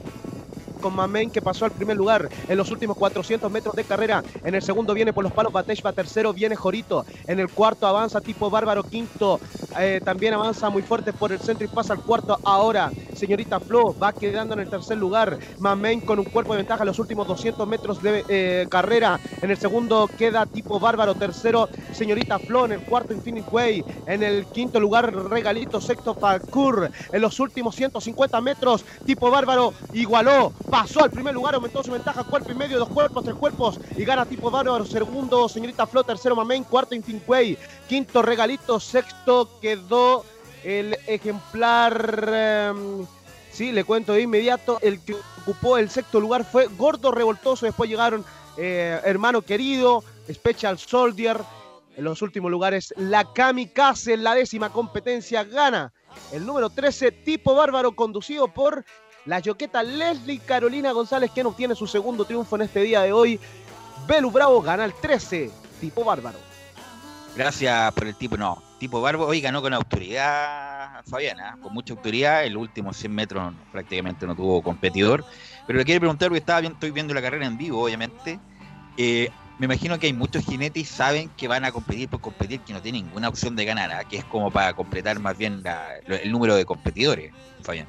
con 0.76 0.94
Mamen 0.94 1.30
que 1.30 1.42
pasó 1.42 1.64
al 1.64 1.72
primer 1.72 1.96
lugar 1.96 2.28
en 2.48 2.56
los 2.56 2.70
últimos 2.70 2.96
400 2.96 3.50
metros 3.50 3.74
de 3.74 3.84
carrera. 3.84 4.22
En 4.44 4.54
el 4.54 4.62
segundo 4.62 4.94
viene 4.94 5.12
por 5.12 5.24
los 5.24 5.32
palos 5.32 5.52
Bateshba, 5.52 5.92
tercero 5.92 6.32
viene 6.32 6.56
Jorito. 6.56 7.04
En 7.26 7.40
el 7.40 7.48
cuarto 7.48 7.86
avanza 7.86 8.20
tipo 8.20 8.50
Bárbaro, 8.50 8.82
quinto 8.84 9.40
eh, 9.78 10.00
también 10.04 10.34
avanza 10.34 10.70
muy 10.70 10.82
fuerte 10.82 11.12
por 11.12 11.32
el 11.32 11.38
centro 11.38 11.64
y 11.64 11.68
pasa 11.68 11.92
al 11.92 12.02
cuarto 12.02 12.38
ahora. 12.44 12.90
Señorita 13.14 13.60
Flo 13.60 13.94
va 13.98 14.12
quedando 14.12 14.54
en 14.54 14.60
el 14.60 14.70
tercer 14.70 14.96
lugar. 14.96 15.38
Mamen 15.58 16.00
con 16.00 16.18
un 16.18 16.24
cuerpo 16.24 16.52
de 16.52 16.58
ventaja 16.58 16.82
en 16.82 16.88
los 16.88 16.98
últimos 16.98 17.26
200 17.26 17.66
metros 17.66 18.02
de 18.02 18.24
eh, 18.28 18.66
carrera. 18.70 19.18
En 19.42 19.50
el 19.50 19.56
segundo 19.56 20.08
queda 20.18 20.46
tipo 20.46 20.78
Bárbaro, 20.80 21.14
tercero 21.14 21.68
Señorita 21.92 22.38
Flo. 22.38 22.66
En 22.66 22.72
el 22.72 22.80
cuarto 22.80 23.12
Infinite 23.12 23.48
Way. 23.50 23.84
En 24.06 24.22
el 24.22 24.46
quinto 24.46 24.80
lugar 24.80 25.14
Regalito, 25.14 25.80
sexto 25.80 26.14
Falcur. 26.14 26.90
En 27.12 27.20
los 27.20 27.38
últimos 27.40 27.74
150 27.74 28.40
metros 28.40 28.84
tipo 29.04 29.30
Bárbaro 29.30 29.72
igualó, 29.92 30.52
pasó 30.68 31.04
al 31.04 31.10
primer 31.10 31.34
lugar, 31.34 31.54
aumentó 31.54 31.82
su 31.82 31.92
ventaja, 31.92 32.24
cuerpo 32.24 32.52
y 32.52 32.54
medio, 32.54 32.78
dos 32.78 32.88
cuerpos, 32.88 33.24
tres 33.24 33.36
cuerpos 33.36 33.80
y 33.96 34.04
gana 34.04 34.26
tipo 34.26 34.50
Bárbaro, 34.50 34.84
segundo 34.84 35.48
Señorita 35.48 35.86
Flo, 35.86 36.04
tercero 36.04 36.36
Mamen, 36.36 36.64
cuarto 36.64 36.94
Infinite 36.94 37.24
Way, 37.26 37.58
quinto 37.88 38.22
Regalito, 38.22 38.80
sexto 38.80 39.58
quedó 39.60 40.24
el 40.64 40.96
ejemplar, 41.06 42.30
em, 42.32 43.06
sí, 43.52 43.72
le 43.72 43.84
cuento 43.84 44.12
de 44.12 44.22
inmediato, 44.22 44.78
el 44.82 45.00
que 45.04 45.16
ocupó 45.42 45.78
el 45.78 45.88
sexto 45.90 46.20
lugar 46.20 46.44
fue 46.44 46.66
Gordo 46.66 47.12
Revoltoso, 47.12 47.66
después 47.66 47.88
llegaron 47.88 48.24
eh, 48.56 49.00
Hermano 49.04 49.42
Querido, 49.42 50.02
Special 50.28 50.78
Soldier, 50.78 51.38
en 51.96 52.04
los 52.04 52.20
últimos 52.22 52.50
lugares 52.50 52.92
la 52.96 53.32
Kamikaze 53.32 54.14
en 54.14 54.24
la 54.24 54.34
décima 54.34 54.70
competencia 54.70 55.44
gana 55.44 55.92
el 56.32 56.44
número 56.44 56.70
13 56.70 57.10
Tipo 57.10 57.54
Bárbaro 57.54 57.96
conducido 57.96 58.48
por 58.48 58.84
la 59.26 59.40
yoqueta 59.40 59.82
Leslie 59.82 60.38
Carolina 60.38 60.92
González 60.92 61.30
quien 61.32 61.46
obtiene 61.46 61.74
su 61.74 61.86
segundo 61.86 62.24
triunfo 62.24 62.56
en 62.56 62.62
este 62.62 62.80
día 62.80 63.02
de 63.02 63.12
hoy. 63.12 63.38
Belu 64.06 64.30
Bravo 64.30 64.62
gana 64.62 64.84
el 64.84 64.94
13 64.94 65.50
Tipo 65.80 66.04
Bárbaro. 66.04 66.38
Gracias 67.36 67.92
por 67.92 68.06
el 68.06 68.14
tipo, 68.14 68.38
no, 68.38 68.62
tipo 68.78 68.98
Barbo, 69.02 69.26
hoy 69.26 69.42
ganó 69.42 69.60
con 69.60 69.74
autoridad 69.74 71.04
Fabiana, 71.04 71.58
con 71.60 71.74
mucha 71.74 71.92
autoridad, 71.92 72.44
el 72.44 72.56
último 72.56 72.94
100 72.94 73.14
metros 73.14 73.54
prácticamente 73.70 74.26
no 74.26 74.34
tuvo 74.34 74.62
competidor, 74.62 75.22
pero 75.66 75.78
le 75.78 75.84
quiero 75.84 76.00
preguntar, 76.00 76.28
porque 76.28 76.38
estaba 76.38 76.60
estoy 76.60 76.92
viendo 76.92 77.12
la 77.12 77.20
carrera 77.20 77.44
en 77.44 77.58
vivo, 77.58 77.84
obviamente, 77.84 78.40
eh, 78.96 79.28
me 79.58 79.66
imagino 79.66 79.98
que 79.98 80.06
hay 80.06 80.14
muchos 80.14 80.46
jinetes 80.46 80.82
y 80.82 80.86
saben 80.86 81.28
que 81.36 81.46
van 81.46 81.66
a 81.66 81.72
competir 81.72 82.08
por 82.08 82.22
competir, 82.22 82.60
que 82.60 82.72
no 82.72 82.80
tienen 82.80 83.04
ninguna 83.04 83.28
opción 83.28 83.54
de 83.54 83.66
ganar, 83.66 83.92
¿ah? 83.92 84.04
que 84.04 84.16
es 84.16 84.24
como 84.24 84.50
para 84.50 84.72
completar 84.72 85.18
más 85.18 85.36
bien 85.36 85.62
el 86.06 86.32
número 86.32 86.56
de 86.56 86.64
competidores, 86.64 87.34
Fabián. 87.62 87.86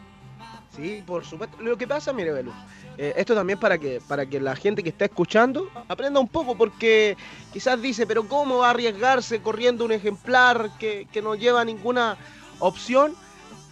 Sí, 0.78 1.04
por 1.06 1.26
supuesto. 1.26 1.58
Lo 1.60 1.76
que 1.76 1.88
pasa, 1.88 2.14
mire, 2.14 2.32
Belu, 2.32 2.54
eh, 3.00 3.12
esto 3.18 3.34
también 3.34 3.60
para 3.60 3.80
que, 3.80 4.00
para 4.08 4.28
que 4.28 4.40
la 4.40 4.56
gente 4.56 4.84
que 4.84 4.90
está 4.90 5.06
escuchando 5.06 5.68
aprenda 5.88 6.20
un 6.20 6.28
poco, 6.28 6.56
porque 6.56 7.18
quizás 7.52 7.82
dice, 7.82 8.06
pero 8.06 8.28
¿cómo 8.28 8.60
va 8.60 8.68
a 8.68 8.70
arriesgarse 8.70 9.42
corriendo 9.42 9.84
un 9.84 9.92
ejemplar 9.92 10.70
que, 10.78 11.08
que 11.12 11.22
no 11.24 11.34
lleva 11.34 11.66
ninguna 11.66 12.16
opción? 12.60 13.16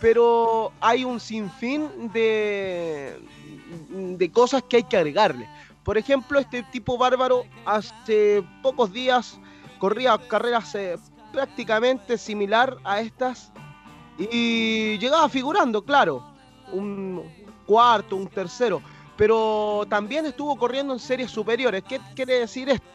Pero 0.02 0.74
hay 0.82 1.06
un 1.06 1.20
sinfín 1.20 2.12
de, 2.12 3.20
de 3.90 4.32
cosas 4.32 4.64
que 4.64 4.78
hay 4.78 4.84
que 4.84 4.98
agregarle. 4.98 5.48
Por 5.84 6.00
ejemplo, 6.00 6.40
este 6.40 6.64
tipo 6.64 6.98
bárbaro 6.98 7.46
hace 7.66 8.44
pocos 8.64 8.92
días 8.92 9.40
corría 9.78 10.18
carreras 10.28 10.74
eh, 10.74 10.98
prácticamente 11.32 12.18
similar 12.18 12.78
a 12.84 13.00
estas 13.02 13.52
y 14.18 14.98
llegaba 14.98 15.30
figurando, 15.30 15.84
claro, 15.84 16.35
un 16.72 17.24
cuarto, 17.66 18.16
un 18.16 18.28
tercero, 18.28 18.82
pero 19.18 19.86
también 19.90 20.26
estuvo 20.26 20.56
corriendo 20.58 20.94
en 20.94 21.00
series 21.00 21.32
superiores. 21.32 21.84
¿Qué 21.88 22.00
quiere 22.16 22.40
decir 22.40 22.70
esto? 22.70 22.88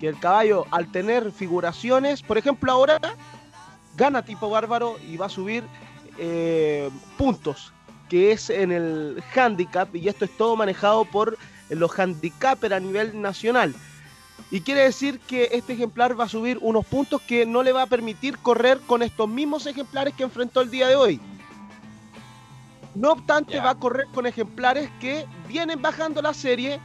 Que 0.00 0.08
el 0.08 0.18
caballo, 0.18 0.66
al 0.70 0.90
tener 0.90 1.32
figuraciones, 1.32 2.22
por 2.22 2.38
ejemplo, 2.38 2.70
ahora 2.70 2.98
gana 3.96 4.22
tipo 4.22 4.50
bárbaro 4.50 4.96
y 5.08 5.16
va 5.16 5.26
a 5.26 5.30
subir 5.30 5.64
eh, 6.18 6.90
puntos, 7.16 7.72
que 8.08 8.32
es 8.32 8.50
en 8.50 8.72
el 8.72 9.22
handicap, 9.34 9.94
y 9.94 10.08
esto 10.08 10.24
es 10.24 10.36
todo 10.36 10.56
manejado 10.56 11.04
por 11.04 11.38
los 11.70 11.98
handicapers 11.98 12.74
a 12.74 12.80
nivel 12.80 13.20
nacional. 13.20 13.74
Y 14.50 14.60
quiere 14.60 14.82
decir 14.82 15.18
que 15.18 15.48
este 15.52 15.72
ejemplar 15.72 16.18
va 16.18 16.24
a 16.24 16.28
subir 16.28 16.58
unos 16.60 16.86
puntos 16.86 17.20
que 17.22 17.46
no 17.46 17.62
le 17.62 17.72
va 17.72 17.82
a 17.82 17.86
permitir 17.86 18.38
correr 18.38 18.78
con 18.86 19.02
estos 19.02 19.28
mismos 19.28 19.66
ejemplares 19.66 20.14
que 20.14 20.22
enfrentó 20.22 20.60
el 20.60 20.70
día 20.70 20.86
de 20.86 20.94
hoy. 20.94 21.20
No 22.96 23.12
obstante, 23.12 23.60
va 23.60 23.70
a 23.70 23.74
correr 23.74 24.06
con 24.14 24.26
ejemplares 24.26 24.90
que 25.00 25.26
vienen 25.46 25.82
bajando 25.82 26.22
la 26.22 26.32
serie 26.32 26.80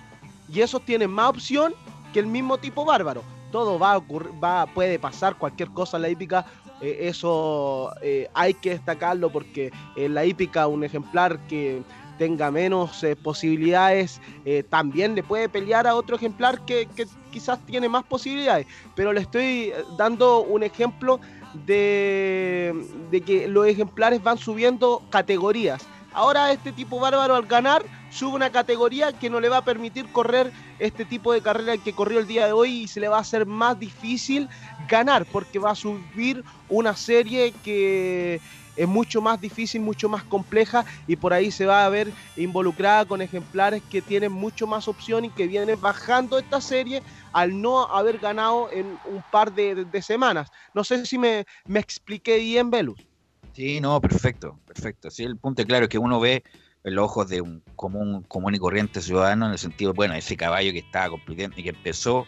y 0.50 0.60
esos 0.60 0.84
tienen 0.84 1.10
más 1.10 1.30
opción 1.30 1.74
que 2.12 2.20
el 2.20 2.28
mismo 2.28 2.58
tipo 2.58 2.84
bárbaro. 2.84 3.24
Todo 3.52 3.80
va 3.80 3.94
a 3.94 3.98
ocurrir, 3.98 4.32
va, 4.44 4.66
puede 4.66 5.00
pasar 5.00 5.38
cualquier 5.38 5.70
cosa 5.70 5.98
en 5.98 6.04
la 6.04 6.10
hípica. 6.10 6.46
eh, 6.82 6.98
eso 7.08 7.92
eh, 8.02 8.28
hay 8.34 8.54
que 8.56 8.72
destacarlo 8.72 9.32
porque 9.32 9.72
en 9.96 10.14
la 10.14 10.26
hípica 10.26 10.68
un 10.68 10.84
ejemplar 10.84 11.40
que 11.48 11.82
tenga 12.18 12.52
menos 12.52 13.04
eh, 13.04 13.16
posibilidades 13.16 14.22
eh, 14.46 14.64
también 14.70 15.16
le 15.16 15.24
puede 15.24 15.48
pelear 15.50 15.88
a 15.88 15.96
otro 15.96 16.16
ejemplar 16.18 16.64
que, 16.66 16.88
que 16.96 17.06
quizás 17.32 17.66
tiene 17.66 17.88
más 17.88 18.04
posibilidades. 18.04 18.68
Pero 18.96 19.14
le 19.14 19.22
estoy 19.22 19.72
dando 19.98 20.42
un 20.44 20.62
ejemplo 20.64 21.20
de, 21.66 22.74
de 23.10 23.22
que 23.22 23.48
los 23.48 23.66
ejemplares 23.66 24.22
van 24.22 24.38
subiendo 24.38 25.02
categorías. 25.10 25.88
Ahora 26.14 26.52
este 26.52 26.74
tipo 26.74 27.00
bárbaro 27.00 27.36
al 27.36 27.46
ganar 27.46 27.84
sube 28.12 28.36
una 28.36 28.52
categoría 28.52 29.14
que 29.14 29.30
no 29.30 29.40
le 29.40 29.48
va 29.48 29.58
a 29.58 29.66
permitir 29.66 30.06
correr 30.12 30.52
este 30.80 31.06
tipo 31.06 31.32
de 31.32 31.42
carrera 31.42 31.78
que 31.78 31.94
corrió 31.94 32.20
el 32.20 32.28
día 32.28 32.46
de 32.46 32.52
hoy 32.52 32.82
y 32.82 32.88
se 32.88 33.00
le 33.00 33.08
va 33.08 33.18
a 33.18 33.22
hacer 33.22 33.46
más 33.46 33.80
difícil 33.80 34.50
ganar 34.90 35.26
porque 35.26 35.60
va 35.60 35.72
a 35.72 35.76
subir 35.76 36.44
una 36.68 36.96
serie 36.96 37.54
que 37.64 38.42
es 38.76 38.88
mucho 38.88 39.22
más 39.22 39.40
difícil, 39.40 39.82
mucho 39.82 40.10
más 40.10 40.24
compleja 40.24 40.86
y 41.08 41.16
por 41.16 41.34
ahí 41.34 41.52
se 41.52 41.66
va 41.66 41.86
a 41.86 41.90
ver 41.90 42.12
involucrada 42.36 43.06
con 43.06 43.22
ejemplares 43.22 43.82
que 43.90 44.02
tienen 44.02 44.32
mucho 44.32 44.68
más 44.68 44.88
opción 44.88 45.26
y 45.26 45.30
que 45.30 45.48
vienen 45.48 45.80
bajando 45.80 46.38
esta 46.38 46.60
serie 46.60 47.04
al 47.32 47.62
no 47.62 47.84
haber 47.86 48.18
ganado 48.20 48.70
en 48.72 48.98
un 49.06 49.24
par 49.32 49.54
de, 49.54 50.02
semanas. 50.02 50.50
No 50.74 50.84
sé 50.84 51.06
si 51.06 51.18
me, 51.18 51.46
me 51.68 51.80
expliqué 51.80 52.38
bien, 52.38 52.72
Velus. 52.72 53.11
Sí, 53.54 53.82
no, 53.82 54.00
perfecto, 54.00 54.62
perfecto. 54.66 55.10
Sí, 55.12 55.24
el 55.24 55.38
punto 55.38 55.66
claro 55.66 55.84
es 55.86 55.90
que 55.90 55.98
uno 55.98 56.20
ve 56.22 56.44
los 56.84 57.04
ojos 57.06 57.28
de 57.28 57.42
un 57.42 57.62
común, 57.76 58.24
común 58.24 58.56
y 58.56 58.60
corriente 58.60 59.02
ciudadano, 59.02 59.46
en 59.48 59.52
el 59.52 59.58
sentido, 59.60 59.94
bueno, 59.94 60.14
ese 60.16 60.38
caballo 60.38 60.72
que 60.72 60.80
estaba 60.80 61.10
compitiendo 61.10 61.60
y 61.60 61.64
que 61.64 61.70
empezó 61.70 62.26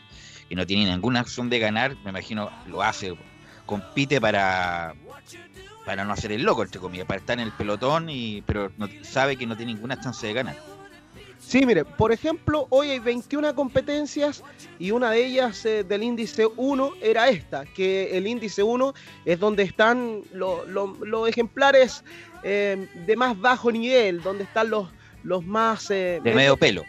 y 0.50 0.56
no 0.56 0.66
tiene 0.66 0.86
ninguna 0.92 1.22
acción 1.22 1.50
de 1.50 1.60
ganar, 1.60 1.98
me 2.04 2.10
imagino 2.10 2.50
lo 2.66 2.82
hace, 2.84 3.14
compite 3.66 4.20
para 4.20 4.96
para 5.86 6.06
no 6.06 6.14
hacer 6.14 6.32
el 6.32 6.44
loco, 6.44 6.64
entre 6.64 6.80
comillas, 6.82 7.06
para 7.08 7.20
estar 7.20 7.40
en 7.40 7.46
el 7.48 7.54
pelotón, 7.54 8.10
y 8.10 8.42
pero 8.44 8.72
no- 8.78 8.90
sabe 9.02 9.38
que 9.38 9.48
no 9.48 9.56
tiene 9.58 9.74
ninguna 9.74 10.00
chance 10.00 10.26
de 10.28 10.34
ganar. 10.34 10.58
Sí, 11.46 11.66
mire, 11.66 11.86
por 11.86 12.12
ejemplo, 12.12 12.66
hoy 12.70 12.90
hay 12.90 13.00
21 13.00 13.54
competencias 13.54 14.44
y 14.80 14.92
una 14.92 15.12
de 15.12 15.26
ellas 15.26 15.64
eh, 15.66 15.84
del 15.84 16.02
índice 16.04 16.48
1 16.56 16.94
era 17.02 17.30
esta, 17.30 17.66
que 17.66 18.18
el 18.18 18.26
índice 18.28 18.64
1 18.64 18.94
es 19.26 19.40
donde 19.40 19.64
están 19.64 20.22
lo- 20.32 20.66
lo- 20.66 20.96
los 21.06 21.30
ejemplares 21.30 22.04
eh, 22.44 22.88
de 23.06 23.16
más 23.16 23.40
bajo 23.40 23.72
nivel, 23.72 24.22
donde 24.22 24.46
están 24.46 24.70
los, 24.70 24.90
los 25.24 25.46
más... 25.46 25.92
eh, 25.92 26.22
De 26.24 26.34
medio 26.34 26.58
pelo. 26.58 26.84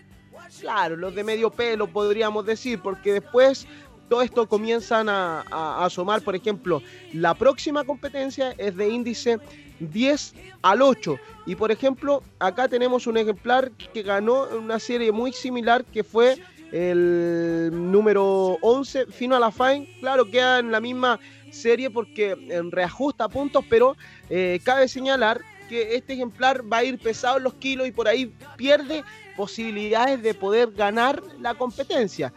Claro, 0.61 0.97
los 0.97 1.15
de 1.15 1.25
medio 1.25 1.51
pelo 1.51 1.87
podríamos 1.89 2.47
decir, 2.47 2.81
porque 2.81 3.13
después 3.13 3.67
todo 4.09 4.23
esto 4.23 4.49
comienzan 4.49 5.09
a, 5.09 5.41
a- 5.51 5.83
a 5.83 5.85
asomar, 5.87 6.23
por 6.23 6.37
ejemplo, 6.37 6.81
la 7.13 7.35
próxima 7.35 7.85
competencia 7.85 8.55
es 8.57 8.77
de 8.77 8.89
índice 8.89 9.39
10 9.81 10.35
al 10.63 10.83
8. 10.83 11.17
Y 11.47 11.57
por 11.57 11.71
ejemplo, 11.71 12.23
acá 12.39 12.69
tenemos 12.69 13.07
un 13.07 13.17
ejemplar 13.17 13.71
que 13.73 14.03
ganó 14.03 14.47
una 14.57 14.79
serie 14.79 15.13
muy 15.13 15.33
similar 15.33 15.85
que 15.85 16.05
fue 16.05 16.39
el 16.73 17.71
número 17.73 18.59
11, 18.61 19.07
Fino 19.07 19.37
a 19.37 19.39
la 19.39 19.53
Fine. 19.53 19.97
Claro, 20.01 20.29
queda 20.31 20.59
en 20.59 20.73
la 20.73 20.81
misma 20.81 21.21
serie 21.51 21.91
porque 21.91 22.33
eh, 22.33 22.63
reajusta 22.71 23.29
puntos, 23.29 23.65
pero 23.69 23.97
eh, 24.29 24.59
cabe 24.65 24.89
señalar 24.89 25.41
que 25.69 25.95
este 25.95 26.15
ejemplar 26.15 26.63
va 26.71 26.79
a 26.79 26.85
ir 26.85 26.99
pesado 26.99 27.39
en 27.39 27.45
los 27.45 27.55
kilos 27.55 27.87
y 27.87 27.93
por 27.93 28.09
ahí 28.09 28.35
pierde 28.57 29.05
posibilidades 29.37 30.23
de 30.23 30.35
poder 30.35 30.73
ganar 30.73 31.23
la 31.41 31.55
competencia. 31.55 32.33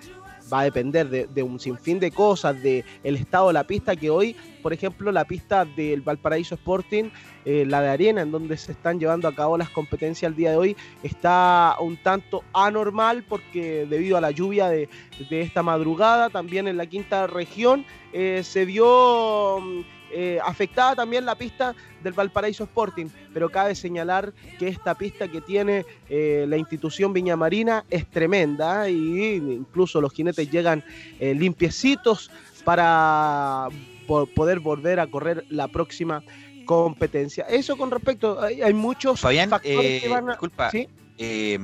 Va 0.52 0.61
a 0.61 0.64
depender 0.64 1.10
de, 1.10 1.28
de 1.28 1.44
un 1.44 1.60
sinfín 1.60 1.99
de 1.99 2.11
cosas, 2.11 2.61
de 2.61 2.86
el 3.03 3.15
estado 3.15 3.48
de 3.48 3.53
la 3.53 3.65
pista 3.65 3.95
que 3.95 4.10
hoy, 4.10 4.36
por 4.61 4.74
ejemplo, 4.74 5.11
la 5.11 5.26
pista 5.26 5.65
del 5.65 6.02
Valparaíso 6.02 6.56
Sporting, 6.56 7.10
eh, 7.45 7.65
la 7.65 7.82
de 7.82 7.90
arena, 7.90 8.22
en 8.22 8.32
donde 8.32 8.57
se 8.57 8.72
están 8.72 8.99
llevando 8.99 9.28
a 9.28 9.36
cabo 9.36 9.57
las 9.57 9.69
competencias 9.69 10.30
el 10.30 10.36
día 10.36 10.52
de 10.52 10.57
hoy, 10.57 10.78
está 11.03 11.76
un 11.80 11.98
tanto 11.98 12.44
anormal 12.53 13.24
porque 13.28 13.86
debido 13.90 14.18
a 14.18 14.22
la 14.22 14.32
lluvia 14.32 14.68
de, 14.69 14.90
de 15.30 15.41
esta 15.41 15.64
madrugada, 15.64 16.30
también 16.30 16.68
en 16.68 16.78
la 16.78 16.86
quinta 16.86 17.28
región, 17.28 17.86
eh, 18.14 18.41
se 18.44 18.65
vio 18.65 19.60
mm, 19.61 19.97
eh, 20.11 20.39
afectada 20.43 20.95
también 20.95 21.25
la 21.25 21.35
pista 21.35 21.75
del 22.03 22.13
Valparaíso 22.13 22.63
Sporting, 22.63 23.07
pero 23.34 23.49
cabe 23.49 23.75
señalar 23.75 24.34
que 24.59 24.67
esta 24.67 24.95
pista 24.95 25.27
que 25.27 25.41
tiene 25.41 25.85
eh, 26.09 26.45
la 26.47 26.57
institución 26.57 27.13
Viña 27.13 27.35
Marina 27.35 27.84
es 27.89 28.05
tremenda 28.07 28.89
y 28.89 29.35
incluso 29.35 29.99
los 30.01 30.13
jinetes 30.13 30.49
llegan 30.49 30.84
eh, 31.19 31.34
limpiecitos 31.34 32.31
para 32.63 33.67
po- 34.07 34.25
poder 34.27 34.59
volver 34.59 34.99
a 34.99 35.07
correr 35.07 35.45
la 35.49 35.67
próxima 35.67 36.23
competencia. 36.65 37.45
Eso 37.49 37.77
con 37.77 37.91
respecto, 37.91 38.41
hay, 38.41 38.61
hay 38.61 38.73
muchos 38.73 39.19
Fabián, 39.19 39.49
factores 39.49 39.79
eh, 39.85 39.99
que 40.01 40.09
van 40.09 40.29
a... 40.29 40.31
disculpa, 40.34 40.69
¿Sí? 40.69 40.88
eh, 41.17 41.57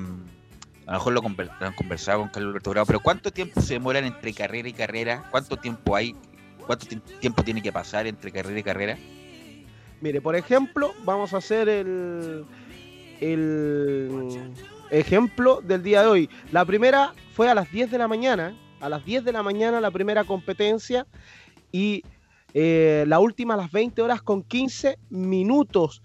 a 0.86 0.92
lo 0.92 0.98
mejor 0.98 1.14
lo 1.14 1.22
han 1.62 1.74
conversado 1.74 2.20
con 2.20 2.30
Carlos 2.30 2.50
Alberto 2.52 2.70
Bravo, 2.72 2.86
pero 2.86 3.00
¿cuánto 3.00 3.32
tiempo 3.32 3.62
se 3.62 3.76
demoran 3.76 4.06
entre 4.06 4.34
carrera 4.34 4.68
y 4.68 4.74
carrera? 4.74 5.24
¿Cuánto 5.32 5.58
tiempo 5.58 5.96
hay? 5.96 6.16
¿Cuánto 6.66 6.86
ti- 6.88 7.00
tiempo 7.20 7.44
tiene 7.44 7.62
que 7.62 7.72
pasar 7.72 8.08
entre 8.08 8.32
carrera 8.32 8.60
y 8.60 8.64
carrera? 8.64 8.98
Mire, 10.02 10.22
por 10.22 10.36
ejemplo, 10.36 10.94
vamos 11.06 11.34
a 11.34 11.38
hacer 11.38 11.70
el, 11.70 12.46
el 13.22 14.54
ejemplo 14.92 15.62
del 15.62 15.84
día 15.84 16.02
de 16.02 16.08
hoy. 16.08 16.30
La 16.52 16.66
primera 16.66 17.14
fue 17.34 17.50
a 17.50 17.56
las 17.56 17.72
10 17.72 17.92
de 17.92 17.98
la 17.98 18.08
mañana. 18.08 18.58
A 18.82 18.90
las 18.90 19.06
10 19.06 19.24
de 19.24 19.32
la 19.32 19.44
mañana 19.44 19.80
la 19.80 19.92
primera 19.92 20.26
competencia 20.26 21.08
y 21.72 22.04
eh, 22.54 23.06
la 23.08 23.20
última 23.20 23.54
a 23.54 23.58
las 23.58 23.72
20 23.72 24.02
horas 24.02 24.22
con 24.22 24.44
15 24.44 24.98
minutos 25.10 26.02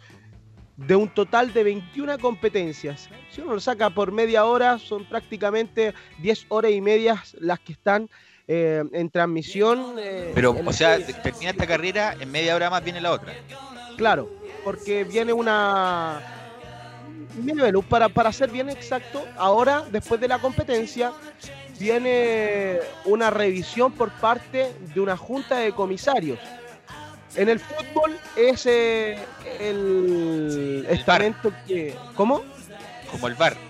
de 0.76 0.94
un 0.94 1.08
total 1.08 1.52
de 1.52 1.64
21 1.64 2.18
competencias. 2.20 3.10
Si 3.32 3.40
uno 3.40 3.54
lo 3.54 3.60
saca 3.60 3.90
por 3.90 4.12
media 4.12 4.44
hora, 4.44 4.78
son 4.78 5.04
prácticamente 5.06 5.92
10 6.22 6.46
horas 6.50 6.70
y 6.70 6.80
media 6.80 7.20
las 7.40 7.58
que 7.58 7.72
están 7.72 8.08
eh, 8.48 8.82
en 8.92 9.10
transmisión. 9.10 9.96
eh, 9.98 10.32
Pero, 10.34 10.56
en 10.56 10.66
o 10.66 10.72
sea, 10.72 10.98
termina 11.22 11.50
esta 11.50 11.66
carrera, 11.66 12.16
en 12.18 12.30
media 12.30 12.56
hora 12.56 12.70
más 12.70 12.82
viene 12.82 13.00
la 13.00 13.12
otra. 13.12 13.34
Claro, 13.96 14.30
porque 14.64 15.04
viene 15.04 15.32
una. 15.32 16.20
Belú, 17.36 17.82
para, 17.82 18.08
para 18.08 18.32
ser 18.32 18.50
bien 18.50 18.68
exacto, 18.68 19.24
ahora, 19.36 19.84
después 19.92 20.20
de 20.20 20.26
la 20.26 20.40
competencia, 20.40 21.12
viene 21.78 22.78
una 23.04 23.30
revisión 23.30 23.92
por 23.92 24.10
parte 24.10 24.72
de 24.92 25.00
una 25.00 25.16
junta 25.16 25.58
de 25.58 25.72
comisarios. 25.72 26.38
En 27.36 27.48
el 27.48 27.60
fútbol 27.60 28.18
es 28.36 28.66
eh, 28.66 29.18
el 29.60 30.86
estamento 30.88 31.52
que. 31.66 31.94
¿Cómo? 32.14 32.42
Como 33.10 33.28
el 33.28 33.34
VAR. 33.34 33.67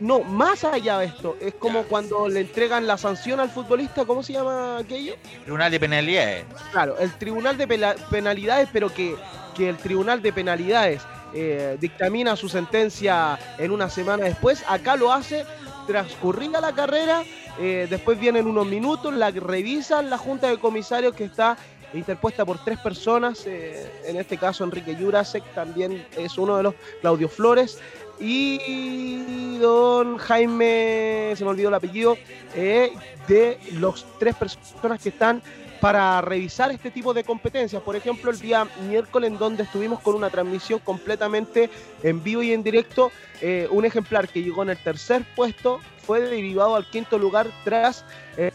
No, 0.00 0.20
más 0.20 0.64
allá 0.64 0.98
de 0.98 1.06
esto, 1.06 1.36
es 1.40 1.54
como 1.54 1.84
cuando 1.84 2.28
le 2.28 2.40
entregan 2.40 2.86
la 2.86 2.98
sanción 2.98 3.40
al 3.40 3.50
futbolista, 3.50 4.04
¿cómo 4.04 4.22
se 4.22 4.32
llama 4.32 4.78
aquello? 4.78 5.14
Tribunal 5.44 5.70
de 5.70 5.80
penalidades. 5.80 6.44
Claro, 6.72 6.98
el 6.98 7.12
tribunal 7.18 7.56
de 7.56 7.94
penalidades, 8.10 8.68
pero 8.72 8.92
que, 8.92 9.16
que 9.54 9.68
el 9.68 9.76
tribunal 9.76 10.22
de 10.22 10.32
penalidades 10.32 11.02
eh, 11.32 11.76
dictamina 11.80 12.34
su 12.34 12.48
sentencia 12.48 13.38
en 13.58 13.70
una 13.70 13.88
semana 13.88 14.24
después. 14.24 14.64
Acá 14.66 14.96
lo 14.96 15.12
hace 15.12 15.44
transcurrida 15.86 16.60
la 16.60 16.72
carrera, 16.72 17.22
eh, 17.58 17.86
después 17.88 18.18
vienen 18.18 18.46
unos 18.46 18.66
minutos, 18.66 19.14
la 19.14 19.30
revisan 19.30 20.10
la 20.10 20.18
junta 20.18 20.48
de 20.48 20.58
comisarios 20.58 21.14
que 21.14 21.24
está 21.24 21.56
interpuesta 21.92 22.44
por 22.44 22.62
tres 22.64 22.78
personas, 22.78 23.44
eh, 23.46 23.90
en 24.04 24.16
este 24.16 24.36
caso 24.36 24.62
Enrique 24.62 24.94
Jurasek 24.94 25.42
también 25.54 26.06
es 26.16 26.38
uno 26.38 26.56
de 26.56 26.62
los, 26.64 26.74
Claudio 27.00 27.28
Flores 27.28 27.78
y 28.20 29.58
don 29.58 30.18
Jaime, 30.18 31.32
se 31.36 31.44
me 31.44 31.50
olvidó 31.50 31.68
el 31.68 31.74
apellido, 31.74 32.16
eh, 32.54 32.92
de 33.26 33.58
los 33.72 34.06
tres 34.18 34.34
personas 34.34 35.00
que 35.00 35.10
están 35.10 35.42
para 35.80 36.20
revisar 36.20 36.70
este 36.70 36.90
tipo 36.90 37.14
de 37.14 37.24
competencias. 37.24 37.82
Por 37.82 37.96
ejemplo, 37.96 38.30
el 38.30 38.38
día 38.38 38.66
miércoles 38.86 39.30
en 39.30 39.38
donde 39.38 39.62
estuvimos 39.62 40.00
con 40.00 40.14
una 40.14 40.30
transmisión 40.30 40.78
completamente 40.80 41.70
en 42.02 42.22
vivo 42.22 42.42
y 42.42 42.52
en 42.52 42.62
directo, 42.62 43.10
eh, 43.40 43.66
un 43.70 43.84
ejemplar 43.84 44.28
que 44.28 44.42
llegó 44.42 44.62
en 44.62 44.70
el 44.70 44.78
tercer 44.78 45.24
puesto 45.34 45.80
fue 46.02 46.20
derivado 46.20 46.76
al 46.76 46.88
quinto 46.88 47.18
lugar 47.18 47.46
tras 47.64 48.04
eh, 48.36 48.52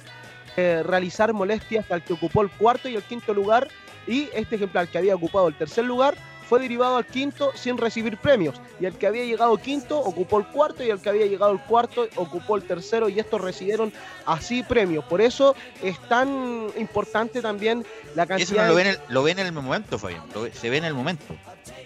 eh, 0.56 0.84
realizar 0.84 1.34
molestias 1.34 1.90
al 1.92 2.04
que 2.04 2.14
ocupó 2.14 2.42
el 2.42 2.50
cuarto 2.50 2.88
y 2.88 2.96
el 2.96 3.04
quinto 3.04 3.34
lugar 3.34 3.68
y 4.08 4.30
este 4.34 4.56
ejemplar 4.56 4.88
que 4.88 5.00
había 5.00 5.16
ocupado 5.16 5.48
el 5.48 5.56
tercer 5.56 5.86
lugar 5.86 6.16
fue 6.48 6.60
derivado 6.60 6.98
al 6.98 7.06
quinto 7.06 7.52
sin 7.56 7.78
recibir 7.78 8.18
premios 8.18 8.56
y 8.80 8.86
el 8.86 8.94
que 8.98 9.08
había 9.08 9.24
llegado 9.26 9.58
quinto 9.58 10.00
ocupó 10.00 10.40
el 10.40 10.46
cuarto 10.48 10.84
y 10.84 10.90
el 10.90 11.00
que 11.02 11.10
había 11.10 11.26
llegado 11.26 11.52
al 11.52 11.64
cuarto 11.66 12.08
ocupó 12.16 12.56
el 12.56 12.64
tercero 12.64 13.10
y 13.10 13.20
estos 13.20 13.42
recibieron 13.42 13.92
así 14.26 14.64
premios. 14.64 15.04
Por 15.06 15.22
eso 15.22 15.56
es 15.82 16.00
tan 16.08 16.68
importante 16.78 17.42
también 17.42 17.86
la 18.16 18.26
cantidad 18.26 18.50
Eso 18.50 18.62
no 18.62 18.68
lo 18.70 18.76
ven, 18.76 18.88
en 18.88 18.94
el- 18.94 19.00
lo 19.10 19.24
ven 19.24 19.40
en 19.40 19.46
el 19.48 19.52
momento, 19.54 19.98
Fabián. 20.00 20.24
lo 20.34 20.46
se 20.54 20.70
ve 20.70 20.78
en 20.78 20.86
el 20.86 20.94
momento. 20.94 21.24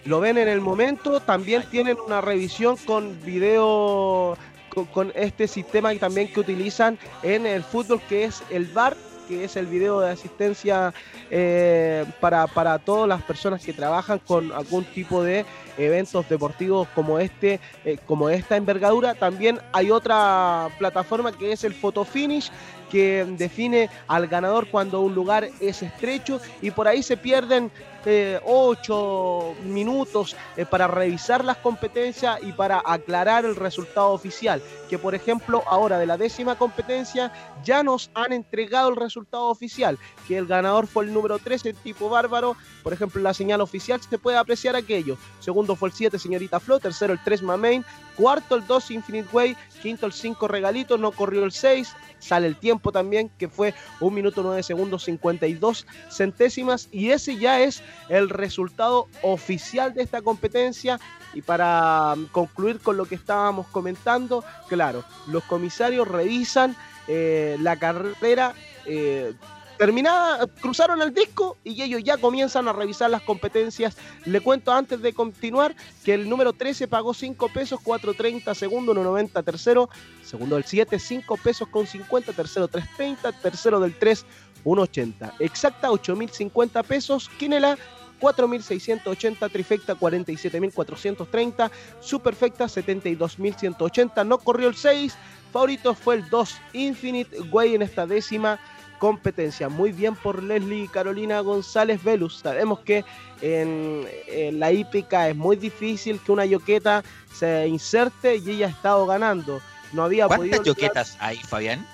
lo 0.05 0.19
ven 0.19 0.37
en 0.37 0.47
el 0.47 0.61
momento. 0.61 1.19
También 1.19 1.63
tienen 1.69 1.97
una 2.05 2.21
revisión 2.21 2.75
con 2.77 3.19
video, 3.23 4.37
con, 4.69 4.85
con 4.87 5.11
este 5.15 5.47
sistema 5.47 5.91
que 5.93 5.99
también 5.99 6.31
que 6.31 6.39
utilizan 6.39 6.97
en 7.23 7.45
el 7.45 7.63
fútbol, 7.63 8.01
que 8.07 8.25
es 8.25 8.41
el 8.49 8.65
VAR, 8.65 8.95
que 9.29 9.43
es 9.43 9.55
el 9.55 9.67
video 9.67 9.99
de 9.99 10.09
asistencia 10.09 10.91
eh, 11.29 12.03
para, 12.19 12.47
para 12.47 12.79
todas 12.79 13.07
las 13.07 13.21
personas 13.21 13.63
que 13.63 13.73
trabajan 13.73 14.17
con 14.17 14.51
algún 14.51 14.83
tipo 14.85 15.23
de 15.23 15.45
eventos 15.77 16.27
deportivos 16.27 16.87
como 16.95 17.19
este, 17.19 17.59
eh, 17.85 17.99
como 18.07 18.29
esta 18.29 18.57
envergadura. 18.57 19.13
También 19.13 19.59
hay 19.71 19.91
otra 19.91 20.69
plataforma 20.79 21.31
que 21.31 21.51
es 21.51 21.63
el 21.63 21.75
Photofinish 21.75 22.51
que 22.89 23.23
define 23.37 23.87
al 24.07 24.27
ganador 24.27 24.67
cuando 24.67 25.01
un 25.01 25.13
lugar 25.13 25.47
es 25.61 25.83
estrecho 25.83 26.41
y 26.59 26.71
por 26.71 26.87
ahí 26.87 27.03
se 27.03 27.15
pierden 27.15 27.71
eh, 28.05 28.39
ocho 28.45 29.55
minutos 29.63 30.35
eh, 30.57 30.65
para 30.65 30.87
revisar 30.87 31.43
las 31.43 31.57
competencias 31.57 32.39
y 32.41 32.51
para 32.51 32.81
aclarar 32.85 33.45
el 33.45 33.55
resultado 33.55 34.11
oficial. 34.11 34.61
Que 34.89 34.97
por 34.97 35.15
ejemplo 35.15 35.63
ahora 35.67 35.97
de 35.97 36.05
la 36.05 36.17
décima 36.17 36.57
competencia 36.57 37.31
ya 37.63 37.83
nos 37.83 38.09
han 38.13 38.33
entregado 38.33 38.89
el 38.89 38.95
resultado 38.95 39.47
oficial, 39.47 39.97
que 40.27 40.37
el 40.37 40.47
ganador 40.47 40.87
fue 40.87 41.05
el 41.05 41.13
número 41.13 41.39
13, 41.39 41.73
tipo 41.73 42.09
bárbaro. 42.09 42.55
Por 42.83 42.93
ejemplo, 42.93 43.21
la 43.21 43.33
señal 43.33 43.61
oficial 43.61 44.01
se 44.01 44.17
puede 44.17 44.37
apreciar 44.37 44.75
aquello. 44.75 45.17
Segundo 45.39 45.75
fue 45.75 45.89
el 45.89 45.95
7, 45.95 46.17
señorita 46.17 46.59
Flo. 46.59 46.79
Tercero 46.79 47.13
el 47.13 47.23
3, 47.23 47.43
Mamain. 47.43 47.85
Cuarto 48.15 48.55
el 48.55 48.65
2, 48.65 48.91
Infinite 48.91 49.29
Way. 49.31 49.55
Quinto 49.81 50.05
el 50.05 50.13
5, 50.13 50.47
Regalito. 50.47 50.97
No 50.97 51.11
corrió 51.11 51.43
el 51.43 51.51
6. 51.51 51.93
Sale 52.19 52.47
el 52.47 52.57
tiempo 52.57 52.91
también, 52.91 53.29
que 53.37 53.47
fue 53.47 53.73
1 54.01 54.11
minuto 54.11 54.43
9 54.43 54.61
segundos 54.63 55.03
52 55.03 55.85
centésimas. 56.09 56.89
Y 56.91 57.11
ese 57.11 57.37
ya 57.37 57.61
es 57.61 57.81
el 58.09 58.29
resultado 58.29 59.07
oficial 59.21 59.93
de 59.93 60.03
esta 60.03 60.21
competencia. 60.21 60.99
Y 61.33 61.41
para 61.41 62.15
mm, 62.15 62.25
concluir 62.27 62.79
con 62.79 62.97
lo 62.97 63.05
que 63.05 63.15
estábamos 63.15 63.67
comentando, 63.67 64.43
claro, 64.67 65.03
los 65.27 65.43
comisarios 65.43 66.07
revisan 66.07 66.75
eh, 67.07 67.57
la 67.59 67.77
carrera 67.77 68.53
eh, 68.85 69.33
terminada, 69.79 70.45
cruzaron 70.61 71.01
el 71.01 71.13
disco 71.13 71.55
y 71.63 71.81
ellos 71.81 72.03
ya 72.03 72.17
comienzan 72.17 72.67
a 72.67 72.73
revisar 72.73 73.09
las 73.09 73.21
competencias. 73.21 73.95
Le 74.25 74.41
cuento 74.41 74.73
antes 74.73 75.01
de 75.01 75.13
continuar 75.13 75.73
que 76.03 76.13
el 76.13 76.27
número 76.27 76.51
13 76.51 76.89
pagó 76.89 77.13
5 77.13 77.47
pesos, 77.47 77.79
4.30, 77.79 78.53
segundo 78.55 78.93
1.90, 78.93 79.41
tercero, 79.45 79.89
segundo 80.21 80.55
del 80.55 80.65
7, 80.65 80.99
5 80.99 81.37
pesos 81.37 81.69
con 81.69 81.87
50, 81.87 82.33
tercero 82.33 82.67
3.30, 82.67 83.33
tercero 83.41 83.79
del 83.79 83.97
3, 83.97 84.25
1.80. 84.65 85.33
Exacta 85.39 85.89
8.050 85.89 86.83
pesos, 86.83 87.29
Quinela 87.37 87.77
4.680, 88.19 89.51
trifecta 89.51 89.95
47.430, 89.95 91.71
superfecta 92.01 92.65
72.180, 92.65 94.25
no 94.25 94.37
corrió 94.39 94.67
el 94.67 94.75
6, 94.75 95.15
favorito 95.51 95.95
fue 95.95 96.15
el 96.15 96.29
2, 96.29 96.57
Infinite 96.73 97.39
Way 97.51 97.75
en 97.75 97.81
esta 97.81 98.05
décima 98.05 98.59
competencia. 98.99 99.69
Muy 99.69 99.91
bien 99.91 100.15
por 100.15 100.43
Leslie 100.43 100.89
Carolina 100.89 101.39
González 101.39 102.03
Velus. 102.03 102.39
Sabemos 102.39 102.79
que 102.81 103.05
en, 103.41 104.05
en 104.27 104.59
la 104.59 104.71
hípica 104.73 105.29
es 105.29 105.35
muy 105.35 105.55
difícil 105.55 106.19
que 106.19 106.33
una 106.33 106.45
yoqueta 106.45 107.03
se 107.33 107.67
inserte 107.67 108.35
y 108.35 108.51
ella 108.51 108.67
ha 108.67 108.69
estado 108.69 109.05
ganando. 109.05 109.61
No 109.93 110.03
había 110.03 110.27
¿Cuántas 110.27 110.63
yoquetas 110.63 111.17
hay, 111.19 111.37
Fabián? 111.37 111.87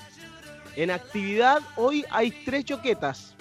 En 0.75 0.91
actividad 0.91 1.59
hoy 1.75 2.05
hay 2.11 2.31
tres 2.45 2.65
yoquetas 2.65 3.35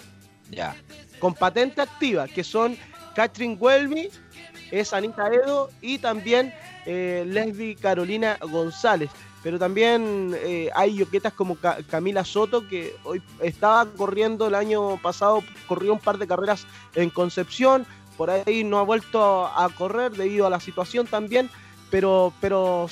Ya. 0.51 0.77
con 1.19 1.35
patente 1.35 1.81
activa, 1.81 2.29
que 2.29 2.45
son 2.45 2.77
Catherine 3.15 3.57
Welby, 3.59 4.09
es 4.71 4.93
Anita 4.93 5.29
Edo 5.33 5.71
y 5.81 5.99
también 5.99 6.53
eh, 6.87 7.25
Leslie 7.27 7.77
Carolina 7.77 8.39
González. 8.41 9.11
Pero 9.43 9.59
también 9.59 10.35
eh, 10.39 10.71
hay 10.75 10.95
yoquetas 10.97 11.33
como 11.35 11.57
Ca- 11.57 11.79
Camila 11.91 12.25
Soto, 12.25 12.67
que 12.67 12.97
hoy 13.05 13.23
estaba 13.41 13.85
corriendo 13.87 14.47
el 14.49 14.55
año 14.55 14.97
pasado, 15.03 15.43
corrió 15.69 15.93
un 15.93 15.99
par 15.99 16.17
de 16.19 16.27
carreras 16.27 16.67
en 16.95 17.11
Concepción, 17.11 17.87
por 18.17 18.31
ahí 18.31 18.65
no 18.65 18.79
ha 18.79 18.83
vuelto 18.85 19.47
a 19.47 19.69
correr 19.77 20.13
debido 20.13 20.47
a 20.47 20.51
la 20.51 20.61
situación 20.61 21.07
también, 21.07 21.51
pero, 21.91 22.33
pero 22.41 22.89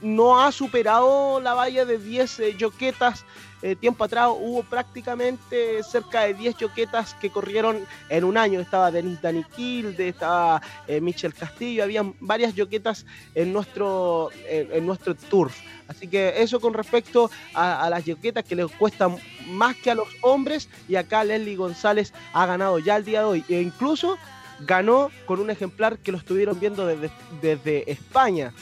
no 0.00 0.40
ha 0.40 0.52
superado 0.52 1.40
la 1.40 1.54
valla 1.54 1.84
de 1.84 1.98
10 1.98 2.40
eh, 2.40 2.56
yoquetas. 2.56 3.24
Eh, 3.62 3.74
tiempo 3.74 4.04
atrás 4.04 4.28
hubo 4.38 4.62
prácticamente 4.62 5.82
cerca 5.82 6.22
de 6.22 6.34
10 6.34 6.58
yoquetas 6.58 7.14
que 7.14 7.30
corrieron 7.30 7.86
en 8.08 8.24
un 8.24 8.36
año. 8.36 8.60
Estaba 8.60 8.90
Denis 8.90 9.20
Danikilde, 9.22 10.08
estaba 10.08 10.60
eh, 10.86 11.00
Michel 11.00 11.34
Castillo, 11.34 11.82
había 11.82 12.02
varias 12.20 12.54
yoquetas 12.54 13.06
en 13.34 13.52
nuestro, 13.52 14.30
en, 14.48 14.84
nuestro 14.84 15.14
turf. 15.14 15.56
Así 15.88 16.08
que 16.08 16.42
eso 16.42 16.60
con 16.60 16.74
respecto 16.74 17.30
a, 17.54 17.84
a 17.84 17.90
las 17.90 18.04
yoquetas 18.04 18.44
que 18.44 18.56
les 18.56 18.70
cuestan 18.72 19.16
más 19.46 19.76
que 19.76 19.90
a 19.90 19.94
los 19.94 20.08
hombres. 20.20 20.68
Y 20.88 20.96
acá 20.96 21.24
Leslie 21.24 21.56
González 21.56 22.12
ha 22.32 22.46
ganado 22.46 22.78
ya 22.78 22.96
el 22.96 23.04
día 23.04 23.20
de 23.20 23.26
hoy. 23.26 23.44
E 23.48 23.60
incluso 23.60 24.18
ganó 24.60 25.10
con 25.26 25.40
un 25.40 25.50
ejemplar 25.50 25.98
que 25.98 26.12
lo 26.12 26.18
estuvieron 26.18 26.58
viendo 26.58 26.86
desde, 26.86 27.10
desde 27.40 27.90
España. 27.90 28.52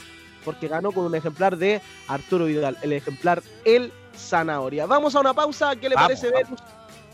Porque 0.43 0.67
ganó 0.67 0.91
con 0.91 1.05
un 1.05 1.15
ejemplar 1.15 1.57
de 1.57 1.81
Arturo 2.07 2.45
Vidal, 2.45 2.77
el 2.81 2.93
ejemplar 2.93 3.41
El 3.63 3.91
Zanahoria. 4.15 4.85
Vamos 4.85 5.15
a 5.15 5.19
una 5.19 5.33
pausa, 5.33 5.75
¿qué 5.75 5.89
le 5.89 5.95
Vamos, 5.95 6.09
parece, 6.09 6.31
Venus? 6.31 6.59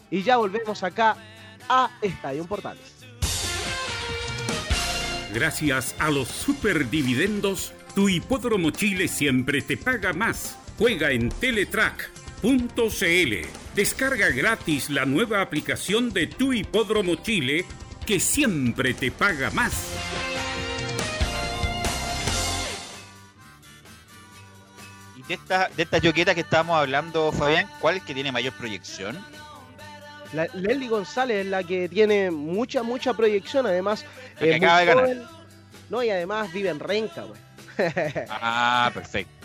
Y 0.09 0.23
ya 0.23 0.37
volvemos 0.37 0.83
acá 0.83 1.15
a 1.69 1.89
Estadio 2.01 2.45
Portales. 2.45 2.95
Gracias 5.33 5.95
a 5.97 6.09
los 6.09 6.27
superdividendos, 6.27 7.71
tu 7.95 8.09
hipódromo 8.09 8.71
Chile 8.71 9.07
siempre 9.07 9.61
te 9.61 9.77
paga 9.77 10.11
más. 10.11 10.57
Juega 10.77 11.11
en 11.11 11.29
Teletrack.cl. 11.29 13.33
Descarga 13.75 14.29
gratis 14.31 14.89
la 14.89 15.05
nueva 15.05 15.41
aplicación 15.41 16.11
de 16.11 16.27
tu 16.27 16.51
hipódromo 16.51 17.15
Chile 17.15 17.65
que 18.05 18.19
siempre 18.19 18.93
te 18.93 19.11
paga 19.11 19.49
más. 19.51 19.73
Y 25.17 25.23
de 25.23 25.33
esta, 25.35 25.69
de 25.69 25.83
esta 25.83 25.97
yoqueta 25.97 26.33
que 26.35 26.41
estábamos 26.41 26.77
hablando, 26.77 27.31
Fabián, 27.31 27.67
¿cuál 27.79 27.97
es 27.97 28.03
que 28.03 28.13
tiene 28.13 28.31
mayor 28.31 28.53
proyección? 28.53 29.17
La, 30.33 30.47
Leslie 30.53 30.87
González 30.87 31.45
es 31.45 31.47
la 31.47 31.63
que 31.63 31.89
tiene 31.89 32.31
mucha, 32.31 32.83
mucha 32.83 33.13
proyección. 33.13 33.65
Además, 33.65 34.05
muy 34.39 34.53
acaba 34.53 34.79
de 34.79 34.85
ganar. 34.85 35.03
joven. 35.05 35.23
No, 35.89 36.01
y 36.01 36.09
además 36.09 36.51
vive 36.53 36.69
en 36.69 36.79
Renca, 36.79 37.23
güey. 37.23 37.39
Ah, 38.29 38.91
perfecto. 38.93 39.40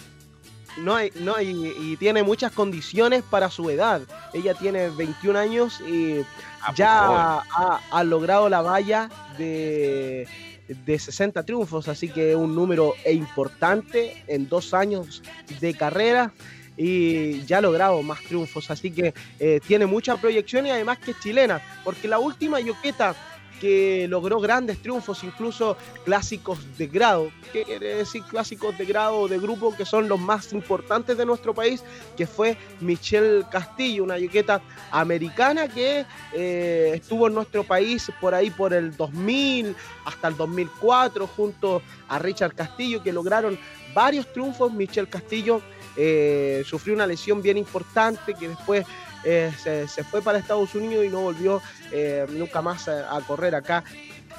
No, 0.79 1.03
y- 1.03 1.11
no 1.21 1.41
y, 1.41 1.75
y 1.79 1.97
tiene 1.97 2.23
muchas 2.23 2.53
condiciones 2.53 3.23
para 3.23 3.51
su 3.51 3.69
edad. 3.71 4.03
Ella 4.35 4.55
tiene 4.55 4.91
21 4.91 5.39
años 5.39 5.81
y 5.81 6.21
Ah, 6.61 6.67
pues, 6.67 6.77
ya 6.79 7.39
ha, 7.39 7.81
ha 7.91 8.05
logrado 8.05 8.49
la 8.49 8.61
valla 8.61 9.09
de, 9.39 10.27
de 10.69 10.99
60 10.99 11.45
triunfos, 11.45 11.87
así 11.89 12.09
que 12.09 12.31
es 12.31 12.37
un 12.37 12.55
número 12.55 12.95
importante 13.07 14.23
en 14.27 14.49
dos 14.49 14.75
años 14.75 15.23
de 15.61 15.75
carrera 15.75 16.33
y 16.77 17.43
ya 17.45 17.59
ha 17.59 17.61
logrado 17.63 18.03
más 18.03 18.21
triunfos, 18.23 18.71
así 18.71 18.91
que 18.91 19.15
eh, 19.39 19.61
tiene 19.67 19.87
mucha 19.87 20.17
proyección 20.17 20.67
y 20.67 20.71
además 20.71 20.99
que 20.99 21.13
es 21.13 21.21
chilena, 21.21 21.61
porque 21.85 22.07
la 22.09 22.19
última 22.19 22.61
yoqueta 22.61 23.15
que 23.61 24.07
logró 24.09 24.41
grandes 24.41 24.81
triunfos, 24.81 25.25
incluso 25.25 25.77
clásicos 26.05 26.59
de 26.77 26.87
grado. 26.87 27.31
¿Qué 27.53 27.65
quiere 27.65 27.97
decir 27.97 28.23
clásicos 28.25 28.77
de 28.77 28.85
grado 28.85 29.21
o 29.21 29.29
de 29.29 29.39
grupo 29.39 29.75
que 29.75 29.85
son 29.85 30.09
los 30.09 30.21
más 30.21 30.53
importantes 30.53 31.17
de 31.17 31.27
nuestro 31.27 31.55
país? 31.55 31.83
Que 32.17 32.27
fue 32.27 32.57
Michelle 32.81 33.45
Castillo, 33.51 34.05
una 34.05 34.19
yoqueta 34.19 34.61
americana 34.91 35.69
que 35.69 36.05
eh, 36.33 36.93
estuvo 36.95 37.29
en 37.29 37.35
nuestro 37.35 37.65
país 37.65 38.11
por 38.21 38.35
ahí 38.35 38.51
por 38.51 38.73
el 38.73 38.97
2000 38.97 39.75
hasta 40.05 40.29
el 40.29 40.37
2004 40.37 41.27
junto 41.27 41.83
a 42.09 42.19
Richard 42.19 42.55
Castillo 42.55 43.03
que 43.03 43.13
lograron 43.13 43.59
varios 43.95 44.31
triunfos. 44.33 44.73
Michelle 44.73 45.09
Castillo 45.09 45.63
eh, 45.97 46.63
sufrió 46.67 46.95
una 46.95 47.07
lesión 47.07 47.41
bien 47.41 47.57
importante 47.57 48.35
que 48.35 48.49
después 48.49 48.85
eh, 49.27 49.53
se, 49.89 50.05
fue 50.05 50.23
para 50.23 50.39
Estados 50.39 50.75
Unidos 50.75 51.05
y 51.05 51.09
no 51.09 51.21
volvió 51.21 51.61
eh, 51.93 52.27
nunca 52.31 52.63
más 52.63 52.89
a, 52.89 53.17
a 53.17 53.21
correr 53.23 53.55
acá 53.55 53.85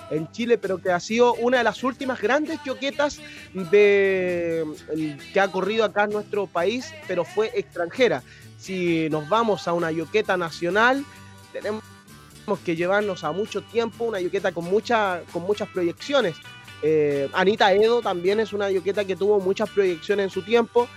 en 0.10 0.32
Chile, 0.32 0.58
pero 0.58 0.78
que 0.78 0.92
ha 0.92 1.00
sido 1.00 1.34
una 1.36 1.58
de 1.58 1.64
las 1.64 1.84
últimas 1.84 2.22
grandes 2.22 2.60
yoquetas 2.64 3.20
de, 3.54 4.66
que 5.34 5.40
ha 5.40 5.48
corrido 5.50 5.84
acá 5.84 6.06
en 6.06 6.12
nuestro 6.12 6.48
país, 6.48 6.94
pero 7.08 7.26
fue 7.26 7.52
extranjera. 7.54 8.24
Si 8.58 9.10
nos 9.10 9.28
vamos 9.30 9.68
a 9.68 9.74
una 9.74 9.92
yoqueta 9.92 10.38
nacional, 10.38 11.04
tenemos 11.52 11.84
que 12.64 12.76
llevarnos 12.76 13.24
a 13.24 13.32
mucho 13.32 13.62
tiempo, 13.62 14.06
una 14.06 14.22
yoqueta 14.22 14.52
con, 14.52 14.66
con 14.66 15.44
muchas 15.44 15.70
proyecciones. 15.74 16.36
Eh, 16.84 17.28
Anita 17.34 17.74
Edo 17.74 18.02
también 18.02 18.40
es 18.40 18.54
una 18.54 18.70
yoqueta 18.70 19.04
que 19.04 19.16
tuvo 19.16 19.40
muchas 19.40 19.70
proyecciones 19.70 20.26
en 20.26 20.30
su 20.30 20.44
tiempo, 20.44 20.88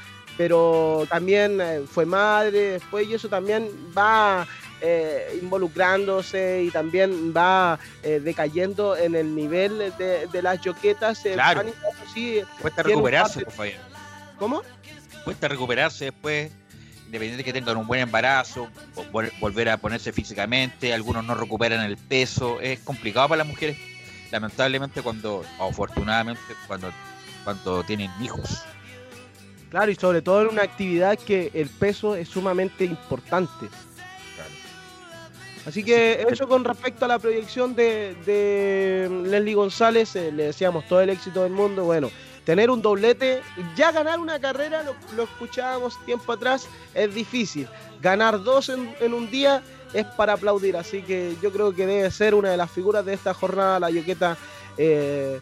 pero 0.41 1.07
también 1.11 1.61
eh, 1.61 1.83
fue 1.87 2.07
madre 2.07 2.71
después 2.81 3.07
y 3.07 3.13
eso 3.13 3.29
también 3.29 3.69
va 3.97 4.47
eh, 4.81 5.39
involucrándose 5.43 6.63
y 6.63 6.71
también 6.71 7.35
va 7.37 7.79
eh, 8.03 8.21
decayendo 8.25 8.97
en 8.97 9.17
el 9.17 9.35
nivel 9.35 9.93
de, 9.99 10.27
de 10.29 10.43
las 10.43 10.59
yoquetas. 10.63 11.27
Eh, 11.27 11.33
Claro. 11.35 11.61
Edo 11.61 11.73
sí 12.15 12.41
Cuesta 12.59 12.83
recuperarse, 12.83 13.41
de- 13.41 13.45
pues, 13.45 13.55
Fabián. 13.55 13.81
¿Cómo? 14.39 14.63
Cuesta 15.25 15.47
recuperarse 15.47 16.07
después, 16.07 16.51
independiente 17.05 17.45
que 17.45 17.53
tengan 17.53 17.77
un 17.77 17.87
buen 17.87 18.01
embarazo, 18.01 18.71
vol- 19.13 19.31
volver 19.41 19.69
a 19.69 19.77
ponerse 19.77 20.11
físicamente, 20.11 20.95
algunos 20.95 21.23
no 21.23 21.35
recuperan 21.35 21.83
el 21.85 21.99
peso, 21.99 22.59
es 22.63 22.79
complicado 22.81 23.29
para 23.29 23.41
las 23.45 23.47
mujeres, 23.47 23.77
lamentablemente 24.31 25.03
cuando, 25.03 25.45
o 25.59 25.69
afortunadamente, 25.69 26.41
cuando, 26.67 26.91
cuando 27.45 27.83
tienen 27.85 28.11
hijos. 28.23 28.63
Claro, 29.71 29.91
y 29.91 29.95
sobre 29.95 30.21
todo 30.21 30.43
en 30.43 30.49
una 30.49 30.63
actividad 30.63 31.17
que 31.19 31.51
el 31.55 31.69
peso 31.69 32.17
es 32.17 32.29
sumamente 32.29 32.85
importante. 32.85 33.69
Así 35.67 35.85
que 35.85 36.27
eso 36.29 36.49
con 36.49 36.65
respecto 36.65 37.05
a 37.05 37.09
la 37.09 37.19
proyección 37.19 37.75
de, 37.77 38.17
de 38.27 39.09
Leslie 39.27 39.55
González, 39.55 40.17
eh, 40.17 40.33
le 40.33 40.45
deseamos 40.47 40.89
todo 40.89 41.01
el 41.01 41.11
éxito 41.11 41.45
del 41.45 41.53
mundo. 41.53 41.85
Bueno, 41.85 42.11
tener 42.45 42.71
un 42.71 42.83
doblete, 42.83 43.43
ya 43.77 43.93
ganar 43.93 44.19
una 44.19 44.41
carrera, 44.41 44.83
lo, 44.83 44.97
lo 45.15 45.25
escuchábamos 45.25 46.03
tiempo 46.05 46.33
atrás, 46.33 46.67
es 46.95 47.15
difícil. 47.15 47.69
Ganar 48.01 48.43
dos 48.43 48.71
en, 48.71 48.93
en 49.01 49.15
un 49.15 49.31
día 49.31 49.63
es 49.93 50.07
para 50.07 50.33
aplaudir, 50.33 50.77
así 50.77 51.03
que 51.03 51.37
yo 51.43 51.53
creo 51.53 51.75
que 51.75 51.87
debe 51.87 52.11
ser 52.11 52.35
una 52.35 52.51
de 52.51 52.57
las 52.57 52.71
figuras 52.71 53.05
de 53.05 53.13
esta 53.13 53.35
jornada, 53.35 53.79
la 53.81 53.91
yoqueta 53.91 54.37
eh, 54.83 55.41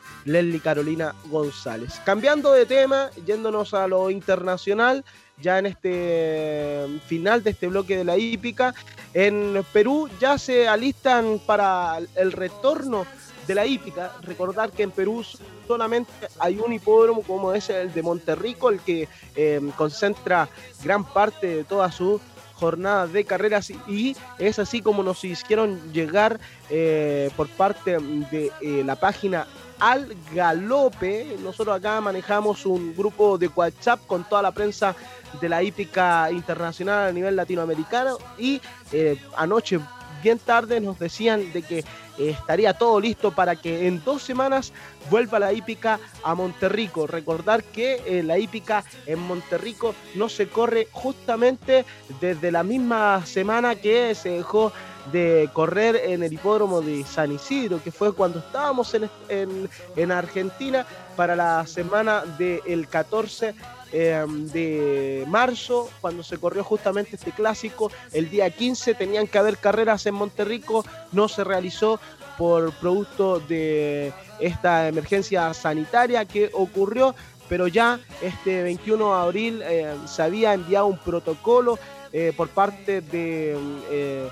Carolina 0.63 1.15
González. 1.27 2.01
Cambiando 2.05 2.53
de 2.53 2.67
tema, 2.67 3.11
yéndonos 3.25 3.73
a 3.73 3.87
lo 3.87 4.11
internacional, 4.11 5.05
ya 5.41 5.61
en 5.61 5.67
este 5.67 7.01
final 7.07 7.45
de 7.45 7.51
este 7.51 7.69
bloque 7.69 7.97
de 7.97 8.05
la 8.05 8.17
hípica, 8.17 8.75
en 9.15 9.65
Perú 9.73 10.09
ya 10.21 10.39
se 10.39 10.67
alistan 10.67 11.41
para 11.47 11.99
el 12.17 12.33
retorno 12.33 13.07
de 13.47 13.55
la 13.55 13.65
hípica. 13.65 14.13
Recordar 14.23 14.73
que 14.73 14.83
en 14.83 14.91
Perú 14.91 15.25
solamente 15.69 16.13
hay 16.41 16.59
un 16.59 16.73
hipódromo 16.73 17.23
como 17.23 17.53
es 17.53 17.71
el 17.71 17.93
de 17.93 18.03
Monterrico, 18.03 18.71
el 18.71 18.81
que 18.81 19.09
eh, 19.37 19.61
concentra 19.77 20.49
gran 20.83 21.05
parte 21.05 21.47
de 21.47 21.65
toda 21.65 21.93
su 21.93 22.21
jornada 22.59 23.07
de 23.07 23.25
carreras 23.25 23.71
y 23.87 24.17
es 24.39 24.59
así 24.59 24.83
como 24.83 25.03
nos 25.03 25.23
hicieron 25.25 25.93
llegar 25.93 26.41
eh, 26.71 27.31
por 27.37 27.49
parte 27.49 27.99
de 28.31 28.51
eh, 28.61 28.83
la 28.85 28.97
página 28.97 29.47
al 29.79 30.15
galope. 30.35 31.37
Nosotros 31.41 31.77
acá 31.77 32.01
manejamos 32.01 32.67
un 32.67 32.95
grupo 32.97 33.39
de 33.39 33.49
WhatsApp 33.49 34.01
con 34.07 34.25
toda 34.25 34.43
la 34.43 34.53
prensa 34.53 34.95
de 35.41 35.49
la 35.49 35.63
hípica 35.63 36.31
internacional 36.31 37.09
a 37.09 37.13
nivel 37.13 37.37
latinoamericano 37.37 38.19
y 38.39 38.61
eh, 38.93 39.21
anoche 39.37 39.79
bien 40.23 40.39
tarde 40.39 40.81
nos 40.81 40.99
decían 40.99 41.53
de 41.53 41.63
que 41.63 41.85
estaría 42.19 42.75
todo 42.75 43.01
listo 43.01 43.31
para 43.33 43.57
que 43.57 43.87
en 43.87 44.03
dos 44.05 44.23
semanas 44.23 44.73
vuelva 45.11 45.39
la 45.39 45.53
hípica 45.53 45.99
a 46.23 46.35
Monterrico. 46.35 47.07
Recordar 47.07 47.63
que 47.65 48.03
eh, 48.07 48.23
la 48.23 48.39
hípica 48.39 48.85
en 49.07 49.19
Monterrico 49.21 49.95
no 50.15 50.29
se 50.29 50.49
corre 50.49 50.89
justamente 50.93 51.85
desde 52.21 52.51
la 52.53 52.63
misma 52.63 53.25
semana 53.27 53.75
que 53.77 54.15
se 54.15 54.31
dejó 54.31 54.73
de 55.13 55.49
correr 55.55 55.97
en 56.05 56.23
el 56.23 56.33
hipódromo 56.35 56.83
de 56.83 57.03
San 57.05 57.33
Isidro, 57.33 57.83
que 57.83 57.91
fue 57.91 58.13
cuando 58.13 58.41
estábamos 58.41 58.93
en, 58.93 59.09
en- 59.31 59.71
en 59.97 60.13
Argentina 60.13 60.85
para 61.17 61.35
la 61.35 61.67
semana 61.67 62.25
del 62.39 62.87
14 62.89 63.55
eh, 63.93 64.25
de 64.53 65.25
marzo, 65.29 65.91
cuando 66.01 66.23
se 66.23 66.39
corrió 66.39 66.65
justamente 66.65 67.17
este 67.17 67.33
clásico. 67.33 67.91
El 68.13 68.31
día 68.31 68.51
15 68.51 68.95
tenían 68.95 69.27
que 69.27 69.39
haber 69.39 69.59
carreras 69.59 70.07
en 70.07 70.15
Monterrico, 70.15 70.85
no 71.13 71.29
se 71.29 71.45
realizó 71.45 72.01
por 72.39 72.73
producto 72.75 73.41
de 73.41 74.13
esta 74.39 74.89
emergencia 74.89 75.53
sanitaria 75.53 76.25
que 76.25 76.51
ocurrió, 76.55 77.15
pero 77.49 77.67
ya 77.67 77.99
este 78.23 78.63
21 78.63 79.15
de 79.15 79.21
abril 79.21 79.63
eh, 79.65 79.95
se 80.07 80.23
había 80.23 80.55
enviado 80.55 80.87
un 80.87 80.99
protocolo 80.99 81.79
eh, 82.13 82.33
por 82.37 82.49
parte 82.49 83.01
de, 83.01 83.57
eh, 83.91 84.29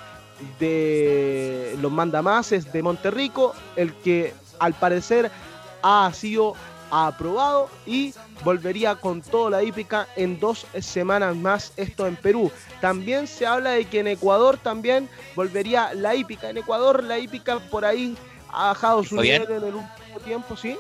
de 0.61 1.77
los 1.81 1.91
mandamases 1.91 2.73
de 2.73 2.83
Monterrico, 2.83 3.55
el 3.75 3.93
que 3.95 4.33
al 4.59 4.75
parecer 4.75 5.31
ha 5.83 6.11
sido 6.15 6.55
aprobado 6.91 7.69
y 7.87 8.15
volvería 8.45 8.95
con 8.95 9.23
toda 9.23 9.51
la 9.51 9.63
hípica 9.63 10.07
en 10.17 10.39
dos 10.39 10.67
semanas 10.81 11.37
más, 11.37 11.73
esto 11.77 12.07
en 12.07 12.17
Perú. 12.17 12.51
También 12.81 13.27
se 13.27 13.47
habla 13.47 13.71
de 13.71 13.85
que 13.87 14.01
en 14.01 14.09
Ecuador 14.09 14.59
también 14.59 15.09
volvería 15.35 15.95
la 15.95 16.15
hípica. 16.15 16.51
En 16.51 16.59
Ecuador 16.59 17.03
la 17.03 17.19
hípica 17.19 17.59
por 17.59 17.85
ahí 17.85 18.17
ha 18.51 18.69
bajado 18.69 19.05
su 19.05 19.17
nivel 19.17 19.51
en 19.51 19.65
el 19.65 19.75
último 19.75 20.21
tiempo, 20.25 20.57
¿sí? 20.57 20.77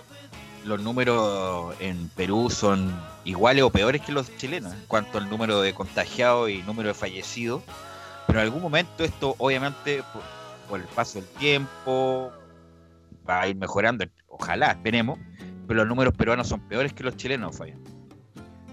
Los 0.64 0.80
números 0.80 1.74
en 1.78 2.08
Perú 2.10 2.50
son 2.50 2.92
iguales 3.24 3.62
o 3.62 3.70
peores 3.70 4.02
que 4.02 4.12
los 4.12 4.36
chilenos 4.36 4.72
en 4.72 4.84
cuanto 4.88 5.18
al 5.18 5.30
número 5.30 5.60
de 5.60 5.72
contagiados 5.72 6.50
y 6.50 6.62
número 6.62 6.88
de 6.88 6.94
fallecidos. 6.94 7.62
Pero 8.26 8.40
en 8.40 8.46
algún 8.46 8.62
momento 8.62 9.04
esto, 9.04 9.36
obviamente, 9.38 10.02
por, 10.12 10.22
por 10.68 10.80
el 10.80 10.86
paso 10.86 11.20
del 11.20 11.28
tiempo, 11.28 12.32
va 13.28 13.42
a 13.42 13.48
ir 13.48 13.56
mejorando. 13.56 14.04
Ojalá, 14.26 14.72
esperemos. 14.72 15.18
Pero 15.66 15.80
los 15.80 15.88
números 15.88 16.14
peruanos 16.16 16.48
son 16.48 16.60
peores 16.60 16.92
que 16.92 17.04
los 17.04 17.16
chilenos, 17.16 17.56
Fabián. 17.56 17.78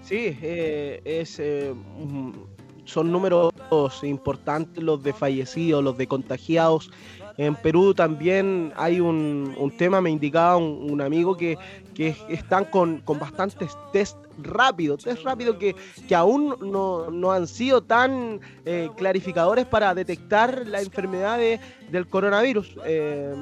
Sí, 0.04 0.38
eh, 0.42 1.02
es, 1.06 1.40
eh, 1.40 1.74
son 2.86 3.12
números 3.12 3.52
importantes 4.04 4.84
los 4.84 5.02
de 5.02 5.14
fallecidos, 5.14 5.84
los 5.84 5.98
de 5.98 6.08
contagiados. 6.08 6.92
En 7.38 7.56
Perú 7.56 7.96
también 7.96 8.72
hay 8.76 9.00
un, 9.00 9.74
tema, 9.78 10.02
me 10.02 10.12
indicaba 10.12 10.58
un, 10.58 11.02
amigo 11.02 11.36
que, 11.36 11.58
que 11.96 12.16
están 12.30 12.66
con, 12.66 13.00
con 13.00 13.18
bastantes 13.18 13.76
test 13.92 14.18
rápidos, 14.38 15.04
test 15.04 15.24
rápidos 15.24 15.56
que, 15.58 15.76
que 16.08 16.14
aún 16.14 16.56
no, 16.62 17.10
no 17.10 17.32
han 17.32 17.48
sido 17.48 17.82
tan 17.82 18.40
eh, 18.66 18.90
clarificadores 18.98 19.66
para 19.66 19.96
detectar 19.96 20.68
la 20.68 20.82
enfermedad 20.82 21.40
de- 21.40 21.60
del 21.90 22.08
coronavirus. 22.08 22.76
Eh, 22.86 23.34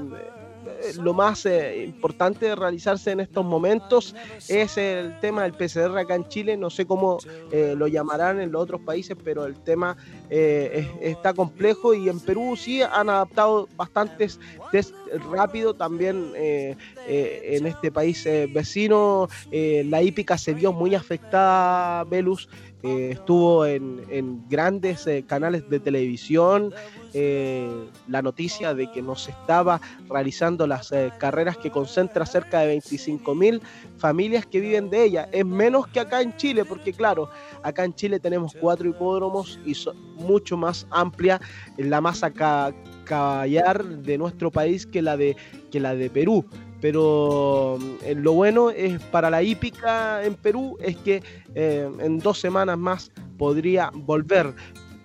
lo 1.02 1.14
más 1.14 1.46
eh, 1.46 1.84
importante 1.84 2.46
de 2.48 2.56
realizarse 2.56 3.12
en 3.12 3.20
estos 3.20 3.46
momentos 3.46 4.16
es 4.48 4.78
el 4.78 5.20
tema 5.20 5.44
del 5.44 5.54
PCR 5.54 5.98
acá 6.00 6.16
en 6.16 6.28
Chile. 6.28 6.58
No 6.58 6.70
sé 6.70 6.86
cómo 6.86 7.18
eh, 7.52 7.74
lo 7.78 7.88
llamarán 7.88 8.40
en 8.42 8.52
los 8.52 8.62
otros 8.64 8.82
países, 8.82 9.18
pero 9.24 9.46
el 9.46 9.56
tema 9.64 9.98
eh, 10.30 10.88
es- 11.02 11.12
está 11.12 11.34
complejo 11.34 11.94
y 11.94 12.10
en 12.10 12.20
Perú 12.20 12.56
sí 12.56 12.82
han 12.82 13.10
adaptado 13.10 13.68
bastantes 13.76 14.40
test 14.72 14.94
rápido. 15.32 15.74
También 15.74 16.32
eh, 16.36 16.76
eh, 17.08 17.58
en 17.58 17.66
este 17.66 17.92
país 17.92 18.26
eh, 18.26 18.48
vecino 18.50 19.28
eh, 19.52 19.84
la 19.88 20.02
hípica 20.02 20.38
se 20.38 20.54
vio 20.54 20.72
muy 20.74 20.96
afectada, 20.96 22.04
Velus. 22.06 22.48
Eh, 22.84 23.10
estuvo 23.12 23.66
en, 23.66 24.02
en 24.10 24.48
grandes 24.50 25.06
eh, 25.08 25.24
canales 25.28 25.70
de 25.70 25.80
televisión 25.80 26.74
eh, 27.14 27.70
la 28.08 28.22
noticia 28.22 28.74
de 28.74 28.90
que 28.92 29.02
no 29.02 29.16
se 29.16 29.32
estaba 29.32 29.82
realizando 30.10 30.66
las 30.66 30.92
eh, 30.92 31.12
carreras 31.20 31.58
que 31.58 31.70
concentra 31.70 32.26
cerca 32.26 32.62
de 32.62 32.68
25 32.68 33.36
mil 33.36 33.62
familias 33.98 34.46
que 34.46 34.60
viven 34.62 34.90
de 34.90 35.04
ella. 35.04 35.28
Es 35.32 35.46
menos 35.46 35.88
que 35.88 36.00
acá 36.00 36.22
en 36.22 36.36
Chile, 36.38 36.64
porque 36.66 36.94
claro, 36.94 37.30
acá 37.64 37.84
en 37.84 37.94
Chile 37.94 38.20
tenemos 38.20 38.54
cuatro 38.60 38.88
hipódromos 38.90 39.60
y 39.66 39.74
son 39.76 39.96
mucho 40.16 40.56
más 40.58 40.88
amplia 40.90 41.40
la 41.78 42.00
masa 42.02 42.32
ca- 42.32 42.74
caballar 43.04 43.84
de 43.84 44.18
nuestro 44.18 44.50
país 44.52 44.86
que 44.86 45.02
la 45.02 45.18
de, 45.18 45.36
que 45.72 45.80
la 45.80 45.96
de 45.96 46.10
Perú. 46.10 46.46
Pero 46.82 47.78
eh, 48.04 48.16
lo 48.16 48.34
bueno 48.34 48.72
es 48.72 49.00
para 49.04 49.30
la 49.30 49.44
hípica 49.44 50.24
en 50.24 50.34
Perú 50.34 50.78
es 50.82 50.98
que 50.98 51.24
eh, 51.56 51.90
en 52.00 52.20
dos 52.20 52.40
semanas 52.40 52.78
más 52.78 53.12
podría 53.38 53.92
volver. 53.94 54.54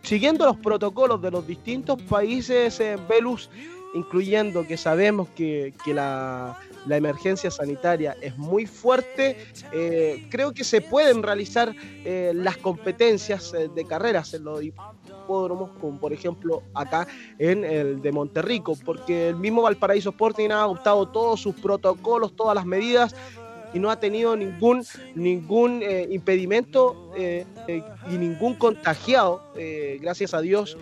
Siguiendo 0.03 0.47
los 0.47 0.57
protocolos 0.57 1.21
de 1.21 1.31
los 1.31 1.47
distintos 1.47 2.01
países 2.03 2.81
en 2.81 3.07
Velus, 3.09 3.51
incluyendo 3.95 4.67
que 4.67 4.77
sabemos 4.77 5.29
que, 5.31 5.75
que 5.85 5.93
la, 5.93 6.59
la 6.87 6.97
emergencia 6.97 7.51
sanitaria 7.51 8.17
es 8.21 8.37
muy 8.39 8.67
fuerte, 8.67 9.37
eh, 9.73 10.27
creo 10.31 10.53
que 10.53 10.65
se 10.65 10.81
pueden 10.81 11.23
realizar 11.23 11.75
eh, 12.05 12.33
las 12.35 12.57
competencias 12.57 13.53
eh, 13.55 13.69
de 13.75 13.85
carreras 13.85 14.35
en 14.35 14.45
los 14.45 14.63
hipódromos, 15.27 15.71
como 15.81 15.99
por 15.99 16.13
ejemplo 16.13 16.63
acá 16.73 17.07
en 17.39 17.65
el 17.65 18.01
de 18.01 18.13
Monterrico, 18.13 18.79
porque 18.85 19.29
el 19.29 19.37
mismo 19.37 19.63
Valparaíso 19.63 20.11
Sporting 20.11 20.51
ha 20.51 20.63
adoptado 20.63 21.09
todos 21.09 21.41
sus 21.41 21.55
protocolos, 21.57 22.35
todas 22.37 22.55
las 22.55 22.65
medidas 22.65 23.15
y 23.75 23.79
no 23.79 23.91
ha 23.91 23.99
tenido 23.99 24.37
ningún, 24.37 24.85
ningún 25.15 25.83
eh, 25.83 26.09
impedimento 26.11 27.13
eh, 27.17 27.45
eh, 27.67 27.83
y 28.11 28.17
ningún 28.17 28.55
contagiado, 28.55 29.43
gracias 30.01 30.33
a 30.33 30.41
Dios, 30.41 30.79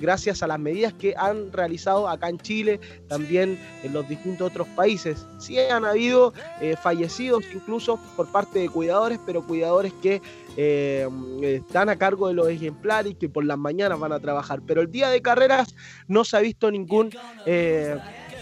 gracias 0.00 0.44
a 0.44 0.46
las 0.46 0.60
medidas 0.60 0.92
que 0.92 1.14
han 1.16 1.52
realizado 1.52 2.08
acá 2.08 2.28
en 2.28 2.38
Chile, 2.38 2.80
también 3.08 3.58
en 3.82 3.92
los 3.92 4.08
distintos 4.08 4.48
otros 4.48 4.68
países. 4.68 5.26
Sí 5.38 5.58
han 5.58 5.84
habido 5.84 6.32
fallecidos 6.80 7.44
incluso 7.52 7.98
por 8.16 8.30
parte 8.30 8.60
de 8.60 8.68
cuidadores, 8.68 9.18
pero 9.26 9.44
cuidadores 9.44 9.92
que 10.02 10.22
eh, 10.56 11.08
están 11.42 11.88
a 11.88 11.96
cargo 11.96 12.28
de 12.28 12.34
los 12.34 12.48
ejemplares 12.48 13.12
y 13.12 13.14
que 13.14 13.28
por 13.28 13.44
las 13.44 13.58
mañanas 13.58 13.98
van 13.98 14.12
a 14.12 14.20
trabajar. 14.20 14.60
Pero 14.66 14.80
el 14.80 14.90
día 14.90 15.08
de 15.10 15.22
carreras 15.22 15.74
no 16.08 16.24
se 16.24 16.36
ha 16.36 16.40
visto 16.40 16.70
ningún... 16.70 17.10
eh, 17.44 17.96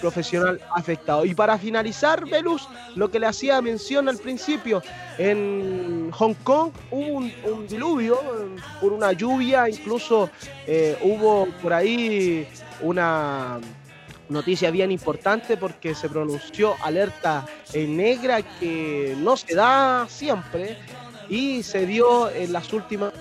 profesional 0.04 0.60
afectado. 0.74 1.24
Y 1.24 1.34
para 1.34 1.56
finalizar, 1.56 2.28
Velus, 2.28 2.68
lo 2.94 3.10
que 3.10 3.18
le 3.18 3.26
hacía 3.26 3.62
mención 3.62 4.06
al 4.08 4.18
principio, 4.18 4.82
en 5.16 6.10
Hong 6.12 6.34
Kong 6.42 6.72
hubo 6.90 7.16
un, 7.16 7.66
diluvio 7.66 8.20
por 8.82 8.92
una 8.92 9.12
lluvia, 9.12 9.66
incluso 9.66 10.28
eh, 10.66 10.98
hubo 11.02 11.46
por 11.62 11.72
ahí 11.72 12.46
una 12.82 13.60
noticia 14.28 14.70
bien 14.70 14.90
importante 14.90 15.56
porque 15.56 15.94
se 15.94 16.10
pronunció 16.10 16.74
alerta 16.82 17.46
en 17.72 17.96
negra 17.96 18.42
que 18.42 19.14
no 19.18 19.38
se 19.38 19.54
da 19.54 20.06
siempre 20.08 20.76
y 21.28 21.62
se 21.62 21.86
dio 21.86 22.30
en 22.30 22.52
las 22.52 22.72
últimas 22.72 23.12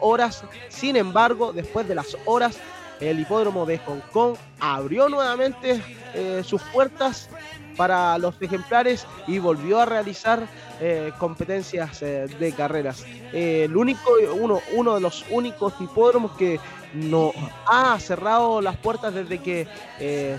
horas. 0.00 0.44
Sin 0.68 0.96
embargo, 0.96 1.52
después 1.52 1.86
de 1.88 1.94
las 1.94 2.16
horas, 2.24 2.58
el 3.00 3.20
hipódromo 3.20 3.64
de 3.66 3.78
Hong 3.78 4.00
Kong 4.12 4.34
abrió 4.60 5.08
nuevamente 5.08 5.80
eh, 6.14 6.42
sus 6.44 6.62
puertas 6.62 7.28
para 7.76 8.18
los 8.18 8.34
ejemplares 8.40 9.06
y 9.28 9.38
volvió 9.38 9.78
a 9.80 9.86
realizar 9.86 10.48
eh, 10.80 11.12
competencias 11.18 12.02
eh, 12.02 12.26
de 12.26 12.52
carreras. 12.52 13.04
El 13.32 13.76
único, 13.76 14.10
uno, 14.34 14.60
uno 14.74 14.94
de 14.96 15.00
los 15.00 15.24
únicos 15.30 15.74
hipódromos 15.80 16.32
que, 16.32 16.60
no 16.94 17.34
ha 17.66 18.00
cerrado 18.00 18.62
las 18.62 18.78
puertas 18.78 19.12
desde 19.12 19.42
que 19.42 19.68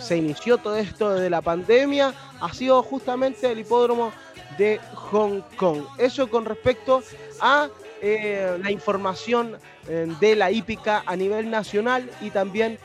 se 0.01 0.17
inició 0.17 0.57
todo 0.57 0.77
esto 0.77 1.11
de 1.11 1.29
la 1.29 1.43
pandemia 1.43 2.11
ha 2.41 2.51
sido 2.53 2.81
justamente 2.81 3.51
el 3.51 3.59
hipódromo 3.59 4.11
de 4.59 4.79
Hong 4.93 5.41
Kong. 5.55 5.83
Eso 5.97 6.29
con 6.29 6.45
respecto 6.45 7.01
a 7.39 7.69
eh, 8.01 8.57
la 8.61 8.69
información 8.69 9.57
eh, 9.87 10.07
de 10.19 10.35
la 10.35 10.51
hípica 10.51 11.01
a 11.05 11.15
nivel 11.15 11.49
nacional 11.49 12.09
y 12.21 12.29
también 12.29 12.77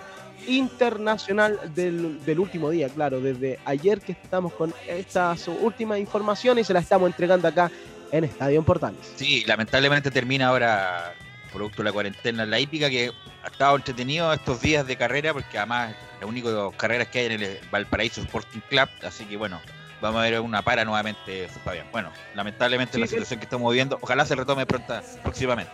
internacional 0.47 1.59
del, 1.75 2.25
del 2.25 2.39
último 2.39 2.71
día, 2.71 2.89
claro, 2.89 3.21
desde 3.21 3.59
ayer 3.65 4.01
que 4.01 4.13
estamos 4.13 4.53
con 4.53 4.73
estas 4.87 5.49
últimas 5.49 5.99
informaciones 5.99 6.63
y 6.63 6.67
se 6.67 6.73
las 6.73 6.85
estamos 6.85 7.09
entregando 7.09 7.49
acá 7.49 7.71
en 8.13 8.25
Estadio 8.25 8.63
Portales. 8.63 9.13
Sí, 9.17 9.43
lamentablemente 9.47 10.11
termina 10.11 10.49
ahora, 10.49 11.15
producto 11.53 11.79
de 11.79 11.85
la 11.85 11.93
cuarentena, 11.93 12.47
la 12.47 12.61
hípica, 12.61 12.89
que 12.89 13.11
ha 13.43 13.47
estado 13.49 13.77
entretenido 13.77 14.33
estos 14.33 14.61
días 14.61 14.87
de 14.87 14.97
carrera, 14.97 15.33
porque 15.33 15.59
además 15.59 15.95
la 16.21 16.27
única 16.27 16.51
carreras 16.77 17.09
que 17.09 17.21
hay 17.21 17.27
en 17.27 17.43
el 17.43 17.59
Valparaíso 17.71 18.21
Sporting 18.21 18.61
Club, 18.69 18.89
así 19.03 19.25
que 19.25 19.37
bueno, 19.37 19.61
vamos 20.01 20.21
a 20.21 20.25
ver 20.25 20.41
una 20.41 20.63
para 20.63 20.85
nuevamente, 20.85 21.49
Fabián. 21.65 21.87
Bueno, 21.93 22.11
lamentablemente 22.35 22.95
Sí, 22.95 23.01
la 23.01 23.07
situación 23.07 23.41
que 23.41 23.45
estamos 23.45 23.71
viviendo, 23.71 23.99
ojalá 24.01 24.25
se 24.27 24.35
retome 24.35 24.67
pronta, 24.67 25.03
próximamente. 25.23 25.73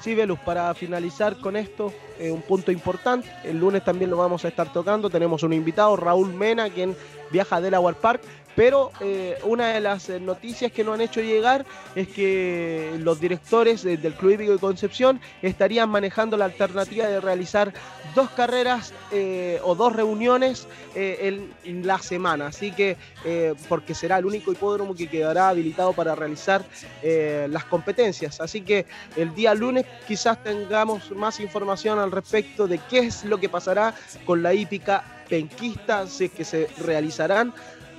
Sí, 0.00 0.14
Velus, 0.14 0.38
para 0.38 0.72
finalizar 0.74 1.36
con 1.38 1.56
esto, 1.56 1.92
eh, 2.18 2.30
un 2.30 2.42
punto 2.42 2.70
importante, 2.70 3.28
el 3.44 3.58
lunes 3.58 3.82
también 3.82 4.10
lo 4.10 4.16
vamos 4.16 4.44
a 4.44 4.48
estar 4.48 4.72
tocando, 4.72 5.10
tenemos 5.10 5.42
un 5.42 5.52
invitado, 5.52 5.96
Raúl 5.96 6.32
Mena, 6.32 6.70
quien 6.70 6.94
viaja 7.30 7.56
a 7.56 7.60
Delaware 7.60 7.96
Park, 7.96 8.20
pero 8.54 8.90
eh, 9.00 9.36
una 9.44 9.68
de 9.68 9.80
las 9.80 10.08
eh, 10.08 10.20
noticias 10.20 10.70
que 10.70 10.84
nos 10.84 10.94
han 10.94 11.00
hecho 11.00 11.20
llegar 11.20 11.66
es 11.94 12.08
que 12.08 12.94
los 13.00 13.20
directores 13.20 13.82
del 13.82 14.14
Club 14.14 14.32
Hípico 14.32 14.52
de 14.52 14.58
Concepción 14.58 15.20
estarían 15.42 15.90
manejando 15.90 16.36
la 16.36 16.46
alternativa 16.46 17.06
de 17.06 17.20
realizar 17.20 17.72
dos 18.16 18.30
carreras 18.30 18.92
eh, 19.12 19.60
o 19.62 19.76
dos 19.76 19.92
reuniones 19.94 20.66
eh, 20.96 21.18
en, 21.20 21.54
en 21.64 21.86
la 21.86 21.98
semana, 21.98 22.48
así 22.48 22.72
que 22.72 22.96
eh, 23.24 23.54
porque 23.68 23.94
será 23.94 24.18
el 24.18 24.26
único 24.26 24.50
hipódromo 24.50 24.94
que 24.96 25.06
quedará 25.06 25.50
habilitado 25.50 25.92
para 25.92 26.16
realizar 26.16 26.64
las 27.02 27.64
competencias, 27.66 28.40
así 28.40 28.62
que 28.62 28.86
el 29.16 29.34
día 29.34 29.54
lunes 29.54 29.84
quizás 30.08 30.42
tengamos 30.42 31.10
más 31.12 31.38
información 31.38 31.98
al 31.98 32.10
respecto 32.10 32.66
de 32.66 32.78
qué 32.90 33.00
es 33.00 33.24
lo 33.24 33.38
que 33.38 33.48
pasará 33.48 33.94
con 34.24 34.42
la 34.42 34.54
hípica 34.54 35.04
penquista, 35.28 36.06
si 36.06 36.24
es 36.24 36.30
que 36.32 36.44
se 36.44 36.68
realizarán 36.78 37.52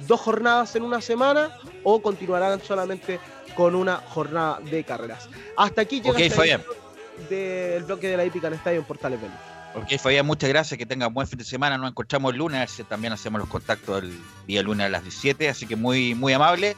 dos 0.07 0.19
jornadas 0.19 0.76
en 0.76 0.84
una 0.84 0.99
semana 0.99 1.57
o 1.84 2.02
continuarán 2.02 2.60
solamente 2.61 3.19
con 3.56 3.76
una 3.76 3.98
jornada 3.98 4.60
de 4.60 4.84
carreras. 4.84 5.30
Hasta 5.56 5.81
aquí 5.81 6.02
llega 6.02 6.11
Ok, 6.11 6.19
esta 6.19 6.35
Fabián. 6.35 6.61
edición 6.61 7.30
del 7.30 7.84
bloque 7.84 8.07
de 8.10 8.18
la 8.18 8.26
hípica 8.26 8.48
en 8.48 8.53
Estadio 8.53 8.80
en 8.80 8.85
Portales 8.85 9.22
Velus. 9.22 9.56
Ok, 9.77 9.99
Fabián, 9.99 10.25
muchas 10.25 10.49
gracias, 10.49 10.77
que 10.77 10.87
tengan 10.87 11.13
buen 11.13 11.27
fin 11.27 11.37
de 11.37 11.45
semana. 11.45 11.77
Nos 11.77 11.91
encontramos 11.91 12.31
el 12.31 12.39
lunes, 12.39 12.81
también 12.89 13.13
hacemos 13.13 13.39
los 13.39 13.47
contactos 13.47 14.01
el 14.01 14.19
día 14.47 14.63
lunes 14.63 14.87
a 14.87 14.89
las 14.89 15.03
17, 15.03 15.49
así 15.49 15.67
que 15.67 15.75
muy, 15.75 16.15
muy 16.15 16.33
amable. 16.33 16.75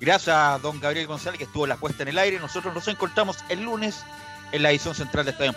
Gracias 0.00 0.36
a 0.36 0.58
don 0.58 0.78
Gabriel 0.78 1.06
González, 1.06 1.38
que 1.38 1.44
estuvo 1.44 1.66
la 1.66 1.76
puesta 1.76 2.02
en 2.02 2.10
el 2.10 2.18
aire. 2.18 2.38
Nosotros 2.38 2.74
nos 2.74 2.86
encontramos 2.88 3.38
el 3.48 3.62
lunes 3.62 4.04
en 4.52 4.62
la 4.62 4.70
edición 4.70 4.94
central 4.94 5.24
de 5.24 5.30
Estadio 5.30 5.50
en 5.50 5.56